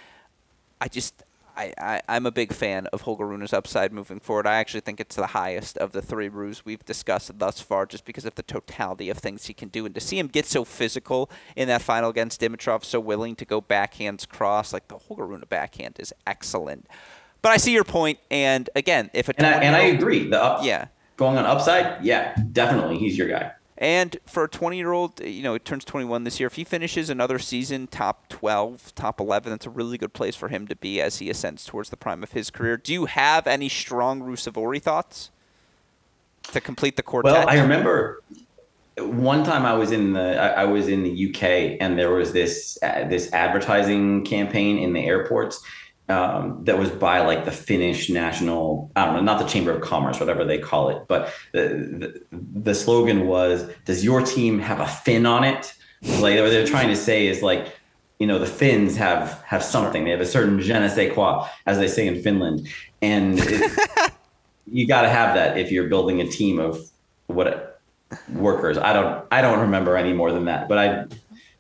I 0.80 0.88
just 0.88 1.24
I, 1.58 1.74
I, 1.80 2.02
I'm 2.08 2.28
a 2.28 2.32
big 2.32 2.54
fan 2.54 2.86
of 2.88 3.02
Holger 3.02 3.26
Rune's 3.26 3.52
upside 3.52 3.92
moving 3.92 4.20
forward. 4.20 4.46
I 4.46 4.58
actually 4.58 4.82
think 4.82 5.00
it's 5.00 5.16
the 5.16 5.28
highest 5.28 5.76
of 5.78 5.92
the 5.92 6.04
three 6.04 6.30
Ruse 6.30 6.64
we've 6.64 6.86
discussed 6.86 7.40
thus 7.40 7.60
far 7.60 7.88
just 7.88 8.06
because 8.06 8.26
of 8.26 8.36
the 8.36 8.44
totality 8.44 9.10
of 9.10 9.18
things 9.18 9.48
he 9.48 9.56
can 9.56 9.70
do. 9.70 9.86
And 9.86 9.96
to 9.96 10.02
see 10.02 10.20
him 10.20 10.28
get 10.28 10.46
so 10.46 10.64
physical 10.64 11.32
in 11.56 11.68
that 11.68 11.82
final 11.82 12.12
against 12.12 12.40
Dimitrov, 12.40 12.86
so 12.86 13.00
willing 13.00 13.36
to 13.38 13.46
go 13.46 13.60
backhands 13.60 14.30
cross, 14.30 14.72
like 14.72 14.88
the 14.88 15.00
Holger 15.00 15.26
Rune 15.26 15.44
backhand 15.50 15.96
is 16.00 16.14
excellent. 16.28 16.86
But 17.42 17.54
I 17.54 17.58
see 17.58 17.74
your 17.74 17.84
point, 17.84 18.20
and 18.30 18.70
again, 18.76 19.10
if 19.14 19.28
a 19.30 19.34
and 19.38 19.46
I, 19.48 19.52
and 19.62 19.76
I 19.76 19.82
agree, 19.84 20.28
the 20.28 20.42
up, 20.42 20.64
yeah, 20.64 20.88
going 21.18 21.38
on 21.38 21.46
upside, 21.46 22.04
yeah, 22.04 22.36
definitely, 22.52 22.98
he's 22.98 23.18
your 23.18 23.28
guy. 23.28 23.52
And 23.78 24.18
for 24.26 24.46
a 24.46 24.50
20 24.50 24.78
year 24.78 24.92
old, 24.92 25.20
you 25.20 25.44
know, 25.44 25.54
he 25.54 25.60
turns 25.60 25.86
21 25.86 26.24
this 26.24 26.40
year. 26.40 26.48
If 26.48 26.56
he 26.56 26.64
finishes 26.64 27.10
another 27.10 27.38
season 27.38 27.88
top 27.88 28.28
12, 28.30 28.96
top 28.96 29.20
11, 29.20 29.52
that's 29.52 29.68
a 29.68 29.70
really 29.70 29.98
good 29.98 30.14
place 30.14 30.36
for 30.36 30.48
him 30.48 30.68
to 30.68 30.76
be 30.76 31.00
as 31.00 31.20
he 31.20 31.30
ascends 31.30 31.64
towards 31.66 31.90
the 31.90 31.98
prime 31.98 32.24
of 32.24 32.32
his 32.32 32.50
career. 32.50 32.78
Do 32.78 32.92
you 32.92 33.06
have 33.06 33.46
any 33.46 33.70
strong 33.70 34.22
Ruusuvuori 34.22 34.82
thoughts 34.82 35.30
to 36.52 36.60
complete 36.60 36.96
the 36.96 37.04
quartet? 37.04 37.34
Well, 37.34 37.50
I 37.50 37.60
remember 37.60 38.24
one 38.98 39.44
time 39.44 39.66
I 39.66 39.74
was 39.74 39.92
in 39.92 40.14
the 40.14 40.40
I, 40.40 40.66
was 40.66 40.88
in 40.88 41.04
the 41.04 41.30
UK 41.30 41.78
and 41.80 42.00
there 42.00 42.12
was 42.12 42.34
this 42.34 42.80
uh, 42.82 43.06
this 43.08 43.32
advertising 43.32 44.26
campaign 44.26 44.80
in 44.80 44.94
the 44.94 45.06
airports 45.06 45.64
um, 46.10 46.64
that 46.64 46.78
was 46.78 46.90
by 46.90 47.20
like 47.20 47.46
the 47.46 47.52
Finnish 47.52 48.10
national, 48.10 48.92
I 48.96 49.06
don't 49.06 49.16
know, 49.16 49.22
not 49.22 49.40
the 49.40 49.48
Chamber 49.48 49.72
of 49.72 49.82
Commerce, 49.82 50.20
whatever 50.20 50.46
they 50.46 50.58
call 50.58 50.90
it, 50.90 51.04
but 51.08 51.34
the 51.52 52.22
the, 52.32 52.38
the 52.62 52.76
slogan 52.76 53.28
was, 53.28 53.70
"Does 53.86 54.04
your 54.06 54.22
team 54.22 54.60
have 54.60 54.80
a 54.80 54.88
fin 54.88 55.26
on 55.26 55.44
it?" 55.44 55.74
Like 56.02 56.40
what 56.40 56.50
they're 56.50 56.68
trying 56.68 56.90
to 56.90 56.96
say 56.96 57.28
is 57.28 57.42
like, 57.42 57.76
you 58.20 58.28
know, 58.28 58.40
the 58.40 58.46
Finns 58.46 58.96
have 58.96 59.42
have 59.46 59.64
something. 59.64 60.06
They 60.06 60.12
have 60.12 60.22
a 60.22 60.26
certain 60.26 60.62
je 60.62 60.80
ne 60.80 60.88
sais 60.88 61.14
quoi, 61.14 61.48
as 61.66 61.78
they 61.78 61.88
say 61.88 62.08
in 62.08 62.22
Finland, 62.22 62.68
and 63.02 63.40
it, 63.40 64.12
you 64.72 64.88
got 64.88 65.02
to 65.02 65.10
have 65.10 65.36
that 65.36 65.58
if 65.58 65.72
you're 65.72 65.90
building 65.90 66.22
a 66.22 66.28
team 66.28 66.60
of 66.60 66.80
what 67.28 67.82
workers. 68.34 68.78
I 68.78 68.94
don't 68.94 69.26
I 69.32 69.42
don't 69.42 69.60
remember 69.60 69.98
any 69.98 70.14
more 70.14 70.32
than 70.32 70.46
that, 70.46 70.70
but 70.70 70.78
I 70.78 71.06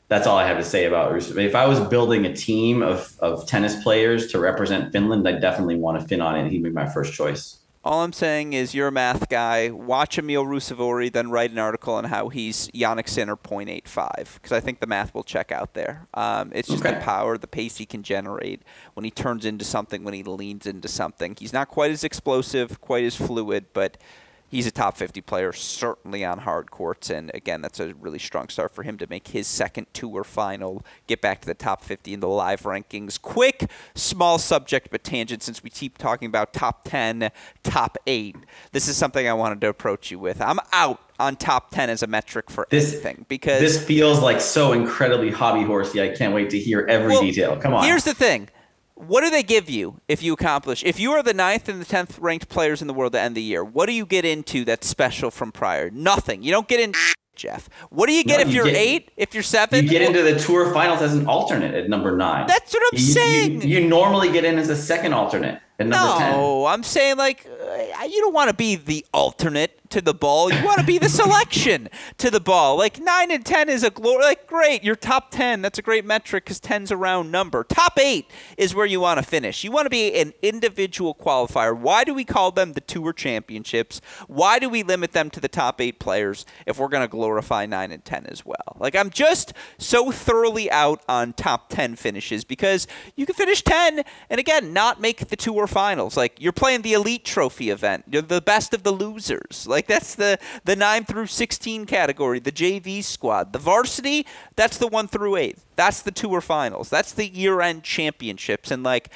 that's 0.07 0.25
all 0.25 0.37
I 0.37 0.47
have 0.47 0.57
to 0.57 0.63
say 0.63 0.85
about 0.85 1.11
Rusev. 1.11 1.43
If 1.43 1.55
I 1.55 1.65
was 1.67 1.79
building 1.79 2.25
a 2.25 2.33
team 2.33 2.81
of, 2.81 3.17
of 3.19 3.45
tennis 3.47 3.81
players 3.83 4.27
to 4.31 4.39
represent 4.39 4.91
Finland, 4.91 5.27
I 5.27 5.33
definitely 5.33 5.75
want 5.75 5.97
a 5.97 6.01
Finn 6.01 6.21
on 6.21 6.37
it. 6.37 6.49
He'd 6.49 6.63
be 6.63 6.69
my 6.69 6.87
first 6.87 7.13
choice. 7.13 7.57
All 7.83 8.03
I'm 8.03 8.11
saying 8.11 8.51
is 8.51 8.73
you're 8.75 8.89
a 8.89 8.91
math 8.91 9.29
guy. 9.29 9.69
Watch 9.69 10.17
Emil 10.17 10.43
Ruusuvuori, 10.43 11.11
then 11.11 11.29
write 11.29 11.51
an 11.51 11.59
article 11.59 11.93
on 11.93 12.05
how 12.05 12.27
he's 12.27 12.67
Jannik 12.69 13.07
Sinner 13.07 13.37
0.85 13.37 14.33
because 14.33 14.51
I 14.51 14.59
think 14.59 14.81
the 14.81 14.87
math 14.87 15.13
will 15.13 15.23
check 15.23 15.53
out 15.53 15.73
there. 15.73 16.07
Um, 16.13 16.51
it's 16.53 16.67
just 16.67 16.85
okay. 16.85 16.95
the 16.95 17.01
power, 17.01 17.37
the 17.37 17.47
pace 17.47 17.77
he 17.77 17.85
can 17.85 18.03
generate 18.03 18.61
when 18.93 19.05
he 19.05 19.11
turns 19.11 19.45
into 19.45 19.63
something, 19.63 20.03
when 20.03 20.13
he 20.13 20.23
leans 20.23 20.65
into 20.65 20.89
something. 20.89 21.37
He's 21.39 21.53
not 21.53 21.69
quite 21.69 21.91
as 21.91 22.03
explosive, 22.03 22.81
quite 22.81 23.03
as 23.03 23.15
fluid, 23.15 23.67
but– 23.73 23.97
he's 24.49 24.65
a 24.65 24.71
top 24.71 24.97
50 24.97 25.21
player, 25.21 25.53
certainly 25.53 26.23
on 26.23 26.39
hard 26.39 26.71
courts. 26.71 27.09
And 27.09 27.31
again, 27.33 27.61
that's 27.61 27.79
a 27.79 27.93
really 27.95 28.19
strong 28.19 28.49
start 28.49 28.73
for 28.73 28.83
him 28.83 28.97
to 28.97 29.07
make 29.07 29.29
his 29.29 29.47
second 29.47 29.87
tour 29.93 30.23
final, 30.23 30.83
get 31.07 31.21
back 31.21 31.41
to 31.41 31.47
the 31.47 31.53
top 31.53 31.83
50 31.83 32.13
in 32.13 32.19
the 32.19 32.27
live 32.27 32.63
rankings. 32.63 33.21
Quick, 33.21 33.69
small 33.95 34.37
subject, 34.37 34.89
but 34.91 35.03
tangent 35.03 35.43
since 35.43 35.63
we 35.63 35.69
keep 35.69 35.97
talking 35.97 36.27
about 36.27 36.53
top 36.53 36.83
10, 36.85 37.31
top 37.63 37.97
8. 38.07 38.35
This 38.71 38.87
is 38.87 38.97
something 38.97 39.27
I 39.27 39.33
wanted 39.33 39.61
to 39.61 39.69
approach 39.69 40.11
you 40.11 40.19
with. 40.19 40.41
I'm 40.41 40.59
out 40.71 41.01
on 41.19 41.35
top 41.35 41.71
10 41.71 41.89
as 41.89 42.03
a 42.03 42.07
metric 42.07 42.49
for 42.49 42.67
this, 42.69 42.93
anything 42.93 43.25
because 43.27 43.59
this 43.59 43.83
feels 43.83 44.19
like 44.21 44.39
so 44.39 44.73
incredibly 44.73 45.31
hobby 45.31 45.63
horsey. 45.63 46.01
I 46.01 46.09
can't 46.15 46.33
wait 46.33 46.51
to 46.51 46.59
hear 46.59 46.85
every 46.87 47.09
well, 47.09 47.21
detail. 47.21 47.57
Come 47.57 47.73
on. 47.73 47.83
Here's 47.83 48.03
the 48.03 48.13
thing 48.13 48.49
what 48.97 49.23
do 49.23 49.29
they 49.29 49.43
give 49.43 49.69
you 49.69 50.01
if 50.07 50.23
you 50.23 50.33
accomplish? 50.33 50.83
If 50.83 50.99
you 50.99 51.11
are 51.11 51.23
the 51.23 51.33
ninth 51.33 51.69
and 51.69 51.79
the 51.79 51.85
tenth 51.85 52.17
ranked 52.19 52.49
players 52.49 52.81
in 52.81 52.87
the 52.87 52.93
world 52.93 53.13
to 53.13 53.19
end 53.19 53.35
the 53.35 53.41
year, 53.41 53.63
what 53.63 53.85
do 53.85 53.93
you 53.93 54.05
get 54.05 54.25
into 54.25 54.65
that's 54.65 54.87
special 54.87 55.31
from 55.31 55.51
prior? 55.51 55.89
Nothing. 55.89 56.43
You 56.43 56.51
don't 56.51 56.67
get 56.67 56.79
in. 56.79 56.93
Jeff, 57.35 57.69
what 57.91 58.07
do 58.07 58.13
you 58.13 58.23
get 58.23 58.37
no, 58.37 58.47
if 58.47 58.53
you 58.55 58.63
are 58.63 58.67
eight? 58.67 59.11
If 59.15 59.35
you're 59.35 59.43
seven? 59.43 59.83
You 59.83 59.91
get 59.91 60.01
into 60.01 60.23
the 60.23 60.39
tour 60.39 60.73
finals 60.73 61.03
as 61.03 61.13
an 61.13 61.27
alternate 61.27 61.75
at 61.75 61.87
number 61.87 62.17
nine. 62.17 62.47
That's 62.47 62.73
what 62.73 62.81
I'm 62.91 62.97
you, 62.97 63.05
saying. 63.05 63.61
You, 63.61 63.81
you, 63.81 63.87
normally 63.87 64.31
get 64.31 64.43
in 64.43 64.57
as 64.57 64.69
a 64.69 64.75
second 64.75 65.13
alternate 65.13 65.61
at 65.77 65.85
number 65.85 66.13
no, 66.13 66.17
10. 66.17 66.31
No, 66.31 66.65
I'm 66.65 66.81
saying 66.81 67.17
like 67.17 67.47
uh, 67.47 68.03
you 68.05 68.21
don't 68.21 68.33
want 68.33 68.49
to 68.49 68.55
be 68.55 68.75
the 68.75 69.05
alternate 69.13 69.76
to 69.91 70.01
the 70.01 70.13
ball. 70.13 70.51
You 70.51 70.63
want 70.65 70.79
to 70.79 70.85
be 70.85 70.97
the 70.97 71.09
selection 71.21 71.89
to 72.17 72.29
the 72.29 72.39
ball. 72.39 72.77
Like 72.77 72.99
9 72.99 73.31
and 73.31 73.45
10 73.45 73.69
is 73.69 73.83
a 73.83 73.89
glory. 73.89 74.23
Like, 74.23 74.47
great, 74.47 74.83
you're 74.83 74.95
top 74.95 75.31
10. 75.31 75.61
That's 75.61 75.79
a 75.79 75.81
great 75.81 76.05
metric 76.05 76.45
because 76.45 76.59
10's 76.59 76.91
a 76.91 76.97
round 76.97 77.31
number. 77.31 77.63
Top 77.63 77.97
8 77.99 78.25
is 78.57 78.73
where 78.73 78.85
you 78.85 78.99
want 78.99 79.19
to 79.19 79.23
finish. 79.23 79.63
You 79.63 79.71
want 79.71 79.85
to 79.85 79.89
be 79.89 80.13
an 80.19 80.33
individual 80.41 81.15
qualifier. 81.15 81.77
Why 81.77 82.03
do 82.03 82.13
we 82.13 82.25
call 82.25 82.51
them 82.51 82.73
the 82.73 82.81
Tour 82.81 83.13
Championships? 83.13 84.01
Why 84.27 84.59
do 84.59 84.69
we 84.69 84.83
limit 84.83 85.11
them 85.13 85.29
to 85.31 85.39
the 85.39 85.47
top 85.47 85.79
8 85.79 85.99
players 85.99 86.45
if 86.65 86.79
we're 86.79 86.87
going 86.87 87.03
to 87.03 87.07
glorify 87.07 87.65
9 87.65 87.91
and 87.91 88.03
10 88.03 88.25
as 88.27 88.45
well? 88.45 88.55
Like, 88.79 88.95
I'm 88.95 89.09
just 89.09 89.53
so 89.77 90.11
thoroughly 90.11 90.69
out 90.71 91.01
on 91.07 91.33
top 91.33 91.69
10 91.69 91.95
finishes 91.95 92.43
because 92.43 92.87
you 93.15 93.25
can 93.25 93.35
finish 93.35 93.61
10 93.61 94.03
and, 94.29 94.39
again, 94.39 94.73
not 94.73 94.99
make 94.99 95.27
the 95.27 95.35
Tour 95.35 95.67
finals. 95.67 96.17
Like, 96.17 96.39
you're 96.39 96.51
playing 96.51 96.81
the 96.81 96.93
Elite 96.93 97.25
Trophy 97.25 97.69
event, 97.69 98.05
you're 98.09 98.21
the 98.21 98.41
best 98.41 98.73
of 98.73 98.83
the 98.83 98.91
losers. 98.91 99.65
Like, 99.67 99.76
like 99.77 99.85
that's 99.85 100.15
the 100.15 100.39
the 100.65 100.75
9 100.75 101.05
through 101.05 101.27
16 101.27 101.85
category, 101.85 102.39
the 102.39 102.51
JV 102.51 103.03
squad. 103.03 103.53
The 103.53 103.59
varsity, 103.59 104.25
that's 104.55 104.79
the 104.79 104.87
1 104.87 105.07
through 105.07 105.35
8. 105.35 105.55
That's 105.75 106.01
the 106.01 106.09
tour 106.09 106.41
finals. 106.41 106.89
That's 106.89 107.11
the 107.11 107.27
year-end 107.27 107.83
championships 107.83 108.71
and 108.71 108.81
like 108.81 109.11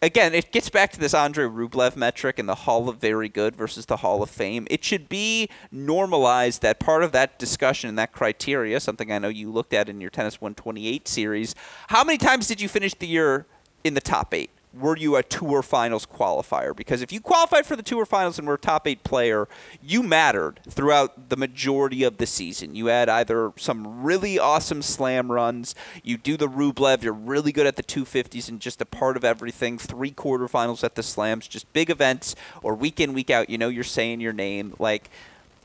again, 0.00 0.34
it 0.34 0.52
gets 0.52 0.70
back 0.70 0.92
to 0.92 1.00
this 1.00 1.14
Andre 1.14 1.46
Rublev 1.46 1.96
metric 1.96 2.38
and 2.38 2.48
the 2.48 2.54
Hall 2.54 2.88
of 2.88 2.98
Very 2.98 3.28
Good 3.28 3.56
versus 3.56 3.86
the 3.86 3.96
Hall 3.96 4.22
of 4.22 4.30
Fame. 4.30 4.68
It 4.70 4.84
should 4.84 5.08
be 5.08 5.48
normalized 5.72 6.62
that 6.62 6.78
part 6.78 7.02
of 7.02 7.10
that 7.10 7.40
discussion 7.40 7.88
and 7.88 7.98
that 7.98 8.12
criteria, 8.12 8.78
something 8.78 9.10
I 9.10 9.18
know 9.18 9.26
you 9.28 9.50
looked 9.50 9.74
at 9.74 9.88
in 9.88 10.00
your 10.00 10.10
Tennis 10.10 10.40
128 10.40 11.08
series. 11.08 11.56
How 11.88 12.04
many 12.04 12.18
times 12.18 12.46
did 12.46 12.60
you 12.60 12.68
finish 12.68 12.94
the 12.94 13.08
year 13.08 13.46
in 13.82 13.94
the 13.94 14.00
top 14.00 14.32
eight? 14.32 14.50
Were 14.72 14.96
you 14.96 15.16
a 15.16 15.22
tour 15.22 15.62
finals 15.62 16.06
qualifier? 16.06 16.74
Because 16.74 17.02
if 17.02 17.12
you 17.12 17.20
qualified 17.20 17.66
for 17.66 17.76
the 17.76 17.82
tour 17.82 18.04
finals 18.04 18.38
and 18.38 18.46
were 18.46 18.54
a 18.54 18.58
top 18.58 18.86
eight 18.86 19.02
player, 19.02 19.48
you 19.82 20.02
mattered 20.02 20.60
throughout 20.68 21.30
the 21.30 21.36
majority 21.36 22.04
of 22.04 22.18
the 22.18 22.26
season. 22.26 22.74
You 22.74 22.86
had 22.86 23.08
either 23.08 23.52
some 23.56 24.02
really 24.02 24.38
awesome 24.38 24.82
slam 24.82 25.32
runs, 25.32 25.74
you 26.02 26.16
do 26.16 26.36
the 26.36 26.48
Rublev, 26.48 27.02
you're 27.02 27.12
really 27.12 27.52
good 27.52 27.66
at 27.66 27.76
the 27.76 27.82
250s 27.82 28.48
and 28.48 28.60
just 28.60 28.80
a 28.80 28.86
part 28.86 29.16
of 29.16 29.24
everything, 29.24 29.78
three 29.78 30.12
quarterfinals 30.12 30.84
at 30.84 30.94
the 30.94 31.02
slams, 31.02 31.48
just 31.48 31.72
big 31.72 31.90
events, 31.90 32.34
or 32.62 32.74
week 32.74 33.00
in, 33.00 33.14
week 33.14 33.30
out, 33.30 33.48
you 33.50 33.58
know 33.58 33.68
you're 33.68 33.84
saying 33.84 34.20
your 34.20 34.32
name. 34.32 34.74
Like, 34.78 35.10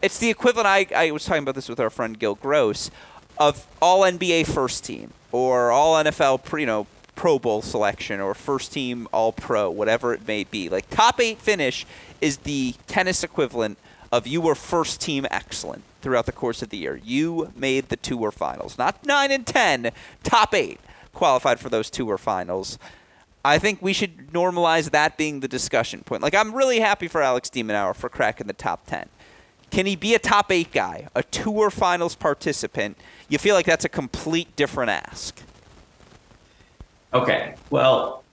it's 0.01 0.17
the 0.19 0.29
equivalent, 0.29 0.67
I, 0.67 0.87
I 0.95 1.11
was 1.11 1.25
talking 1.25 1.43
about 1.43 1.55
this 1.55 1.69
with 1.69 1.79
our 1.79 1.89
friend 1.89 2.17
Gil 2.17 2.35
Gross, 2.35 2.89
of 3.37 3.67
all 3.81 4.01
NBA 4.01 4.47
first 4.47 4.85
team 4.85 5.11
or 5.31 5.71
all 5.71 6.01
NFL, 6.01 6.59
you 6.59 6.65
know, 6.65 6.87
Pro 7.16 7.39
Bowl 7.39 7.61
selection 7.61 8.20
or 8.20 8.34
first 8.34 8.74
team 8.74 9.07
All 9.11 9.32
Pro, 9.32 9.70
whatever 9.70 10.14
it 10.14 10.28
may 10.28 10.43
be. 10.43 10.70
Like 10.70 10.89
top 10.89 11.20
eight 11.20 11.39
finish 11.39 11.86
is 12.22 12.38
the 12.38 12.76
tennis 12.88 13.24
equivalent 13.24 13.78
of 14.11 14.28
you 14.28 14.41
were 14.41 14.55
first 14.55 15.01
team 15.01 15.26
excellent 15.32 15.84
throughout 16.01 16.26
the 16.26 16.32
course 16.32 16.61
of 16.61 16.70
the 16.70 16.78
year. 16.78 16.99
You 17.03 17.51
made 17.55 17.89
the 17.89 17.95
tour 17.95 18.32
finals, 18.32 18.78
not 18.78 19.05
nine 19.05 19.32
and 19.32 19.45
ten, 19.45 19.91
top 20.24 20.53
eight 20.53 20.80
qualified 21.14 21.59
for 21.59 21.70
those 21.70 21.89
tour 21.89 22.18
finals. 22.18 22.78
I 23.45 23.59
think 23.59 23.82
we 23.82 23.93
should 23.93 24.32
normalize 24.32 24.91
that 24.91 25.18
being 25.18 25.41
the 25.41 25.47
discussion 25.47 26.01
point. 26.01 26.24
Like 26.24 26.36
I'm 26.36 26.55
really 26.55 26.80
happy 26.80 27.07
for 27.07 27.22
Alex 27.22 27.49
de 27.49 27.64
Minaur 27.64 27.95
for 27.95 28.09
cracking 28.09 28.47
the 28.47 28.53
top 28.53 28.86
ten. 28.86 29.09
Can 29.70 29.86
he 29.88 29.95
be 29.95 30.14
a 30.14 30.20
top 30.20 30.51
eight 30.51 30.72
guy, 30.72 31.07
a 31.16 31.24
tour 31.24 31.72
finals 31.72 32.16
participant? 32.16 32.97
You 33.28 33.39
feel 33.39 33.55
like 33.55 33.66
that's 33.66 33.86
a 33.86 33.89
complete 33.89 34.55
different 34.55 34.91
ask. 34.91 35.41
Okay. 37.14 37.55
Well, 37.70 38.24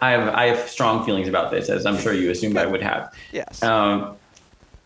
I 0.00 0.10
have 0.10 0.34
I 0.34 0.46
have 0.46 0.68
strong 0.68 1.04
feelings 1.04 1.28
about 1.28 1.50
this, 1.50 1.68
as 1.68 1.86
I'm 1.86 1.98
sure 1.98 2.12
you 2.12 2.30
assumed 2.30 2.56
I 2.56 2.66
would 2.66 2.82
have. 2.82 3.12
Yes. 3.32 3.62
Um, 3.62 4.16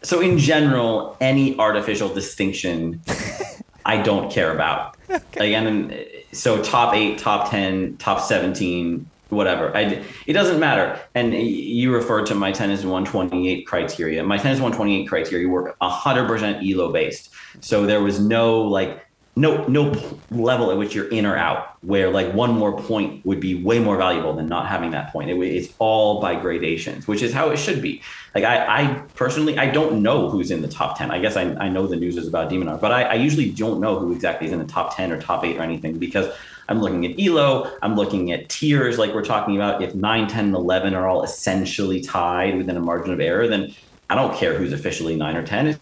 so 0.03 0.21
in 0.21 0.39
general, 0.39 1.17
any 1.21 1.59
artificial 1.59 2.09
distinction, 2.09 3.01
I 3.85 4.01
don't 4.01 4.31
care 4.31 4.53
about. 4.53 4.97
Okay. 5.11 5.49
Again, 5.49 6.07
so 6.33 6.63
top 6.63 6.95
eight, 6.95 7.19
top 7.19 7.51
ten, 7.51 7.97
top 7.97 8.21
seventeen, 8.21 9.09
whatever. 9.31 9.77
I, 9.77 10.05
it 10.27 10.33
doesn't 10.33 10.61
matter. 10.61 11.01
And 11.15 11.35
you 11.35 11.93
referred 11.93 12.27
to 12.27 12.35
my 12.35 12.53
tennis 12.53 12.85
128 12.85 13.67
criteria. 13.67 14.23
My 14.23 14.37
tennis 14.37 14.61
128 14.61 15.07
criteria 15.07 15.49
were 15.49 15.75
100% 15.83 16.73
ELO 16.73 16.93
based. 16.93 17.31
So 17.61 17.87
there 17.87 18.03
was 18.03 18.21
no 18.21 18.63
like 18.63 19.05
no 19.39 19.65
no 19.67 19.95
level 20.31 20.71
at 20.71 20.77
which 20.77 20.95
you're 20.95 21.09
in 21.09 21.25
or 21.25 21.37
out 21.37 21.77
where 21.83 22.11
like 22.11 22.33
one 22.35 22.51
more 22.51 22.77
point 22.77 23.25
would 23.25 23.39
be 23.39 23.55
way 23.63 23.79
more 23.79 23.97
valuable 23.97 24.35
than 24.35 24.49
not 24.49 24.67
having 24.67 24.91
that 24.91 25.13
point. 25.13 25.31
It, 25.31 25.39
it's 25.39 25.73
all 25.79 26.21
by 26.21 26.35
gradations 26.35 27.07
which 27.07 27.23
is 27.23 27.33
how 27.33 27.51
it 27.51 27.57
should 27.57 27.81
be. 27.81 28.03
Like 28.35 28.45
I, 28.45 28.83
I 28.83 29.03
personally 29.15 29.59
i 29.59 29.71
don't 29.71 30.03
know 30.03 30.29
who's 30.29 30.51
in 30.51 30.63
the 30.63 30.69
top 30.69 30.99
10 30.99 31.11
i 31.11 31.19
guess 31.19 31.37
i, 31.37 31.43
I 31.43 31.69
know 31.69 31.87
the 31.87 31.97
news 31.97 32.17
is 32.17 32.29
about 32.29 32.51
de 32.51 32.57
Minaur 32.57 32.81
but 32.81 32.93
I, 32.93 33.03
I 33.05 33.15
usually 33.15 33.51
don't 33.51 33.81
know 33.81 33.99
who 33.99 34.13
exactly 34.13 34.47
is 34.47 34.53
in 34.53 34.59
the 34.59 34.67
top 34.67 34.95
10 34.97 35.11
or 35.13 35.21
top 35.21 35.45
8 35.45 35.57
or 35.57 35.63
anything 35.63 35.99
because 35.99 36.33
i'm 36.69 36.81
looking 36.81 37.05
at 37.07 37.19
elo 37.19 37.73
i'm 37.83 37.97
looking 37.97 38.31
at 38.31 38.49
tiers 38.49 38.99
like 38.99 39.13
we're 39.15 39.25
talking 39.25 39.57
about. 39.57 39.83
If 39.83 39.95
9 39.95 40.29
10 40.29 40.45
and 40.45 40.55
11 40.55 40.95
are 40.95 41.09
all 41.09 41.25
essentially 41.25 42.01
tied 42.01 42.57
within 42.57 42.77
a 42.77 42.81
margin 42.81 43.13
of 43.13 43.19
error 43.19 43.49
then 43.49 43.75
I 44.11 44.15
don't 44.15 44.35
care 44.35 44.55
who's 44.55 44.73
officially 44.73 45.17
nine 45.17 45.37
or 45.37 45.47
ten. 45.47 45.67
It's 45.67 45.79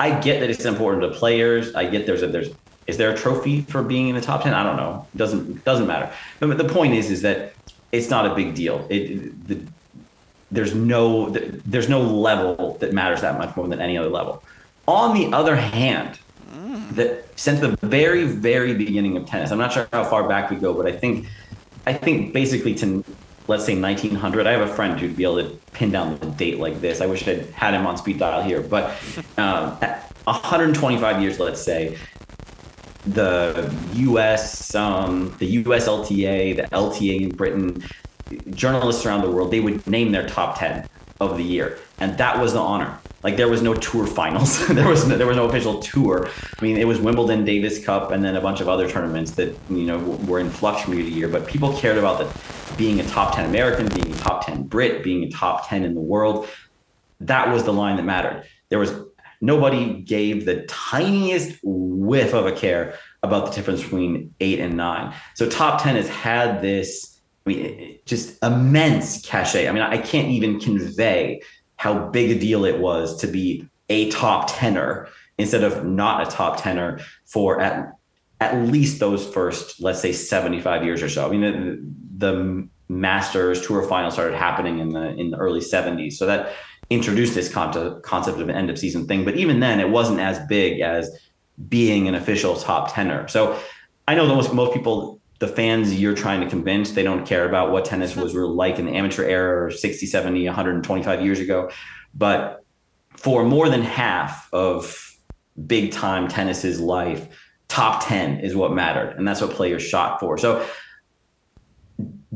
I 0.00 0.18
get 0.20 0.40
that 0.40 0.50
it's 0.50 0.64
important 0.64 1.02
to 1.02 1.18
players. 1.18 1.74
I 1.74 1.88
get 1.88 2.06
there's 2.06 2.22
a 2.22 2.28
there's 2.28 2.50
is 2.86 2.96
there 2.96 3.10
a 3.10 3.16
trophy 3.16 3.62
for 3.62 3.82
being 3.82 4.08
in 4.08 4.14
the 4.14 4.20
top 4.20 4.42
ten? 4.42 4.54
I 4.54 4.62
don't 4.62 4.76
know. 4.76 5.06
It 5.14 5.18
doesn't 5.18 5.64
doesn't 5.64 5.86
matter. 5.86 6.12
But 6.40 6.58
the 6.58 6.64
point 6.64 6.94
is 6.94 7.10
is 7.10 7.22
that 7.22 7.52
it's 7.92 8.10
not 8.10 8.26
a 8.30 8.34
big 8.34 8.54
deal. 8.54 8.86
It 8.88 9.48
the, 9.48 9.60
there's 10.50 10.74
no 10.74 11.30
there's 11.30 11.88
no 11.88 12.00
level 12.00 12.78
that 12.80 12.92
matters 12.92 13.20
that 13.20 13.38
much 13.38 13.54
more 13.56 13.68
than 13.68 13.80
any 13.80 13.98
other 13.98 14.08
level. 14.08 14.42
On 14.86 15.14
the 15.14 15.36
other 15.36 15.56
hand, 15.56 16.18
that 16.92 17.26
since 17.36 17.60
the 17.60 17.76
very 17.86 18.24
very 18.24 18.74
beginning 18.74 19.16
of 19.16 19.26
tennis, 19.26 19.50
I'm 19.50 19.58
not 19.58 19.72
sure 19.72 19.86
how 19.92 20.04
far 20.04 20.26
back 20.28 20.50
we 20.50 20.56
go, 20.56 20.72
but 20.72 20.86
I 20.86 20.92
think 20.92 21.26
I 21.86 21.92
think 21.92 22.32
basically 22.32 22.74
to 22.76 23.04
let's 23.48 23.64
say 23.64 23.78
1900. 23.78 24.46
I 24.46 24.52
have 24.52 24.60
a 24.60 24.72
friend 24.72 25.00
who'd 25.00 25.16
be 25.16 25.24
able 25.24 25.42
to 25.42 25.48
pin 25.72 25.90
down 25.90 26.18
the 26.18 26.26
date 26.26 26.58
like 26.58 26.80
this. 26.80 27.00
I 27.00 27.06
wish 27.06 27.26
I'd 27.26 27.46
had 27.50 27.74
him 27.74 27.86
on 27.86 27.96
speed 27.96 28.18
dial 28.18 28.42
here, 28.42 28.60
but 28.60 28.90
um, 29.38 29.70
125 30.24 31.22
years, 31.22 31.40
let's 31.40 31.60
say, 31.60 31.98
the 33.06 33.74
U.S., 33.94 34.74
um, 34.74 35.34
the 35.38 35.46
U.S. 35.46 35.88
LTA, 35.88 36.56
the 36.56 36.62
LTA 36.64 37.22
in 37.22 37.30
Britain, 37.30 37.82
journalists 38.50 39.06
around 39.06 39.22
the 39.22 39.30
world, 39.30 39.50
they 39.50 39.60
would 39.60 39.84
name 39.86 40.12
their 40.12 40.28
top 40.28 40.58
10 40.58 40.86
of 41.20 41.36
the 41.36 41.42
year, 41.42 41.78
and 41.98 42.16
that 42.18 42.38
was 42.40 42.52
the 42.52 42.60
honor. 42.60 42.98
Like 43.22 43.36
there 43.36 43.48
was 43.48 43.62
no 43.62 43.74
tour 43.74 44.06
finals. 44.06 44.66
there 44.68 44.88
was 44.88 45.06
no, 45.06 45.16
there 45.16 45.26
was 45.26 45.36
no 45.36 45.46
official 45.46 45.80
tour. 45.80 46.28
I 46.58 46.64
mean, 46.64 46.76
it 46.76 46.86
was 46.86 47.00
Wimbledon, 47.00 47.44
Davis 47.44 47.84
Cup, 47.84 48.12
and 48.12 48.24
then 48.24 48.36
a 48.36 48.40
bunch 48.40 48.60
of 48.60 48.68
other 48.68 48.88
tournaments 48.88 49.32
that 49.32 49.54
you 49.68 49.84
know 49.84 49.98
were 49.98 50.38
in 50.38 50.50
flux 50.50 50.82
from 50.82 50.94
year 50.94 51.02
to 51.02 51.10
year. 51.10 51.28
But 51.28 51.46
people 51.46 51.76
cared 51.76 51.98
about 51.98 52.18
the 52.18 52.74
being 52.76 53.00
a 53.00 53.08
top 53.08 53.34
ten 53.34 53.46
American, 53.46 53.88
being 53.88 54.14
a 54.14 54.18
top 54.18 54.46
ten 54.46 54.62
Brit, 54.62 55.02
being 55.02 55.24
a 55.24 55.30
top 55.30 55.68
ten 55.68 55.84
in 55.84 55.94
the 55.94 56.00
world. 56.00 56.48
That 57.20 57.52
was 57.52 57.64
the 57.64 57.72
line 57.72 57.96
that 57.96 58.04
mattered. 58.04 58.44
There 58.68 58.78
was 58.78 58.94
nobody 59.40 60.00
gave 60.02 60.44
the 60.44 60.62
tiniest 60.62 61.58
whiff 61.62 62.34
of 62.34 62.46
a 62.46 62.52
care 62.52 62.94
about 63.22 63.46
the 63.46 63.52
difference 63.52 63.82
between 63.82 64.34
eight 64.40 64.60
and 64.60 64.76
nine. 64.76 65.12
So 65.34 65.48
top 65.48 65.82
ten 65.82 65.96
has 65.96 66.08
had 66.08 66.62
this. 66.62 67.17
I 67.48 67.56
mean, 67.56 67.98
just 68.04 68.42
immense 68.42 69.22
cachet. 69.22 69.68
I 69.68 69.72
mean, 69.72 69.82
I 69.82 69.98
can't 69.98 70.28
even 70.28 70.60
convey 70.60 71.40
how 71.76 72.08
big 72.08 72.30
a 72.30 72.38
deal 72.38 72.64
it 72.64 72.78
was 72.78 73.16
to 73.20 73.26
be 73.26 73.66
a 73.88 74.10
top 74.10 74.50
tenor 74.52 75.08
instead 75.38 75.64
of 75.64 75.86
not 75.86 76.26
a 76.26 76.30
top 76.30 76.62
tenor 76.62 77.00
for 77.24 77.60
at 77.60 77.92
at 78.40 78.68
least 78.68 79.00
those 79.00 79.26
first, 79.26 79.80
let's 79.80 80.00
say, 80.00 80.12
75 80.12 80.84
years 80.84 81.02
or 81.02 81.08
so. 81.08 81.26
I 81.26 81.30
mean, 81.30 81.40
the, 81.40 82.26
the 82.26 82.68
Masters 82.88 83.66
Tour 83.66 83.82
final 83.88 84.10
started 84.10 84.36
happening 84.36 84.78
in 84.78 84.90
the 84.90 85.08
in 85.16 85.30
the 85.30 85.38
early 85.38 85.60
70s, 85.60 86.14
so 86.14 86.26
that 86.26 86.54
introduced 86.90 87.34
this 87.34 87.52
concept 87.52 88.02
concept 88.02 88.38
of 88.38 88.48
an 88.48 88.54
end 88.54 88.70
of 88.70 88.78
season 88.78 89.06
thing. 89.06 89.24
But 89.24 89.36
even 89.36 89.60
then, 89.60 89.80
it 89.80 89.88
wasn't 89.88 90.20
as 90.20 90.38
big 90.48 90.80
as 90.80 91.10
being 91.68 92.08
an 92.08 92.14
official 92.14 92.56
top 92.56 92.94
tenor. 92.94 93.26
So 93.28 93.58
I 94.06 94.14
know 94.14 94.26
that 94.26 94.34
most 94.34 94.52
most 94.52 94.72
people 94.72 95.17
the 95.38 95.48
fans 95.48 95.98
you're 95.98 96.14
trying 96.14 96.40
to 96.40 96.48
convince 96.48 96.92
they 96.92 97.02
don't 97.02 97.26
care 97.26 97.46
about 97.46 97.70
what 97.70 97.84
tennis 97.84 98.16
was 98.16 98.34
really 98.34 98.54
like 98.54 98.78
in 98.78 98.86
the 98.86 98.92
amateur 98.92 99.24
era 99.24 99.66
or 99.66 99.70
60 99.70 100.06
70 100.06 100.46
125 100.46 101.22
years 101.22 101.40
ago. 101.40 101.70
But 102.14 102.64
for 103.16 103.44
more 103.44 103.68
than 103.68 103.82
half 103.82 104.52
of 104.52 105.16
big 105.66 105.92
time 105.92 106.28
tennis's 106.28 106.80
life 106.80 107.28
top 107.66 108.06
10 108.06 108.40
is 108.40 108.54
what 108.54 108.72
mattered 108.72 109.16
and 109.16 109.26
that's 109.26 109.40
what 109.40 109.50
players 109.50 109.82
shot 109.82 110.20
for. 110.20 110.38
So 110.38 110.66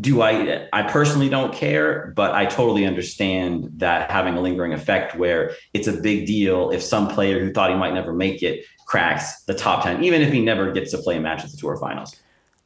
do 0.01 0.23
i 0.23 0.67
i 0.73 0.83
personally 0.83 1.29
don't 1.29 1.53
care 1.53 2.13
but 2.17 2.33
i 2.33 2.47
totally 2.47 2.87
understand 2.87 3.69
that 3.77 4.11
having 4.11 4.35
a 4.35 4.41
lingering 4.41 4.73
effect 4.73 5.15
where 5.17 5.53
it's 5.75 5.87
a 5.87 5.93
big 5.93 6.27
deal 6.27 6.71
if 6.71 6.83
some 6.83 7.09
player 7.09 7.39
who 7.39 7.53
thought 7.53 7.71
he 7.71 7.77
might 7.77 7.93
never 7.93 8.13
make 8.13 8.43
it 8.43 8.65
cracks 8.87 9.43
the 9.43 9.55
top 9.55 9.85
10 9.85 10.03
even 10.03 10.23
if 10.23 10.33
he 10.33 10.43
never 10.43 10.73
gets 10.73 10.91
to 10.91 10.99
play 10.99 11.17
a 11.19 11.21
match 11.21 11.45
at 11.45 11.51
the 11.51 11.57
tour 11.59 11.77
finals 11.77 12.17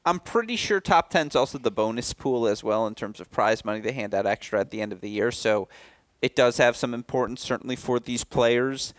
I'm 0.06 0.20
pretty 0.20 0.54
sure 0.54 0.80
top 0.80 1.10
10 1.10 1.26
is 1.28 1.36
also 1.36 1.58
the 1.58 1.72
bonus 1.72 2.12
pool 2.12 2.46
as 2.46 2.62
well 2.62 2.86
in 2.86 2.94
terms 2.94 3.18
of 3.18 3.28
prize 3.32 3.64
money. 3.64 3.80
They 3.80 3.90
hand 3.90 4.14
out 4.14 4.24
extra 4.24 4.60
at 4.60 4.70
the 4.70 4.80
end 4.80 4.92
of 4.92 5.00
the 5.00 5.10
year. 5.10 5.32
So 5.32 5.68
It 6.22 6.34
does 6.34 6.56
have 6.56 6.76
some 6.76 6.94
importance, 6.94 7.42
certainly 7.42 7.76
for 7.76 8.00
these 8.00 8.24
players. 8.24 8.94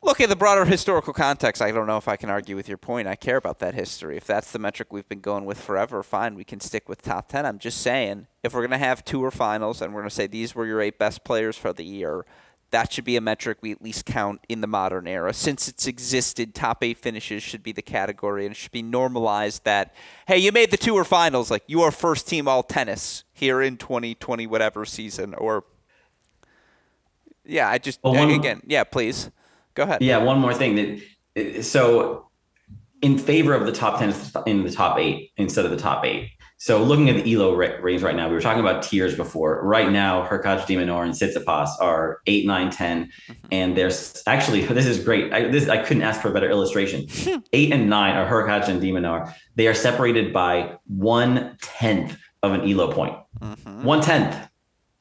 Look 0.00 0.20
at 0.20 0.28
the 0.28 0.36
broader 0.36 0.64
historical 0.64 1.12
context. 1.12 1.60
I 1.60 1.72
don't 1.72 1.86
know 1.86 1.98
if 1.98 2.08
I 2.08 2.16
can 2.16 2.30
argue 2.30 2.56
with 2.56 2.68
your 2.68 2.78
point. 2.78 3.08
I 3.08 3.16
care 3.16 3.36
about 3.36 3.58
that 3.58 3.74
history. 3.74 4.16
If 4.16 4.26
that's 4.26 4.50
the 4.50 4.58
metric 4.58 4.92
we've 4.92 5.08
been 5.08 5.20
going 5.20 5.44
with 5.44 5.60
forever, 5.60 6.02
fine. 6.02 6.34
We 6.34 6.44
can 6.44 6.60
stick 6.60 6.88
with 6.88 7.02
top 7.02 7.28
10. 7.28 7.44
I'm 7.44 7.58
just 7.58 7.80
saying, 7.80 8.26
if 8.42 8.54
we're 8.54 8.60
going 8.60 8.70
to 8.70 8.78
have 8.78 9.04
tour 9.04 9.30
finals 9.30 9.82
and 9.82 9.92
we're 9.92 10.00
going 10.00 10.10
to 10.10 10.14
say 10.14 10.26
these 10.26 10.54
were 10.54 10.66
your 10.66 10.80
eight 10.80 10.98
best 10.98 11.24
players 11.24 11.56
for 11.56 11.72
the 11.72 11.84
year, 11.84 12.24
that 12.74 12.92
should 12.92 13.04
be 13.04 13.16
a 13.16 13.20
metric 13.20 13.58
we 13.60 13.72
at 13.72 13.80
least 13.80 14.04
count 14.04 14.40
in 14.48 14.60
the 14.60 14.66
modern 14.66 15.06
era. 15.06 15.32
Since 15.32 15.68
it's 15.68 15.86
existed, 15.86 16.54
top 16.54 16.82
eight 16.82 16.98
finishes 16.98 17.42
should 17.42 17.62
be 17.62 17.72
the 17.72 17.82
category, 17.82 18.44
and 18.44 18.52
it 18.52 18.56
should 18.56 18.72
be 18.72 18.82
normalized 18.82 19.64
that, 19.64 19.94
hey, 20.26 20.38
you 20.38 20.50
made 20.52 20.70
the 20.70 20.76
tour 20.76 21.04
finals. 21.04 21.50
Like, 21.50 21.62
you 21.66 21.82
are 21.82 21.90
first 21.90 22.28
team 22.28 22.48
all 22.48 22.62
tennis 22.62 23.24
here 23.32 23.62
in 23.62 23.76
2020, 23.76 24.46
whatever 24.46 24.84
season. 24.84 25.34
Or, 25.34 25.64
yeah, 27.44 27.68
I 27.68 27.78
just, 27.78 28.00
well, 28.02 28.30
again, 28.30 28.60
yeah, 28.66 28.84
please. 28.84 29.30
Go 29.74 29.84
ahead. 29.84 30.02
Yeah, 30.02 30.18
one 30.18 30.38
more 30.38 30.54
thing 30.54 31.00
that 31.34 31.64
so 31.64 32.28
in 33.02 33.18
favor 33.18 33.54
of 33.54 33.66
the 33.66 33.72
top 33.72 33.98
10 33.98 34.14
in 34.46 34.64
the 34.64 34.70
top 34.70 34.98
8 34.98 35.32
instead 35.36 35.64
of 35.64 35.70
the 35.70 35.76
top 35.76 36.04
8. 36.04 36.28
So 36.64 36.82
looking 36.82 37.10
at 37.10 37.22
the 37.22 37.34
ELO 37.34 37.52
range 37.54 38.00
right 38.00 38.16
now, 38.16 38.26
we 38.26 38.32
were 38.32 38.40
talking 38.40 38.60
about 38.60 38.82
tiers 38.82 39.14
before. 39.14 39.62
Right 39.62 39.92
now, 39.92 40.26
Hurkacz, 40.26 40.66
de 40.66 40.76
Minaur, 40.76 41.04
and 41.04 41.12
Tsitsipas 41.12 41.68
are 41.78 42.22
8, 42.26 42.46
9, 42.46 42.70
10. 42.70 43.04
Mm-hmm. 43.04 43.32
And 43.52 43.76
there's 43.76 44.22
actually, 44.26 44.62
this 44.64 44.86
is 44.86 45.04
great. 45.04 45.30
I, 45.30 45.48
this, 45.48 45.68
I 45.68 45.76
couldn't 45.76 46.04
ask 46.04 46.22
for 46.22 46.28
a 46.28 46.32
better 46.32 46.48
illustration. 46.48 47.06
8 47.52 47.70
and 47.70 47.90
9 47.90 48.16
are 48.16 48.26
Hurkacz 48.26 48.68
and 48.68 48.80
de 48.80 48.90
Minaur. 48.92 49.30
They 49.56 49.66
are 49.66 49.74
separated 49.74 50.32
by 50.32 50.78
one 50.86 51.58
tenth 51.60 52.16
of 52.42 52.52
an 52.52 52.62
ELO 52.62 52.90
point. 52.90 53.14
Mm-hmm. 53.40 53.84
One 53.84 54.00
tenth. 54.00 54.34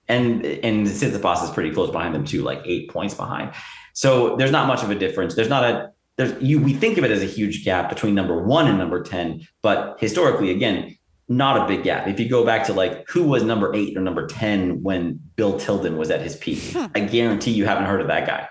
And, 0.10 0.46
and 0.46 0.86
Tsitsipas 0.86 1.46
is 1.46 1.50
pretty 1.52 1.72
close 1.72 1.92
behind 1.92 2.14
them 2.14 2.26
too, 2.26 2.42
like 2.42 2.62
eight 2.66 2.90
points 2.90 3.14
behind. 3.14 3.54
So 3.94 4.36
there's 4.36 4.52
not 4.52 4.68
much 4.68 4.84
of 4.84 4.92
a 4.92 4.96
difference. 4.96 5.36
There's 5.36 5.48
not 5.48 5.64
a 5.64 5.94
there's 6.18 6.40
you 6.44 6.62
we 6.62 6.74
think 6.74 6.98
of 6.98 7.04
it 7.04 7.10
as 7.10 7.24
a 7.24 7.26
huge 7.26 7.66
gap 7.66 7.90
between 7.90 8.14
number 8.14 8.44
one 8.44 8.68
and 8.68 8.78
number 8.78 9.02
10, 9.02 9.48
but 9.64 9.96
historically, 10.00 10.52
again, 10.52 10.96
not 11.30 11.64
a 11.64 11.68
big 11.68 11.84
gap. 11.84 12.08
If 12.08 12.20
you 12.20 12.28
go 12.28 12.46
back 12.46 12.66
to 12.66 12.74
like 12.74 13.08
who 13.10 13.24
was 13.24 13.44
number 13.44 13.74
eight 13.74 13.98
or 13.98 14.02
number 14.02 14.28
10 14.28 14.84
when 14.84 15.20
Bill 15.36 15.58
Tilden 15.58 15.98
was 15.98 16.12
at 16.12 16.22
his 16.22 16.36
peak, 16.36 16.60
hmm. 16.74 16.86
I 16.96 17.02
guarantee 17.02 17.52
you 17.52 17.66
haven't 17.66 17.86
heard 17.86 18.02
of 18.02 18.08
that 18.08 18.28
guy. 18.28 18.48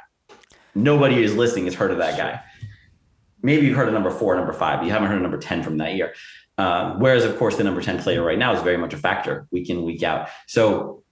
Nobody 0.74 1.16
who's 1.16 1.34
listening 1.34 1.66
has 1.66 1.74
heard 1.74 1.90
of 1.90 1.98
that 1.98 2.16
guy. 2.16 2.40
Maybe 3.42 3.66
you've 3.66 3.76
heard 3.76 3.88
of 3.88 3.94
number 3.94 4.10
four, 4.10 4.34
number 4.36 4.52
five, 4.52 4.78
but 4.78 4.86
you 4.86 4.92
haven't 4.92 5.08
heard 5.08 5.16
of 5.16 5.22
number 5.22 5.38
10 5.38 5.62
from 5.62 5.78
that 5.78 5.94
year. 5.94 6.14
Uh, 6.56 6.94
whereas, 6.94 7.24
of 7.24 7.36
course, 7.38 7.56
the 7.56 7.64
number 7.64 7.82
10 7.82 8.00
player 8.02 8.22
right 8.22 8.38
now 8.38 8.54
is 8.54 8.62
very 8.62 8.76
much 8.76 8.94
a 8.94 8.96
factor 8.96 9.46
week 9.50 9.68
in, 9.68 9.84
week 9.84 10.02
out. 10.02 10.28
So 10.46 11.02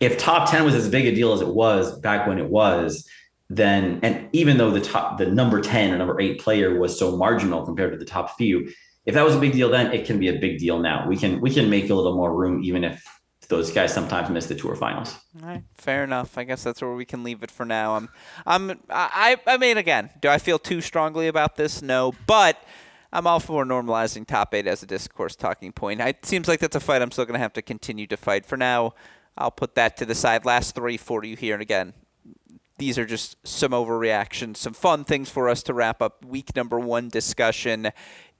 if 0.00 0.18
top 0.18 0.50
10 0.50 0.64
was 0.64 0.74
as 0.74 0.88
big 0.88 1.06
a 1.06 1.14
deal 1.14 1.32
as 1.32 1.40
it 1.40 1.48
was 1.48 1.98
back 2.00 2.26
when 2.26 2.38
it 2.38 2.48
was, 2.48 3.08
then 3.50 3.98
and 4.02 4.28
even 4.32 4.58
though 4.58 4.70
the 4.70 4.80
top 4.80 5.16
the 5.16 5.24
number 5.24 5.60
10 5.60 5.92
or 5.92 5.98
number 5.98 6.20
8 6.20 6.38
player 6.38 6.78
was 6.78 6.98
so 6.98 7.16
marginal 7.16 7.64
compared 7.64 7.92
to 7.92 7.98
the 7.98 8.04
top 8.04 8.36
few 8.36 8.70
if 9.08 9.14
that 9.14 9.24
was 9.24 9.34
a 9.34 9.38
big 9.38 9.52
deal 9.52 9.70
then 9.70 9.92
it 9.92 10.06
can 10.06 10.18
be 10.20 10.28
a 10.28 10.38
big 10.38 10.58
deal 10.58 10.78
now 10.78 11.08
we 11.08 11.16
can 11.16 11.40
we 11.40 11.50
can 11.50 11.68
make 11.68 11.90
a 11.90 11.94
little 11.94 12.14
more 12.14 12.32
room 12.32 12.62
even 12.62 12.84
if 12.84 13.04
those 13.48 13.72
guys 13.72 13.92
sometimes 13.92 14.28
miss 14.28 14.46
the 14.46 14.54
tour 14.54 14.76
finals 14.76 15.16
all 15.40 15.48
right 15.48 15.64
fair 15.74 16.04
enough 16.04 16.36
i 16.36 16.44
guess 16.44 16.62
that's 16.62 16.82
where 16.82 16.94
we 16.94 17.04
can 17.04 17.24
leave 17.24 17.42
it 17.42 17.50
for 17.50 17.64
now 17.64 17.96
i'm 17.96 18.08
i'm 18.46 18.78
i 18.90 19.36
i 19.46 19.56
mean 19.56 19.78
again 19.78 20.10
do 20.20 20.28
i 20.28 20.38
feel 20.38 20.58
too 20.58 20.80
strongly 20.80 21.26
about 21.26 21.56
this 21.56 21.82
no 21.82 22.12
but 22.26 22.62
I'm 23.10 23.26
all 23.26 23.40
for 23.40 23.64
normalizing 23.64 24.26
top 24.26 24.52
eight 24.54 24.66
as 24.66 24.82
a 24.82 24.86
discourse 24.86 25.34
talking 25.34 25.72
point. 25.72 26.02
It 26.02 26.26
seems 26.26 26.46
like 26.46 26.60
that's 26.60 26.76
a 26.76 26.80
fight 26.80 27.00
I'm 27.00 27.10
still 27.10 27.24
going 27.24 27.38
to 27.38 27.40
have 27.40 27.54
to 27.54 27.62
continue 27.62 28.06
to 28.06 28.18
fight. 28.18 28.44
For 28.44 28.58
now, 28.58 28.92
I'll 29.36 29.50
put 29.50 29.74
that 29.76 29.96
to 29.98 30.04
the 30.04 30.14
side. 30.14 30.44
Last 30.44 30.74
three 30.74 30.98
for 30.98 31.24
you 31.24 31.34
here. 31.34 31.54
And 31.54 31.62
again, 31.62 31.94
these 32.78 32.98
are 32.98 33.04
just 33.04 33.36
some 33.46 33.72
overreactions, 33.72 34.58
some 34.58 34.72
fun 34.72 35.04
things 35.04 35.28
for 35.28 35.48
us 35.48 35.62
to 35.64 35.74
wrap 35.74 36.00
up 36.00 36.24
week 36.24 36.54
number 36.54 36.78
one 36.78 37.08
discussion. 37.08 37.90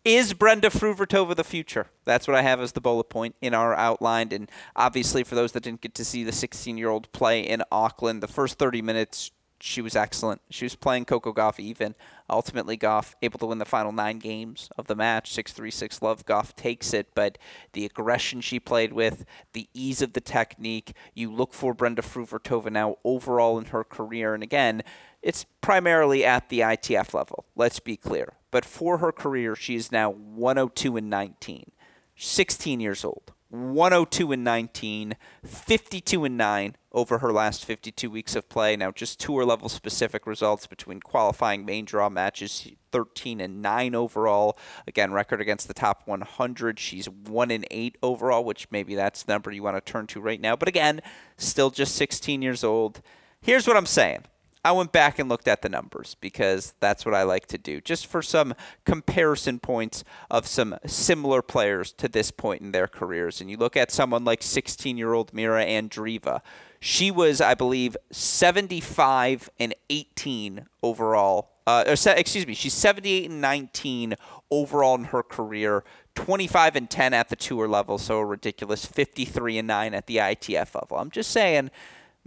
Is 0.08 0.32
Brenda 0.32 0.70
Fruhvirtova 0.70 1.36
the 1.36 1.44
future? 1.44 1.88
That's 2.06 2.26
what 2.26 2.34
I 2.34 2.40
have 2.40 2.62
as 2.62 2.72
the 2.72 2.80
bullet 2.80 3.10
point 3.10 3.34
in 3.42 3.52
our 3.52 3.74
outline. 3.74 4.32
And 4.32 4.50
obviously, 4.74 5.22
for 5.22 5.34
those 5.34 5.52
that 5.52 5.64
didn't 5.64 5.82
get 5.82 5.94
to 5.96 6.04
see 6.04 6.24
the 6.24 6.32
16 6.32 6.78
year 6.78 6.88
old 6.88 7.12
play 7.12 7.42
in 7.42 7.62
Auckland, 7.70 8.22
the 8.22 8.26
first 8.26 8.58
30 8.58 8.80
minutes 8.80 9.32
she 9.60 9.82
was 9.82 9.94
excellent. 9.94 10.40
She 10.48 10.64
was 10.64 10.76
playing 10.76 11.04
Coco 11.04 11.34
Gauff 11.34 11.60
even. 11.60 11.94
Ultimately, 12.30 12.78
Gauff 12.78 13.16
able 13.20 13.38
to 13.40 13.44
win 13.44 13.58
the 13.58 13.66
final 13.66 13.92
nine 13.92 14.18
games 14.18 14.70
of 14.78 14.86
the 14.86 14.96
match, 14.96 15.30
6 15.30 15.52
3 15.52 15.70
6 15.70 16.00
love. 16.00 16.24
Gauff 16.24 16.56
takes 16.56 16.94
it, 16.94 17.08
but 17.14 17.36
the 17.74 17.84
aggression 17.84 18.40
she 18.40 18.58
played 18.58 18.94
with, 18.94 19.26
the 19.52 19.68
ease 19.74 20.00
of 20.00 20.14
the 20.14 20.22
technique, 20.22 20.94
you 21.12 21.30
look 21.30 21.52
for 21.52 21.74
Brenda 21.74 22.00
Fruhvirtova 22.00 22.72
now 22.72 22.96
overall 23.04 23.58
in 23.58 23.66
her 23.66 23.84
career. 23.84 24.32
And 24.32 24.42
again, 24.42 24.82
it's 25.20 25.44
primarily 25.60 26.24
at 26.24 26.48
the 26.48 26.60
ITF 26.60 27.12
level, 27.12 27.44
let's 27.54 27.78
be 27.78 27.98
clear. 27.98 28.37
But 28.50 28.64
for 28.64 28.98
her 28.98 29.12
career, 29.12 29.54
she 29.54 29.74
is 29.74 29.92
now 29.92 30.10
102 30.10 30.96
and 30.96 31.10
19, 31.10 31.72
16 32.16 32.80
years 32.80 33.04
old. 33.04 33.32
102 33.50 34.32
and 34.32 34.44
19, 34.44 35.16
52 35.42 36.24
and 36.24 36.36
9 36.36 36.76
over 36.92 37.18
her 37.18 37.32
last 37.32 37.64
52 37.64 38.10
weeks 38.10 38.36
of 38.36 38.48
play. 38.48 38.76
Now, 38.76 38.90
just 38.90 39.18
tour 39.18 39.44
level 39.44 39.70
specific 39.70 40.26
results 40.26 40.66
between 40.66 41.00
qualifying 41.00 41.64
main 41.64 41.86
draw 41.86 42.10
matches 42.10 42.68
13 42.92 43.40
and 43.40 43.62
9 43.62 43.94
overall. 43.94 44.58
Again, 44.86 45.12
record 45.12 45.40
against 45.40 45.66
the 45.66 45.74
top 45.74 46.02
100. 46.04 46.78
She's 46.78 47.08
1 47.08 47.50
and 47.50 47.66
8 47.70 47.96
overall, 48.02 48.44
which 48.44 48.70
maybe 48.70 48.94
that's 48.94 49.22
the 49.22 49.32
number 49.32 49.50
you 49.50 49.62
want 49.62 49.76
to 49.76 49.92
turn 49.92 50.06
to 50.08 50.20
right 50.20 50.40
now. 50.40 50.54
But 50.54 50.68
again, 50.68 51.00
still 51.38 51.70
just 51.70 51.94
16 51.94 52.42
years 52.42 52.62
old. 52.62 53.00
Here's 53.40 53.66
what 53.66 53.78
I'm 53.78 53.86
saying. 53.86 54.24
I 54.68 54.72
went 54.72 54.92
back 54.92 55.18
and 55.18 55.30
looked 55.30 55.48
at 55.48 55.62
the 55.62 55.70
numbers 55.70 56.14
because 56.20 56.74
that's 56.78 57.06
what 57.06 57.14
I 57.14 57.22
like 57.22 57.46
to 57.46 57.56
do, 57.56 57.80
just 57.80 58.06
for 58.06 58.20
some 58.20 58.52
comparison 58.84 59.60
points 59.60 60.04
of 60.30 60.46
some 60.46 60.76
similar 60.84 61.40
players 61.40 61.90
to 61.92 62.06
this 62.06 62.30
point 62.30 62.60
in 62.60 62.72
their 62.72 62.86
careers. 62.86 63.40
And 63.40 63.50
you 63.50 63.56
look 63.56 63.78
at 63.78 63.90
someone 63.90 64.26
like 64.26 64.42
16 64.42 64.98
year 64.98 65.14
old 65.14 65.32
Mira 65.32 65.64
Andreeva. 65.64 66.42
She 66.80 67.10
was, 67.10 67.40
I 67.40 67.54
believe, 67.54 67.96
75 68.12 69.48
and 69.58 69.74
18 69.88 70.66
overall. 70.82 71.52
Uh, 71.66 71.84
or, 71.86 72.12
excuse 72.12 72.46
me, 72.46 72.52
she's 72.52 72.74
78 72.74 73.30
and 73.30 73.40
19 73.40 74.16
overall 74.50 74.96
in 74.96 75.04
her 75.04 75.22
career. 75.22 75.82
25 76.14 76.76
and 76.76 76.90
10 76.90 77.14
at 77.14 77.30
the 77.30 77.36
tour 77.36 77.66
level, 77.66 77.96
so 77.96 78.18
a 78.18 78.24
ridiculous 78.26 78.84
53 78.84 79.56
and 79.56 79.68
9 79.68 79.94
at 79.94 80.06
the 80.06 80.18
ITF 80.18 80.74
level. 80.74 80.98
I'm 80.98 81.10
just 81.10 81.30
saying 81.30 81.70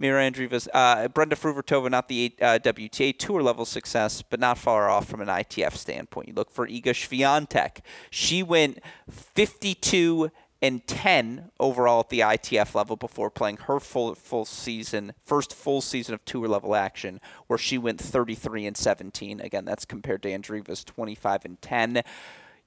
Mira 0.02 0.24
Andreeva's, 0.24 0.68
uh, 0.74 1.08
Brenda 1.10 1.36
Fruhvirtova, 1.36 1.92
not 1.92 2.08
the 2.10 2.34
uh, 2.42 2.58
WTA 2.58 3.16
tour 3.16 3.44
level 3.44 3.66
success, 3.66 4.24
but 4.24 4.40
not 4.40 4.58
far 4.58 4.90
off 4.90 5.08
from 5.08 5.22
an 5.22 5.28
ITF 5.28 5.74
standpoint. 5.74 6.28
You 6.28 6.34
look 6.34 6.50
for 6.50 6.68
Iga 6.68 6.86
Swiatek. 6.86 7.82
She 8.10 8.42
went 8.42 8.80
52 9.08 10.32
and 10.60 10.86
10 10.88 11.52
overall 11.60 12.00
at 12.00 12.10
the 12.10 12.22
ITF 12.22 12.74
level 12.74 12.96
before 12.96 13.30
playing 13.30 13.58
her 13.58 13.80
full 13.80 14.16
full 14.16 14.46
season, 14.46 15.14
first 15.24 15.54
full 15.54 15.82
season 15.82 16.16
of 16.16 16.26
tour 16.26 16.48
level 16.48 16.74
action, 16.76 17.22
where 17.46 17.60
she 17.60 17.78
went 17.78 18.02
33 18.02 18.66
and 18.66 18.78
17. 18.78 19.40
Again, 19.40 19.66
that's 19.66 19.86
compared 19.86 20.24
to 20.24 20.30
Andreeva's 20.30 20.84
25 20.84 21.46
and 21.46 21.62
10. 21.62 22.02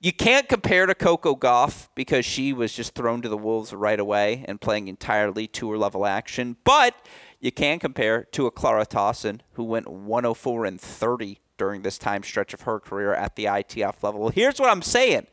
You 0.05 0.13
can't 0.13 0.51
compare 0.51 0.85
to 0.85 0.95
Coco 0.95 1.35
Gauff 1.35 1.89
because 1.95 2.27
she 2.27 2.53
was 2.53 2.75
just 2.75 2.95
thrown 2.95 3.23
to 3.23 3.29
the 3.31 3.39
wolves 3.39 3.73
right 3.73 3.99
away 3.99 4.45
and 4.47 4.61
playing 4.61 4.89
entirely 4.89 5.47
tour 5.47 5.79
level 5.79 6.05
action. 6.05 6.59
But 6.63 6.95
you 7.41 7.51
can 7.51 7.79
compare 7.79 8.25
to 8.33 8.45
a 8.45 8.51
Clara 8.51 8.85
Tauson 8.85 9.41
who 9.55 9.65
went 9.65 9.89
104 9.89 10.67
and 10.67 10.79
30 10.79 11.41
during 11.57 11.81
this 11.81 11.97
time 11.97 12.23
stretch 12.23 12.53
of 12.53 12.61
her 12.61 12.81
career 12.81 13.15
at 13.15 13.37
the 13.37 13.47
ITF 13.47 14.03
level. 14.03 14.29
Here's 14.29 14.61
what 14.61 14.69
I'm 14.69 14.83
saying. 14.83 15.27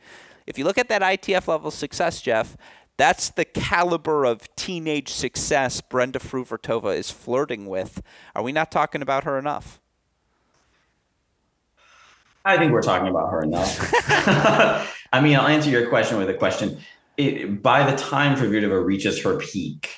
If 0.48 0.58
you 0.58 0.64
look 0.64 0.78
at 0.78 0.88
that 0.88 1.02
ITF 1.02 1.50
level 1.50 1.70
success, 1.70 2.22
Jeff, 2.22 2.56
that's 2.96 3.30
the 3.30 3.44
caliber 3.44 4.24
of 4.24 4.56
teenage 4.56 5.10
success 5.10 5.82
Brenda 5.82 6.20
Fruhvirtova 6.20 6.96
is 6.96 7.12
flirting 7.12 7.66
with. 7.66 8.02
Are 8.34 8.42
we 8.42 8.54
not 8.54 8.72
talking 8.72 9.02
about 9.02 9.26
her 9.26 9.38
enough? 9.38 9.81
I 12.44 12.58
think 12.58 12.72
we're 12.72 12.82
talking 12.82 13.08
about 13.08 13.32
her 13.32 13.42
enough. 13.42 13.94
I 15.14 15.22
mean, 15.22 15.36
I'll 15.36 15.48
answer 15.48 15.70
your 15.70 15.88
question 15.90 16.18
with 16.18 16.30
a 16.30 16.34
question. 16.34 16.80
It, 17.18 17.62
by 17.62 17.90
the 17.90 17.98
time 17.98 18.38
Fruhvirtova 18.38 18.84
reaches 18.84 19.22
her 19.24 19.38
peak, 19.38 19.90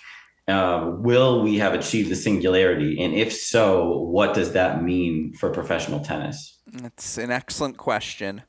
uh, 0.47 0.91
will 0.97 1.41
we 1.41 1.57
have 1.59 1.73
achieved 1.73 2.09
the 2.09 2.15
singularity? 2.15 3.01
And 3.01 3.13
if 3.13 3.31
so, 3.31 3.99
what 3.99 4.33
does 4.33 4.53
that 4.53 4.83
mean 4.83 5.33
for 5.33 5.49
professional 5.49 6.01
tennis? 6.01 6.59
It's 6.83 7.17
an 7.17 7.31
excellent 7.31 7.77
question. 7.77 8.43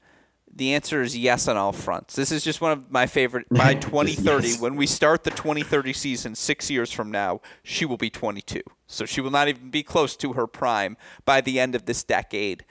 The 0.56 0.74
answer 0.74 1.02
is 1.02 1.16
yes 1.16 1.48
on 1.48 1.56
all 1.56 1.72
fronts. 1.72 2.14
This 2.14 2.30
is 2.30 2.44
just 2.44 2.60
one 2.60 2.72
of 2.72 2.90
my 2.90 3.06
favorite. 3.06 3.46
By 3.50 3.74
2030, 3.74 4.48
yes. 4.48 4.60
when 4.60 4.76
we 4.76 4.86
start 4.86 5.24
the 5.24 5.30
2030 5.30 5.92
season, 5.92 6.34
six 6.34 6.70
years 6.70 6.92
from 6.92 7.10
now, 7.10 7.40
she 7.62 7.84
will 7.84 7.96
be 7.96 8.10
22. 8.10 8.60
So 8.86 9.04
she 9.04 9.20
will 9.20 9.32
not 9.32 9.48
even 9.48 9.70
be 9.70 9.82
close 9.82 10.16
to 10.16 10.34
her 10.34 10.46
prime 10.46 10.96
by 11.24 11.40
the 11.40 11.58
end 11.58 11.74
of 11.74 11.86
this 11.86 12.04
decade 12.04 12.64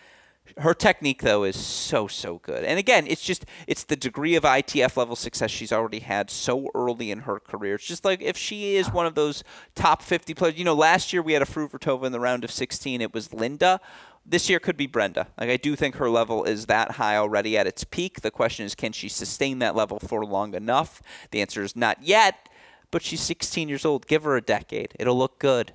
Her 0.57 0.73
technique 0.73 1.21
though 1.21 1.45
is 1.45 1.55
so 1.55 2.07
so 2.07 2.39
good. 2.39 2.63
And 2.63 2.77
again, 2.77 3.07
it's 3.07 3.23
just 3.23 3.45
it's 3.65 3.83
the 3.83 3.95
degree 3.95 4.35
of 4.35 4.43
ITF 4.43 4.97
level 4.97 5.15
success 5.15 5.49
she's 5.49 5.71
already 5.71 5.99
had 5.99 6.29
so 6.29 6.69
early 6.75 7.11
in 7.11 7.21
her 7.21 7.39
career. 7.39 7.75
It's 7.75 7.85
just 7.85 8.05
like 8.05 8.21
if 8.21 8.37
she 8.37 8.75
is 8.75 8.91
one 8.91 9.05
of 9.05 9.15
those 9.15 9.43
top 9.73 10.01
50 10.01 10.33
players. 10.33 10.57
You 10.57 10.65
know, 10.65 10.73
last 10.73 11.13
year 11.13 11.21
we 11.21 11.33
had 11.33 11.41
a 11.41 11.45
Fruhvirtova 11.45 12.03
in 12.05 12.11
the 12.11 12.19
round 12.19 12.43
of 12.43 12.51
16. 12.51 13.01
It 13.01 13.13
was 13.13 13.33
Linda. 13.33 13.79
This 14.25 14.49
year 14.49 14.59
could 14.59 14.77
be 14.77 14.85
Brenda. 14.85 15.27
Like 15.39 15.49
I 15.49 15.57
do 15.57 15.75
think 15.75 15.95
her 15.95 16.09
level 16.09 16.43
is 16.43 16.65
that 16.67 16.91
high 16.91 17.15
already 17.15 17.57
at 17.57 17.67
its 17.67 17.83
peak. 17.83 18.21
The 18.21 18.31
question 18.31 18.65
is 18.65 18.75
can 18.75 18.91
she 18.91 19.09
sustain 19.09 19.59
that 19.59 19.75
level 19.75 19.99
for 19.99 20.25
long 20.25 20.53
enough? 20.53 21.01
The 21.31 21.41
answer 21.41 21.63
is 21.63 21.75
not 21.75 22.03
yet, 22.03 22.49
but 22.91 23.01
she's 23.01 23.21
16 23.21 23.69
years 23.69 23.85
old. 23.85 24.07
Give 24.07 24.23
her 24.23 24.35
a 24.35 24.41
decade. 24.41 24.93
It'll 24.99 25.17
look 25.17 25.39
good. 25.39 25.71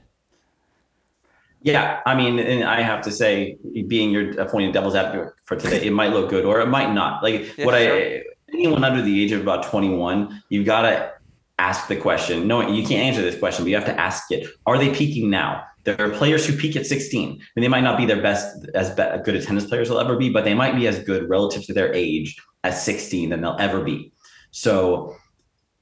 Yeah, 1.62 2.00
I 2.06 2.14
mean, 2.14 2.38
and 2.38 2.64
I 2.64 2.82
have 2.82 3.02
to 3.02 3.10
say, 3.10 3.56
being 3.88 4.10
your 4.10 4.40
uh, 4.40 4.44
appointed 4.44 4.72
devil's 4.72 4.94
advocate 4.94 5.34
for 5.44 5.56
today, 5.56 5.86
it 5.86 5.92
might 5.92 6.12
look 6.12 6.30
good 6.30 6.44
or 6.44 6.60
it 6.60 6.66
might 6.66 6.92
not. 6.92 7.22
Like 7.22 7.56
yeah, 7.58 7.64
what 7.64 7.74
sure. 7.74 7.96
I 7.96 8.22
anyone 8.52 8.84
under 8.84 9.02
the 9.02 9.22
age 9.22 9.32
of 9.32 9.40
about 9.40 9.64
21, 9.64 10.42
you've 10.48 10.66
got 10.66 10.82
to 10.82 11.12
ask 11.58 11.88
the 11.88 11.96
question. 11.96 12.46
No, 12.46 12.68
you 12.68 12.86
can't 12.86 13.02
answer 13.02 13.22
this 13.22 13.38
question, 13.38 13.64
but 13.64 13.70
you 13.70 13.76
have 13.76 13.86
to 13.86 14.00
ask 14.00 14.30
it. 14.30 14.48
Are 14.66 14.78
they 14.78 14.94
peaking 14.94 15.30
now? 15.30 15.64
There 15.84 16.00
are 16.00 16.10
players 16.10 16.46
who 16.46 16.56
peak 16.56 16.76
at 16.76 16.86
16, 16.86 17.40
and 17.56 17.64
they 17.64 17.68
might 17.68 17.82
not 17.82 17.96
be 17.96 18.04
their 18.04 18.20
best 18.20 18.66
as 18.74 18.94
good 19.24 19.34
as 19.34 19.46
tennis 19.46 19.64
players 19.64 19.90
will 19.90 20.00
ever 20.00 20.16
be, 20.16 20.28
but 20.28 20.44
they 20.44 20.54
might 20.54 20.74
be 20.74 20.86
as 20.86 20.98
good 20.98 21.28
relative 21.28 21.64
to 21.66 21.72
their 21.72 21.92
age 21.94 22.36
at 22.64 22.70
16 22.70 23.30
than 23.30 23.40
they'll 23.40 23.56
ever 23.58 23.82
be. 23.82 24.12
So 24.50 25.16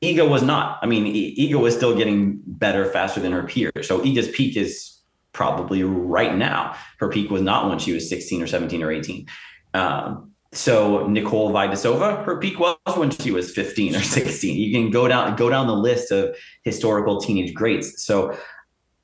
Iga 0.03 0.29
was 0.29 0.43
not. 0.43 0.79
I 0.83 0.87
mean, 0.87 1.07
Iga 1.07 1.61
was 1.61 1.75
still 1.75 1.97
getting 1.97 2.41
better 2.47 2.85
faster 2.87 3.21
than 3.21 3.33
her 3.33 3.43
peers. 3.43 3.87
So 3.87 4.01
Iga's 4.01 4.29
peak 4.29 4.57
is 4.57 4.96
probably 5.37 5.85
right 5.85 6.35
now. 6.35 6.75
Her 6.99 7.11
peak 7.11 7.31
was 7.31 7.43
not 7.43 7.69
when 7.69 7.79
she 7.79 7.93
was 7.93 8.09
16 8.09 8.43
or 8.43 8.47
17 8.47 8.83
or 8.83 8.91
18. 8.91 9.27
Um, 9.75 10.33
so 10.53 11.07
Nicole 11.07 11.53
Vaidisova, 11.53 12.25
her 12.25 12.39
peak 12.39 12.59
was 12.59 12.79
when 12.97 13.11
she 13.11 13.31
was 13.31 13.53
15 13.53 13.97
or 13.97 14.01
16. 14.01 14.57
You 14.57 14.73
can 14.73 14.91
go 14.91 15.07
down 15.07 15.37
go 15.37 15.51
down 15.51 15.67
the 15.67 15.77
list 15.77 16.11
of 16.11 16.35
historical 16.63 17.21
teenage 17.21 17.53
greats. 17.53 18.03
So 18.03 18.37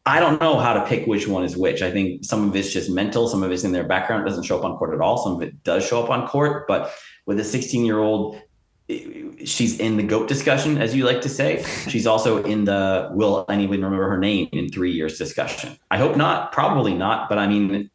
I 0.06 0.20
don't 0.20 0.40
know 0.40 0.58
how 0.58 0.72
to 0.72 0.86
pick 0.86 1.06
which 1.06 1.28
one 1.28 1.44
is 1.44 1.54
which. 1.54 1.82
I 1.82 1.90
think 1.90 2.24
some 2.24 2.48
of 2.48 2.56
it's 2.56 2.72
just 2.72 2.90
mental, 2.90 3.28
some 3.28 3.42
of 3.42 3.52
it's 3.52 3.62
in 3.62 3.72
their 3.72 3.84
background, 3.84 4.22
it 4.22 4.30
doesn't 4.30 4.44
show 4.44 4.58
up 4.58 4.64
on 4.64 4.76
court 4.78 4.94
at 4.94 5.02
all. 5.02 5.22
Some 5.22 5.34
of 5.34 5.42
it 5.42 5.62
does 5.62 5.86
show 5.86 6.02
up 6.02 6.08
on 6.08 6.26
court, 6.26 6.66
but 6.66 6.92
with 7.26 7.38
a 7.38 7.44
16 7.44 7.84
year 7.84 7.98
old 7.98 8.40
she's 9.44 9.78
in 9.78 9.96
the 9.96 10.02
goat 10.02 10.28
discussion 10.28 10.78
as 10.78 10.94
you 10.94 11.04
like 11.04 11.20
to 11.22 11.28
say. 11.28 11.62
She's 11.88 12.06
also 12.06 12.42
in 12.44 12.64
the 12.64 13.10
will 13.12 13.44
anyone 13.48 13.82
remember 13.82 14.08
her 14.08 14.18
name? 14.18 14.48
in 14.52 14.68
three 14.68 14.92
years 14.92 15.18
discussion. 15.18 15.76
I 15.90 15.98
hope 15.98 16.16
not. 16.16 16.52
Probably 16.52 16.94
not. 16.94 17.28
But 17.28 17.38
i 17.38 17.46
mean 17.46 17.90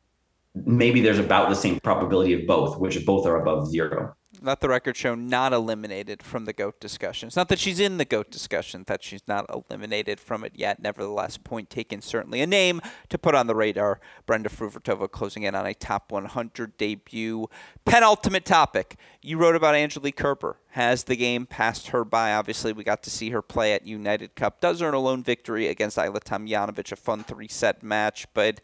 maybe 0.65 1.01
there's 1.01 1.19
about 1.19 1.49
the 1.49 1.55
same 1.55 1.79
probability 1.81 2.33
of 2.33 2.47
both 2.47 2.79
which 2.79 3.05
both 3.05 3.25
are 3.27 3.39
above 3.39 3.69
zero 3.69 4.15
let 4.47 4.61
the 4.61 4.69
record 4.69 4.95
show 4.95 5.13
not 5.13 5.51
eliminated 5.51 6.23
from 6.23 6.45
the 6.45 6.53
GOAT 6.53 6.79
discussion. 6.79 7.27
It's 7.27 7.35
not 7.35 7.49
that 7.49 7.59
she's 7.59 7.81
in 7.81 7.97
the 7.97 8.05
GOAT 8.05 8.31
discussion, 8.31 8.85
that 8.87 9.03
she's 9.03 9.27
not 9.27 9.45
eliminated 9.53 10.21
from 10.21 10.45
it 10.45 10.53
yet. 10.55 10.81
Nevertheless, 10.81 11.37
point 11.37 11.69
taken, 11.69 12.01
certainly 12.01 12.39
a 12.39 12.47
name 12.47 12.79
to 13.09 13.17
put 13.17 13.35
on 13.35 13.47
the 13.47 13.55
radar. 13.55 13.99
Brenda 14.25 14.47
Fruhvirtova 14.47 15.11
closing 15.11 15.43
in 15.43 15.53
on 15.53 15.65
a 15.65 15.73
top 15.73 16.13
100 16.13 16.77
debut. 16.77 17.47
Penultimate 17.83 18.45
topic. 18.45 18.95
You 19.21 19.37
wrote 19.37 19.57
about 19.57 19.75
Angelique 19.75 20.15
Kerber. 20.15 20.57
Has 20.69 21.03
the 21.03 21.17
game 21.17 21.45
passed 21.45 21.89
her 21.89 22.05
by? 22.05 22.33
Obviously, 22.33 22.71
we 22.71 22.85
got 22.85 23.03
to 23.03 23.09
see 23.09 23.31
her 23.31 23.41
play 23.41 23.73
at 23.73 23.85
United 23.85 24.35
Cup. 24.35 24.61
Does 24.61 24.81
earn 24.81 24.93
a 24.93 24.99
lone 24.99 25.23
victory 25.23 25.67
against 25.67 25.97
Ajla 25.97 26.23
Tomljanovic, 26.23 26.91
a 26.93 26.95
fun 26.95 27.25
three 27.25 27.49
set 27.49 27.83
match. 27.83 28.27
But, 28.33 28.61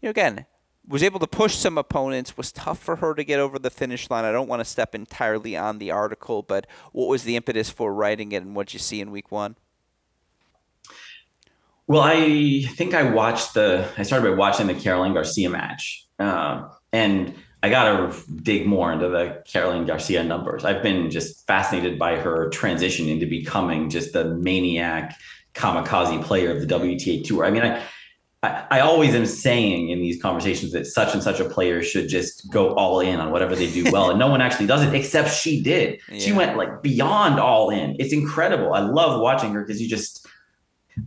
you 0.00 0.06
know, 0.06 0.10
again, 0.10 0.46
was 0.88 1.02
able 1.02 1.20
to 1.20 1.26
push 1.26 1.54
some 1.54 1.76
opponents, 1.76 2.36
was 2.36 2.50
tough 2.50 2.78
for 2.78 2.96
her 2.96 3.14
to 3.14 3.22
get 3.22 3.38
over 3.38 3.58
the 3.58 3.70
finish 3.70 4.08
line. 4.08 4.24
I 4.24 4.32
don't 4.32 4.48
want 4.48 4.60
to 4.60 4.64
step 4.64 4.94
entirely 4.94 5.56
on 5.56 5.78
the 5.78 5.90
article, 5.90 6.42
but 6.42 6.66
what 6.92 7.08
was 7.08 7.24
the 7.24 7.36
impetus 7.36 7.68
for 7.68 7.92
writing 7.92 8.32
it 8.32 8.42
and 8.42 8.56
what 8.56 8.72
you 8.72 8.78
see 8.78 9.00
in 9.00 9.10
week 9.10 9.30
one? 9.30 9.56
Well, 11.86 12.02
I 12.02 12.62
think 12.74 12.94
I 12.94 13.10
watched 13.10 13.54
the, 13.54 13.88
I 13.96 14.02
started 14.02 14.30
by 14.30 14.36
watching 14.36 14.66
the 14.66 14.74
Caroline 14.74 15.14
Garcia 15.14 15.50
match. 15.50 16.06
Uh, 16.18 16.68
and 16.92 17.34
I 17.62 17.70
got 17.70 17.84
to 17.84 18.32
dig 18.42 18.66
more 18.66 18.92
into 18.92 19.08
the 19.08 19.42
Caroline 19.46 19.86
Garcia 19.86 20.22
numbers. 20.22 20.64
I've 20.64 20.82
been 20.82 21.10
just 21.10 21.46
fascinated 21.46 21.98
by 21.98 22.16
her 22.16 22.48
transition 22.50 23.08
into 23.08 23.26
becoming 23.26 23.90
just 23.90 24.12
the 24.12 24.24
maniac 24.24 25.18
kamikaze 25.54 26.22
player 26.22 26.52
of 26.52 26.66
the 26.66 26.74
WTA 26.74 27.24
Tour. 27.24 27.44
I 27.44 27.50
mean, 27.50 27.62
I, 27.62 27.82
I, 28.42 28.66
I 28.70 28.80
always 28.80 29.14
am 29.14 29.26
saying 29.26 29.90
in 29.90 30.00
these 30.00 30.20
conversations 30.20 30.72
that 30.72 30.86
such 30.86 31.12
and 31.12 31.22
such 31.22 31.40
a 31.40 31.44
player 31.44 31.82
should 31.82 32.08
just 32.08 32.50
go 32.52 32.72
all 32.74 33.00
in 33.00 33.18
on 33.18 33.32
whatever 33.32 33.56
they 33.56 33.70
do 33.70 33.90
well. 33.90 34.10
and 34.10 34.18
no 34.18 34.28
one 34.28 34.40
actually 34.40 34.66
does 34.66 34.82
it 34.82 34.94
except 34.94 35.32
she 35.32 35.62
did. 35.62 36.00
Yeah. 36.08 36.18
She 36.18 36.32
went 36.32 36.56
like 36.56 36.82
beyond 36.82 37.40
all 37.40 37.70
in. 37.70 37.96
It's 37.98 38.12
incredible. 38.12 38.72
I 38.74 38.80
love 38.80 39.20
watching 39.20 39.52
her 39.54 39.64
because 39.64 39.80
you 39.82 39.88
just 39.88 40.26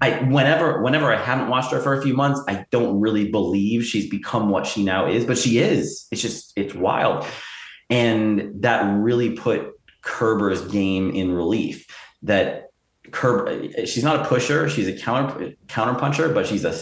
I 0.01 0.23
whenever 0.23 0.81
whenever 0.81 1.13
I 1.13 1.21
haven't 1.21 1.49
watched 1.49 1.71
her 1.71 1.79
for 1.79 1.93
a 1.97 2.01
few 2.01 2.13
months, 2.13 2.41
I 2.47 2.65
don't 2.71 2.99
really 2.99 3.29
believe 3.29 3.83
she's 3.83 4.09
become 4.09 4.49
what 4.49 4.65
she 4.65 4.83
now 4.83 5.07
is, 5.07 5.25
but 5.25 5.37
she 5.37 5.59
is. 5.59 6.07
It's 6.11 6.21
just 6.21 6.53
it's 6.55 6.73
wild. 6.73 7.25
And 7.89 8.61
that 8.61 8.83
really 8.97 9.31
put 9.31 9.73
Kerber's 10.01 10.61
game 10.71 11.11
in 11.11 11.31
relief 11.33 11.85
that 12.23 12.67
Kerber 13.11 13.85
she's 13.85 14.03
not 14.03 14.25
a 14.25 14.29
pusher, 14.29 14.69
she's 14.69 14.87
a 14.87 14.97
counter 14.97 15.53
counter 15.67 15.99
puncher, 15.99 16.33
but 16.33 16.47
she's 16.47 16.63
a 16.63 16.73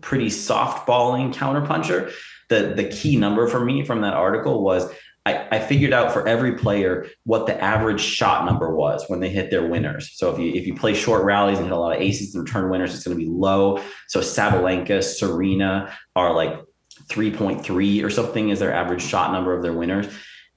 pretty 0.00 0.26
softballing 0.26 1.34
counterpuncher. 1.34 2.12
The 2.48 2.74
the 2.74 2.84
key 2.84 3.16
number 3.16 3.46
for 3.48 3.64
me 3.64 3.84
from 3.84 4.02
that 4.02 4.14
article 4.14 4.62
was 4.62 4.92
I, 5.26 5.48
I, 5.50 5.58
figured 5.58 5.92
out 5.92 6.12
for 6.12 6.28
every 6.28 6.52
player 6.56 7.08
what 7.24 7.46
the 7.46 7.60
average 7.60 8.00
shot 8.00 8.44
number 8.44 8.72
was 8.72 9.04
when 9.08 9.18
they 9.18 9.28
hit 9.28 9.50
their 9.50 9.66
winners. 9.66 10.12
So 10.14 10.32
if 10.32 10.38
you 10.38 10.52
if 10.52 10.66
you 10.68 10.74
play 10.76 10.94
short 10.94 11.24
rallies 11.24 11.58
and 11.58 11.66
hit 11.66 11.72
a 11.72 11.80
lot 11.80 11.96
of 11.96 12.00
aces 12.00 12.34
and 12.34 12.44
return 12.44 12.70
winners, 12.70 12.94
it's 12.94 13.04
going 13.04 13.18
to 13.18 13.22
be 13.22 13.28
low. 13.28 13.82
So 14.06 14.20
Sabalenka, 14.20 15.02
Serena 15.02 15.92
are 16.14 16.32
like 16.32 16.60
3.3 17.08 18.04
or 18.04 18.10
something 18.10 18.50
is 18.50 18.60
their 18.60 18.72
average 18.72 19.02
shot 19.02 19.32
number 19.32 19.52
of 19.52 19.62
their 19.62 19.72
winners. 19.72 20.06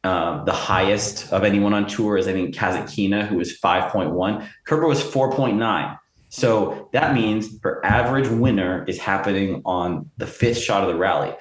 Uh, 0.03 0.43
the 0.45 0.53
highest 0.53 1.33
of 1.33 1.43
anyone 1.43 1.73
on 1.73 1.87
tour 1.87 2.17
is 2.17 2.27
I 2.27 2.33
think 2.33 2.55
Kasatkina, 2.55 3.27
who 3.27 3.37
was 3.37 3.59
5.1. 3.59 4.47
Kerber 4.65 4.87
was 4.87 5.03
4.9. 5.03 5.98
So 6.29 6.89
that 6.93 7.13
means 7.13 7.59
her 7.63 7.83
average 7.85 8.27
winner 8.27 8.85
is 8.87 8.99
happening 8.99 9.61
on 9.65 10.09
the 10.17 10.27
fifth 10.27 10.59
shot 10.59 10.83
of 10.83 10.89
the 10.89 10.95
rally. 10.97 11.35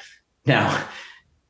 Now, 0.47 0.86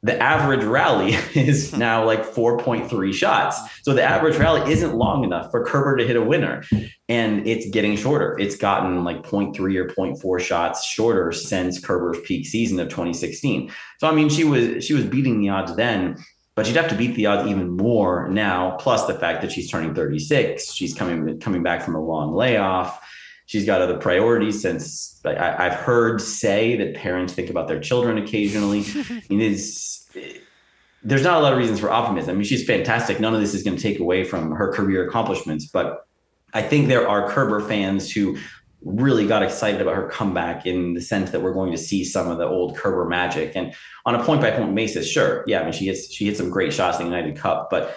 the 0.02 0.20
average 0.20 0.64
rally 0.64 1.12
is 1.34 1.76
now 1.76 2.04
like 2.04 2.24
4.3 2.24 3.12
shots. 3.12 3.60
So 3.82 3.94
the 3.94 4.02
average 4.02 4.36
rally 4.36 4.70
isn't 4.70 4.94
long 4.94 5.24
enough 5.24 5.50
for 5.50 5.64
Kerber 5.64 5.96
to 5.96 6.06
hit 6.06 6.16
a 6.16 6.22
winner. 6.22 6.62
And 7.08 7.46
it's 7.46 7.68
getting 7.70 7.96
shorter. 7.96 8.38
It's 8.38 8.56
gotten 8.56 9.04
like 9.04 9.22
0.3 9.22 9.58
or 9.58 9.86
0.4 9.86 10.40
shots 10.40 10.84
shorter 10.84 11.32
since 11.32 11.80
Kerber's 11.80 12.20
peak 12.20 12.46
season 12.46 12.78
of 12.80 12.88
2016. 12.88 13.72
So 13.98 14.08
I 14.08 14.12
mean 14.12 14.28
she 14.28 14.44
was 14.44 14.84
she 14.84 14.94
was 14.94 15.04
beating 15.04 15.40
the 15.40 15.48
odds 15.48 15.74
then, 15.74 16.16
but 16.54 16.66
she'd 16.66 16.76
have 16.76 16.90
to 16.90 16.96
beat 16.96 17.14
the 17.16 17.26
odds 17.26 17.48
even 17.48 17.76
more 17.76 18.28
now, 18.28 18.76
plus 18.78 19.06
the 19.06 19.14
fact 19.14 19.42
that 19.42 19.52
she's 19.52 19.70
turning 19.70 19.94
36. 19.94 20.72
She's 20.72 20.94
coming 20.94 21.40
coming 21.40 21.62
back 21.62 21.82
from 21.82 21.94
a 21.94 22.00
long 22.00 22.34
layoff 22.34 23.00
she's 23.48 23.64
got 23.64 23.80
other 23.80 23.96
priorities 23.96 24.60
since 24.60 25.20
I, 25.24 25.64
have 25.64 25.72
heard 25.72 26.20
say 26.20 26.76
that 26.76 26.94
parents 26.94 27.32
think 27.32 27.48
about 27.48 27.66
their 27.66 27.80
children 27.80 28.18
occasionally. 28.18 28.80
it 28.84 29.40
is 29.40 30.06
there's 31.02 31.22
not 31.22 31.38
a 31.38 31.40
lot 31.40 31.52
of 31.52 31.58
reasons 31.58 31.80
for 31.80 31.90
optimism. 31.90 32.30
I 32.30 32.34
mean, 32.34 32.44
she's 32.44 32.66
fantastic. 32.66 33.20
None 33.20 33.34
of 33.34 33.40
this 33.40 33.54
is 33.54 33.62
going 33.62 33.76
to 33.76 33.82
take 33.82 34.00
away 34.00 34.24
from 34.24 34.50
her 34.50 34.72
career 34.72 35.08
accomplishments, 35.08 35.66
but 35.66 36.06
I 36.52 36.60
think 36.60 36.88
there 36.88 37.08
are 37.08 37.30
Kerber 37.30 37.60
fans 37.60 38.10
who 38.12 38.36
really 38.82 39.26
got 39.26 39.42
excited 39.42 39.80
about 39.80 39.96
her 39.96 40.08
comeback 40.08 40.66
in 40.66 40.92
the 40.92 41.00
sense 41.00 41.30
that 41.30 41.40
we're 41.40 41.54
going 41.54 41.72
to 41.72 41.78
see 41.78 42.04
some 42.04 42.28
of 42.28 42.36
the 42.36 42.46
old 42.46 42.76
Kerber 42.76 43.06
magic. 43.06 43.52
And 43.54 43.74
on 44.04 44.14
a 44.14 44.22
point 44.22 44.42
by 44.42 44.50
point 44.50 44.74
basis, 44.74 45.10
sure, 45.10 45.44
yeah, 45.46 45.60
I 45.60 45.64
mean 45.64 45.72
she 45.72 45.86
hits 45.86 46.12
she 46.12 46.26
hit 46.26 46.36
some 46.36 46.50
great 46.50 46.74
shots 46.74 46.98
in 46.98 47.08
the 47.08 47.16
United 47.16 47.36
Cup, 47.38 47.68
but 47.70 47.96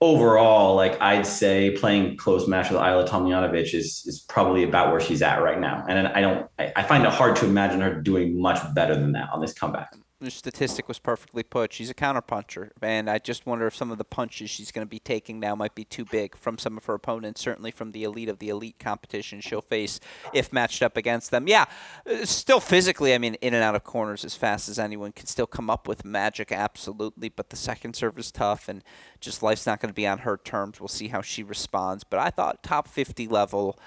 overall, 0.00 0.74
like 0.74 1.00
I'd 1.00 1.26
say 1.26 1.70
playing 1.70 2.16
close 2.16 2.46
match 2.46 2.70
with 2.70 2.80
Ajla 2.80 3.08
Tomljanovic 3.08 3.74
is 3.74 4.04
is 4.06 4.24
probably 4.28 4.62
about 4.62 4.90
where 4.90 5.00
she's 5.00 5.22
at 5.22 5.42
right 5.42 5.58
now. 5.58 5.84
And 5.88 6.08
I 6.08 6.20
don't 6.20 6.48
I, 6.58 6.72
I 6.76 6.82
find 6.82 7.04
it 7.04 7.10
hard 7.10 7.36
to 7.36 7.46
imagine 7.46 7.80
her 7.80 7.94
doing 8.00 8.40
much 8.40 8.58
better 8.74 8.94
than 8.94 9.12
that 9.12 9.30
on 9.32 9.40
this 9.40 9.52
comeback 9.52 9.94
the 10.18 10.30
statistic 10.30 10.88
was 10.88 10.98
perfectly 10.98 11.42
put. 11.42 11.74
She's 11.74 11.90
a 11.90 11.94
counterpuncher, 11.94 12.70
and 12.80 13.10
I 13.10 13.18
just 13.18 13.44
wonder 13.44 13.66
if 13.66 13.76
some 13.76 13.90
of 13.90 13.98
the 13.98 14.04
punches 14.04 14.48
she's 14.48 14.72
going 14.72 14.86
to 14.86 14.90
be 14.90 14.98
taking 14.98 15.38
now 15.38 15.54
might 15.54 15.74
be 15.74 15.84
too 15.84 16.06
big 16.06 16.36
from 16.36 16.56
some 16.56 16.78
of 16.78 16.86
her 16.86 16.94
opponents. 16.94 17.42
Certainly 17.42 17.72
from 17.72 17.92
the 17.92 18.02
elite 18.02 18.30
of 18.30 18.38
the 18.38 18.48
elite 18.48 18.78
competition 18.78 19.42
she'll 19.42 19.60
face 19.60 20.00
if 20.32 20.54
matched 20.54 20.82
up 20.82 20.96
against 20.96 21.30
them. 21.30 21.46
Yeah, 21.46 21.66
uh, 22.10 22.24
still 22.24 22.60
physically, 22.60 23.12
I 23.12 23.18
mean, 23.18 23.34
in 23.34 23.52
and 23.52 23.62
out 23.62 23.74
of 23.74 23.84
corners 23.84 24.24
as 24.24 24.34
fast 24.34 24.70
as 24.70 24.78
anyone 24.78 25.12
can 25.12 25.26
still 25.26 25.46
come 25.46 25.68
up 25.68 25.86
with 25.86 26.04
magic, 26.04 26.50
absolutely. 26.50 27.28
But 27.28 27.50
the 27.50 27.56
second 27.56 27.94
serve 27.94 28.18
is 28.18 28.32
tough, 28.32 28.70
and 28.70 28.82
just 29.20 29.42
life's 29.42 29.66
not 29.66 29.80
going 29.80 29.90
to 29.90 29.94
be 29.94 30.06
on 30.06 30.18
her 30.18 30.38
terms. 30.38 30.80
We'll 30.80 30.88
see 30.88 31.08
how 31.08 31.20
she 31.20 31.42
responds. 31.42 32.04
But 32.04 32.20
I 32.20 32.30
thought 32.30 32.62
top 32.62 32.88
50 32.88 33.28
level, 33.28 33.78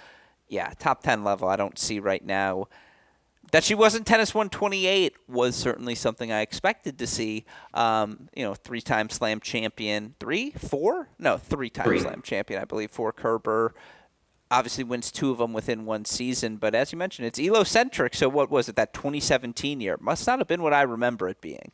yeah, 0.48 0.74
top 0.78 1.02
10 1.02 1.24
level, 1.24 1.48
I 1.48 1.56
don't 1.56 1.80
see 1.80 2.00
right 2.00 2.24
now 2.24 2.68
that 3.52 3.64
she 3.64 3.76
wasn't 3.76 4.06
tennis 4.06 4.34
128 4.34 5.14
was 5.28 5.56
certainly 5.56 5.96
something 5.96 6.32
I 6.32 6.42
expected 6.42 7.00
to 7.00 7.08
see. 7.08 7.46
Um, 7.74 8.30
you 8.36 8.44
know, 8.44 8.54
three 8.54 8.82
time 8.82 9.10
slam 9.10 9.40
champion, 9.40 10.16
three, 10.20 10.52
four? 10.52 11.10
No, 11.18 11.38
three 11.38 11.70
time 11.70 11.98
slam 12.00 12.22
champion, 12.22 12.62
I 12.62 12.66
believe, 12.66 12.92
for 12.92 13.12
Kerber. 13.12 13.74
Obviously 14.52 14.84
wins 14.84 15.12
two 15.12 15.30
of 15.30 15.38
them 15.38 15.54
within 15.54 15.86
one 15.86 16.06
season, 16.06 16.58
but 16.58 16.74
as 16.74 16.92
you 16.92 16.98
mentioned, 16.98 17.28
it's 17.28 17.40
Elo 17.40 17.64
centric. 17.64 18.16
So 18.16 18.28
what 18.28 18.50
was 18.50 18.68
it? 18.68 18.76
That 18.76 18.94
2017 18.94 19.80
year 19.80 19.98
must 20.00 20.26
not 20.26 20.40
have 20.40 20.48
been 20.48 20.64
what 20.64 20.74
I 20.74 20.82
remember 20.82 21.30
it 21.30 21.40
being. 21.40 21.72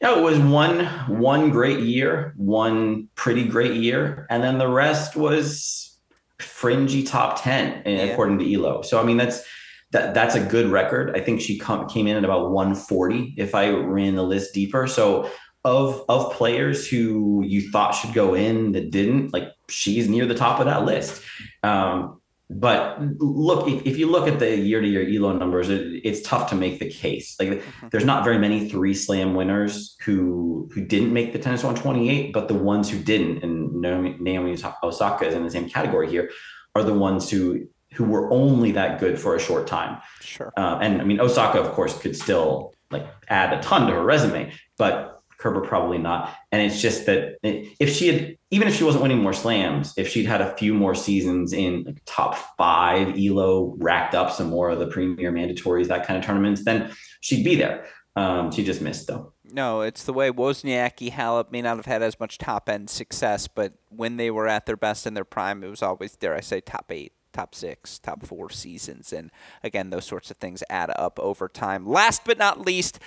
Yeah, 0.00 0.18
it 0.18 0.22
was 0.22 0.36
one 0.36 0.86
one 1.06 1.50
great 1.50 1.78
year, 1.78 2.34
one 2.36 3.08
pretty 3.14 3.44
great 3.44 3.74
year, 3.74 4.26
and 4.30 4.42
then 4.42 4.58
the 4.58 4.66
rest 4.66 5.14
was 5.14 5.96
fringy 6.40 7.04
top 7.04 7.40
ten, 7.40 7.82
yeah. 7.86 8.02
according 8.02 8.40
to 8.40 8.52
Elo. 8.52 8.82
So 8.82 9.00
I 9.00 9.04
mean, 9.04 9.16
that's 9.16 9.44
that 9.92 10.14
that's 10.14 10.34
a 10.34 10.40
good 10.40 10.66
record. 10.70 11.16
I 11.16 11.20
think 11.20 11.40
she 11.40 11.58
come, 11.58 11.88
came 11.88 12.06
in 12.06 12.16
at 12.16 12.24
about 12.24 12.50
140 12.50 13.34
if 13.36 13.54
I 13.54 13.70
ran 13.70 14.16
the 14.16 14.22
list 14.22 14.54
deeper. 14.54 14.86
So 14.86 15.30
of 15.64 16.04
of 16.08 16.32
players 16.32 16.88
who 16.88 17.44
you 17.46 17.70
thought 17.70 17.92
should 17.92 18.12
go 18.12 18.34
in 18.34 18.72
that 18.72 18.90
didn't, 18.90 19.32
like 19.32 19.48
she's 19.68 20.08
near 20.08 20.26
the 20.26 20.34
top 20.34 20.58
of 20.58 20.66
that 20.66 20.84
list. 20.84 21.22
Um, 21.62 22.20
but 22.50 23.00
look, 23.18 23.66
if, 23.66 23.86
if, 23.86 23.96
you 23.96 24.10
look 24.10 24.28
at 24.28 24.38
the 24.38 24.58
year 24.58 24.80
to 24.80 24.86
year 24.86 25.08
Elo 25.08 25.32
numbers, 25.32 25.70
it, 25.70 26.02
it's 26.04 26.20
tough 26.20 26.50
to 26.50 26.54
make 26.54 26.80
the 26.80 26.90
case. 26.90 27.36
Like 27.40 27.48
mm-hmm. 27.48 27.88
there's 27.90 28.04
not 28.04 28.24
very 28.24 28.38
many 28.38 28.68
three 28.68 28.92
slam 28.92 29.34
winners 29.34 29.96
who 30.04 30.68
who 30.74 30.84
didn't 30.84 31.12
make 31.12 31.32
the 31.32 31.38
tennis 31.38 31.62
128, 31.62 32.32
but 32.32 32.48
the 32.48 32.54
ones 32.54 32.90
who 32.90 32.98
didn't, 32.98 33.42
and 33.42 33.72
Naomi, 33.80 34.16
Naomi 34.18 34.56
Osaka 34.82 35.26
is 35.26 35.34
in 35.34 35.44
the 35.44 35.50
same 35.50 35.68
category 35.68 36.10
here, 36.10 36.30
are 36.74 36.82
the 36.82 36.94
ones 36.94 37.30
who 37.30 37.68
who 37.94 38.04
were 38.04 38.30
only 38.32 38.72
that 38.72 39.00
good 39.00 39.18
for 39.18 39.36
a 39.36 39.40
short 39.40 39.66
time. 39.66 40.00
Sure. 40.20 40.52
Uh, 40.56 40.78
and 40.80 41.00
I 41.00 41.04
mean, 41.04 41.20
Osaka, 41.20 41.60
of 41.60 41.72
course, 41.72 41.98
could 41.98 42.16
still 42.16 42.74
like 42.90 43.06
add 43.28 43.52
a 43.52 43.60
ton 43.62 43.86
to 43.86 43.94
her 43.94 44.02
resume, 44.02 44.52
but 44.78 45.22
Kerber 45.38 45.62
probably 45.62 45.98
not. 45.98 46.34
And 46.52 46.62
it's 46.62 46.80
just 46.80 47.06
that 47.06 47.38
if 47.42 47.90
she 47.94 48.08
had, 48.08 48.38
even 48.50 48.68
if 48.68 48.76
she 48.76 48.84
wasn't 48.84 49.02
winning 49.02 49.22
more 49.22 49.32
slams, 49.32 49.92
if 49.96 50.08
she'd 50.08 50.26
had 50.26 50.40
a 50.40 50.56
few 50.56 50.72
more 50.72 50.94
seasons 50.94 51.52
in 51.52 51.82
like 51.84 52.00
top 52.04 52.36
five, 52.56 53.18
Elo 53.18 53.74
racked 53.78 54.14
up 54.14 54.30
some 54.30 54.48
more 54.48 54.70
of 54.70 54.78
the 54.78 54.86
premier 54.86 55.32
mandatories, 55.32 55.88
that 55.88 56.06
kind 56.06 56.18
of 56.18 56.24
tournaments, 56.24 56.64
then 56.64 56.92
she'd 57.20 57.44
be 57.44 57.56
there. 57.56 57.86
Um, 58.14 58.52
she 58.52 58.62
just 58.62 58.82
missed 58.82 59.08
though. 59.08 59.32
No, 59.44 59.80
it's 59.80 60.04
the 60.04 60.12
way 60.12 60.30
Wozniacki, 60.30 61.10
Halep 61.10 61.50
may 61.50 61.60
not 61.60 61.76
have 61.76 61.86
had 61.86 62.02
as 62.02 62.20
much 62.20 62.38
top 62.38 62.68
end 62.68 62.88
success, 62.88 63.48
but 63.48 63.74
when 63.88 64.16
they 64.16 64.30
were 64.30 64.46
at 64.46 64.66
their 64.66 64.76
best 64.76 65.06
in 65.06 65.14
their 65.14 65.24
prime, 65.24 65.64
it 65.64 65.68
was 65.68 65.82
always, 65.82 66.16
dare 66.16 66.34
I 66.34 66.40
say, 66.40 66.60
top 66.60 66.86
eight 66.90 67.12
top 67.32 67.54
six, 67.54 67.98
top 67.98 68.24
four 68.24 68.50
seasons. 68.50 69.12
And 69.12 69.30
again, 69.62 69.90
those 69.90 70.04
sorts 70.04 70.30
of 70.30 70.36
things 70.36 70.62
add 70.68 70.90
up 70.96 71.18
over 71.18 71.48
time. 71.48 71.86
Last 71.86 72.22
but 72.24 72.38
not 72.38 72.60
least, 72.60 72.98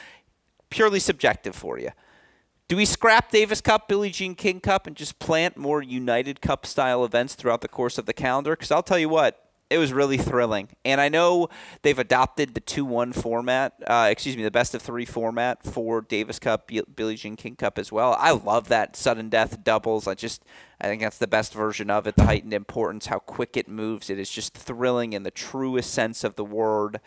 purely 0.69 0.99
subjective 0.99 1.55
for 1.55 1.79
you. 1.79 1.91
Do 2.67 2.75
we 2.75 2.85
scrap 2.85 3.29
Davis 3.29 3.61
Cup, 3.61 3.87
Billie 3.87 4.09
Jean 4.09 4.33
King 4.33 4.59
Cup, 4.59 4.87
and 4.87 4.95
just 4.95 5.19
plant 5.19 5.55
more 5.55 5.83
United 5.83 6.41
Cup 6.41 6.65
style 6.65 7.05
events 7.05 7.35
throughout 7.35 7.61
the 7.61 7.67
course 7.67 7.99
of 7.99 8.07
the 8.07 8.13
calendar? 8.13 8.55
Because 8.55 8.71
I'll 8.71 8.81
tell 8.81 8.97
you 8.97 9.09
what, 9.09 9.44
it 9.69 9.77
was 9.77 9.91
really 9.91 10.17
thrilling. 10.17 10.69
And 10.83 11.01
I 11.01 11.09
know 11.09 11.49
they've 11.81 11.97
adopted 11.97 12.53
the 12.53 12.59
2 12.59 12.85
1 12.85 13.13
format, 13.13 13.73
uh, 13.87 14.07
excuse 14.11 14.37
me, 14.37 14.43
the 14.43 14.51
best 14.51 14.75
of 14.75 14.81
three 14.81 15.05
format 15.05 15.63
for 15.63 16.01
Davis 16.01 16.39
Cup, 16.39 16.69
Billie 16.95 17.15
Jean 17.15 17.35
King 17.35 17.55
Cup 17.55 17.79
as 17.79 17.91
well. 17.91 18.15
I 18.19 18.31
love 18.31 18.67
that 18.69 18.95
sudden 18.95 19.29
death 19.29 19.63
doubles. 19.63 20.07
I 20.07 20.13
just, 20.13 20.43
I 20.79 20.87
think 20.87 21.01
that's 21.01 21.17
the 21.17 21.27
best 21.27 21.53
version 21.53 21.89
of 21.89 22.05
it. 22.05 22.15
The 22.15 22.25
heightened 22.25 22.53
importance, 22.53 23.07
how 23.07 23.19
quick 23.19 23.57
it 23.57 23.67
moves. 23.67 24.09
It 24.09 24.19
is 24.19 24.29
just 24.29 24.53
thrilling 24.53 25.13
in 25.13 25.23
the 25.23 25.31
truest 25.31 25.91
sense 25.91 26.23
of 26.23 26.35
the 26.35 26.45
word. 26.45 26.99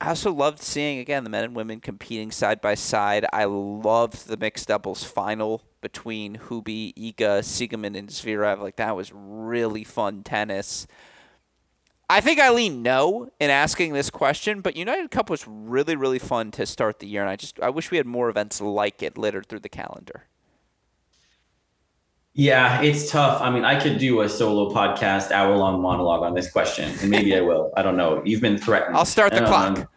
I 0.00 0.08
also 0.08 0.32
loved 0.32 0.60
seeing, 0.60 0.98
again, 0.98 1.22
the 1.22 1.30
men 1.30 1.44
and 1.44 1.54
women 1.54 1.80
competing 1.80 2.32
side 2.32 2.60
by 2.60 2.74
side. 2.74 3.24
I 3.32 3.44
loved 3.44 4.26
the 4.26 4.36
mixed 4.36 4.66
doubles 4.66 5.04
final 5.04 5.62
between 5.80 6.38
Hubie, 6.38 6.92
Iga, 6.94 7.40
Siegemund, 7.40 7.96
and 7.96 8.08
Zverev. 8.08 8.60
Like, 8.60 8.76
that 8.76 8.96
was 8.96 9.12
really 9.14 9.84
fun 9.84 10.24
tennis. 10.24 10.88
I 12.12 12.20
think 12.20 12.38
I 12.38 12.50
lean 12.50 12.82
no 12.82 13.30
in 13.40 13.48
asking 13.48 13.94
this 13.94 14.10
question, 14.10 14.60
but 14.60 14.76
United 14.76 15.10
Cup 15.10 15.30
was 15.30 15.48
really, 15.48 15.96
really 15.96 16.18
fun 16.18 16.50
to 16.50 16.66
start 16.66 16.98
the 16.98 17.06
year, 17.06 17.22
and 17.22 17.30
I 17.30 17.36
just 17.36 17.58
I 17.60 17.70
wish 17.70 17.90
we 17.90 17.96
had 17.96 18.04
more 18.04 18.28
events 18.28 18.60
like 18.60 19.02
it 19.02 19.16
littered 19.16 19.46
through 19.46 19.60
the 19.60 19.70
calendar. 19.70 20.26
Yeah, 22.34 22.82
it's 22.82 23.10
tough. 23.10 23.40
I 23.40 23.48
mean, 23.48 23.64
I 23.64 23.80
could 23.80 23.96
do 23.96 24.20
a 24.20 24.28
solo 24.28 24.74
podcast, 24.74 25.30
hour 25.30 25.56
long 25.56 25.80
monologue 25.80 26.22
on 26.22 26.34
this 26.34 26.52
question, 26.52 26.92
and 27.00 27.10
maybe 27.10 27.34
I 27.34 27.40
will. 27.40 27.72
I 27.78 27.82
don't 27.82 27.96
know. 27.96 28.20
You've 28.26 28.42
been 28.42 28.58
threatened. 28.58 28.94
I'll 28.94 29.06
start 29.06 29.32
the 29.32 29.44
um, 29.44 29.74
clock. 29.74 29.90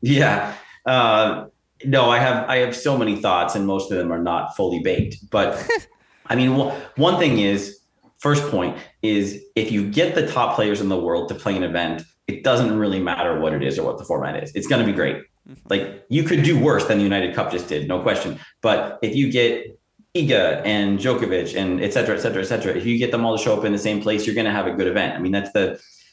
Yeah. 0.00 0.54
Uh, 0.86 1.48
no, 1.84 2.08
I 2.08 2.20
have 2.20 2.48
I 2.48 2.56
have 2.56 2.74
so 2.74 2.96
many 2.96 3.16
thoughts, 3.16 3.54
and 3.54 3.66
most 3.66 3.92
of 3.92 3.98
them 3.98 4.10
are 4.10 4.22
not 4.22 4.56
fully 4.56 4.80
baked. 4.80 5.28
But 5.28 5.62
I 6.26 6.36
mean, 6.36 6.54
one 6.96 7.18
thing 7.18 7.38
is 7.38 7.80
first 8.26 8.44
point 8.56 8.72
is 9.02 9.22
if 9.54 9.68
you 9.74 9.80
get 10.00 10.08
the 10.18 10.26
top 10.36 10.56
players 10.56 10.78
in 10.84 10.88
the 10.94 11.00
world 11.06 11.24
to 11.28 11.34
play 11.42 11.54
an 11.60 11.64
event, 11.70 11.96
it 12.32 12.38
doesn't 12.48 12.72
really 12.82 13.00
matter 13.10 13.32
what 13.42 13.52
it 13.52 13.62
is 13.68 13.78
or 13.78 13.84
what 13.88 13.98
the 14.00 14.06
format 14.10 14.34
is. 14.42 14.48
It's 14.56 14.68
going 14.70 14.82
to 14.84 14.90
be 14.92 14.96
great. 15.00 15.18
Mm-hmm. 15.48 15.68
Like 15.72 15.82
you 16.08 16.22
could 16.28 16.42
do 16.50 16.54
worse 16.68 16.84
than 16.88 16.96
the 16.96 17.08
United 17.12 17.30
Cup 17.36 17.52
just 17.56 17.68
did, 17.68 17.86
no 17.94 17.98
question. 18.00 18.30
But 18.62 18.80
if 19.02 19.12
you 19.18 19.26
get 19.30 19.78
Iga 20.20 20.42
and 20.64 20.98
Djokovic 21.02 21.50
and 21.60 21.70
et 21.86 21.92
cetera, 21.92 22.14
et 22.16 22.22
cetera, 22.24 22.42
et 22.44 22.48
cetera, 22.52 22.72
if 22.80 22.84
you 22.86 22.96
get 23.04 23.10
them 23.12 23.22
all 23.26 23.36
to 23.36 23.42
show 23.44 23.54
up 23.58 23.64
in 23.68 23.72
the 23.72 23.84
same 23.88 24.00
place, 24.00 24.20
you're 24.24 24.38
going 24.40 24.50
to 24.52 24.56
have 24.58 24.68
a 24.72 24.74
good 24.78 24.88
event. 24.94 25.10
I 25.16 25.18
mean, 25.24 25.32
that's 25.32 25.52
the 25.58 25.66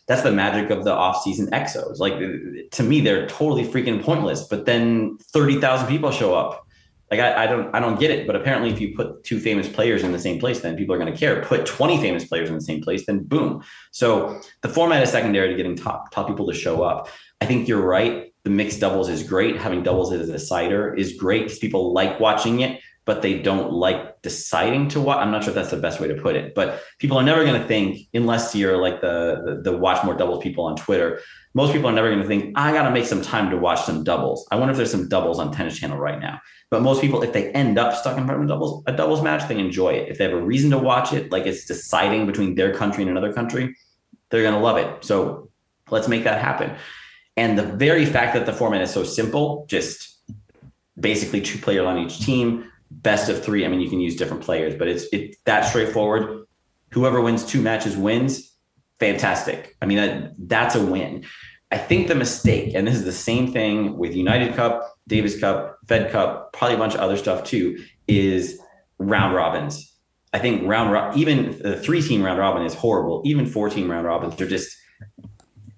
that's 0.10 0.24
the 0.28 0.34
magic 0.44 0.68
of 0.76 0.84
the 0.88 0.94
off-season 1.06 1.46
exos. 1.60 2.00
Like 2.06 2.16
to 2.78 2.84
me, 2.90 2.98
they're 3.06 3.26
totally 3.40 3.66
freaking 3.74 4.00
pointless. 4.10 4.42
But 4.52 4.66
then 4.66 5.18
thirty 5.36 5.58
thousand 5.64 5.88
people 5.88 6.12
show 6.12 6.32
up 6.42 6.54
like 7.12 7.20
I, 7.20 7.44
I 7.44 7.48
don't 7.48 7.76
I 7.76 7.80
don't 7.82 8.00
get 8.00 8.10
it, 8.10 8.26
but 8.26 8.38
apparently 8.38 8.72
if 8.72 8.80
you 8.80 8.96
put 8.96 9.24
two 9.26 9.40
famous 9.40 9.68
players 9.68 10.04
in 10.04 10.14
the 10.14 10.20
same 10.20 10.40
place, 10.40 10.62
then 10.62 10.78
people 10.78 10.96
are 10.96 10.98
going 10.98 11.12
to 11.12 11.18
care. 11.18 11.44
Put 11.44 11.66
20 11.66 12.00
famous 12.00 12.26
players 12.26 12.48
in 12.48 12.56
the 12.56 12.62
same 12.62 12.82
place, 12.82 13.06
then 13.06 13.24
boom. 13.24 13.64
So 13.92 14.42
the 14.62 14.70
format 14.70 15.04
is 15.04 15.12
secondary 15.12 15.50
to 15.50 15.56
getting 15.56 15.76
top 15.76 16.12
top 16.12 16.28
people 16.28 16.48
to 16.48 16.54
show 16.54 16.84
up. 16.84 17.10
I 17.42 17.46
think 17.46 17.68
you're 17.68 17.86
right. 17.86 18.34
The 18.44 18.50
mixed 18.50 18.80
doubles 18.80 19.10
is 19.10 19.24
great. 19.24 19.58
Having 19.58 19.84
doubles 19.84 20.14
as 20.14 20.30
a 20.30 20.40
cider 20.40 20.96
is 20.96 21.18
great 21.18 21.44
because 21.44 21.60
people 21.60 21.94
like 21.94 22.20
watching 22.20 22.62
it, 22.62 22.80
but 23.06 23.22
they 23.22 23.40
don't 23.40 23.74
like 23.74 24.22
deciding 24.22 24.88
to 24.90 25.02
watch. 25.02 25.18
I'm 25.18 25.32
not 25.32 25.44
sure 25.44 25.52
if 25.52 25.56
that's 25.56 25.70
the 25.70 25.78
best 25.78 26.00
way 26.00 26.08
to 26.08 26.16
put 26.16 26.38
it, 26.38 26.56
but 26.56 26.82
people 27.00 27.18
are 27.18 27.24
never 27.24 27.44
going 27.44 27.62
to 27.62 27.68
think 27.68 28.08
unless 28.14 28.56
you're 28.56 28.78
like 28.78 29.02
the, 29.02 29.42
the 29.64 29.72
the 29.72 29.78
watch 29.78 30.04
more 30.06 30.16
doubles 30.16 30.42
people 30.42 30.64
on 30.64 30.78
Twitter 30.78 31.20
most 31.54 31.74
people 31.74 31.90
are 31.90 31.94
never 31.94 32.10
going 32.10 32.22
to 32.22 32.28
think, 32.28 32.58
I 32.58 32.72
got 32.72 32.84
to 32.84 32.92
make 32.92 33.06
some 33.06 33.22
time 33.22 33.50
to 33.50 33.58
watch 33.58 33.82
some 33.82 34.04
doubles. 34.04 34.48
I 34.52 34.56
wonder 34.56 34.72
if 34.72 34.78
there's 34.78 34.92
some 34.92 35.10
doubles 35.10 35.40
on 35.40 35.52
Tennis 35.52 35.78
Channel 35.78 35.98
right 35.98 36.20
now. 36.20 36.40
But 36.72 36.82
most 36.82 37.02
people, 37.02 37.22
if 37.22 37.34
they 37.34 37.52
end 37.52 37.78
up 37.78 37.94
stuck 37.94 38.18
in 38.18 38.26
front 38.26 38.40
of 38.40 38.46
a 38.46 38.48
doubles, 38.48 38.84
a 38.88 38.94
doubles 38.94 39.22
match, 39.22 39.48
they 39.48 39.60
enjoy 39.60 39.90
it. 39.90 40.10
If 40.10 40.18
they 40.18 40.24
have 40.24 40.34
a 40.34 40.42
reason 40.42 40.72
to 40.72 40.80
watch 40.80 41.14
it, 41.14 41.32
like 41.32 41.46
it's 41.46 41.66
deciding 41.66 42.26
between 42.26 42.56
their 42.56 42.74
country 42.74 43.04
and 43.04 43.12
another 43.12 43.34
country, 43.34 43.76
they're 44.30 44.42
going 44.42 44.56
to 44.56 44.60
love 44.62 44.78
it. 44.78 45.04
So 45.04 45.52
let's 45.90 46.08
make 46.08 46.24
that 46.24 46.42
happen. 46.42 46.74
And 47.38 47.58
the 47.58 47.64
very 47.64 48.06
fact 48.06 48.34
that 48.34 48.46
the 48.46 48.54
format 48.54 48.82
is 48.82 48.90
so 48.90 49.04
simple, 49.04 49.66
just 49.68 50.18
basically 51.00 51.42
two 51.42 51.60
players 51.60 51.86
on 51.86 51.98
each 52.00 52.20
team, 52.20 52.72
best 52.90 53.30
of 53.30 53.44
three. 53.44 53.66
I 53.66 53.68
mean, 53.68 53.82
you 53.82 53.90
can 53.90 54.00
use 54.00 54.16
different 54.16 54.42
players, 54.42 54.74
but 54.76 54.88
it's 54.88 55.06
it 55.12 55.36
that 55.46 55.66
straightforward. 55.66 56.46
Whoever 56.92 57.22
wins 57.22 57.46
two 57.46 57.62
matches 57.62 57.96
wins 57.98 58.52
fantastic. 59.02 59.76
I 59.82 59.88
mean, 59.88 59.98
that, 59.98 60.34
that's 60.38 60.76
a 60.76 60.86
win. 60.86 61.26
I 61.72 61.78
think 61.78 62.08
the 62.08 62.16
mistake, 62.16 62.74
and 62.76 62.86
this 62.86 62.96
is 62.96 63.06
the 63.06 63.14
same 63.14 63.52
thing 63.52 63.98
with 63.98 64.14
United 64.14 64.56
Cup, 64.56 64.98
Davis 65.08 65.40
Cup, 65.40 65.78
Fed 65.88 66.12
Cup, 66.12 66.52
probably 66.52 66.76
a 66.76 66.80
bunch 66.80 66.96
of 66.96 67.00
other 67.00 67.16
stuff 67.16 67.46
too, 67.46 67.82
is 68.08 68.60
round 68.98 69.36
robins. 69.36 69.88
I 70.34 70.40
think 70.40 70.68
round 70.68 70.92
ro- 70.92 71.12
even 71.16 71.58
the 71.62 71.78
three 71.78 72.02
team 72.02 72.24
round 72.24 72.40
robin 72.40 72.66
is 72.66 72.74
horrible. 72.74 73.22
Even 73.26 73.46
four 73.46 73.70
team 73.70 73.90
round 73.90 74.06
robins, 74.06 74.36
they're 74.36 74.48
just 74.48 74.76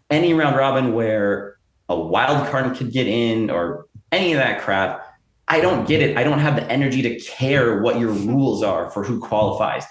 any 0.10 0.34
round 0.34 0.56
robin 0.56 0.94
where 0.94 1.58
a 1.90 2.00
wild 2.00 2.48
card 2.50 2.76
could 2.76 2.92
get 2.92 3.08
in 3.08 3.50
or 3.50 3.86
any 4.12 4.34
of 4.34 4.40
that 4.40 4.62
crap. 4.62 5.06
I 5.48 5.62
don't 5.62 5.88
get 5.88 6.02
it. 6.02 6.18
I 6.18 6.24
don't 6.24 6.40
have 6.40 6.56
the 6.56 6.70
energy 6.72 7.02
to 7.04 7.20
care 7.20 7.82
what 7.82 8.00
your 8.00 8.12
rules 8.12 8.64
are 8.64 8.90
for 8.90 9.04
who 9.04 9.20
qualifies. 9.20 9.86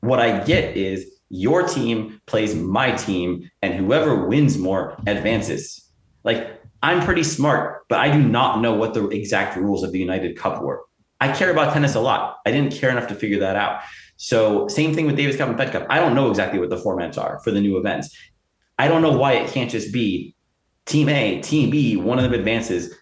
What 0.00 0.18
I 0.18 0.42
get 0.44 0.76
is 0.76 1.13
your 1.34 1.66
team 1.66 2.20
plays 2.26 2.54
my 2.54 2.92
team, 2.92 3.50
and 3.60 3.74
whoever 3.74 4.26
wins 4.26 4.56
more 4.56 4.96
advances. 5.06 5.90
Like, 6.22 6.62
I'm 6.80 7.04
pretty 7.04 7.24
smart, 7.24 7.82
but 7.88 7.98
I 7.98 8.10
do 8.10 8.22
not 8.22 8.60
know 8.60 8.74
what 8.74 8.94
the 8.94 9.08
exact 9.08 9.56
rules 9.56 9.82
of 9.82 9.90
the 9.90 9.98
United 9.98 10.38
Cup 10.38 10.62
were. 10.62 10.82
I 11.20 11.32
care 11.32 11.50
about 11.50 11.72
tennis 11.72 11.96
a 11.96 12.00
lot. 12.00 12.38
I 12.46 12.52
didn't 12.52 12.72
care 12.72 12.90
enough 12.90 13.08
to 13.08 13.16
figure 13.16 13.40
that 13.40 13.56
out. 13.56 13.80
So, 14.16 14.68
same 14.68 14.94
thing 14.94 15.06
with 15.06 15.16
Davis 15.16 15.36
Cup 15.36 15.48
and 15.48 15.58
Fed 15.58 15.72
Cup. 15.72 15.86
I 15.90 15.98
don't 15.98 16.14
know 16.14 16.30
exactly 16.30 16.60
what 16.60 16.70
the 16.70 16.76
formats 16.76 17.18
are 17.18 17.40
for 17.40 17.50
the 17.50 17.60
new 17.60 17.78
events. 17.78 18.16
I 18.78 18.86
don't 18.86 19.02
know 19.02 19.16
why 19.16 19.32
it 19.32 19.50
can't 19.50 19.70
just 19.70 19.92
be 19.92 20.36
team 20.86 21.08
A, 21.08 21.40
team 21.42 21.68
B, 21.68 21.96
one 21.96 22.18
of 22.18 22.24
them 22.24 22.34
advances. 22.34 22.94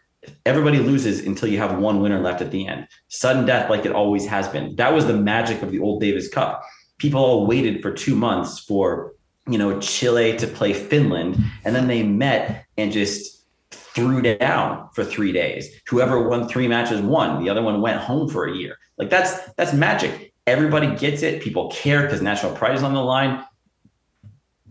Everybody 0.47 0.79
loses 0.79 1.27
until 1.27 1.49
you 1.49 1.59
have 1.59 1.79
one 1.79 2.01
winner 2.01 2.21
left 2.21 2.41
at 2.41 2.51
the 2.51 2.67
end. 2.67 2.89
Sudden 3.09 3.45
death, 3.45 3.69
like 3.69 3.85
it 3.85 3.93
always 3.93 4.25
has 4.27 4.49
been. 4.49 4.75
That 4.77 4.95
was 4.95 5.07
the 5.07 5.17
magic 5.17 5.61
of 5.63 5.71
the 5.71 5.81
old 5.81 6.01
Davis 6.01 6.29
Cup 6.29 6.63
people 7.03 7.21
all 7.21 7.47
waited 7.49 7.83
for 7.83 7.91
two 7.91 8.15
months 8.15 8.61
for 8.61 9.13
you 9.49 9.59
know 9.59 9.81
Chile 9.81 10.37
to 10.39 10.47
play 10.47 10.73
Finland, 10.73 11.37
and 11.65 11.75
then 11.75 11.89
they 11.89 12.05
met 12.05 12.65
and 12.79 12.93
just 12.93 13.45
threw 13.73 14.23
down 14.23 14.89
for 14.95 15.05
three 15.05 15.33
days. 15.33 15.69
Whoever 15.89 16.29
won 16.29 16.49
three 16.49 16.69
matches 16.69 17.01
won. 17.01 17.43
The 17.43 17.51
other 17.51 17.61
one 17.61 17.81
went 17.81 18.01
home 18.01 18.29
for 18.29 18.47
a 18.47 18.55
year. 18.55 18.77
Like 18.99 19.11
that's 19.11 19.53
that's 19.55 19.73
magic. 19.75 20.33
Everybody 20.47 20.95
gets 20.95 21.23
it. 21.23 21.43
People 21.43 21.71
care 21.71 22.03
because 22.03 22.23
national 22.23 22.55
pride 22.55 22.77
is 22.77 22.85
on 22.85 22.95
the 22.95 23.03
line. 23.03 23.45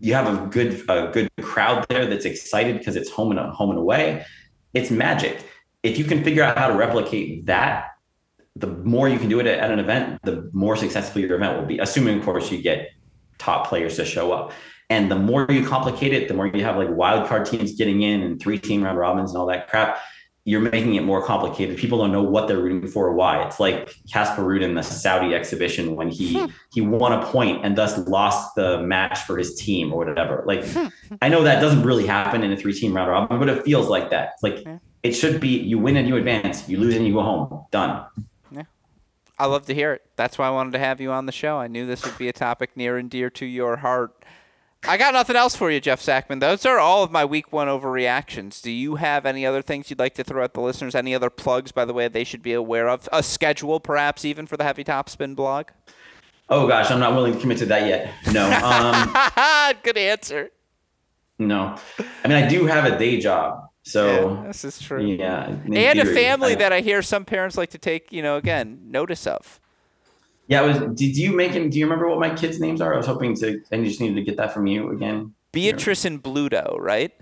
You 0.00 0.14
have 0.14 0.26
a 0.26 0.46
good 0.46 0.82
a 0.88 1.10
good 1.12 1.30
crowd 1.42 1.84
there 1.90 2.06
that's 2.06 2.24
excited 2.24 2.78
because 2.78 2.96
it's 2.96 3.10
home 3.10 3.30
and 3.30 3.38
home 3.38 3.70
and 3.70 3.78
away. 3.78 4.24
It's 4.72 4.90
magic. 4.90 5.44
If 5.82 5.98
you 5.98 6.04
can 6.04 6.24
figure 6.24 6.42
out 6.42 6.56
how 6.56 6.68
to 6.68 6.74
replicate 6.74 7.44
that, 7.46 7.88
the 8.56 8.66
more 8.66 9.08
you 9.08 9.18
can 9.18 9.28
do 9.28 9.40
it 9.40 9.46
at, 9.46 9.70
an 9.70 9.78
event, 9.78 10.20
the 10.24 10.50
more 10.52 10.76
successful 10.76 11.20
your 11.20 11.36
event 11.36 11.58
will 11.58 11.66
be. 11.66 11.78
Assuming, 11.78 12.18
of 12.18 12.24
course, 12.24 12.50
you 12.50 12.60
get 12.60 12.90
top 13.38 13.66
players 13.66 13.96
to 13.96 14.04
show 14.04 14.32
up. 14.32 14.52
And 14.90 15.10
the 15.10 15.16
more 15.16 15.46
you 15.48 15.66
complicate 15.66 16.12
it, 16.12 16.28
the 16.28 16.34
more 16.34 16.46
you 16.46 16.62
have 16.64 16.76
like 16.76 16.90
wild 16.90 17.26
card 17.26 17.46
teams 17.46 17.72
getting 17.74 18.02
in 18.02 18.20
and 18.20 18.40
three 18.40 18.58
team 18.58 18.82
round 18.84 18.98
robins 18.98 19.30
and 19.30 19.38
all 19.38 19.46
that 19.46 19.68
crap. 19.68 19.98
You're 20.44 20.60
making 20.60 20.96
it 20.96 21.02
more 21.02 21.24
complicated. 21.24 21.78
People 21.78 21.98
don't 21.98 22.10
know 22.10 22.22
what 22.22 22.48
they're 22.48 22.60
rooting 22.60 22.90
for 22.90 23.06
or 23.06 23.14
why. 23.14 23.46
It's 23.46 23.60
like 23.60 23.94
Casper 24.12 24.42
Ruud 24.42 24.60
in 24.62 24.74
the 24.74 24.82
Saudi 24.82 25.34
exhibition 25.34 25.94
when 25.94 26.08
he 26.08 26.40
hmm. 26.40 26.46
he 26.72 26.80
won 26.80 27.12
a 27.12 27.24
point 27.24 27.64
and 27.64 27.78
thus 27.78 27.96
lost 28.08 28.54
the 28.56 28.82
match 28.82 29.20
for 29.20 29.38
his 29.38 29.54
team 29.54 29.92
or 29.92 30.04
whatever. 30.04 30.42
Like 30.44 30.64
hmm. 30.66 30.88
I 31.22 31.28
know 31.28 31.44
that 31.44 31.60
doesn't 31.60 31.84
really 31.84 32.06
happen 32.06 32.42
in 32.42 32.52
a 32.52 32.56
three 32.56 32.74
team 32.74 32.94
round 32.94 33.08
robin, 33.08 33.38
but 33.38 33.48
it 33.48 33.64
feels 33.64 33.88
like 33.88 34.10
that. 34.10 34.32
It's 34.34 34.42
like 34.42 34.66
it 35.04 35.12
should 35.12 35.40
be 35.40 35.48
you 35.48 35.78
win 35.78 35.96
and 35.96 36.08
you 36.08 36.16
advance, 36.16 36.68
you 36.68 36.76
lose 36.76 36.96
and 36.96 37.06
you 37.06 37.14
go 37.14 37.22
home. 37.22 37.66
Done. 37.70 38.04
I 39.42 39.46
love 39.46 39.66
to 39.66 39.74
hear 39.74 39.92
it. 39.92 40.02
That's 40.14 40.38
why 40.38 40.46
I 40.46 40.50
wanted 40.50 40.70
to 40.74 40.78
have 40.78 41.00
you 41.00 41.10
on 41.10 41.26
the 41.26 41.32
show. 41.32 41.58
I 41.58 41.66
knew 41.66 41.84
this 41.84 42.04
would 42.04 42.16
be 42.16 42.28
a 42.28 42.32
topic 42.32 42.76
near 42.76 42.96
and 42.96 43.10
dear 43.10 43.28
to 43.30 43.44
your 43.44 43.78
heart. 43.78 44.24
I 44.84 44.96
got 44.96 45.14
nothing 45.14 45.34
else 45.34 45.56
for 45.56 45.68
you, 45.68 45.80
Jeff 45.80 46.00
Sackmann. 46.00 46.38
Those 46.38 46.64
are 46.64 46.78
all 46.78 47.02
of 47.02 47.10
my 47.10 47.24
week 47.24 47.52
one 47.52 47.66
overreactions. 47.66 48.62
Do 48.62 48.70
you 48.70 48.94
have 48.96 49.26
any 49.26 49.44
other 49.44 49.60
things 49.60 49.90
you'd 49.90 49.98
like 49.98 50.14
to 50.14 50.22
throw 50.22 50.44
at 50.44 50.54
the 50.54 50.60
listeners? 50.60 50.94
Any 50.94 51.12
other 51.12 51.28
plugs, 51.28 51.72
by 51.72 51.84
the 51.84 51.92
way, 51.92 52.06
they 52.06 52.22
should 52.22 52.40
be 52.40 52.52
aware 52.52 52.88
of? 52.88 53.08
A 53.12 53.20
schedule, 53.20 53.80
perhaps, 53.80 54.24
even 54.24 54.46
for 54.46 54.56
the 54.56 54.62
Heavy 54.62 54.84
Topspin 54.84 55.34
blog? 55.34 55.70
Oh, 56.48 56.68
gosh, 56.68 56.92
I'm 56.92 57.00
not 57.00 57.16
willing 57.16 57.32
to 57.34 57.40
commit 57.40 57.58
to 57.58 57.66
that 57.66 57.88
yet. 57.88 58.12
No. 58.32 58.48
Um, 58.48 59.76
Good 59.82 59.98
answer. 59.98 60.50
No. 61.40 61.76
I 62.22 62.28
mean, 62.28 62.44
I 62.44 62.46
do 62.46 62.66
have 62.66 62.84
a 62.84 62.96
day 62.96 63.18
job. 63.18 63.70
So 63.82 64.34
yeah, 64.34 64.46
this 64.46 64.64
is 64.64 64.80
true. 64.80 65.04
Yeah. 65.04 65.46
And 65.48 65.74
theory, 65.74 65.98
a 65.98 66.04
family 66.04 66.52
I, 66.52 66.56
that 66.56 66.72
I 66.72 66.80
hear 66.80 67.02
some 67.02 67.24
parents 67.24 67.56
like 67.56 67.70
to 67.70 67.78
take, 67.78 68.12
you 68.12 68.22
know, 68.22 68.36
again, 68.36 68.78
notice 68.84 69.26
of. 69.26 69.60
Yeah, 70.46 70.62
was. 70.62 70.78
Did 70.98 71.16
you 71.16 71.34
make 71.34 71.52
him? 71.52 71.70
Do 71.70 71.78
you 71.78 71.86
remember 71.86 72.08
what 72.08 72.18
my 72.18 72.34
kids' 72.34 72.60
names 72.60 72.80
are? 72.80 72.94
I 72.94 72.96
was 72.96 73.06
hoping 73.06 73.34
to. 73.36 73.62
I 73.72 73.82
just 73.82 74.00
needed 74.00 74.16
to 74.16 74.22
get 74.22 74.36
that 74.36 74.52
from 74.52 74.66
you 74.66 74.90
again. 74.90 75.34
Beatrice 75.52 76.04
and 76.04 76.22
Bluto, 76.22 76.78
right? 76.78 77.12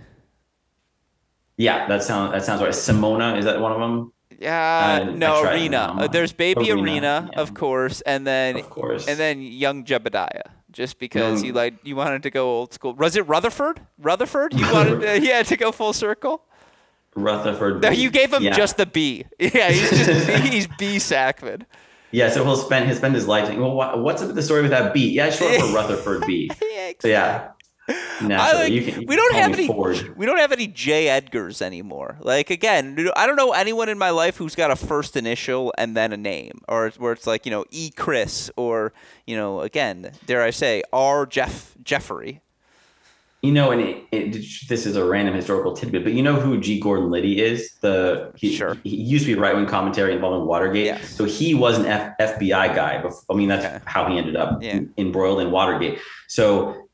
Yeah, 1.57 1.87
that 1.89 2.03
sounds 2.03 2.32
that 2.32 2.45
sounds 2.45 2.62
right. 2.62 2.70
Simona 2.70 3.39
is 3.39 3.45
that 3.45 3.61
one 3.61 3.73
of 3.73 3.81
them? 3.81 4.12
Yeah, 4.39 5.01
uh, 5.03 5.11
no, 5.11 5.43
Arena. 5.43 5.95
Uh, 5.99 6.09
there's 6.09 6.32
Baby 6.32 6.70
Arena, 6.70 6.82
Arena 6.82 7.31
yeah. 7.32 7.41
of 7.41 7.53
course, 7.53 8.01
and 8.01 8.27
then 8.27 8.57
of 8.57 8.70
course, 8.70 9.07
and 9.07 9.19
then 9.19 9.43
Young 9.43 9.85
Jebediah. 9.85 10.43
Just 10.73 10.99
because 10.99 11.41
young. 11.41 11.47
you 11.47 11.53
like 11.53 11.74
you 11.82 11.97
wanted 11.97 12.23
to 12.23 12.31
go 12.31 12.49
old 12.49 12.73
school. 12.73 12.95
Was 12.95 13.16
it 13.16 13.27
Rutherford? 13.28 13.81
Rutherford? 13.99 14.55
You 14.55 14.73
wanted 14.73 15.01
to, 15.03 15.20
yeah 15.20 15.43
to 15.43 15.57
go 15.57 15.73
full 15.73 15.93
circle. 15.93 16.45
Rutherford. 17.15 17.82
No, 17.82 17.91
you 17.91 18.11
gave 18.11 18.32
him 18.32 18.43
yeah. 18.43 18.57
just 18.57 18.77
the 18.77 18.87
B. 18.87 19.24
Yeah, 19.39 19.70
he's 19.70 19.91
just 19.91 20.27
B, 20.43 20.49
he's 20.49 20.66
B 20.66 20.97
Sackmann. 20.97 21.65
Yeah, 22.12 22.31
so 22.31 22.45
he'll 22.45 22.57
spend 22.57 22.87
he'll 22.87 22.97
spend 22.97 23.15
his 23.15 23.27
life 23.27 23.47
saying, 23.47 23.61
"Well, 23.61 23.74
what's 24.03 24.20
up 24.23 24.28
with 24.28 24.37
the 24.37 24.43
story 24.43 24.62
with 24.62 24.73
that 24.73 24.93
B? 24.93 25.11
Yeah, 25.11 25.31
short 25.31 25.61
for 25.61 25.66
Rutherford 25.74 26.27
B. 26.27 26.51
yeah, 26.61 26.89
exactly. 26.89 27.01
So 27.01 27.09
yeah. 27.09 27.51
Like, 28.23 28.73
you 28.73 28.82
can, 28.82 29.01
you 29.03 29.07
we 29.07 29.16
don't 29.16 29.35
have 29.35 29.53
any. 29.53 29.66
Ford. 29.66 30.16
We 30.16 30.27
don't 30.27 30.39
have 30.39 30.53
any 30.53 30.66
J. 30.66 31.07
Edgars 31.07 31.62
anymore. 31.62 32.19
Like 32.20 32.51
again, 32.51 33.09
I 33.16 33.27
don't 33.27 33.37
know 33.37 33.53
anyone 33.53 33.89
in 33.89 33.99
my 33.99 34.11
life 34.11 34.37
who's 34.37 34.55
got 34.55 34.70
a 34.70 34.77
first 34.77 35.16
initial 35.16 35.73
and 35.78 35.97
then 35.97 36.12
a 36.12 36.16
name, 36.16 36.61
or 36.69 36.91
where 36.99 37.12
it's 37.12 37.27
like 37.27 37.47
you 37.47 37.51
know 37.51 37.65
E. 37.70 37.91
Chris, 37.91 38.51
or 38.57 38.93
you 39.27 39.37
know 39.37 39.61
again, 39.61 40.12
dare 40.27 40.43
I 40.43 40.51
say 40.51 40.82
R. 40.93 41.27
Jeff 41.27 41.74
Jeffrey. 41.82 42.41
You 43.43 43.53
know, 43.53 43.71
and 43.71 43.81
it, 43.81 44.05
it, 44.12 44.33
this 44.69 44.85
is 44.85 44.97
a 44.97 45.05
random 45.05 45.35
historical 45.35 45.75
tidbit, 45.75 46.05
but 46.05 46.12
you 46.12 46.23
know 46.23 46.35
who 46.35 46.61
G. 46.61 46.79
Gordon 46.79 47.11
Liddy 47.11 47.41
is? 47.41 47.73
The 47.81 48.33
he, 48.37 48.55
sure. 48.55 48.77
he 48.85 48.97
used 48.97 49.25
to 49.25 49.35
be 49.35 49.41
right 49.41 49.57
wing 49.57 49.67
commentary 49.67 50.12
involving 50.12 50.47
Watergate. 50.47 50.85
Yes. 50.85 51.09
So 51.09 51.25
he 51.25 51.55
was 51.55 51.79
an 51.79 51.87
F, 51.87 52.12
FBI 52.19 52.75
guy. 52.75 53.03
I 53.31 53.35
mean, 53.35 53.49
that's 53.49 53.83
how 53.87 54.11
he 54.11 54.19
ended 54.19 54.37
up 54.37 54.62
yeah. 54.62 54.81
embroiled 54.99 55.41
in 55.41 55.51
Watergate. 55.51 55.99
So 56.29 56.90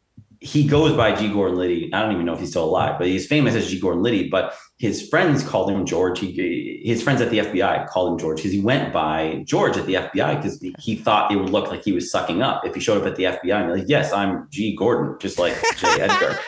he 0.47 0.65
goes 0.65 0.97
by 0.97 1.13
G. 1.13 1.29
Gordon 1.29 1.59
Liddy. 1.59 1.91
I 1.93 2.01
don't 2.01 2.13
even 2.13 2.25
know 2.25 2.33
if 2.33 2.39
he's 2.39 2.51
still 2.51 2.65
alive, 2.65 2.97
but 2.99 3.09
he's 3.09 3.27
famous 3.27 3.55
as 3.57 3.69
G. 3.69 3.81
Gordon 3.81 4.03
Liddy. 4.03 4.29
But 4.29 4.55
his 4.79 5.09
friends 5.09 5.43
called 5.43 5.71
him 5.71 5.85
George. 5.85 6.21
He, 6.21 6.83
his 6.85 7.03
friends 7.03 7.21
at 7.21 7.31
the 7.31 7.39
FBI 7.39 7.89
called 7.89 8.13
him 8.13 8.19
George 8.19 8.39
because 8.39 8.53
he 8.53 8.61
went 8.61 8.93
by 8.93 9.43
George 9.45 9.77
at 9.77 9.87
the 9.87 9.95
FBI 9.95 10.37
because 10.37 10.65
he 10.79 10.95
thought 10.95 11.33
it 11.33 11.37
would 11.37 11.51
look 11.51 11.69
like 11.69 11.83
he 11.83 11.91
was 11.91 12.13
sucking 12.13 12.43
up 12.43 12.65
if 12.65 12.75
he 12.75 12.81
showed 12.81 13.01
up 13.01 13.09
at 13.09 13.17
the 13.17 13.25
FBI 13.25 13.61
and 13.61 13.73
like, 13.73 13.89
yes, 13.89 14.13
I'm 14.13 14.47
G. 14.51 14.77
Gordon, 14.77 15.19
just 15.19 15.39
like 15.39 15.55
J. 15.79 15.89
Edgar. 16.01 16.39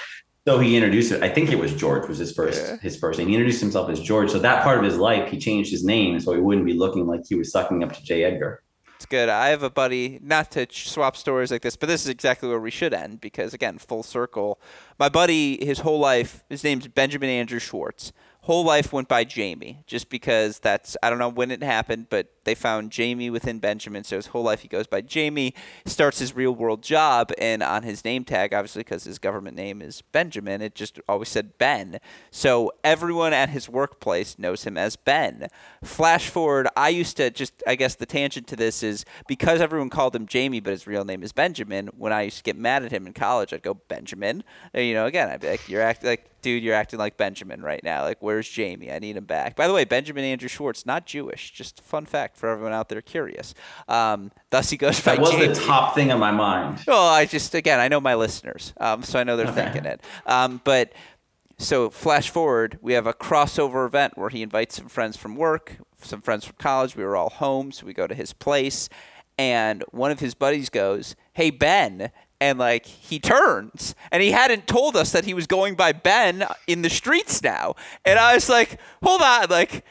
So 0.47 0.61
he 0.61 0.77
introduced 0.77 1.11
it. 1.11 1.23
I 1.23 1.29
think 1.29 1.51
it 1.51 1.59
was 1.59 1.75
George 1.75 2.09
was 2.09 2.19
his 2.19 2.33
first 2.33 2.62
yeah. 2.62 2.77
his 2.81 2.97
first 2.97 3.19
name. 3.19 3.29
He 3.29 3.35
introduced 3.35 3.61
himself 3.61 3.91
as 3.91 4.01
George. 4.01 4.31
So 4.31 4.39
that 4.39 4.62
part 4.62 4.79
of 4.79 4.85
his 4.85 4.97
life, 4.97 5.29
he 5.29 5.39
changed 5.39 5.70
his 5.70 5.85
name 5.85 6.20
so 6.20 6.33
he 6.33 6.41
wouldn't 6.41 6.65
be 6.65 6.73
looking 6.73 7.07
like 7.07 7.23
he 7.29 7.35
was 7.35 7.51
sucking 7.51 7.83
up 7.83 7.93
to 7.93 8.03
J. 8.03 8.25
Edgar. 8.25 8.62
It's 8.99 9.07
good. 9.07 9.29
I 9.29 9.51
have 9.51 9.62
a 9.62 9.70
buddy, 9.70 10.19
not 10.20 10.51
to 10.51 10.66
swap 10.73 11.16
stories 11.16 11.53
like 11.53 11.62
this, 11.62 11.77
but 11.77 11.89
this 11.89 12.03
is 12.03 12.09
exactly 12.09 12.49
where 12.49 12.59
we 12.59 12.73
should 12.73 12.93
end 12.93 13.20
because, 13.20 13.55
again, 13.55 13.79
full 13.79 14.03
circle. 14.03 14.59
My 14.99 15.09
buddy, 15.09 15.65
his 15.65 15.79
whole 15.79 16.01
life, 16.01 16.43
his 16.49 16.65
name's 16.65 16.89
Benjamin 16.89 17.31
Andrew 17.31 17.61
Schwartz 17.61 18.12
whole 18.49 18.65
life 18.65 18.95
went 18.95 19.09
by 19.09 19.25
Jamie, 19.25 19.85
just 19.87 20.09
because 20.09 20.59
that's 20.59 20.97
I 21.03 21.11
don't 21.11 21.19
know 21.19 21.29
when 21.29 21.51
it 21.51 21.62
happened, 21.62 22.07
but 22.09 22.33
they 22.45 22.55
found 22.55 22.91
Jamie 22.91 23.29
within 23.29 23.59
Benjamin, 23.59 24.05
so 24.05 24.16
his 24.16 24.29
whole 24.29 24.43
life 24.43 24.61
he 24.61 24.69
goes 24.69 24.87
by 24.87 25.03
Jamie. 25.03 25.53
Starts 25.85 26.19
his 26.19 26.35
real 26.35 26.55
world 26.55 26.83
job, 26.83 27.31
and 27.37 27.62
on 27.62 27.83
his 27.83 28.07
name 28.07 28.25
tag, 28.25 28.55
obviously 28.55 28.81
because 28.81 29.05
his 29.05 29.19
government 29.19 29.55
name 29.55 29.83
is 29.83 30.01
Benjamin, 30.01 30.62
it 30.62 30.75
just 30.75 30.99
always 31.07 31.29
said 31.29 31.59
Ben. 31.59 32.01
So 32.31 32.73
everyone 32.83 33.35
at 33.35 33.51
his 33.51 33.69
workplace 33.69 34.39
knows 34.39 34.65
him 34.65 34.79
as 34.79 34.97
Ben. 34.97 35.49
Flash 35.85 36.31
forward, 36.31 36.69
I 36.75 36.89
used 36.89 37.19
to 37.19 37.29
just 37.29 37.62
I 37.66 37.75
guess 37.75 37.97
the 37.97 38.07
tangent 38.07 38.47
to 38.47 38.57
this 38.57 38.83
is 38.83 39.05
because 39.27 39.61
everyone 39.61 39.91
called 39.91 40.16
him 40.16 40.25
Jamie, 40.25 40.61
but 40.61 40.70
his 40.70 40.87
real 40.87 41.05
name 41.05 41.23
is 41.23 41.33
Benjamin. 41.33 41.89
When 41.99 42.15
I 42.15 42.23
used 42.23 42.39
to 42.39 42.45
get 42.45 42.57
mad 42.57 42.83
at 42.83 42.93
him 42.93 43.07
in 43.07 43.12
college, 43.12 43.53
I'd 43.53 43.62
go 43.62 43.75
Benjamin. 43.75 44.43
You 44.73 44.95
know, 44.95 45.05
again, 45.05 45.29
I'd 45.29 45.43
be 45.43 45.51
like, 45.51 45.69
"You're 45.69 45.83
acting 45.83 46.09
like." 46.09 46.31
Dude, 46.49 46.62
you're 46.62 46.75
acting 46.75 46.99
like 46.99 47.19
Benjamin 47.19 47.61
right 47.61 47.83
now. 47.85 48.03
Like, 48.03 48.19
where's 48.20 48.49
Jamie? 48.49 48.91
I 48.91 48.99
need 48.99 49.16
him 49.16 49.25
back. 49.25 49.55
By 49.55 49.69
the 49.69 49.75
way, 49.75 49.85
Benjamin 49.85 50.25
Andrew 50.25 50.49
Schwartz, 50.49 50.87
not 50.87 51.05
Jewish. 51.05 51.53
Just 51.53 51.83
fun 51.83 52.07
fact 52.07 52.39
for 52.39 52.49
everyone 52.49 52.73
out 52.73 52.89
there 52.89 53.03
curious. 53.03 53.55
Um, 53.87 54.33
thus, 54.51 54.70
he 54.70 54.79
goes 54.79 55.01
by. 55.01 55.16
That 55.16 55.20
was 55.20 55.31
Jamie. 55.33 55.49
the 55.49 55.55
top 55.55 55.95
thing 55.95 56.11
on 56.11 56.19
my 56.19 56.31
mind. 56.31 56.83
Well, 56.87 57.07
I 57.07 57.27
just 57.27 57.55
again, 57.55 57.81
I 57.81 57.89
know 57.89 58.01
my 58.01 58.15
listeners, 58.15 58.73
um, 58.79 59.03
so 59.03 59.19
I 59.19 59.25
know 59.25 59.37
they're 59.37 59.49
okay. 59.49 59.65
thinking 59.65 59.85
it. 59.85 60.01
Um, 60.25 60.62
but 60.65 60.93
so 61.59 61.91
flash 61.91 62.31
forward, 62.31 62.79
we 62.81 62.95
have 62.95 63.07
a 63.07 63.12
crossover 63.12 63.87
event 63.87 64.16
where 64.16 64.31
he 64.31 64.43
invites 64.43 64.77
some 64.77 64.89
friends 64.89 65.16
from 65.16 65.37
work, 65.37 65.77
some 66.01 66.23
friends 66.23 66.47
from 66.47 66.57
college. 66.59 66.97
We 66.97 67.05
were 67.05 67.16
all 67.16 67.31
home, 67.31 67.73
so 67.73 67.85
we 67.85 67.93
go 67.93 68.07
to 68.07 68.15
his 68.15 68.33
place, 68.33 68.89
and 69.37 69.85
one 69.91 70.11
of 70.11 70.20
his 70.20 70.35
buddies 70.35 70.70
goes, 70.70 71.15
"Hey 71.35 71.51
Ben, 71.51 72.11
and 72.40 72.59
like 72.59 72.86
he 72.86 73.19
turns 73.19 73.94
and 74.10 74.23
he 74.23 74.31
hadn't 74.31 74.66
told 74.66 74.97
us 74.97 75.12
that 75.12 75.24
he 75.24 75.35
was 75.35 75.47
going 75.47 75.74
by 75.74 75.93
Ben 75.93 76.47
in 76.66 76.82
the 76.82 76.90
streets 76.90 77.43
now. 77.43 77.74
And 78.05 78.19
I 78.19 78.35
was 78.35 78.48
like, 78.48 78.78
hold 79.02 79.23
on, 79.23 79.48
like 79.51 79.85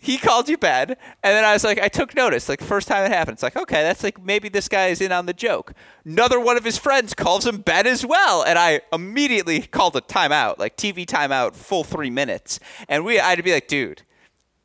he 0.00 0.16
called 0.16 0.48
you 0.48 0.56
Ben. 0.56 0.90
And 0.90 0.96
then 1.22 1.44
I 1.44 1.52
was 1.52 1.62
like, 1.62 1.78
I 1.78 1.88
took 1.88 2.14
notice. 2.14 2.48
Like 2.48 2.62
first 2.62 2.88
time 2.88 3.04
it 3.04 3.12
happened, 3.12 3.34
it's 3.34 3.42
like, 3.42 3.56
okay, 3.56 3.82
that's 3.82 4.02
like 4.02 4.22
maybe 4.22 4.48
this 4.48 4.68
guy 4.68 4.86
is 4.86 5.00
in 5.00 5.12
on 5.12 5.26
the 5.26 5.34
joke. 5.34 5.74
Another 6.04 6.40
one 6.40 6.56
of 6.56 6.64
his 6.64 6.78
friends 6.78 7.14
calls 7.14 7.46
him 7.46 7.58
Ben 7.58 7.86
as 7.86 8.04
well. 8.04 8.42
And 8.42 8.58
I 8.58 8.80
immediately 8.92 9.60
called 9.60 9.96
a 9.96 10.00
timeout, 10.00 10.58
like 10.58 10.76
TV 10.76 11.04
timeout, 11.04 11.54
full 11.54 11.84
three 11.84 12.10
minutes. 12.10 12.60
And 12.88 13.04
we 13.04 13.20
I'd 13.20 13.44
be 13.44 13.52
like, 13.52 13.68
dude, 13.68 14.02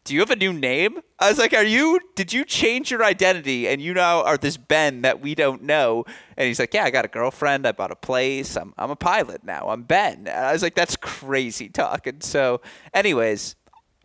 do 0.06 0.14
you 0.14 0.20
have 0.20 0.30
a 0.30 0.36
new 0.36 0.54
name? 0.54 1.00
I 1.20 1.30
was 1.30 1.40
like, 1.40 1.54
are 1.54 1.64
you, 1.64 2.00
did 2.16 2.32
you 2.32 2.46
change 2.46 2.92
your 2.92 3.04
identity 3.04 3.68
and 3.68 3.82
you 3.82 3.96
now 3.96 4.22
are 4.22 4.38
this 4.38 4.56
Ben 4.56 5.02
that 5.02 5.20
we 5.20 5.34
don't 5.34 5.64
know? 5.64 6.06
And 6.38 6.48
he's 6.48 6.60
like, 6.60 6.76
yeah, 6.76 6.84
I 6.84 6.92
got 6.92 7.06
a 7.06 7.08
girlfriend. 7.08 7.66
I 7.66 7.72
bought 7.72 7.92
a 7.92 7.96
place. 7.96 8.56
I'm, 8.56 8.74
I'm 8.78 8.92
a 8.92 8.96
pilot 8.96 9.44
now. 9.44 9.70
I'm 9.70 9.82
Ben. 9.82 10.28
And 10.28 10.30
I 10.30 10.54
was 10.54 10.62
like, 10.62 10.76
that's 10.76 10.96
crazy 10.96 11.70
talk. 11.70 12.06
And 12.06 12.22
so, 12.22 12.62
anyways, 12.94 13.56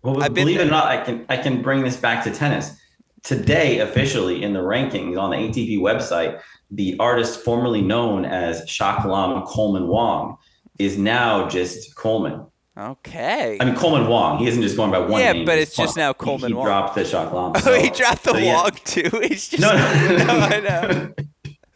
well, 0.03 0.23
I've 0.23 0.33
believe 0.33 0.59
it 0.59 0.67
or 0.67 0.71
not, 0.71 0.87
I 0.87 1.05
can, 1.05 1.27
I 1.29 1.37
can 1.37 1.61
bring 1.61 1.85
this 1.85 1.99
back 1.99 2.25
to 2.25 2.31
tennis. 2.31 2.75
Today, 3.23 3.81
officially 3.81 4.43
in 4.43 4.55
the 4.55 4.61
rankings 4.61 5.21
on 5.21 5.31
the 5.31 5.37
ATP 5.37 5.81
website, 5.81 6.41
the 6.71 6.97
artist 6.99 7.45
formerly 7.45 7.83
known 7.83 8.25
as 8.25 8.65
Chak 8.65 9.05
Lam 9.05 9.43
Coleman 9.43 9.87
Wong 9.87 10.39
is 10.79 10.97
now 10.97 11.47
just 11.47 11.95
Coleman. 11.95 12.47
Okay. 12.79 13.59
I 13.61 13.65
mean 13.65 13.75
Coleman 13.75 14.09
Wong. 14.09 14.39
He 14.39 14.47
isn't 14.49 14.63
just 14.63 14.77
going 14.77 14.91
by 14.91 14.99
one 14.99 15.21
yeah, 15.21 15.33
name. 15.33 15.45
but 15.45 15.59
it's 15.59 15.75
just 15.75 15.97
now 15.97 16.13
Coleman 16.13 16.49
he, 16.49 16.55
he 16.55 16.55
Wong. 16.55 16.67
dropped 16.67 16.95
the 16.95 17.05
Chak 17.05 17.33
Lam. 17.33 17.55
So, 17.57 17.73
oh, 17.73 17.81
he 17.81 17.91
dropped 17.91 18.25
the 18.25 18.33
so, 18.33 18.39
yeah. 18.39 18.55
Wong 18.55 18.71
too. 18.85 19.11
He's 19.29 19.49
just 19.49 19.61
no, 19.61 19.73
no, 19.73 20.25
no 20.25 20.39
I 20.39 20.61
know. 20.61 21.15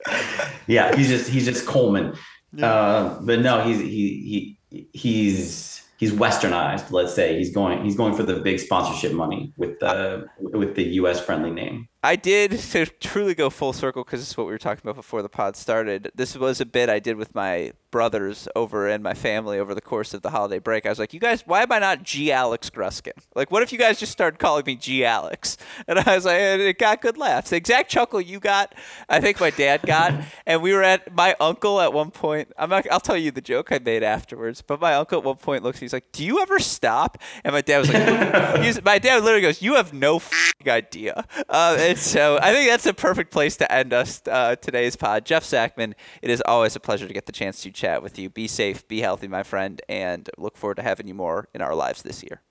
yeah, 0.66 0.95
he's 0.95 1.09
just 1.09 1.31
he's 1.31 1.45
just 1.47 1.66
Coleman. 1.66 2.15
Yeah. 2.53 2.73
Uh, 2.73 3.21
but 3.23 3.41
no, 3.41 3.62
he's 3.62 3.81
he 3.81 4.57
he 4.71 4.89
he's 4.93 5.83
he's 5.99 6.12
westernized. 6.12 6.91
Let's 6.91 7.15
say 7.15 7.37
he's 7.39 7.53
going 7.53 7.83
he's 7.85 7.97
going 7.97 8.15
for 8.15 8.23
the 8.23 8.37
big 8.37 8.61
sponsorship 8.61 9.12
money 9.12 9.53
with 9.57 9.79
the 9.81 10.27
with 10.39 10.75
the 10.75 10.85
U.S. 11.01 11.21
friendly 11.21 11.51
name. 11.51 11.89
I 12.05 12.16
did 12.16 12.51
to 12.72 12.85
truly 12.85 13.35
go 13.35 13.48
full 13.48 13.72
circle 13.72 14.05
because 14.05 14.20
this 14.20 14.31
is 14.31 14.36
what 14.36 14.47
we 14.47 14.52
were 14.52 14.59
talking 14.59 14.82
about 14.85 14.97
before 14.97 15.22
the 15.22 15.28
pod 15.31 15.56
started. 15.56 16.12
This 16.14 16.36
was 16.36 16.60
a 16.60 16.66
bit 16.66 16.90
I 16.90 16.98
did 16.98 17.16
with 17.16 17.35
my 17.35 17.72
brothers 17.90 18.48
over 18.56 18.89
and 18.89 19.05
my 19.05 19.14
family 19.14 19.59
over 19.59 19.72
the 19.72 19.81
course 19.81 20.12
of 20.12 20.20
the 20.20 20.31
holiday 20.31 20.59
break. 20.59 20.85
I 20.85 20.89
was 20.90 20.98
like, 20.98 21.14
"You 21.14 21.20
guys, 21.20 21.44
why 21.47 21.62
am 21.62 21.72
I 21.72 21.78
not 21.78 22.02
G 22.02 22.31
Alex 22.31 22.68
Gruskin? 22.68 23.12
Like, 23.35 23.51
what 23.51 23.62
if 23.62 23.72
you 23.72 23.78
guys 23.78 23.98
just 24.01 24.12
started 24.12 24.39
calling 24.39 24.64
me 24.66 24.76
G 24.76 25.05
Alex?" 25.05 25.56
And 25.86 25.98
I 25.98 26.14
was 26.14 26.24
like, 26.24 26.40
and 26.40 26.62
it 26.62 26.78
got 26.78 27.02
good 27.02 27.18
laughs. 27.18 27.51
The 27.51 27.56
exact 27.56 27.90
chuckle 27.90 28.20
you 28.20 28.40
got, 28.40 28.74
I 29.09 29.20
think 29.20 29.39
my 29.39 29.51
dad 29.51 29.82
got, 29.82 30.14
and 30.47 30.62
we 30.62 30.72
were 30.72 30.82
at 30.82 31.14
my 31.14 31.36
uncle 31.39 31.81
at 31.81 31.93
one 31.93 32.10
point. 32.10 32.52
I'm 32.59 32.70
not. 32.70 32.86
I'll 32.90 33.01
tell 33.01 33.16
you 33.16 33.31
the 33.31 33.40
joke 33.40 33.70
I 33.70 33.78
made 33.78 34.02
afterwards. 34.02 34.60
But 34.60 34.81
my 34.81 34.94
uncle 34.94 35.18
at 35.18 35.24
one 35.24 35.36
point 35.36 35.62
looks. 35.62 35.78
He's 35.78 35.93
like, 35.93 36.10
"Do 36.12 36.24
you 36.24 36.40
ever 36.40 36.59
stop?" 36.59 37.18
And 37.44 37.52
my 37.52 37.60
dad 37.60 37.78
was 37.78 37.93
like, 37.93 38.85
"My 38.85 38.98
dad 38.98 39.22
literally 39.22 39.43
goes, 39.43 39.62
you 39.62 39.74
have 39.74 39.93
no 39.93 40.20
idea." 40.66 41.24
Uh, 41.48 41.76
so 41.97 42.39
I 42.41 42.53
think 42.53 42.69
that's 42.69 42.87
a 42.87 42.95
perfect 42.95 43.31
place 43.31 43.57
to 43.59 43.71
end 43.71 43.93
us 43.93 44.23
uh, 44.31 44.57
today's 44.57 44.97
pod. 44.97 45.25
Jeff 45.25 45.45
Sackmann, 45.45 45.95
it 46.23 46.31
is 46.31 46.43
always 46.47 46.75
a 46.75 46.81
pleasure 46.81 47.07
to 47.07 47.15
get 47.15 47.27
the 47.27 47.33
chance 47.33 47.62
to 47.62 47.71
chat 47.71 48.03
with 48.03 48.19
you. 48.19 48.31
Be 48.31 48.49
safe, 48.49 48.87
be 48.89 49.01
healthy, 49.01 49.29
my 49.29 49.43
friend, 49.43 49.81
and 49.89 50.29
look 50.37 50.57
forward 50.57 50.77
to 50.77 50.83
having 50.83 51.07
you 51.07 51.15
more 51.15 51.49
in 51.55 51.62
our 51.62 51.75
lives 51.75 52.03
this 52.03 52.23
year. 52.23 52.43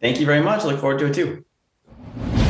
Thank 0.00 0.20
you 0.20 0.26
very 0.26 0.42
much. 0.42 0.64
Look 0.64 0.80
forward 0.80 0.98
to 1.00 1.06
it 1.06 1.14
too. 1.14 2.45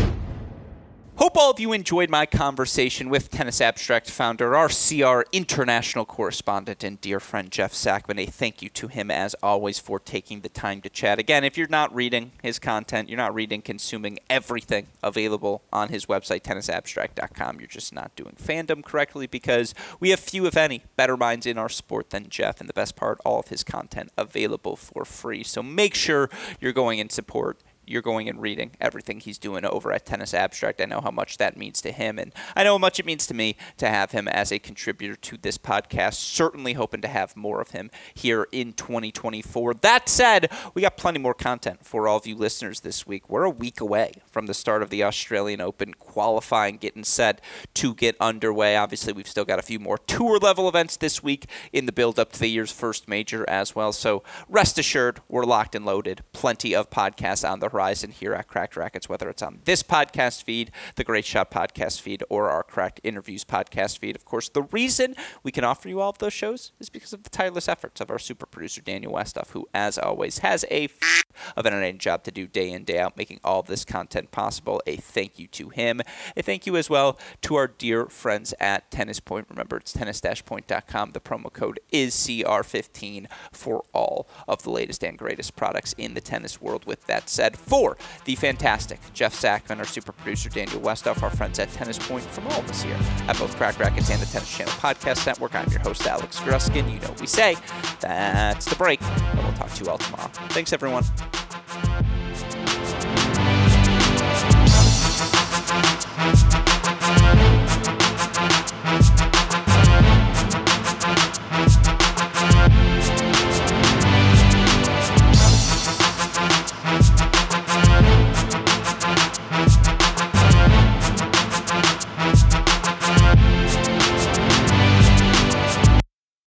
Hope 1.18 1.38
all 1.38 1.50
of 1.50 1.58
you 1.58 1.72
enjoyed 1.72 2.10
my 2.10 2.26
conversation 2.26 3.08
with 3.08 3.30
Tennis 3.30 3.62
Abstract 3.62 4.10
founder, 4.10 4.54
our 4.54 4.68
CR 4.68 5.22
international 5.32 6.04
correspondent, 6.04 6.84
and 6.84 7.00
dear 7.00 7.20
friend 7.20 7.50
Jeff 7.50 7.72
Sackmann. 7.72 8.20
A 8.20 8.26
thank 8.26 8.60
you 8.60 8.68
to 8.68 8.88
him, 8.88 9.10
as 9.10 9.34
always, 9.42 9.78
for 9.78 9.98
taking 9.98 10.42
the 10.42 10.50
time 10.50 10.82
to 10.82 10.90
chat. 10.90 11.18
Again, 11.18 11.42
if 11.42 11.56
you're 11.56 11.68
not 11.68 11.94
reading 11.94 12.32
his 12.42 12.58
content, 12.58 13.08
you're 13.08 13.16
not 13.16 13.34
reading, 13.34 13.62
consuming 13.62 14.18
everything 14.28 14.88
available 15.02 15.62
on 15.72 15.88
his 15.88 16.04
website, 16.04 16.42
tennisabstract.com, 16.42 17.60
you're 17.60 17.66
just 17.66 17.94
not 17.94 18.14
doing 18.14 18.34
fandom 18.34 18.84
correctly 18.84 19.26
because 19.26 19.72
we 19.98 20.10
have 20.10 20.20
few, 20.20 20.44
if 20.44 20.54
any, 20.54 20.82
better 20.96 21.16
minds 21.16 21.46
in 21.46 21.56
our 21.56 21.70
sport 21.70 22.10
than 22.10 22.28
Jeff. 22.28 22.60
And 22.60 22.68
the 22.68 22.74
best 22.74 22.94
part, 22.94 23.18
all 23.24 23.40
of 23.40 23.48
his 23.48 23.64
content 23.64 24.12
available 24.18 24.76
for 24.76 25.06
free. 25.06 25.44
So 25.44 25.62
make 25.62 25.94
sure 25.94 26.28
you're 26.60 26.74
going 26.74 27.00
and 27.00 27.10
support 27.10 27.58
you're 27.86 28.02
going 28.02 28.28
and 28.28 28.40
reading 28.40 28.72
everything 28.80 29.20
he's 29.20 29.38
doing 29.38 29.64
over 29.64 29.92
at 29.92 30.04
Tennis 30.04 30.34
Abstract. 30.34 30.80
I 30.80 30.86
know 30.86 31.00
how 31.00 31.10
much 31.10 31.38
that 31.38 31.56
means 31.56 31.80
to 31.82 31.92
him, 31.92 32.18
and 32.18 32.32
I 32.54 32.64
know 32.64 32.72
how 32.72 32.78
much 32.78 32.98
it 32.98 33.06
means 33.06 33.26
to 33.28 33.34
me 33.34 33.56
to 33.78 33.88
have 33.88 34.12
him 34.12 34.28
as 34.28 34.52
a 34.52 34.58
contributor 34.58 35.16
to 35.16 35.36
this 35.36 35.58
podcast. 35.58 36.14
Certainly 36.14 36.74
hoping 36.74 37.00
to 37.02 37.08
have 37.08 37.36
more 37.36 37.60
of 37.60 37.70
him 37.70 37.90
here 38.14 38.48
in 38.52 38.72
2024. 38.72 39.74
That 39.74 40.08
said, 40.08 40.50
we 40.74 40.82
got 40.82 40.96
plenty 40.96 41.18
more 41.18 41.34
content 41.34 41.84
for 41.84 42.08
all 42.08 42.16
of 42.16 42.26
you 42.26 42.36
listeners 42.36 42.80
this 42.80 43.06
week. 43.06 43.28
We're 43.28 43.44
a 43.44 43.50
week 43.50 43.80
away 43.80 44.12
from 44.30 44.46
the 44.46 44.54
start 44.54 44.82
of 44.82 44.90
the 44.90 45.04
Australian 45.04 45.60
Open 45.60 45.94
qualifying, 45.94 46.78
getting 46.78 47.04
set 47.04 47.40
to 47.74 47.94
get 47.94 48.16
underway. 48.20 48.76
Obviously, 48.76 49.12
we've 49.12 49.28
still 49.28 49.44
got 49.44 49.58
a 49.58 49.62
few 49.62 49.78
more 49.78 49.98
tour 49.98 50.38
level 50.38 50.68
events 50.68 50.96
this 50.96 51.22
week 51.22 51.46
in 51.72 51.86
the 51.86 51.92
build 51.92 52.18
up 52.18 52.32
to 52.32 52.40
the 52.40 52.48
year's 52.48 52.72
first 52.72 53.08
major 53.08 53.48
as 53.48 53.74
well. 53.74 53.92
So 53.92 54.22
rest 54.48 54.78
assured, 54.78 55.20
we're 55.28 55.44
locked 55.44 55.74
and 55.74 55.84
loaded. 55.84 56.22
Plenty 56.32 56.74
of 56.74 56.90
podcasts 56.90 57.48
on 57.48 57.60
the 57.60 57.68
horizon 57.76 58.10
here 58.10 58.32
at 58.32 58.48
Cracked 58.48 58.74
Racquets, 58.74 59.06
whether 59.06 59.28
it's 59.28 59.42
on 59.42 59.60
this 59.66 59.82
podcast 59.82 60.42
feed, 60.42 60.70
the 60.94 61.04
Great 61.04 61.26
Shot 61.26 61.50
podcast 61.50 62.00
feed, 62.00 62.24
or 62.30 62.48
our 62.48 62.62
Cracked 62.62 63.00
Interviews 63.04 63.44
podcast 63.44 63.98
feed. 63.98 64.16
Of 64.16 64.24
course, 64.24 64.48
the 64.48 64.62
reason 64.62 65.14
we 65.42 65.52
can 65.52 65.62
offer 65.62 65.86
you 65.86 66.00
all 66.00 66.08
of 66.08 66.16
those 66.16 66.32
shows 66.32 66.72
is 66.80 66.88
because 66.88 67.12
of 67.12 67.22
the 67.22 67.28
tireless 67.28 67.68
efforts 67.68 68.00
of 68.00 68.10
our 68.10 68.18
super 68.18 68.46
producer, 68.46 68.80
Daniel 68.80 69.12
Westoff, 69.12 69.50
who, 69.50 69.68
as 69.74 69.98
always, 69.98 70.38
has 70.38 70.64
a 70.70 70.84
f- 70.84 71.22
of 71.54 71.66
an 71.66 71.74
entertaining 71.74 71.98
job 71.98 72.24
to 72.24 72.30
do 72.30 72.46
day 72.46 72.70
in, 72.70 72.84
day 72.84 72.98
out, 72.98 73.18
making 73.18 73.40
all 73.44 73.62
this 73.62 73.84
content 73.84 74.30
possible. 74.30 74.82
A 74.86 74.96
thank 74.96 75.38
you 75.38 75.46
to 75.48 75.68
him. 75.68 76.00
A 76.34 76.42
thank 76.42 76.66
you 76.66 76.78
as 76.78 76.88
well 76.88 77.18
to 77.42 77.56
our 77.56 77.68
dear 77.68 78.06
friends 78.06 78.54
at 78.58 78.90
Tennis 78.90 79.20
Point. 79.20 79.48
Remember, 79.50 79.76
it's 79.76 79.92
tennis-point.com. 79.92 81.12
The 81.12 81.20
promo 81.20 81.52
code 81.52 81.78
is 81.92 82.14
CR15 82.14 83.26
for 83.52 83.84
all 83.92 84.26
of 84.48 84.62
the 84.62 84.70
latest 84.70 85.04
and 85.04 85.18
greatest 85.18 85.56
products 85.56 85.94
in 85.98 86.14
the 86.14 86.22
tennis 86.22 86.58
world. 86.58 86.86
With 86.86 87.06
that 87.06 87.28
said, 87.28 87.56
for 87.66 87.96
the 88.24 88.34
fantastic 88.36 89.00
Jeff 89.12 89.34
Sackmann, 89.34 89.78
our 89.78 89.84
super 89.84 90.12
producer 90.12 90.48
Daniel 90.48 90.80
Westoff, 90.80 91.22
our 91.22 91.30
friends 91.30 91.58
at 91.58 91.70
Tennis 91.72 91.98
Point, 91.98 92.24
from 92.24 92.46
all 92.48 92.60
of 92.60 92.70
us 92.70 92.82
here 92.82 92.96
at 93.28 93.38
both 93.38 93.56
Cracked 93.56 93.78
Racquets 93.78 94.10
and 94.10 94.20
the 94.20 94.26
Tennis 94.26 94.56
Channel 94.56 94.72
Podcast 94.74 95.26
Network. 95.26 95.54
I'm 95.54 95.70
your 95.70 95.80
host, 95.80 96.06
Alex 96.06 96.40
Gruskin. 96.40 96.92
You 96.92 97.00
know 97.00 97.08
what 97.08 97.20
we 97.20 97.26
say. 97.26 97.56
That's 98.00 98.66
the 98.66 98.76
break, 98.76 99.02
and 99.02 99.38
we'll 99.38 99.52
talk 99.54 99.72
to 99.72 99.84
you 99.84 99.90
all 99.90 99.98
tomorrow. 99.98 100.28
Thanks, 100.50 100.72
everyone. 100.72 101.04